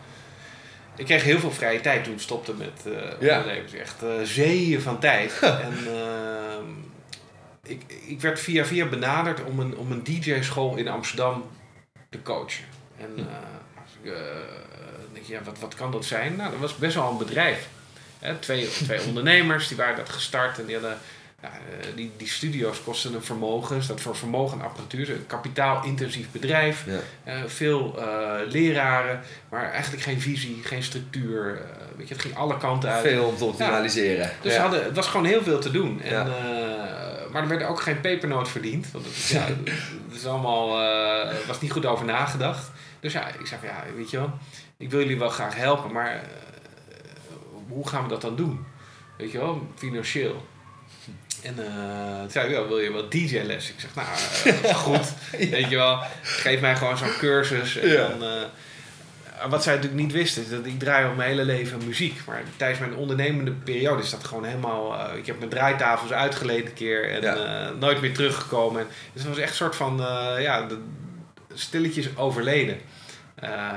Ik 0.95 1.05
kreeg 1.05 1.23
heel 1.23 1.39
veel 1.39 1.51
vrije 1.51 1.81
tijd 1.81 2.03
toen 2.03 2.13
ik 2.13 2.19
stopte 2.19 2.53
met 2.53 2.81
eh 2.85 2.93
Ja. 3.19 3.39
ondernemen. 3.39 3.79
Echt 3.79 4.03
eh, 4.03 4.09
zeeën 4.23 4.81
van 4.81 4.99
tijd. 4.99 5.39
en 5.67 5.77
ehm, 5.87 6.65
ik, 7.63 7.81
ik 8.07 8.21
werd 8.21 8.39
via 8.39 8.65
via 8.65 8.85
benaderd 8.85 9.43
om 9.43 9.59
een, 9.59 9.77
om 9.77 9.91
een 9.91 10.03
DJ-school 10.03 10.75
in 10.75 10.87
Amsterdam 10.87 11.45
te 12.09 12.21
coachen. 12.21 12.65
En 12.97 13.09
eh, 13.17 14.11
eh, 14.11 14.17
denk 15.13 15.25
je, 15.25 15.33
ja, 15.33 15.43
wat, 15.43 15.59
wat 15.59 15.75
kan 15.75 15.91
dat 15.91 16.05
zijn? 16.05 16.35
Nou, 16.35 16.51
dat 16.51 16.59
was 16.59 16.75
best 16.75 16.95
wel 16.95 17.09
een 17.09 17.17
bedrijf. 17.17 17.67
Hè, 18.19 18.35
twee, 18.35 18.67
twee 18.67 19.01
ondernemers 19.07 19.67
die 19.67 19.77
waren 19.77 19.95
dat 19.95 20.09
gestart 20.09 20.59
en 20.59 20.65
die 20.65 20.75
hadden. 20.75 20.97
Ja, 21.43 21.49
eh, 21.49 21.95
die, 21.95 22.11
die 22.17 22.27
studio's 22.27 22.83
kosten 22.83 23.13
een 23.13 23.23
vermogen, 23.23 23.83
staat 23.83 24.01
voor 24.01 24.15
vermogen 24.15 24.59
en 24.59 24.65
apparatuur. 24.65 25.09
Een 25.09 25.27
kapitaalintensief 25.27 26.31
bedrijf. 26.31 26.85
Ja. 26.85 26.99
Eh, 27.23 27.43
veel 27.45 27.99
eh, 27.99 28.47
leraren, 28.47 29.21
maar 29.49 29.71
eigenlijk 29.71 30.03
geen 30.03 30.21
visie, 30.21 30.61
geen 30.63 30.83
structuur. 30.83 31.61
weet 31.97 32.07
je, 32.07 32.13
het 32.13 32.23
ging 32.23 32.35
alle 32.35 32.57
kanten 32.57 32.89
uit. 32.89 33.07
Veel 33.07 33.25
om 33.25 33.37
te 33.37 33.45
optimaliseren. 33.45 34.31
Dus 34.41 34.53
ja. 34.53 34.61
hadden, 34.61 34.83
het 34.83 34.95
was 34.95 35.07
gewoon 35.07 35.25
heel 35.25 35.43
veel 35.43 35.59
te 35.59 35.71
doen. 35.71 36.01
En, 36.01 36.27
maar 37.31 37.41
er 37.41 37.47
werd 37.47 37.63
ook 37.63 37.81
geen 37.81 38.01
pepernoot 38.01 38.49
verdiend. 38.49 38.91
Want 38.91 39.05
het, 39.05 39.27
ja, 39.37 39.45
het 40.07 40.15
is 40.15 40.25
allemaal, 40.25 40.67
was 41.47 41.61
niet 41.61 41.71
goed 41.71 41.85
over 41.85 42.05
nagedacht. 42.05 42.71
Dus 42.99 43.13
ja, 43.13 43.27
ik 43.27 43.47
zei 43.47 43.59
van 43.59 43.69
ja, 43.69 43.83
weet 43.95 44.09
je 44.09 44.17
wel, 44.17 44.31
ik 44.77 44.89
wil 44.89 44.99
jullie 44.99 45.19
wel 45.19 45.29
graag 45.29 45.55
helpen, 45.55 45.91
maar 45.91 46.23
hoe 47.67 47.87
gaan 47.87 48.03
we 48.03 48.09
dat 48.09 48.21
dan 48.21 48.35
doen? 48.35 48.65
Weet 49.17 49.31
je 49.31 49.37
wel, 49.37 49.67
financieel. 49.75 50.45
En 51.43 51.55
toen 51.55 51.65
zei 52.31 52.47
hij, 52.47 52.55
ja, 52.59 52.67
wil 52.67 52.79
je 52.79 52.91
wel 52.91 53.09
DJ-les? 53.09 53.69
Ik 53.69 53.75
zeg, 53.77 53.95
nou, 53.95 54.07
eh, 54.65 54.75
goed. 54.85 55.13
Weet 55.49 55.69
je 55.69 55.75
wel, 55.75 55.99
geef 56.21 56.59
mij 56.61 56.75
gewoon 56.75 56.97
zo'n 56.97 57.17
cursus. 57.19 57.77
En 57.77 57.89
Ja. 57.89 58.07
dan, 58.07 58.23
eh, 58.23 59.49
wat 59.49 59.63
zij 59.63 59.75
natuurlijk 59.75 60.01
niet 60.01 60.11
wisten, 60.11 60.43
is 60.43 60.49
dat 60.49 60.65
ik 60.65 60.79
draai 60.79 61.05
al 61.07 61.13
mijn 61.13 61.29
hele 61.29 61.45
leven 61.45 61.85
muziek. 61.85 62.21
Maar 62.27 62.43
tijdens 62.57 62.79
mijn 62.79 62.95
ondernemende 62.95 63.51
periode 63.51 64.01
is 64.01 64.09
dat 64.09 64.23
gewoon 64.23 64.45
helemaal... 64.45 64.93
eh, 65.09 65.17
ik 65.17 65.25
heb 65.25 65.37
mijn 65.37 65.49
draaitafels 65.49 66.11
uitgeleend 66.11 66.65
een 66.67 66.73
keer 66.73 67.09
en 67.11 67.21
Ja. 67.21 67.69
nooit 67.79 68.01
meer 68.01 68.13
teruggekomen. 68.13 68.81
En, 68.81 68.87
dus 69.13 69.21
het 69.23 69.31
was 69.31 69.39
echt 69.41 69.49
een 69.49 69.55
soort 69.55 69.75
van, 69.75 69.97
ja, 70.39 70.61
de, 70.67 70.77
stilletjes 71.53 72.17
overleden 72.17 72.77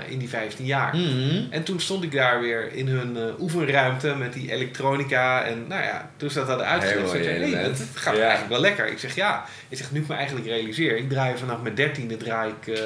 in 0.09 0.19
die 0.19 0.29
15 0.29 0.65
jaar. 0.65 0.97
Mhm. 0.97 1.45
En 1.51 1.63
toen 1.63 1.81
stond 1.81 2.03
ik 2.05 2.13
daar 2.13 2.41
weer 2.41 2.73
in 2.73 2.89
hun 2.89 3.17
eh, 3.17 3.41
oefenruimte 3.41 4.15
met 4.15 4.33
die 4.33 4.53
elektronica. 4.53 5.43
En 5.45 5.65
nou 5.69 5.83
ja, 5.83 6.11
toen 6.17 6.31
ze 6.31 6.39
dat 6.39 6.49
hadden 6.49 6.67
uitgelegd, 6.67 7.11
zei 7.11 7.23
ik, 7.23 7.53
hey, 7.55 7.63
dat 7.63 7.83
gaat 7.95 8.15
Ja. 8.17 8.21
eigenlijk 8.21 8.51
wel 8.51 8.61
lekker. 8.61 8.87
Ik 8.87 8.99
zeg 8.99 9.15
ja, 9.15 9.45
ik 9.69 9.77
zeg 9.79 9.93
nu 9.93 10.01
ik 10.01 10.09
me 10.09 10.15
eigenlijk 10.15 10.47
realiseer. 10.47 10.97
Ik 10.97 11.09
draai 11.11 11.37
vanaf 11.39 11.61
mijn 11.63 11.75
dertiende 11.75 12.17
draai 12.17 12.53
ik, 12.61 12.75
eh, 12.75 12.83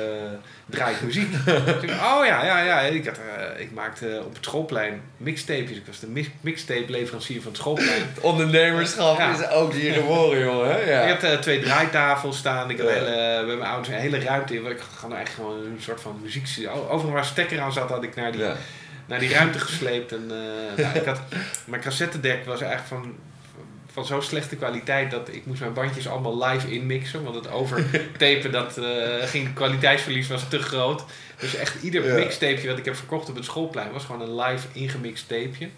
draai 0.67 0.95
ik 0.95 1.01
muziek. 1.03 1.33
ik 1.83 1.89
zeg, 1.89 1.91
oh 1.91 2.25
ja, 2.27 2.45
ja, 2.45 2.63
ja. 2.63 2.81
Ik, 2.81 3.07
had, 3.07 3.19
eh, 3.37 3.61
ik 3.61 3.73
maakte 3.73 4.23
op 4.27 4.35
het 4.35 4.45
schoolplein 4.45 5.01
mixtapes. 5.17 5.71
Ik 5.77 5.87
was 5.87 6.01
de 6.01 6.07
mix- 6.07 6.29
mixtape 6.41 6.85
leverancier 6.91 7.43
van 7.43 7.51
het 7.51 7.61
schoolplein. 7.61 8.03
Het 8.15 8.21
ondernemerschap 8.23 9.19
Ja. 9.19 9.33
is 9.39 9.49
ook 9.49 9.73
hier 9.73 9.93
geboren, 9.93 10.41
jongen. 10.45 10.87
Ja. 10.89 11.01
Ik 11.03 11.09
had 11.21 11.23
eh, 11.23 11.39
twee 11.39 11.61
draaitafels 11.61 12.37
staan. 12.39 12.71
Ik 12.71 12.79
had 12.79 12.89
hele, 12.91 13.43
bij 13.47 13.55
mijn 13.57 13.71
ouders 13.71 13.89
een 13.89 14.01
hele 14.01 14.19
ruimte 14.21 14.55
in. 14.55 14.63
waar 14.63 14.73
Ik 14.73 14.81
gewoon 14.99 15.17
echt 15.17 15.35
gewoon 15.35 15.57
een 15.59 15.79
soort 15.81 16.01
van 16.01 16.19
muziek. 16.23 16.47
Overal 16.71 17.13
waar 17.13 17.25
stekker 17.25 17.61
aan 17.61 17.73
zat, 17.73 17.89
had 17.89 18.03
ik 18.03 18.15
naar 18.15 18.33
die, 18.33 18.41
Ja. 18.41 18.57
naar 19.07 19.19
die 19.19 19.33
ruimte 19.33 19.59
gesleept. 19.59 20.13
En, 20.13 20.23
eh, 20.31 20.85
nou, 20.85 20.99
ik 20.99 21.05
had, 21.13 21.21
mijn 21.65 21.83
cassettedek 21.83 22.45
was 22.45 22.61
eigenlijk 22.61 22.89
van, 22.89 23.15
van 23.93 24.05
zo'n 24.05 24.23
slechte 24.23 24.57
kwaliteit 24.57 25.11
dat 25.11 25.29
ik 25.29 25.47
moest 25.47 25.61
mijn 25.61 25.73
bandjes 25.73 26.09
allemaal 26.09 26.45
live 26.45 26.71
inmixen. 26.71 27.23
Want 27.23 27.35
het 27.35 27.51
overtapen, 27.51 28.53
dat 28.53 28.79
uh, 28.79 28.87
ging, 29.23 29.55
kwaliteitsverlies 29.55 30.29
was 30.29 30.49
te 30.49 30.59
groot. 30.59 31.05
Dus 31.39 31.55
echt 31.55 31.83
ieder 31.83 32.07
ja. 32.07 32.15
mixtapeje 32.15 32.69
wat 32.69 32.79
ik 32.79 32.85
heb 32.85 32.97
verkocht 32.97 33.29
op 33.29 33.35
het 33.35 33.45
schoolplein 33.45 33.93
was 33.93 34.05
gewoon 34.05 34.21
een 34.21 34.37
live 34.37 34.67
ingemixt 34.73 35.29
tapeje. 35.29 35.69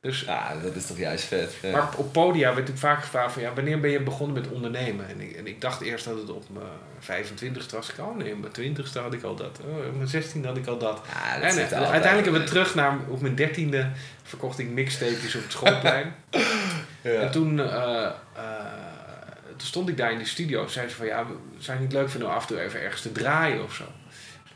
Dus, 0.00 0.20
ja, 0.20 0.54
dat 0.62 0.74
is 0.74 0.86
toch 0.86 0.98
juist 0.98 1.24
vet. 1.24 1.54
Maar 1.72 1.88
op 1.96 2.12
podia 2.12 2.40
werd 2.40 2.54
natuurlijk 2.54 2.78
vaak 2.78 3.00
gevraagd 3.02 3.32
van 3.32 3.42
ja, 3.42 3.52
wanneer 3.54 3.80
ben 3.80 3.90
je 3.90 4.00
begonnen 4.00 4.42
met 4.42 4.52
ondernemen? 4.52 5.08
En 5.08 5.20
ik, 5.20 5.32
en 5.32 5.46
ik 5.46 5.60
dacht 5.60 5.80
eerst 5.80 6.04
dat 6.04 6.16
het 6.16 6.30
op 6.30 6.44
mijn 6.50 7.26
25ste 7.28 7.70
was. 7.70 7.90
Ik, 7.90 7.98
oh 7.98 8.16
nee, 8.16 8.32
op 8.32 8.56
mijn 8.56 8.76
20ste 8.76 9.00
had 9.02 9.12
ik 9.12 9.22
al 9.22 9.34
dat. 9.34 9.60
Oh, 9.64 9.86
op 9.86 9.96
mijn 9.96 10.24
16e 10.24 10.44
had 10.44 10.56
ik 10.56 10.66
al 10.66 10.78
dat. 10.78 11.00
Ja, 11.12 11.38
dat 11.38 11.56
en, 11.56 11.70
en 11.70 11.76
uiteindelijk 11.76 12.24
hebben 12.24 12.40
we 12.40 12.48
terug 12.48 12.74
naar 12.74 12.98
op 13.08 13.20
mijn 13.20 13.36
13e 13.38 13.86
verkocht 14.22 14.58
ik 14.58 14.68
mixtapejes 14.68 15.34
op 15.34 15.42
het 15.42 15.52
schoolplein. 15.52 16.14
ja. 17.02 17.10
En 17.10 17.30
toen, 17.30 17.58
uh, 17.58 17.64
uh, 17.66 18.10
toen 19.56 19.66
stond 19.66 19.88
ik 19.88 19.96
daar 19.96 20.12
in 20.12 20.18
die 20.18 20.26
studio. 20.26 20.66
Zei 20.66 20.88
ze 20.88 20.94
van 20.94 21.06
ja, 21.06 21.26
zou 21.58 21.76
je 21.76 21.82
niet 21.82 21.92
leuk 21.92 22.10
vinden 22.10 22.28
om 22.28 22.34
af 22.34 22.42
en 22.42 22.48
toe 22.48 22.60
even 22.60 22.80
ergens 22.80 23.02
te 23.02 23.12
draaien 23.12 23.62
of 23.62 23.74
zo? 23.74 23.84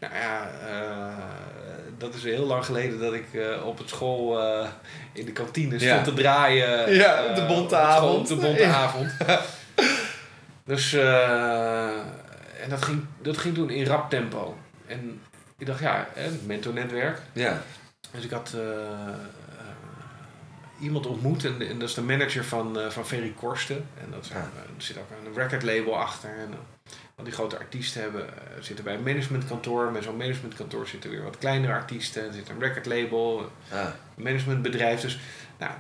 Nou 0.01 0.15
ja, 0.15 0.51
uh, 0.69 1.62
dat 1.99 2.15
is 2.15 2.23
heel 2.23 2.47
lang 2.47 2.65
geleden 2.65 3.01
dat 3.01 3.13
ik 3.13 3.27
uh, 3.33 3.67
op 3.67 3.79
het 3.79 3.89
school 3.89 4.41
uh, 4.41 4.69
in 5.13 5.25
de 5.25 5.33
kantine 5.33 5.79
stond 5.79 6.05
te 6.05 6.15
draaien. 6.15 6.95
Ja, 6.95 7.35
de 7.35 7.45
bonte 7.47 7.77
avond. 7.77 8.29
de 8.29 8.37
bonte 8.37 8.67
avond. 8.67 9.11
dus, 10.65 10.93
en 10.93 12.69
dat 12.69 12.83
ging, 12.83 13.05
dat 13.23 13.39
ging 13.39 13.55
toen 13.55 13.71
in 13.71 13.87
rap 13.87 14.11
tempo. 14.11 14.57
En 14.87 15.21
ik 15.59 15.67
dacht, 15.67 15.81
ja, 15.81 16.09
mentornetwerk. 16.47 17.19
Ja. 17.33 17.63
Dus 18.11 18.25
ik 18.25 18.31
had 18.31 18.57
iemand 20.81 21.07
ontmoet 21.07 21.45
en, 21.45 21.69
en, 21.69 21.79
dat 21.79 21.89
is 21.89 21.95
de 21.95 22.03
manager 22.03 22.45
van, 22.45 22.79
van 22.89 23.07
Ferry 23.07 23.35
Korsten. 23.41 23.87
En 24.01 24.11
dat 24.11 24.25
is, 24.25 24.29
ja. 24.29 24.37
er 24.37 24.83
zit 24.83 24.99
ook 24.99 25.11
een 25.27 25.35
record 25.35 25.63
label 25.63 25.99
achter. 25.99 26.31
En, 26.39 26.55
al 27.23 27.29
die 27.29 27.39
grote 27.39 27.59
artiesten 27.59 28.01
hebben, 28.01 28.21
uh, 28.21 28.63
zitten 28.63 28.85
bij 28.85 28.95
een 28.95 29.03
managementkantoor. 29.03 29.93
Met 29.93 30.05
zo'n 30.05 30.17
managementkantoor 30.17 30.87
zitten 30.87 31.11
weer 31.11 31.23
wat 31.23 31.39
kleinere 31.39 31.73
artiesten. 31.73 32.27
Er 32.27 32.33
zit 32.33 32.49
een 32.49 32.61
recordlabel, 32.61 33.51
ah. 33.73 33.79
een 34.17 34.23
managementbedrijf. 34.23 35.01
Dus, 35.01 35.19
nou, 35.59 35.73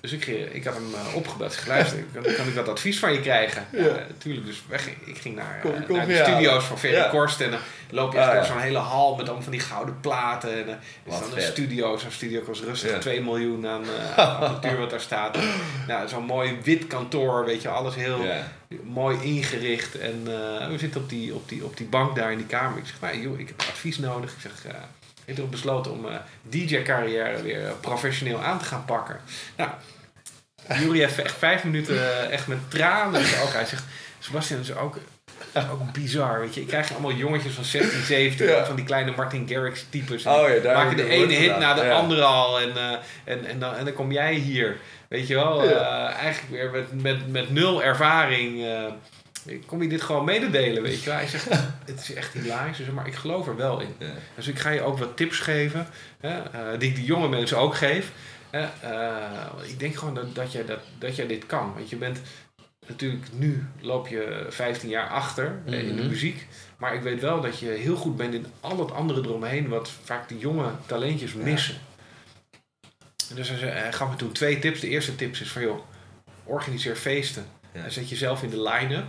dus 0.00 0.12
ik, 0.12 0.26
ik 0.26 0.64
had 0.64 0.74
hem 0.74 0.90
uh, 0.92 1.14
opgebeld. 1.14 1.56
Geluisterd, 1.56 2.04
kan, 2.14 2.22
kan 2.22 2.46
ik 2.46 2.54
dat 2.54 2.68
advies 2.68 2.98
van 2.98 3.12
je 3.12 3.20
krijgen? 3.20 3.66
Ja, 3.72 4.06
tuurlijk. 4.18 4.46
Dus 4.46 4.62
weg, 4.68 4.88
ik 5.04 5.18
ging 5.18 5.36
naar, 5.36 5.58
kom, 5.62 5.86
kom 5.86 5.96
naar 5.96 6.06
de 6.06 6.16
studio's 6.16 6.64
van 6.64 6.78
Ferry 6.78 6.96
ja. 6.96 7.08
Korst. 7.08 7.40
En 7.40 7.50
dan 7.50 7.60
loop 7.90 8.12
je 8.12 8.20
ah, 8.20 8.34
door 8.34 8.44
zo'n 8.44 8.58
hele 8.58 8.78
hal 8.78 9.16
met 9.16 9.24
allemaal 9.24 9.42
van 9.42 9.52
die 9.52 9.60
gouden 9.60 10.00
platen. 10.00 10.52
En 10.52 10.68
uh, 10.68 11.12
is 11.14 11.20
dan 11.20 11.36
een 11.36 11.42
studio. 11.42 11.96
Zo'n 11.96 12.10
studio 12.10 12.40
kost 12.40 12.62
rustig 12.62 12.98
2 12.98 13.22
miljoen 13.22 13.66
aan 13.66 13.84
apparatuur 14.16 14.78
wat 14.78 14.90
daar 14.90 15.00
staat. 15.00 15.38
nou, 15.86 16.08
zo'n 16.08 16.24
mooi 16.24 16.58
wit 16.62 16.86
kantoor, 16.86 17.44
weet 17.44 17.62
je, 17.62 17.68
alles 17.68 17.94
heel 17.94 18.24
mooi 18.82 19.22
ingericht. 19.22 19.98
En 19.98 20.18
uh, 20.26 20.68
we 20.68 20.78
zitten 20.78 21.00
op 21.00 21.08
die, 21.08 21.34
op, 21.34 21.48
die, 21.48 21.64
op 21.64 21.76
die 21.76 21.86
bank 21.86 22.16
daar 22.16 22.32
in 22.32 22.38
die 22.38 22.46
kamer. 22.46 22.78
Ik 22.78 22.86
zeg, 22.86 23.00
nou, 23.00 23.20
joh, 23.20 23.38
ik 23.38 23.48
heb 23.48 23.60
advies 23.60 23.98
nodig. 23.98 24.32
Ik 24.32 24.40
zeg, 24.40 24.66
uh, 24.66 24.72
ik 25.24 25.36
heb 25.36 25.50
besloten 25.50 25.92
om 25.92 26.04
uh, 26.04 26.14
DJ-carrière 26.42 27.42
weer 27.42 27.72
professioneel 27.80 28.42
aan 28.42 28.58
te 28.58 28.64
gaan 28.64 28.84
pakken. 28.84 29.20
Nou, 29.56 29.70
Jury 30.68 30.98
heeft 30.98 31.18
echt 31.18 31.38
vijf 31.38 31.64
minuten 31.64 32.30
echt 32.30 32.46
met 32.46 32.70
tranen. 32.70 33.20
Ook. 33.20 33.52
Hij 33.52 33.64
zegt, 33.64 33.84
Sebastian 34.18 34.60
is 34.60 34.74
ook, 34.74 34.98
ook 35.72 35.92
bizar, 35.92 36.40
weet 36.40 36.54
je. 36.54 36.60
Ik 36.60 36.66
krijg 36.66 36.92
allemaal 36.92 37.12
jongetjes 37.12 37.52
van 37.52 37.64
16, 37.64 38.02
17, 38.02 38.46
ja. 38.46 38.64
van 38.64 38.76
die 38.76 38.84
kleine 38.84 39.12
Martin 39.16 39.48
Garrix 39.48 39.84
types. 39.88 40.26
Oh 40.26 40.48
ja, 40.48 40.60
daar 40.62 40.76
maken 40.76 40.96
de 40.96 41.08
ene 41.08 41.32
hit 41.32 41.58
na 41.58 41.74
de 41.74 41.84
ja. 41.84 41.92
andere 41.92 42.22
al. 42.22 42.60
En, 42.60 42.72
en, 43.24 43.44
en, 43.44 43.58
dan, 43.58 43.74
en 43.74 43.84
dan 43.84 43.94
kom 43.94 44.12
jij 44.12 44.34
hier. 44.34 44.76
Weet 45.08 45.26
je 45.26 45.34
wel, 45.34 45.64
uh, 45.64 46.14
eigenlijk 46.14 46.50
weer 46.50 46.70
met, 46.70 47.02
met, 47.02 47.28
met 47.28 47.50
nul 47.50 47.82
ervaring. 47.82 48.58
Uh, 48.58 49.56
kom 49.66 49.82
je 49.82 49.88
dit 49.88 50.02
gewoon 50.02 50.24
mededelen, 50.24 50.82
weet 50.82 51.02
je 51.02 51.10
wel. 51.10 51.18
Hij 51.18 51.26
zegt, 51.26 51.48
het 51.84 52.00
is 52.00 52.14
echt 52.14 52.32
hilarisch, 52.32 52.78
maar 52.94 53.06
ik 53.06 53.14
geloof 53.14 53.46
er 53.46 53.56
wel 53.56 53.80
in. 53.80 53.94
Dus 54.34 54.46
ik 54.46 54.58
ga 54.58 54.70
je 54.70 54.82
ook 54.82 54.98
wat 54.98 55.16
tips 55.16 55.38
geven, 55.38 55.86
hè, 56.20 56.40
die 56.78 56.88
ik 56.88 56.94
de 56.94 57.04
jonge 57.04 57.28
mensen 57.28 57.58
ook 57.58 57.74
geef. 57.74 58.12
ik 59.62 59.78
denk 59.78 59.96
gewoon 59.96 60.14
dat, 60.14 60.34
dat, 60.34 60.52
jij 60.52 60.64
dat, 60.64 60.80
dat 60.98 61.16
jij 61.16 61.26
dit 61.26 61.46
kan. 61.46 61.72
Want 61.74 61.90
je 61.90 61.96
bent 61.96 62.20
natuurlijk 62.88 63.24
nu 63.32 63.66
loop 63.80 64.08
je 64.08 64.46
15 64.48 64.88
jaar 64.88 65.08
achter 65.08 65.50
mm 65.50 65.72
-hmm. 65.72 65.74
in 65.74 65.96
de 65.96 66.02
muziek. 66.02 66.46
Maar 66.76 66.94
ik 66.94 67.02
weet 67.02 67.20
wel 67.20 67.40
dat 67.40 67.58
je 67.58 67.66
heel 67.66 67.96
goed 67.96 68.16
bent 68.16 68.34
in 68.34 68.46
al 68.60 68.78
het 68.78 68.92
andere 68.92 69.20
eromheen, 69.20 69.68
wat 69.68 69.90
vaak 70.04 70.28
de 70.28 70.38
jonge 70.38 70.70
talentjes 70.86 71.34
missen. 71.34 71.76
Dus 73.34 73.48
hij 73.48 73.92
gaf 73.92 74.10
me 74.10 74.16
toen 74.16 74.32
twee 74.32 74.58
tips. 74.58 74.80
De 74.80 74.88
eerste 74.88 75.14
tip 75.14 75.32
is 75.32 75.52
van 75.52 75.62
joh, 75.62 75.80
organiseer 76.44 76.96
feesten. 76.96 77.46
Ja. 77.72 77.84
En 77.84 77.92
zet 77.92 78.08
jezelf 78.08 78.42
in 78.42 78.50
de 78.50 78.62
line-up. 78.62 79.06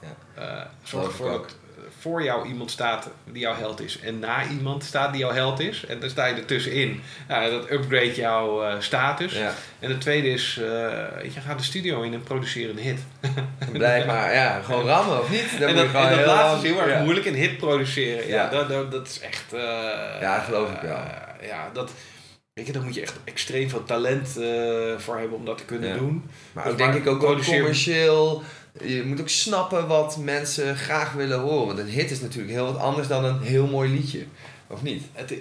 Ja. 0.00 0.16
Uh, 0.38 0.70
zorg 0.82 1.06
ervoor 1.06 1.30
dat 1.30 1.56
voor 2.00 2.22
jou 2.22 2.48
iemand 2.48 2.70
staat 2.70 3.08
die 3.24 3.40
jouw 3.40 3.54
held 3.54 3.80
is. 3.80 4.00
En 4.00 4.18
na 4.18 4.48
iemand 4.48 4.84
staat 4.84 5.12
die 5.12 5.20
jouw 5.20 5.32
held 5.32 5.60
is. 5.60 5.86
En 5.86 6.00
dan 6.00 6.10
sta 6.10 6.26
je 6.26 6.34
ertussenin. 6.34 7.02
Nou, 7.28 7.50
dat 7.50 7.70
upgrade 7.70 8.14
jouw 8.14 8.64
uh, 8.64 8.74
status. 8.78 9.32
Ja. 9.32 9.52
En 9.78 9.88
de 9.88 9.98
tweede 9.98 10.28
is, 10.28 10.58
uh, 10.60 10.66
je 11.22 11.40
gaat 11.46 11.58
de 11.58 11.64
studio 11.64 12.02
in 12.02 12.14
en 12.14 12.22
produceer 12.22 12.70
een 12.70 12.78
hit. 12.78 12.98
Blijf 13.72 14.06
maar, 14.06 14.34
ja, 14.34 14.60
gewoon 14.60 14.86
rammen 14.86 15.20
of 15.20 15.30
niet? 15.30 15.58
Dan 15.58 15.68
en 15.68 15.76
dat, 15.76 15.84
en 15.84 16.16
dat 16.16 16.26
laatste 16.26 16.66
is 16.66 16.72
heel 16.72 16.82
erg 16.82 16.92
ja. 16.92 17.02
moeilijk, 17.02 17.26
een 17.26 17.34
hit 17.34 17.56
produceren. 17.56 18.28
Ja, 18.28 18.48
dat, 18.48 18.68
dat, 18.68 18.90
dat 18.90 19.06
is 19.06 19.20
echt... 19.20 19.44
ja, 20.20 20.38
geloof 20.38 20.72
ik 20.72 20.80
wel. 20.80 21.00
ja, 21.42 21.70
dat... 21.72 21.90
Weet 22.52 22.66
je, 22.66 22.72
daar 22.72 22.82
moet 22.82 22.94
je 22.94 23.00
echt 23.00 23.18
extreem 23.24 23.68
veel 23.68 23.84
talent 23.84 24.28
voor 24.96 25.18
hebben 25.18 25.38
om 25.38 25.44
dat 25.44 25.58
te 25.58 25.64
kunnen 25.64 25.98
doen. 25.98 26.30
Maar 26.52 26.68
ook 26.68 26.78
denk 26.78 26.94
ik 26.94 27.06
ook 27.06 27.20
wel 27.20 27.36
commercieel. 27.42 28.42
Je 28.82 29.04
moet 29.06 29.20
ook 29.20 29.28
snappen 29.28 29.86
wat 29.86 30.16
mensen 30.16 30.76
graag 30.76 31.12
willen 31.12 31.40
horen. 31.40 31.66
Want 31.66 31.78
een 31.78 31.88
hit 31.88 32.10
is 32.10 32.20
natuurlijk 32.20 32.52
heel 32.52 32.64
wat 32.64 32.78
anders 32.78 33.08
dan 33.08 33.24
een 33.24 33.42
heel 33.42 33.66
mooi 33.66 33.90
liedje. 33.90 34.24
Of 34.66 34.82
niet? 34.82 35.02
Het, 35.12 35.34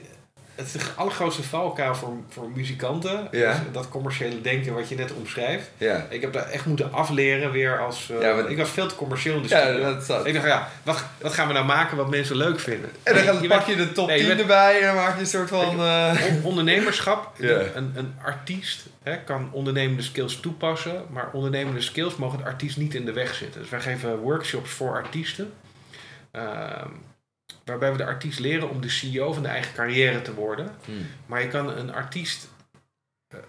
het 0.55 0.65
is 0.65 0.71
de 0.71 0.79
allergrootste 0.95 1.43
valkuil 1.43 1.95
voor, 1.95 2.13
voor 2.29 2.49
muzikanten. 2.55 3.27
Ja. 3.31 3.51
Dus 3.51 3.59
dat 3.71 3.89
commerciële 3.89 4.41
denken 4.41 4.73
wat 4.73 4.89
je 4.89 4.95
net 4.95 5.13
omschrijft. 5.13 5.69
Ja. 5.77 6.05
Ik 6.09 6.21
heb 6.21 6.33
daar 6.33 6.49
echt 6.49 6.65
moeten 6.65 6.93
afleren 6.93 7.51
weer 7.51 7.79
als... 7.79 8.09
Uh, 8.11 8.21
ja, 8.21 8.47
ik 8.47 8.57
was 8.57 8.69
veel 8.69 8.87
te 8.87 8.95
commercieel 8.95 9.35
in 9.35 9.41
de 9.41 9.47
studio. 9.47 9.79
Ja, 9.79 9.93
dat 9.93 10.03
zat. 10.03 10.25
Ik 10.25 10.33
dacht, 10.33 10.45
ja, 10.45 10.69
wat, 10.83 11.03
wat 11.21 11.33
gaan 11.33 11.47
we 11.47 11.53
nou 11.53 11.65
maken 11.65 11.97
wat 11.97 12.09
mensen 12.09 12.35
leuk 12.35 12.59
vinden? 12.59 12.89
En 13.03 13.25
dan, 13.25 13.41
je 13.41 13.47
pak 13.47 13.65
je 13.67 13.75
de 13.75 13.91
top 13.91 14.07
nee, 14.07 14.17
10 14.17 14.27
bent, 14.27 14.39
erbij 14.39 14.79
en 14.79 14.85
dan 14.85 14.95
maak 14.95 15.15
je 15.15 15.19
een 15.19 15.27
soort 15.27 15.49
van... 15.49 15.79
Uh... 15.79 16.11
Ondernemerschap, 16.43 17.31
een, 17.39 17.93
een 17.95 18.15
artiest 18.23 18.85
hè, 19.03 19.23
kan 19.23 19.49
ondernemende 19.51 20.03
skills 20.03 20.39
toepassen. 20.39 21.05
Maar 21.09 21.29
ondernemende 21.31 21.81
skills 21.81 22.15
mogen 22.15 22.37
de 22.37 22.43
artiest 22.43 22.77
niet 22.77 22.95
in 22.95 23.05
de 23.05 23.13
weg 23.13 23.33
zitten. 23.33 23.61
Dus 23.61 23.69
wij 23.69 23.81
geven 23.81 24.17
workshops 24.17 24.69
voor 24.69 24.91
artiesten. 24.91 25.53
Uh, 26.35 26.41
waarbij 27.65 27.91
we 27.91 27.97
de 27.97 28.05
artiest 28.05 28.39
leren 28.39 28.69
om 28.69 28.81
de 28.81 28.89
CEO 28.89 29.33
van 29.33 29.43
de 29.43 29.49
eigen 29.49 29.73
carrière 29.73 30.21
te 30.21 30.33
worden. 30.33 30.75
Hmm. 30.85 31.07
Maar 31.25 31.41
je 31.41 31.47
kan 31.47 31.77
een 31.77 31.93
artiest, 31.93 32.47
uh, 33.33 33.39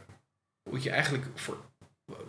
moet 0.71 0.83
je 0.83 0.91
eigenlijk 0.91 1.25
voor, 1.35 1.57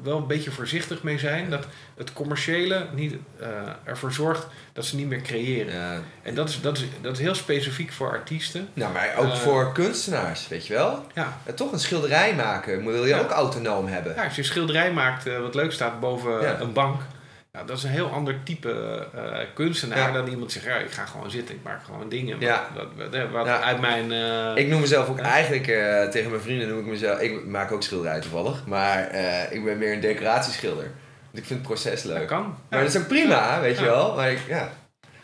wel 0.03 0.17
een 0.17 0.27
beetje 0.27 0.51
voorzichtig 0.51 1.03
mee 1.03 1.19
zijn 1.19 1.49
dat 1.49 1.67
het 1.97 2.13
commerciële 2.13 2.87
niet, 2.93 3.15
uh, 3.41 3.47
ervoor 3.83 4.11
zorgt 4.11 4.47
dat 4.73 4.85
ze 4.85 4.95
niet 4.95 5.07
meer 5.07 5.21
creëren. 5.21 5.73
Ja. 5.73 6.01
En 6.21 6.35
dat 6.35 6.49
is, 6.49 6.61
dat, 6.61 6.77
is, 6.77 6.85
dat 7.01 7.13
is 7.13 7.19
heel 7.19 7.35
specifiek 7.35 7.91
voor 7.91 8.09
artiesten. 8.09 8.69
Nou, 8.73 8.93
maar 8.93 9.15
ook 9.17 9.25
uh, 9.25 9.35
voor 9.35 9.71
kunstenaars, 9.71 10.47
weet 10.47 10.67
je 10.67 10.73
wel? 10.73 11.05
Ja. 11.13 11.37
toch 11.55 11.71
een 11.71 11.79
schilderij 11.79 12.35
maken 12.35 12.85
wil 12.85 13.05
je 13.05 13.15
ja. 13.15 13.19
ook 13.19 13.29
autonoom 13.29 13.87
hebben. 13.87 14.15
Ja, 14.15 14.23
als 14.23 14.35
je 14.35 14.41
een 14.41 14.47
schilderij 14.47 14.93
maakt 14.93 15.39
wat 15.39 15.55
leuk 15.55 15.71
staat 15.71 15.99
boven 15.99 16.41
ja. 16.41 16.59
een 16.59 16.73
bank 16.73 17.01
nou, 17.55 17.67
dat 17.67 17.77
is 17.77 17.83
een 17.83 17.89
heel 17.89 18.09
ander 18.09 18.43
type 18.43 19.07
uh, 19.15 19.37
kunstenaar 19.53 19.97
ja. 19.97 20.11
dan 20.11 20.27
iemand 20.27 20.51
zegt, 20.51 20.65
ja, 20.65 20.75
ik 20.75 20.91
ga 20.91 21.05
gewoon 21.05 21.31
zitten, 21.31 21.55
ik 21.55 21.63
maak 21.63 21.83
gewoon 21.83 22.09
dingen. 22.09 22.39
Ja. 22.39 22.67
Wat, 22.75 22.87
wat, 23.11 23.29
wat 23.31 23.45
ja. 23.45 23.61
uit 23.61 23.81
mijn... 23.81 24.11
Uh, 24.11 24.63
ik 24.63 24.67
noem 24.67 24.79
mezelf 24.79 25.09
ook 25.09 25.19
eigenlijk, 25.19 25.67
uh, 25.67 26.03
tegen 26.03 26.29
mijn 26.29 26.41
vrienden 26.41 26.67
noem 26.67 26.79
ik 26.79 26.85
mezelf, 26.85 27.19
ik 27.19 27.45
maak 27.45 27.71
ook 27.71 27.83
schilderijen 27.83 28.21
toevallig, 28.21 28.65
maar 28.65 29.15
ik 29.51 29.63
ben 29.63 29.77
meer 29.77 29.93
een 29.93 29.99
decoratieschilder. 29.99 30.83
Want 30.83 31.37
ik 31.37 31.45
vind 31.45 31.59
het 31.59 31.61
proces 31.61 32.03
leuk. 32.03 32.17
Dat 32.17 32.27
kan. 32.27 32.57
Maar 32.69 32.79
dat 32.79 32.95
is 32.95 33.01
ook 33.01 33.07
prima, 33.07 33.61
weet 33.61 33.77
je 33.77 33.85
wel. 33.85 34.15
Maar 34.15 34.31
ik, 34.31 34.39
ja, 34.47 34.71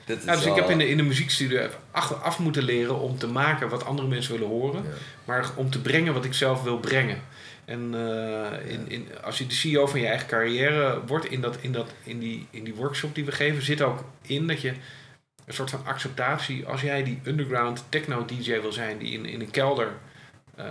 dat 0.06 0.18
is 0.18 0.26
dus 0.26 0.46
ik 0.46 0.56
heb 0.56 0.70
in 0.70 0.78
de, 0.78 0.90
in 0.90 0.98
de 0.98 1.04
muziekstudio 1.04 1.68
af, 1.92 2.12
af 2.24 2.40
moeten 2.40 2.64
leren 2.64 3.00
om 3.00 3.18
te 3.18 3.28
maken 3.28 3.70
wat 3.70 3.86
andere 3.86 4.08
mensen 4.08 4.34
willen 4.34 4.48
horen, 4.48 4.84
maar 5.26 5.50
om 5.56 5.70
te 5.70 5.82
brengen 5.82 6.14
wat 6.14 6.26
ik 6.26 6.34
zelf 6.34 6.64
wil 6.64 6.80
brengen. 6.80 7.22
En 7.72 7.94
uh, 7.94 8.72
in, 8.72 8.90
in, 8.90 9.08
als 9.24 9.38
je 9.38 9.48
de 9.48 9.54
CEO 9.54 9.88
van 9.88 10.00
je 10.00 10.08
eigen 10.08 10.28
carrière 10.28 11.02
wordt, 11.06 11.26
in, 11.26 11.42
dat, 11.42 11.58
in, 11.62 11.72
dat, 11.72 11.94
in, 12.04 12.20
die, 12.20 12.48
in 12.50 12.64
die 12.64 12.76
workshop 12.76 13.16
die 13.16 13.26
we 13.26 13.32
geven, 13.32 13.64
zit 13.64 13.82
ook 13.82 14.04
in 14.22 14.48
dat 14.48 14.62
je 14.62 14.74
een 15.46 15.54
soort 15.54 15.70
van 15.70 15.86
acceptatie, 15.86 16.66
als 16.66 16.82
jij 16.82 17.04
die 17.04 17.20
underground 17.24 17.84
techno-DJ 17.90 18.60
wil 18.62 18.72
zijn, 18.72 18.98
die 18.98 19.14
in, 19.14 19.26
in 19.26 19.42
een 19.42 19.52
kelder 19.52 19.88
uh, 20.60 20.66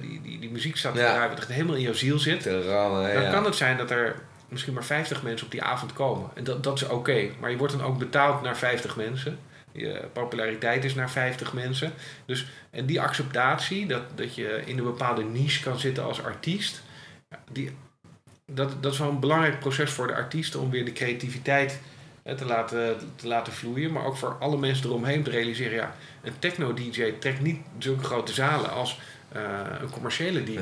die, 0.00 0.20
die, 0.22 0.38
die 0.38 0.50
muziek 0.50 0.76
staat 0.76 0.94
te 0.94 1.00
Ja. 1.00 1.12
draaien, 1.12 1.30
wat 1.30 1.38
echt 1.38 1.48
helemaal 1.48 1.76
in 1.76 1.82
jouw 1.82 1.92
ziel 1.92 2.18
zit, 2.18 2.46
rammen, 2.46 3.14
dan 3.14 3.22
ja. 3.22 3.30
kan 3.30 3.44
het 3.44 3.54
zijn 3.56 3.76
dat 3.76 3.90
er 3.90 4.14
misschien 4.48 4.74
maar 4.74 4.84
50 4.84 5.22
mensen 5.22 5.46
op 5.46 5.52
die 5.52 5.62
avond 5.62 5.92
komen. 5.92 6.30
En 6.34 6.44
dat, 6.44 6.62
dat 6.62 6.76
is 6.76 6.88
oké. 6.88 7.28
Maar 7.40 7.50
je 7.50 7.56
wordt 7.56 7.78
dan 7.78 7.86
ook 7.86 7.98
betaald 7.98 8.42
naar 8.42 8.56
50 8.56 8.96
mensen. 8.96 9.38
Je 9.72 10.04
populariteit 10.12 10.84
is 10.84 10.94
naar 10.94 11.10
50 11.10 11.52
mensen. 11.52 11.92
Dus, 12.26 12.46
en 12.70 12.86
die 12.86 13.00
acceptatie, 13.00 13.86
dat, 13.86 14.02
dat 14.14 14.34
je 14.34 14.62
in 14.64 14.78
een 14.78 14.84
bepaalde 14.84 15.22
niche 15.24 15.62
kan 15.62 15.78
zitten 15.78 16.04
als 16.04 16.22
artiest, 16.24 16.82
die, 17.52 17.70
dat, 18.46 18.82
dat 18.82 18.92
is 18.92 18.98
wel 18.98 19.08
een 19.08 19.20
belangrijk 19.20 19.58
proces 19.58 19.90
voor 19.90 20.06
de 20.06 20.14
artiesten 20.14 20.60
om 20.60 20.70
weer 20.70 20.84
de 20.84 20.92
creativiteit 20.92 21.80
hè, 22.22 22.34
te, 22.36 22.44
laten, 22.44 22.96
te 23.16 23.26
laten 23.26 23.52
vloeien. 23.52 23.92
Maar 23.92 24.04
ook 24.04 24.16
voor 24.16 24.36
alle 24.40 24.56
mensen 24.56 24.86
eromheen 24.86 25.22
te 25.22 25.30
realiseren, 25.30 25.76
ja, 25.76 25.94
een 26.22 26.38
techno-DJ 26.38 27.12
trekt 27.18 27.40
niet 27.40 27.60
zulke 27.78 28.04
grote 28.04 28.32
zalen 28.32 28.70
als 28.70 29.00
eh, 29.32 29.42
een 29.80 29.90
commerciële 29.90 30.44
DJ. 30.44 30.52
Ja. 30.52 30.60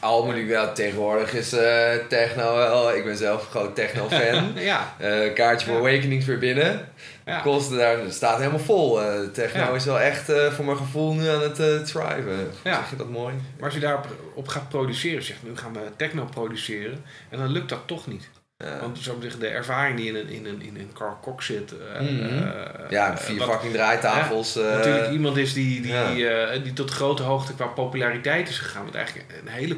Al 0.00 0.24
moet 0.24 0.34
ik 0.34 0.46
wel, 0.46 0.72
tegenwoordig 0.72 1.34
is 1.34 1.52
eh, 1.52 1.92
techno 2.08 2.56
wel, 2.56 2.94
ik 2.94 3.04
ben 3.04 3.16
zelf 3.16 3.42
een 3.42 3.50
groot 3.50 3.74
techno-fan. 3.74 4.52
ja, 4.72 4.94
Eh, 4.98 5.32
kaartje 5.34 5.66
voor 5.66 5.74
Ja. 5.74 5.80
Awakenings 5.80 6.26
weer 6.26 6.38
binnen. 6.38 6.88
Ja. 7.30 7.40
Kost 7.40 7.70
daar 7.70 7.98
staat 8.08 8.38
helemaal 8.38 8.58
vol. 8.58 9.02
Eh, 9.02 9.28
techno 9.32 9.60
Ja. 9.60 9.68
is 9.68 9.84
wel 9.84 10.00
echt 10.00 10.28
eh, 10.28 10.52
voor 10.52 10.64
mijn 10.64 10.76
gevoel 10.76 11.14
nu 11.14 11.28
aan 11.28 11.42
het 11.42 11.58
eh 11.58 11.78
thriven. 11.78 12.50
Ja. 12.64 12.74
Zeg 12.74 12.90
je 12.90 12.96
dat 12.96 13.08
mooi? 13.08 13.34
Maar 13.56 13.64
als 13.64 13.74
je 13.74 13.80
daarop 13.80 14.06
op 14.34 14.48
gaat 14.48 14.68
produceren, 14.68 15.22
zegt 15.22 15.42
nu 15.42 15.56
gaan 15.56 15.72
we 15.72 15.80
techno 15.96 16.24
produceren, 16.24 17.04
en 17.28 17.38
dan 17.38 17.48
lukt 17.48 17.68
dat 17.68 17.80
toch 17.86 18.06
niet. 18.06 18.28
Ja. 18.56 18.80
Want 18.80 18.98
zo 18.98 19.18
de 19.38 19.46
ervaring 19.48 19.96
die 19.96 20.08
in 20.08 20.14
een, 20.16 20.28
in 20.28 20.46
een, 20.46 20.62
in 20.62 20.76
een 20.76 20.90
Carl 20.94 21.18
Cox 21.22 21.46
zit. 21.46 21.74
Mhm. 22.00 22.48
ja, 22.90 23.18
vier 23.18 23.38
wat 23.38 23.48
fucking 23.48 23.72
draaitafels. 23.72 24.54
natuurlijk 24.54 25.10
iemand 25.10 25.36
is 25.36 25.52
die, 25.52 25.80
die, 25.80 25.92
ja. 25.92 26.58
die 26.58 26.72
tot 26.72 26.90
grote 26.90 27.22
hoogte 27.22 27.54
qua 27.54 27.66
populariteit 27.66 28.48
is 28.48 28.58
gegaan. 28.58 28.82
Want 28.82 28.94
eigenlijk 28.94 29.26
een 29.42 29.48
hele 29.48 29.76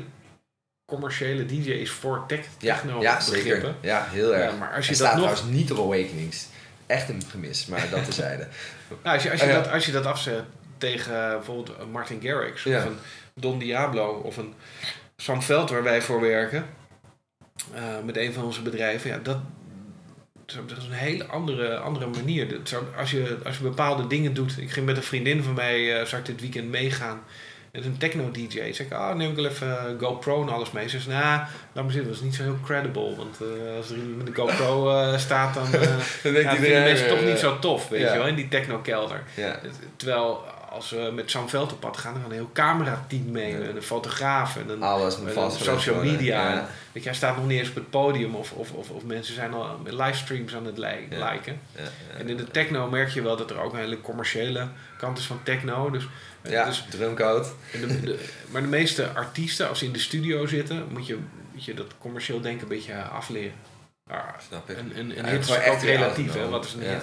commerciële 0.92 1.46
DJ 1.46 1.70
is 1.70 1.90
voor 1.90 2.24
tech, 2.26 2.40
techno 2.58 3.00
ja, 3.00 3.20
zeker. 3.20 3.42
begrippen. 3.42 3.76
Ja, 3.80 4.06
heel 4.10 4.34
erg. 4.34 4.58
Maar 4.58 4.74
als 4.74 4.88
je 4.88 4.94
staat 4.94 5.12
dat 5.12 5.20
nog 5.20 5.30
trouwens 5.34 5.58
niet 5.58 5.72
op 5.72 5.78
Awakenings. 5.78 6.46
Echt 6.92 7.08
een 7.08 7.22
gemis, 7.30 7.66
maar 7.66 7.90
dat 7.90 8.04
terzijde. 8.04 8.48
Nou, 9.02 9.14
als, 9.14 9.22
je, 9.22 9.30
als, 9.30 9.40
je 9.40 9.46
Oh, 9.46 9.52
ja. 9.52 9.58
dat, 9.62 9.72
als 9.72 9.86
je 9.86 9.92
dat 9.92 10.06
afzet 10.06 10.44
tegen 10.78 11.12
uh, 11.12 11.30
bijvoorbeeld 11.30 11.92
Martin 11.92 12.20
Garrix 12.22 12.66
of 12.66 12.84
een 12.84 12.96
Don 13.34 13.58
Diablo 13.58 14.12
of 14.12 14.36
een 14.36 14.54
Sam 15.16 15.42
Veld 15.42 15.70
waar 15.70 15.82
wij 15.82 16.02
voor 16.02 16.20
werken 16.20 16.66
uh, 17.74 17.80
met 18.04 18.16
een 18.16 18.32
van 18.32 18.44
onze 18.44 18.62
bedrijven, 18.62 19.10
ja, 19.10 19.18
dat, 19.18 19.38
dat 20.46 20.78
is 20.78 20.84
een 20.84 20.92
hele 20.92 21.24
andere, 21.26 21.76
andere 21.76 22.06
manier. 22.06 22.48
Dat 22.48 22.68
zou, 22.68 22.84
als, 22.96 23.10
je, 23.10 23.38
als 23.44 23.56
je 23.56 23.62
bepaalde 23.62 24.06
dingen 24.06 24.34
doet, 24.34 24.58
ik 24.58 24.70
ging 24.70 24.86
met 24.86 24.96
een 24.96 25.02
vriendin 25.02 25.42
van 25.42 25.54
mij, 25.54 26.00
uh, 26.00 26.06
zou 26.06 26.20
ik 26.20 26.26
dit 26.26 26.40
weekend 26.40 26.70
meegaan. 26.70 27.22
Het 27.72 27.80
is 27.80 27.86
een 27.86 27.96
techno-dj. 27.96 28.58
Ik 28.58 28.74
zeg, 28.74 28.90
ah, 28.90 29.16
neem 29.16 29.30
ik 29.30 29.36
wel 29.36 29.46
even 29.46 29.96
GoPro 30.00 30.42
en 30.42 30.48
alles 30.48 30.70
mee. 30.70 30.88
Ze 30.88 31.00
zegt, 31.00 31.06
nou, 31.06 31.40
laat 31.72 31.84
maar 31.84 31.92
zitten, 31.92 32.10
dat 32.10 32.14
is 32.14 32.20
niet 32.20 32.34
zo 32.34 32.42
heel 32.42 32.58
credible. 32.64 33.16
Want 33.16 33.38
uh, 33.42 33.76
als 33.76 33.90
er 33.90 33.96
iemand 33.96 34.16
met 34.16 34.26
een 34.28 34.34
GoPro 34.34 34.90
uh, 34.90 35.18
staat, 35.18 35.54
dan, 35.54 35.66
uh, 35.66 35.72
dan 36.22 36.32
ja, 36.32 36.54
vinden 36.54 36.82
mensen 36.82 37.08
toch 37.08 37.24
niet 37.24 37.38
zo 37.38 37.58
tof, 37.58 37.88
weet 37.88 38.00
ja. 38.00 38.12
je 38.12 38.18
wel, 38.18 38.26
in 38.26 38.34
die 38.34 38.48
techno-kelder. 38.48 39.22
Ja. 39.34 39.60
Terwijl 39.96 40.44
als 40.72 40.90
we 40.90 41.10
met 41.14 41.30
Sam 41.30 41.48
Veld 41.48 41.72
op 41.72 41.80
pad 41.80 41.96
gaan, 41.96 42.12
dan 42.12 42.22
gaan 42.22 42.30
een 42.30 42.36
heel 42.36 42.50
camerateam 42.52 43.30
mee. 43.30 43.54
En 43.54 43.76
een 43.76 43.82
fotograaf 43.82 44.56
en 44.56 44.68
een, 44.68 44.82
Alles 44.82 45.16
en 45.16 45.36
een 45.36 45.50
social 45.50 46.02
media. 46.02 46.52
Ja. 46.52 46.68
Weet 46.92 47.02
je, 47.02 47.08
hij 47.08 47.18
staat 47.18 47.36
nog 47.36 47.46
niet 47.46 47.58
eens 47.58 47.68
op 47.68 47.74
het 47.74 47.90
podium 47.90 48.34
of, 48.34 48.52
of, 48.52 48.72
of, 48.72 48.90
of 48.90 49.04
mensen 49.04 49.34
zijn 49.34 49.52
al 49.52 49.80
met 49.84 49.92
livestreams 49.92 50.54
aan 50.54 50.66
het 50.66 50.78
liken. 50.78 51.18
Ja, 51.18 51.32
ja. 51.76 52.18
En 52.18 52.28
in 52.28 52.36
de 52.36 52.46
techno 52.46 52.88
merk 52.88 53.08
je 53.08 53.22
wel 53.22 53.36
dat 53.36 53.50
er 53.50 53.60
ook 53.60 53.72
een 53.72 53.78
hele 53.78 54.00
commerciële 54.00 54.66
kant 54.98 55.18
is 55.18 55.26
van 55.26 55.40
techno. 55.42 55.90
Dus, 55.90 56.08
Ja, 56.48 56.64
dus 56.64 56.84
de, 56.90 58.18
maar 58.50 58.62
de 58.62 58.68
meeste 58.68 59.08
artiesten, 59.08 59.68
als 59.68 59.78
ze 59.78 59.84
in 59.84 59.92
de 59.92 59.98
studio 59.98 60.46
zitten, 60.46 60.86
moet 60.90 61.06
je, 61.06 61.18
moet 61.52 61.64
je 61.64 61.74
dat 61.74 61.86
commercieel 61.98 62.40
denken 62.40 62.62
een 62.62 62.68
beetje 62.68 63.02
afleren. 63.02 63.52
Maar 64.08 64.40
Snap 64.48 64.70
ik. 64.70 64.76
een, 64.78 64.98
een, 64.98 65.18
een 65.18 65.24
Ja, 65.24 65.30
hit 65.30 65.44
is 65.48 65.50
echt 65.56 65.82
relatief, 65.82 66.34
hè? 66.34 66.48
Wat 66.48 66.64
is 66.64 66.72
een 66.74 66.82
hit? 66.82 67.02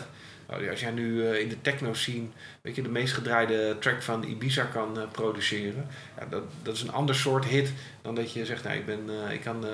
Nou, 0.49 0.69
Als 0.69 0.79
jij 0.79 0.91
nu 0.91 1.27
eh, 1.27 1.39
in 1.39 1.49
de 1.49 1.61
techno 1.61 1.93
scene, 1.93 2.25
weet 2.61 2.75
je, 2.75 2.81
de 2.81 2.89
meest 2.89 3.13
gedraaide 3.13 3.75
track 3.79 4.01
van 4.01 4.23
Ibiza 4.23 4.63
kan 4.63 4.99
eh, 4.99 5.03
produceren, 5.11 5.87
ja, 6.19 6.25
dat, 6.29 6.43
dat 6.63 6.75
is 6.75 6.81
een 6.81 6.91
ander 6.91 7.15
soort 7.15 7.45
hit 7.45 7.71
dan 8.01 8.15
dat 8.15 8.33
je 8.33 8.45
zegt, 8.45 8.63
nou, 8.63 8.77
ik, 8.77 8.85
ben, 8.85 8.99
eh, 9.25 9.33
ik 9.33 9.41
kan 9.41 9.65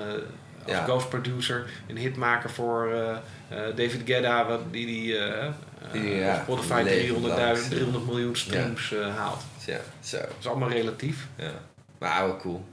als 0.64 0.74
Ja. 0.74 0.84
ghost 0.84 1.08
producer 1.08 1.66
een 1.86 1.96
hit 1.96 2.16
maken 2.16 2.50
voor 2.50 2.90
David 3.48 4.00
Guetta, 4.04 4.46
wat, 4.46 4.60
die, 4.70 4.86
die 4.86 5.16
Die, 5.92 6.14
ja, 6.14 6.40
Spotify 6.42 6.80
leven 6.84 7.14
300.000, 7.16 7.20
lang. 7.20 7.58
300 7.58 8.06
miljoen 8.06 8.36
streams 8.36 8.94
haalt. 9.16 9.42
Ja, 9.66 9.78
zo. 10.04 10.16
Dat 10.18 10.26
is 10.40 10.46
allemaal 10.46 10.68
relatief. 10.70 11.16
Ja. 11.36 11.50
Maar 11.98 12.26
wel 12.26 12.36
cool. 12.36 12.64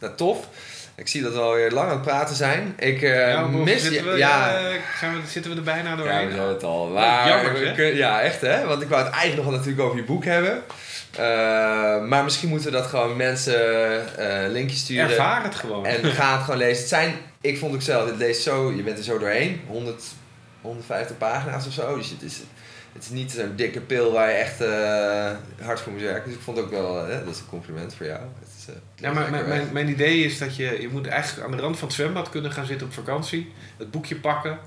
Nou, 0.00 0.14
tof. 0.14 0.48
Ik 0.94 1.08
zie 1.08 1.22
dat 1.22 1.32
we 1.32 1.38
alweer 1.40 1.70
lang 1.70 1.88
aan 1.88 1.94
het 1.94 2.02
praten 2.02 2.36
zijn. 2.36 2.74
Ik 2.78 3.00
ja, 3.00 3.48
hoe 3.48 3.64
mis... 3.64 3.82
zitten, 3.82 4.12
we, 4.12 4.18
ja, 4.18 4.56
eh, 4.58 4.74
zijn 5.00 5.20
we, 5.22 5.28
zitten 5.28 5.50
we 5.50 5.56
er 5.56 5.62
bijna 5.62 5.90
Ja, 5.90 5.96
doorheen? 5.96 6.26
we 6.28 6.34
zijn 6.34 6.48
het 6.48 6.64
al. 6.64 6.86
Maar 6.88 7.28
jammer, 7.28 7.52
we 7.52 7.66
hè? 7.66 7.74
kun- 7.74 7.94
ja, 7.96 8.20
echt 8.20 8.40
hè. 8.40 8.64
Want 8.66 8.82
ik 8.82 8.88
wou 8.88 9.04
het 9.04 9.12
eigenlijk 9.12 9.42
nog 9.42 9.52
natuurlijk 9.52 9.82
over 9.82 9.96
je 9.98 10.04
boek 10.04 10.24
hebben. 10.24 10.62
Eh, 11.12 11.20
maar 12.08 12.24
misschien 12.24 12.48
moeten 12.48 12.70
we 12.70 12.76
dat 12.76 12.86
gewoon 12.86 13.16
mensen 13.16 14.04
linkjes 14.52 14.80
sturen. 14.80 15.08
Ervaar 15.10 15.42
het 15.42 15.54
gewoon. 15.54 15.86
En 15.86 16.04
ga 16.04 16.34
het 16.34 16.42
gewoon 16.44 16.58
lezen. 16.58 16.78
Het 16.80 16.88
zijn, 16.88 17.14
ik 17.40 17.58
vond 17.58 17.74
ook 17.74 17.82
zelf, 17.82 18.06
het 18.06 18.16
leest 18.16 18.42
zo, 18.42 18.72
je 18.72 18.82
bent 18.82 18.98
er 18.98 19.04
zo 19.04 19.18
doorheen. 19.18 19.60
100, 19.66 20.02
150 20.60 21.18
pagina's 21.18 21.66
of 21.66 21.72
zo. 21.72 21.96
Dus 21.96 22.10
het 22.10 22.22
is, 22.22 22.40
het 22.92 23.02
is 23.02 23.08
niet 23.10 23.30
zo'n 23.32 23.52
dikke 23.56 23.80
pil 23.80 24.12
waar 24.12 24.28
je 24.30 24.34
echt 24.36 24.60
eh, 24.60 25.30
hard 25.66 25.80
voor 25.80 25.92
moet 25.92 26.00
werken. 26.00 26.24
Dus 26.28 26.34
ik 26.34 26.40
vond 26.44 26.58
ook 26.58 26.70
wel, 26.70 27.06
eh, 27.08 27.18
dat 27.24 27.34
is 27.34 27.40
een 27.40 27.46
compliment 27.48 27.94
voor 27.94 28.06
jou. 28.06 28.20
Het 28.20 28.48
is, 28.58 28.66
eh, 28.68 28.74
Ja, 28.94 29.12
maar 29.12 29.30
mijn, 29.30 29.48
mijn, 29.48 29.68
mijn 29.72 29.88
idee 29.88 30.24
is 30.24 30.38
dat 30.38 30.56
je, 30.56 30.80
je 30.80 30.88
moet 30.88 31.06
eigenlijk 31.06 31.46
aan 31.50 31.56
de 31.56 31.62
rand 31.62 31.78
van 31.78 31.88
het 31.88 31.96
zwembad 31.96 32.30
kunnen 32.30 32.52
gaan 32.52 32.66
zitten 32.66 32.86
op 32.86 32.92
vakantie. 32.92 33.52
Het 33.78 33.90
boekje 33.90 34.16
pakken, 34.16 34.58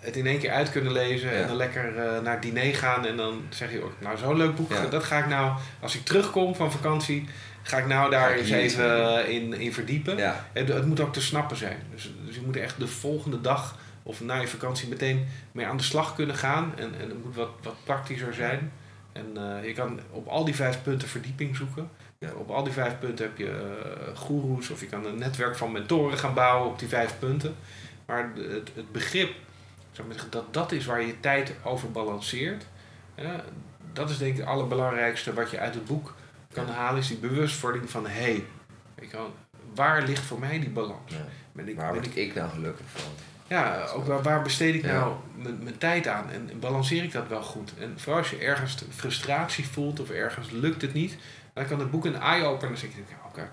het 0.00 0.16
in 0.16 0.26
één 0.26 0.38
keer 0.38 0.50
uit 0.50 0.70
kunnen 0.70 0.92
lezen 0.92 1.32
Ja. 1.32 1.40
en 1.40 1.46
dan 1.46 1.56
lekker 1.56 1.92
naar 2.22 2.32
het 2.32 2.42
diner 2.42 2.74
gaan. 2.74 3.06
En 3.06 3.16
dan 3.16 3.42
zeg 3.48 3.72
je, 3.72 3.84
oh, 3.84 3.90
nou 3.98 4.18
zo'n 4.18 4.36
leuk 4.36 4.56
boek, 4.56 4.72
Ja. 4.72 4.86
dat 4.86 5.04
ga 5.04 5.18
ik 5.18 5.26
nou, 5.26 5.52
als 5.80 5.94
ik 5.94 6.04
terugkom 6.04 6.54
van 6.54 6.72
vakantie, 6.72 7.28
ga 7.62 7.78
ik 7.78 7.86
nou 7.86 8.10
daar 8.10 8.32
ik 8.32 8.38
eens 8.38 8.50
even 8.50 9.28
in, 9.28 9.52
in 9.54 9.72
verdiepen. 9.72 10.16
Ja, 10.16 10.46
Het, 10.52 10.68
het 10.68 10.86
moet 10.86 11.00
ook 11.00 11.12
te 11.12 11.20
snappen 11.22 11.56
zijn. 11.56 11.76
Dus, 11.94 12.12
dus 12.26 12.34
je 12.34 12.40
moet 12.44 12.56
echt 12.56 12.78
de 12.78 12.86
volgende 12.86 13.40
dag 13.40 13.76
of 14.02 14.20
na 14.20 14.40
je 14.40 14.48
vakantie 14.48 14.88
meteen 14.88 15.26
mee 15.52 15.66
aan 15.66 15.76
de 15.76 15.82
slag 15.82 16.14
kunnen 16.14 16.36
gaan. 16.36 16.72
En, 16.76 16.94
en 17.00 17.08
het 17.08 17.24
moet 17.24 17.34
wat, 17.34 17.50
wat 17.62 17.76
praktischer 17.84 18.34
zijn. 18.34 18.72
En 19.12 19.26
eh, 19.36 19.66
je 19.66 19.72
kan 19.72 20.00
op 20.10 20.26
al 20.26 20.44
die 20.44 20.54
vijf 20.54 20.82
punten 20.82 21.08
verdieping 21.08 21.56
zoeken. 21.56 21.90
Ja. 22.18 22.32
Op 22.32 22.50
al 22.50 22.64
die 22.64 22.72
vijf 22.72 22.98
punten 22.98 23.24
heb 23.24 23.38
je 23.38 23.44
uh, 23.44 24.16
goeroes 24.16 24.70
of 24.70 24.80
je 24.80 24.86
kan 24.86 25.06
een 25.06 25.18
netwerk 25.18 25.56
van 25.56 25.72
mentoren 25.72 26.18
gaan 26.18 26.34
bouwen 26.34 26.70
op 26.70 26.78
die 26.78 26.88
vijf 26.88 27.18
punten. 27.18 27.54
Maar 28.06 28.32
het, 28.34 28.70
het 28.74 28.92
begrip, 28.92 29.34
dat 30.30 30.54
dat 30.54 30.72
is 30.72 30.84
waar 30.84 31.02
je 31.02 31.20
tijd 31.20 31.54
over 31.62 31.90
balanceert. 31.90 32.66
dat 33.92 34.10
is 34.10 34.18
denk 34.18 34.32
ik 34.32 34.38
het 34.38 34.48
allerbelangrijkste 34.48 35.32
wat 35.32 35.50
je 35.50 35.58
uit 35.58 35.74
het 35.74 35.84
boek 35.84 36.14
kan 36.52 36.68
halen, 36.68 37.00
is 37.00 37.08
die 37.08 37.16
bewustwording 37.16 37.90
van 37.90 38.06
hé, 38.06 38.10
hey, 38.10 38.44
waar 39.74 40.02
ligt 40.02 40.24
voor 40.24 40.38
mij 40.38 40.60
die 40.60 40.70
balans? 40.70 41.12
Ja. 41.12 41.24
Ben 41.52 41.68
ik, 41.68 41.76
waar 41.76 41.92
ben 41.92 42.02
word 42.02 42.16
ik, 42.16 42.28
ik 42.28 42.34
nou 42.34 42.50
gelukkig 42.50 42.86
van? 42.92 43.31
Ja, 43.52 43.84
ook 43.94 44.06
waar, 44.06 44.22
waar 44.22 44.42
besteed 44.42 44.74
ik 44.74 44.82
Ja. 44.82 44.92
nou 44.92 45.14
mijn, 45.36 45.62
mijn 45.62 45.78
tijd 45.78 46.06
aan 46.08 46.30
en 46.30 46.50
balanceer 46.60 47.02
ik 47.02 47.12
dat 47.12 47.28
wel 47.28 47.42
goed? 47.42 47.72
En 47.78 47.94
vooral 48.00 48.18
als 48.18 48.30
je 48.30 48.38
ergens 48.38 48.76
frustratie 48.90 49.66
voelt 49.68 50.00
of 50.00 50.10
ergens 50.10 50.50
lukt 50.50 50.82
het 50.82 50.92
niet, 50.92 51.16
dan 51.54 51.66
kan 51.66 51.78
het 51.78 51.90
boek 51.90 52.04
een 52.04 52.20
eye-opener. 52.20 52.68
Dan 52.68 52.76
zeg 52.76 52.90
je, 52.90 53.02
ja, 53.08 53.26
oké, 53.28 53.48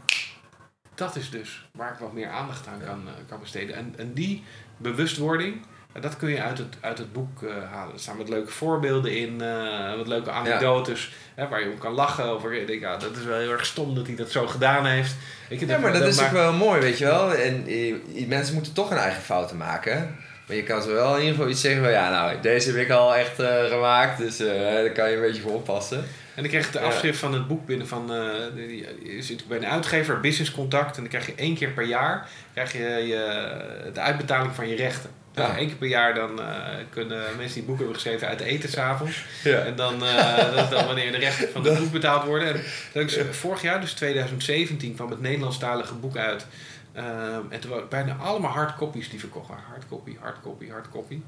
dat 0.95 1.15
is 1.15 1.29
dus 1.29 1.69
waar 1.73 1.91
ik 1.93 1.99
wat 1.99 2.13
meer 2.13 2.29
aandacht 2.29 2.67
aan 2.67 2.79
Ja. 2.79 2.85
kan, 2.85 3.07
eh, 3.07 3.13
kan 3.27 3.39
besteden. 3.39 3.75
En, 3.75 3.93
en 3.97 4.13
die 4.13 4.43
bewustwording, 4.77 5.61
dat 6.01 6.17
kun 6.17 6.29
je 6.29 6.41
uit 6.41 6.57
het, 6.57 6.75
uit 6.79 6.97
het 6.97 7.13
boek 7.13 7.43
eh, 7.43 7.49
halen. 7.71 7.93
Er 7.93 7.99
staan 7.99 8.17
wat 8.17 8.29
leuke 8.29 8.51
voorbeelden 8.51 9.17
in, 9.17 9.41
eh, 9.41 9.95
wat 9.95 10.07
leuke 10.07 10.31
anekdotes, 10.31 11.11
hè, 11.35 11.47
waar 11.47 11.59
je 11.63 11.69
om 11.71 11.77
kan 11.77 11.93
lachen. 11.93 12.35
Of 12.35 12.41
waar 12.41 12.55
je 12.55 12.65
denkt, 12.65 12.81
ja, 12.81 12.97
dat 12.97 13.15
is 13.17 13.23
wel 13.23 13.37
heel 13.37 13.51
erg 13.51 13.65
stom 13.65 13.95
dat 13.95 14.07
hij 14.07 14.15
dat 14.15 14.31
zo 14.31 14.47
gedaan 14.47 14.85
heeft. 14.85 15.15
Je, 15.49 15.67
Ja, 15.67 15.77
maar 15.77 15.93
dat 15.93 16.07
is 16.07 16.21
ook 16.23 16.31
wel 16.31 16.53
mooi, 16.53 16.81
weet 16.81 16.97
je 16.97 17.05
wel. 17.05 17.33
En 17.33 17.63
eh, 17.67 18.27
mensen 18.27 18.53
moeten 18.53 18.73
toch 18.73 18.89
hun 18.89 18.97
eigen 18.97 19.21
fouten 19.21 19.57
maken. 19.57 20.15
Maar 20.47 20.55
je 20.57 20.63
kan 20.63 20.81
ze 20.81 20.91
wel 20.91 21.13
in 21.13 21.19
ieder 21.19 21.35
geval 21.35 21.49
iets 21.49 21.61
zeggen 21.61 21.81
van... 21.83 21.91
Ja, 21.91 22.09
nou, 22.09 22.41
deze 22.41 22.71
heb 22.71 22.79
ik 22.81 22.89
al 22.89 23.15
echt 23.15 23.35
gemaakt. 23.69 24.17
Dus 24.17 24.37
daar 24.37 24.89
kan 24.89 25.09
je 25.09 25.15
een 25.15 25.21
beetje 25.21 25.41
voor 25.41 25.53
oppassen. 25.53 25.97
En 26.35 26.41
dan 26.41 26.47
krijg 26.47 26.65
je 26.65 26.71
de 26.71 26.79
Ja. 26.79 26.85
afschrift 26.85 27.19
van 27.19 27.33
het 27.33 27.47
boek 27.47 27.65
binnen 27.65 27.87
van... 27.87 28.11
die- 28.55 28.87
je 29.15 29.21
zit 29.21 29.47
bij 29.47 29.57
een 29.57 29.65
uitgever, 29.65 30.19
business 30.19 30.51
contact. 30.51 30.95
En 30.95 31.01
dan 31.01 31.09
krijg 31.11 31.25
je 31.25 31.33
één 31.35 31.55
keer 31.55 31.69
per 31.69 31.83
jaar 31.85 32.27
krijg 32.53 32.73
je, 32.73 32.79
je 33.07 33.91
de 33.93 33.99
uitbetaling 33.99 34.55
van 34.55 34.67
je 34.67 34.75
rechten. 34.75 35.09
Ja. 35.33 35.57
één 35.57 35.67
keer 35.67 35.75
per 35.75 35.87
jaar 35.87 36.13
dan 36.13 36.41
eh, 36.41 36.47
kunnen 36.89 37.23
mensen 37.37 37.53
die 37.53 37.63
boeken 37.63 37.85
hebben 37.85 38.01
geschreven 38.01 38.27
uit 38.27 38.39
eten 38.39 38.69
s'avonds. 38.69 39.25
Ja. 39.43 39.59
En 39.59 39.75
dan, 39.75 40.05
eh, 40.05 40.37
dat 40.55 40.63
is 40.63 40.69
dan 40.69 40.85
wanneer 40.85 41.11
de 41.11 41.17
rechten 41.17 41.49
van 41.49 41.65
het 41.65 41.79
boek 41.79 41.91
betaald 41.91 42.23
worden. 42.25 42.47
En 42.53 42.61
dat 42.93 43.03
is, 43.03 43.17
vorig 43.31 43.61
jaar, 43.61 43.81
dus 43.81 43.93
2017, 43.93 44.95
kwam 44.95 45.09
het 45.09 45.21
Nederlandstalige 45.21 45.93
boek 45.93 46.17
uit. 46.17 46.45
Ehm, 46.93 47.41
en 47.49 47.59
toen 47.59 47.71
waren 47.71 47.89
bijna 47.89 48.15
allemaal 48.15 48.51
hardcopies 48.51 49.09
die 49.09 49.19
verkocht 49.19 49.47
waren. 49.47 49.63
Hardcopy, 49.69 50.17
hardcopy, 50.19 50.69
hardcopy. 50.69 51.21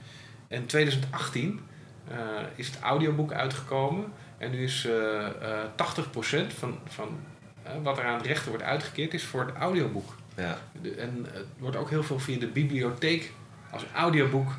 En 0.48 0.66
2018 0.66 1.60
eh, 2.08 2.18
is 2.56 2.68
het 2.68 2.80
audioboek 2.80 3.34
uitgekomen. 3.34 4.14
En 4.38 4.52
nu 4.52 4.64
is 4.64 4.86
eh 4.86 5.26
eh 5.26 5.70
80% 5.76 6.54
van, 6.54 6.80
van 6.88 7.20
wat 7.84 7.98
er 7.98 8.04
aan 8.04 8.22
de 8.22 8.28
rechten 8.28 8.50
wordt 8.50 8.64
uitgekeerd, 8.64 9.14
is 9.14 9.24
voor 9.24 9.46
het 9.46 9.56
audioboek. 9.56 10.16
Ja. 10.36 10.58
En 10.98 11.26
het 11.32 11.46
wordt 11.58 11.78
ook 11.78 11.90
heel 11.90 12.04
veel 12.04 12.20
via 12.20 12.40
de 12.40 12.48
bibliotheek 12.48 13.32
als 13.72 13.84
audioboek 13.96 14.50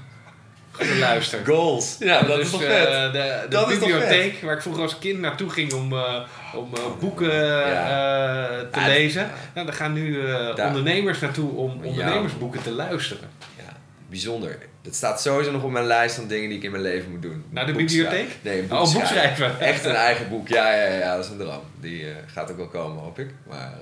Goede 0.70 0.98
luister. 0.98 1.40
Goals. 1.46 1.96
Ja, 1.98 2.22
dat 2.22 2.36
Dus, 2.36 2.44
is 2.44 2.50
toch 2.50 2.62
eh, 2.62 2.68
vet. 2.70 3.12
de 3.50 3.64
bibliotheek 3.68 4.42
waar 4.42 4.54
ik 4.54 4.62
vroeger 4.62 4.82
als 4.82 4.98
kind 4.98 5.18
naartoe 5.20 5.50
ging 5.50 5.72
om, 5.72 5.92
eh, 5.92 6.20
om 6.54 6.74
eh, 6.74 6.80
boeken 7.00 7.34
Ja. 7.34 7.62
eh, 7.62 8.60
te 8.70 8.78
Ah, 8.80 8.86
lezen. 8.86 9.22
ja. 9.22 9.30
Nou, 9.54 9.66
daar 9.66 9.76
gaan 9.76 9.92
nu 9.92 10.26
eh, 10.26 10.64
ondernemers 10.66 11.20
naartoe 11.20 11.50
om 11.50 11.78
Ja. 11.82 11.88
ondernemersboeken 11.88 12.62
te 12.62 12.70
luisteren. 12.70 13.28
Ja, 13.56 13.72
bijzonder. 14.08 14.58
Dat 14.82 14.94
staat 14.94 15.20
sowieso 15.22 15.50
nog 15.52 15.62
op 15.62 15.70
mijn 15.70 15.86
lijst 15.86 16.14
van 16.14 16.26
dingen 16.26 16.48
die 16.48 16.58
ik 16.58 16.64
in 16.64 16.70
mijn 16.70 16.82
leven 16.82 17.10
moet 17.10 17.22
doen. 17.22 17.44
Naar 17.50 17.66
de 17.66 17.72
Boek 17.72 17.80
bibliotheek? 17.80 18.10
schrijven. 18.10 18.38
Nee, 18.42 18.58
een 18.60 18.66
boek, 18.68 18.78
Oh, 18.80 18.92
boek 18.92 19.04
schrijven. 19.06 19.60
Echt 19.60 19.84
een 19.84 19.94
eigen 19.94 20.28
boek. 20.28 20.48
Ja, 20.48 20.74
ja, 20.74 20.84
ja, 20.98 21.16
dat 21.16 21.24
is 21.24 21.30
een 21.30 21.38
droom. 21.38 21.62
Die 21.80 22.04
eh, 22.08 22.14
gaat 22.26 22.50
ook 22.50 22.56
wel 22.56 22.68
komen, 22.68 23.02
hoop 23.02 23.18
ik. 23.18 23.30
Maar... 23.48 23.72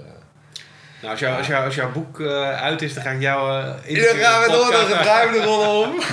eh, 1.00 1.02
Nou, 1.02 1.10
als, 1.12 1.20
jou, 1.20 1.36
als, 1.38 1.46
jou, 1.46 1.64
als 1.64 1.74
jouw 1.74 1.92
boek 1.92 2.20
eh, 2.20 2.62
uit 2.62 2.82
is, 2.82 2.94
dan 2.94 3.02
ga 3.02 3.10
ik 3.10 3.20
jou... 3.20 3.62
eh 3.62 3.74
in 3.84 3.94
Dan 3.94 4.16
gaan 4.16 4.40
we 4.42 4.50
door 4.50 4.74
een 4.74 5.04
ruimte 5.04 5.42
rollen 5.44 5.68
om. 5.88 5.94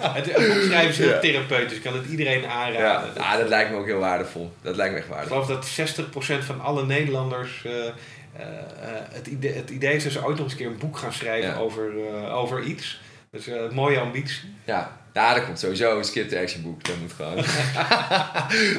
Het, 0.00 0.26
het 0.26 0.34
boek 0.52 0.62
schrijven 0.62 0.88
is 0.88 0.98
heel 0.98 1.08
Ja. 1.08 1.18
therapeutisch. 1.18 1.76
Ik 1.76 1.82
kan 1.82 1.92
het 1.94 2.06
iedereen 2.06 2.40
Ja, 2.40 2.48
aanraden. 2.48 3.16
ah, 3.22 3.38
dat 3.38 3.48
lijkt 3.48 3.70
me 3.70 3.76
ook 3.76 3.86
heel 3.86 3.98
waardevol. 3.98 4.52
Dat 4.62 4.76
lijkt 4.76 4.92
me 4.92 4.98
echt 4.98 5.08
Ik 5.08 5.14
waardevol. 5.14 5.42
geloof 5.42 5.60
dat 5.76 6.38
60% 6.40 6.44
van 6.44 6.60
alle 6.60 6.86
Nederlanders 6.86 7.62
eh, 7.64 7.72
eh, 7.72 7.86
eh, 7.86 7.92
het, 9.12 9.26
idee, 9.26 9.52
het 9.54 9.70
idee 9.70 9.94
is 9.94 10.02
dat 10.02 10.12
ze 10.12 10.24
ooit 10.24 10.34
nog 10.36 10.44
eens 10.44 10.52
een 10.52 10.58
keer 10.58 10.66
een 10.66 10.78
boek 10.78 10.98
gaan 10.98 11.12
schrijven 11.12 11.50
Ja. 11.50 11.56
over, 11.56 11.82
eh, 12.24 12.36
over 12.36 12.62
iets. 12.62 13.00
Dus 13.30 13.46
eh, 13.46 13.54
een 13.54 13.74
mooie 13.74 13.98
ambitie. 14.00 14.54
Ja, 14.64 14.96
ja, 15.16 15.34
dat 15.34 15.44
komt 15.44 15.58
sowieso 15.58 15.98
een 15.98 16.04
skip 16.04 16.28
to 16.28 16.36
action 16.38 16.62
boek. 16.62 16.84
Dat 16.84 16.96
moet 17.00 17.12
gewoon. 17.12 17.34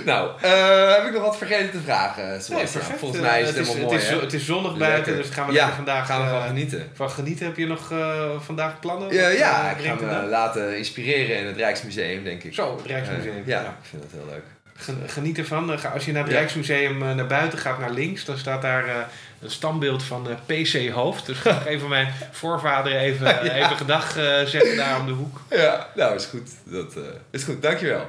nou, 0.06 0.30
eh, 0.42 0.94
heb 0.96 1.06
ik 1.06 1.14
nog 1.14 1.22
wat 1.22 1.38
vergeten 1.38 1.72
te 1.72 1.80
vragen, 1.86 2.42
Sebastian? 2.42 2.84
Volgens 2.98 3.22
mij 3.22 3.42
is 3.42 3.48
het, 3.48 3.58
Eh, 3.58 3.64
helemaal 3.64 3.82
het 3.92 3.92
mooi, 3.92 3.98
is, 4.04 4.10
hè? 4.10 4.20
het 4.20 4.34
is 4.34 4.46
zonnig 4.46 4.72
Lekker. 4.72 4.88
buiten, 4.90 5.16
dus 5.16 5.30
gaan 5.30 5.48
we 5.48 5.54
Ja, 5.54 5.72
vandaag 5.76 6.06
gaan 6.08 6.22
we 6.22 6.28
eh, 6.28 6.38
van 6.38 6.48
genieten. 6.48 6.90
van 6.94 7.10
genieten. 7.10 7.46
Heb 7.46 7.58
je 7.58 7.66
nog 7.68 7.92
eh, 7.92 8.22
vandaag 8.40 8.80
plannen? 8.80 9.14
Ja, 9.14 9.28
Wat, 9.30 9.38
ja, 9.38 9.70
eh, 9.76 9.80
ik 9.80 9.86
ga 9.86 10.06
me 10.22 10.28
laten 10.30 10.78
inspireren 10.78 11.38
in 11.38 11.46
het 11.46 11.58
Rijksmuseum, 11.58 12.24
denk 12.24 12.44
ik. 12.44 12.54
Zo, 12.54 12.78
het 12.78 12.86
Rijksmuseum. 12.86 13.36
Eh, 13.46 13.48
ja, 13.48 13.60
ik 13.62 13.90
vind 13.90 14.02
dat 14.02 14.12
heel 14.12 14.30
leuk. 14.30 14.44
Gen- 14.80 15.02
Geniet 15.08 15.38
ervan. 15.38 15.72
Eh, 15.74 15.94
Als 15.94 16.06
je 16.06 16.12
naar 16.12 16.24
het. 16.24 16.32
Rijksmuseum 16.32 17.02
eh, 17.10 17.14
naar 17.16 17.28
buiten 17.28 17.60
gaat, 17.60 17.80
naar 17.80 17.92
links, 17.92 18.26
dan 18.26 18.38
staat 18.38 18.62
daar 18.62 18.88
eh, 18.88 18.96
een 19.42 19.52
standbeeld 19.52 20.04
van 20.04 20.28
eh, 20.30 20.36
PC 20.46 20.90
Hoofd. 20.90 21.26
Dus 21.26 21.38
ga 21.38 21.60
ik 21.60 21.66
even 21.74 21.90
mijn 21.90 22.14
voorvader 22.32 22.96
even, 22.96 23.54
even 23.54 23.78
gedag 23.78 24.18
eh, 24.18 24.44
zeggen 24.46 24.76
daar 24.76 25.00
om 25.00 25.06
de 25.06 25.12
hoek. 25.12 25.42
Ja, 25.50 25.88
nou 25.96 26.16
is 26.16 26.26
goed. 26.26 26.50
Dat 26.64 26.96
eh, 26.96 27.02
is 27.30 27.44
goed, 27.44 27.62
dankjewel. 27.62 28.08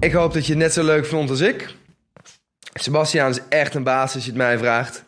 Ik 0.00 0.12
hoop 0.12 0.32
dat 0.32 0.46
je 0.46 0.52
het 0.52 0.62
net 0.62 0.72
zo 0.72 0.84
leuk 0.84 1.06
vond 1.06 1.30
als 1.30 1.40
ik. 1.40 1.76
Sebastiaan 2.82 3.30
is 3.30 3.40
echt 3.48 3.74
een 3.74 3.82
baas 3.82 4.14
als 4.14 4.24
je 4.24 4.30
het 4.30 4.38
mij 4.38 4.58
vraagt. 4.58 5.04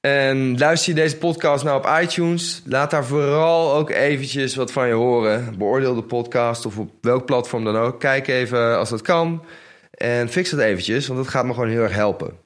En 0.00 0.58
luister 0.58 0.94
je 0.94 1.00
deze 1.00 1.16
podcast 1.16 1.64
nou 1.64 1.78
op 1.78 2.00
iTunes, 2.02 2.62
laat 2.66 2.90
daar 2.90 3.04
vooral 3.04 3.74
ook 3.74 3.90
eventjes 3.90 4.54
wat 4.54 4.72
van 4.72 4.86
je 4.86 4.92
horen. 4.92 5.58
Beoordeel 5.58 5.94
de 5.94 6.02
podcast 6.02 6.66
of 6.66 6.78
op 6.78 6.90
welk 7.00 7.26
platform 7.26 7.64
dan 7.64 7.76
ook. 7.76 8.00
Kijk 8.00 8.28
even 8.28 8.78
als 8.78 8.88
dat 8.88 9.02
kan. 9.02 9.44
En 9.90 10.28
fix 10.28 10.50
dat 10.50 10.60
eventjes, 10.60 11.06
want 11.06 11.18
dat 11.18 11.28
gaat 11.28 11.44
me 11.44 11.52
gewoon 11.52 11.68
heel 11.68 11.82
erg 11.82 11.94
helpen. 11.94 12.38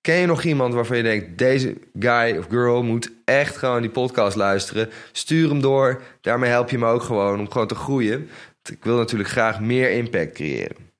Ken 0.00 0.16
je 0.16 0.26
nog 0.26 0.42
iemand 0.42 0.74
waarvan 0.74 0.96
je 0.96 1.02
denkt, 1.02 1.38
deze 1.38 1.76
guy 1.98 2.36
of 2.38 2.46
girl 2.48 2.82
moet 2.82 3.10
echt 3.24 3.56
gewoon 3.56 3.80
die 3.80 3.90
podcast 3.90 4.36
luisteren? 4.36 4.90
Stuur 5.12 5.48
hem 5.48 5.60
door. 5.60 6.02
Daarmee 6.20 6.50
help 6.50 6.70
je 6.70 6.78
me 6.78 6.86
ook 6.86 7.02
gewoon 7.02 7.38
om 7.40 7.50
gewoon 7.50 7.66
te 7.66 7.74
groeien. 7.74 8.28
Ik 8.70 8.84
wil 8.84 8.96
natuurlijk 8.96 9.30
graag 9.30 9.60
meer 9.60 9.90
impact 9.90 10.32
creëren. 10.32 10.93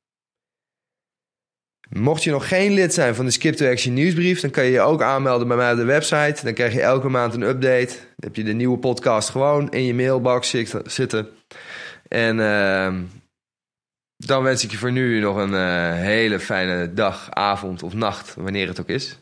Mocht 1.89 2.24
je 2.24 2.30
nog 2.30 2.49
geen 2.49 2.72
lid 2.72 2.95
zijn 2.95 3.14
van 3.14 3.24
de 3.24 3.30
Skip 3.30 3.55
to 3.55 3.70
Action 3.70 3.95
nieuwsbrief, 3.95 4.41
dan 4.41 4.51
kan 4.51 4.64
je 4.64 4.70
je 4.70 4.80
ook 4.80 5.03
aanmelden 5.03 5.49
bij 5.49 5.57
mij 5.57 5.70
op 5.72 5.76
de 5.78 5.85
website. 5.85 6.45
Dan 6.45 6.55
krijg 6.55 6.72
je 6.72 6.80
elke 6.80 7.09
maand 7.09 7.35
een 7.35 7.43
update. 7.43 7.95
Dan 7.95 8.05
heb 8.16 8.37
je 8.37 8.45
de 8.45 8.53
nieuwe 8.53 8.78
podcast 8.78 9.28
gewoon 9.28 9.70
in 9.70 9.85
je 9.85 9.95
mailbox 9.95 10.49
zit- 10.49 10.74
zitten. 10.85 11.28
En 12.09 12.41
ehm, 12.41 13.03
dan 14.16 14.43
wens 14.43 14.64
ik 14.64 14.70
je 14.70 14.76
voor 14.76 14.93
nu 14.93 15.20
nog 15.20 15.37
een 15.37 15.55
eh, 15.55 15.93
hele 15.93 16.41
fijne 16.41 16.93
dag, 16.95 17.30
avond 17.30 17.82
of 17.82 17.95
nacht, 17.95 18.35
wanneer 18.35 18.68
het 18.68 18.80
ook 18.80 18.89
is. 18.89 19.18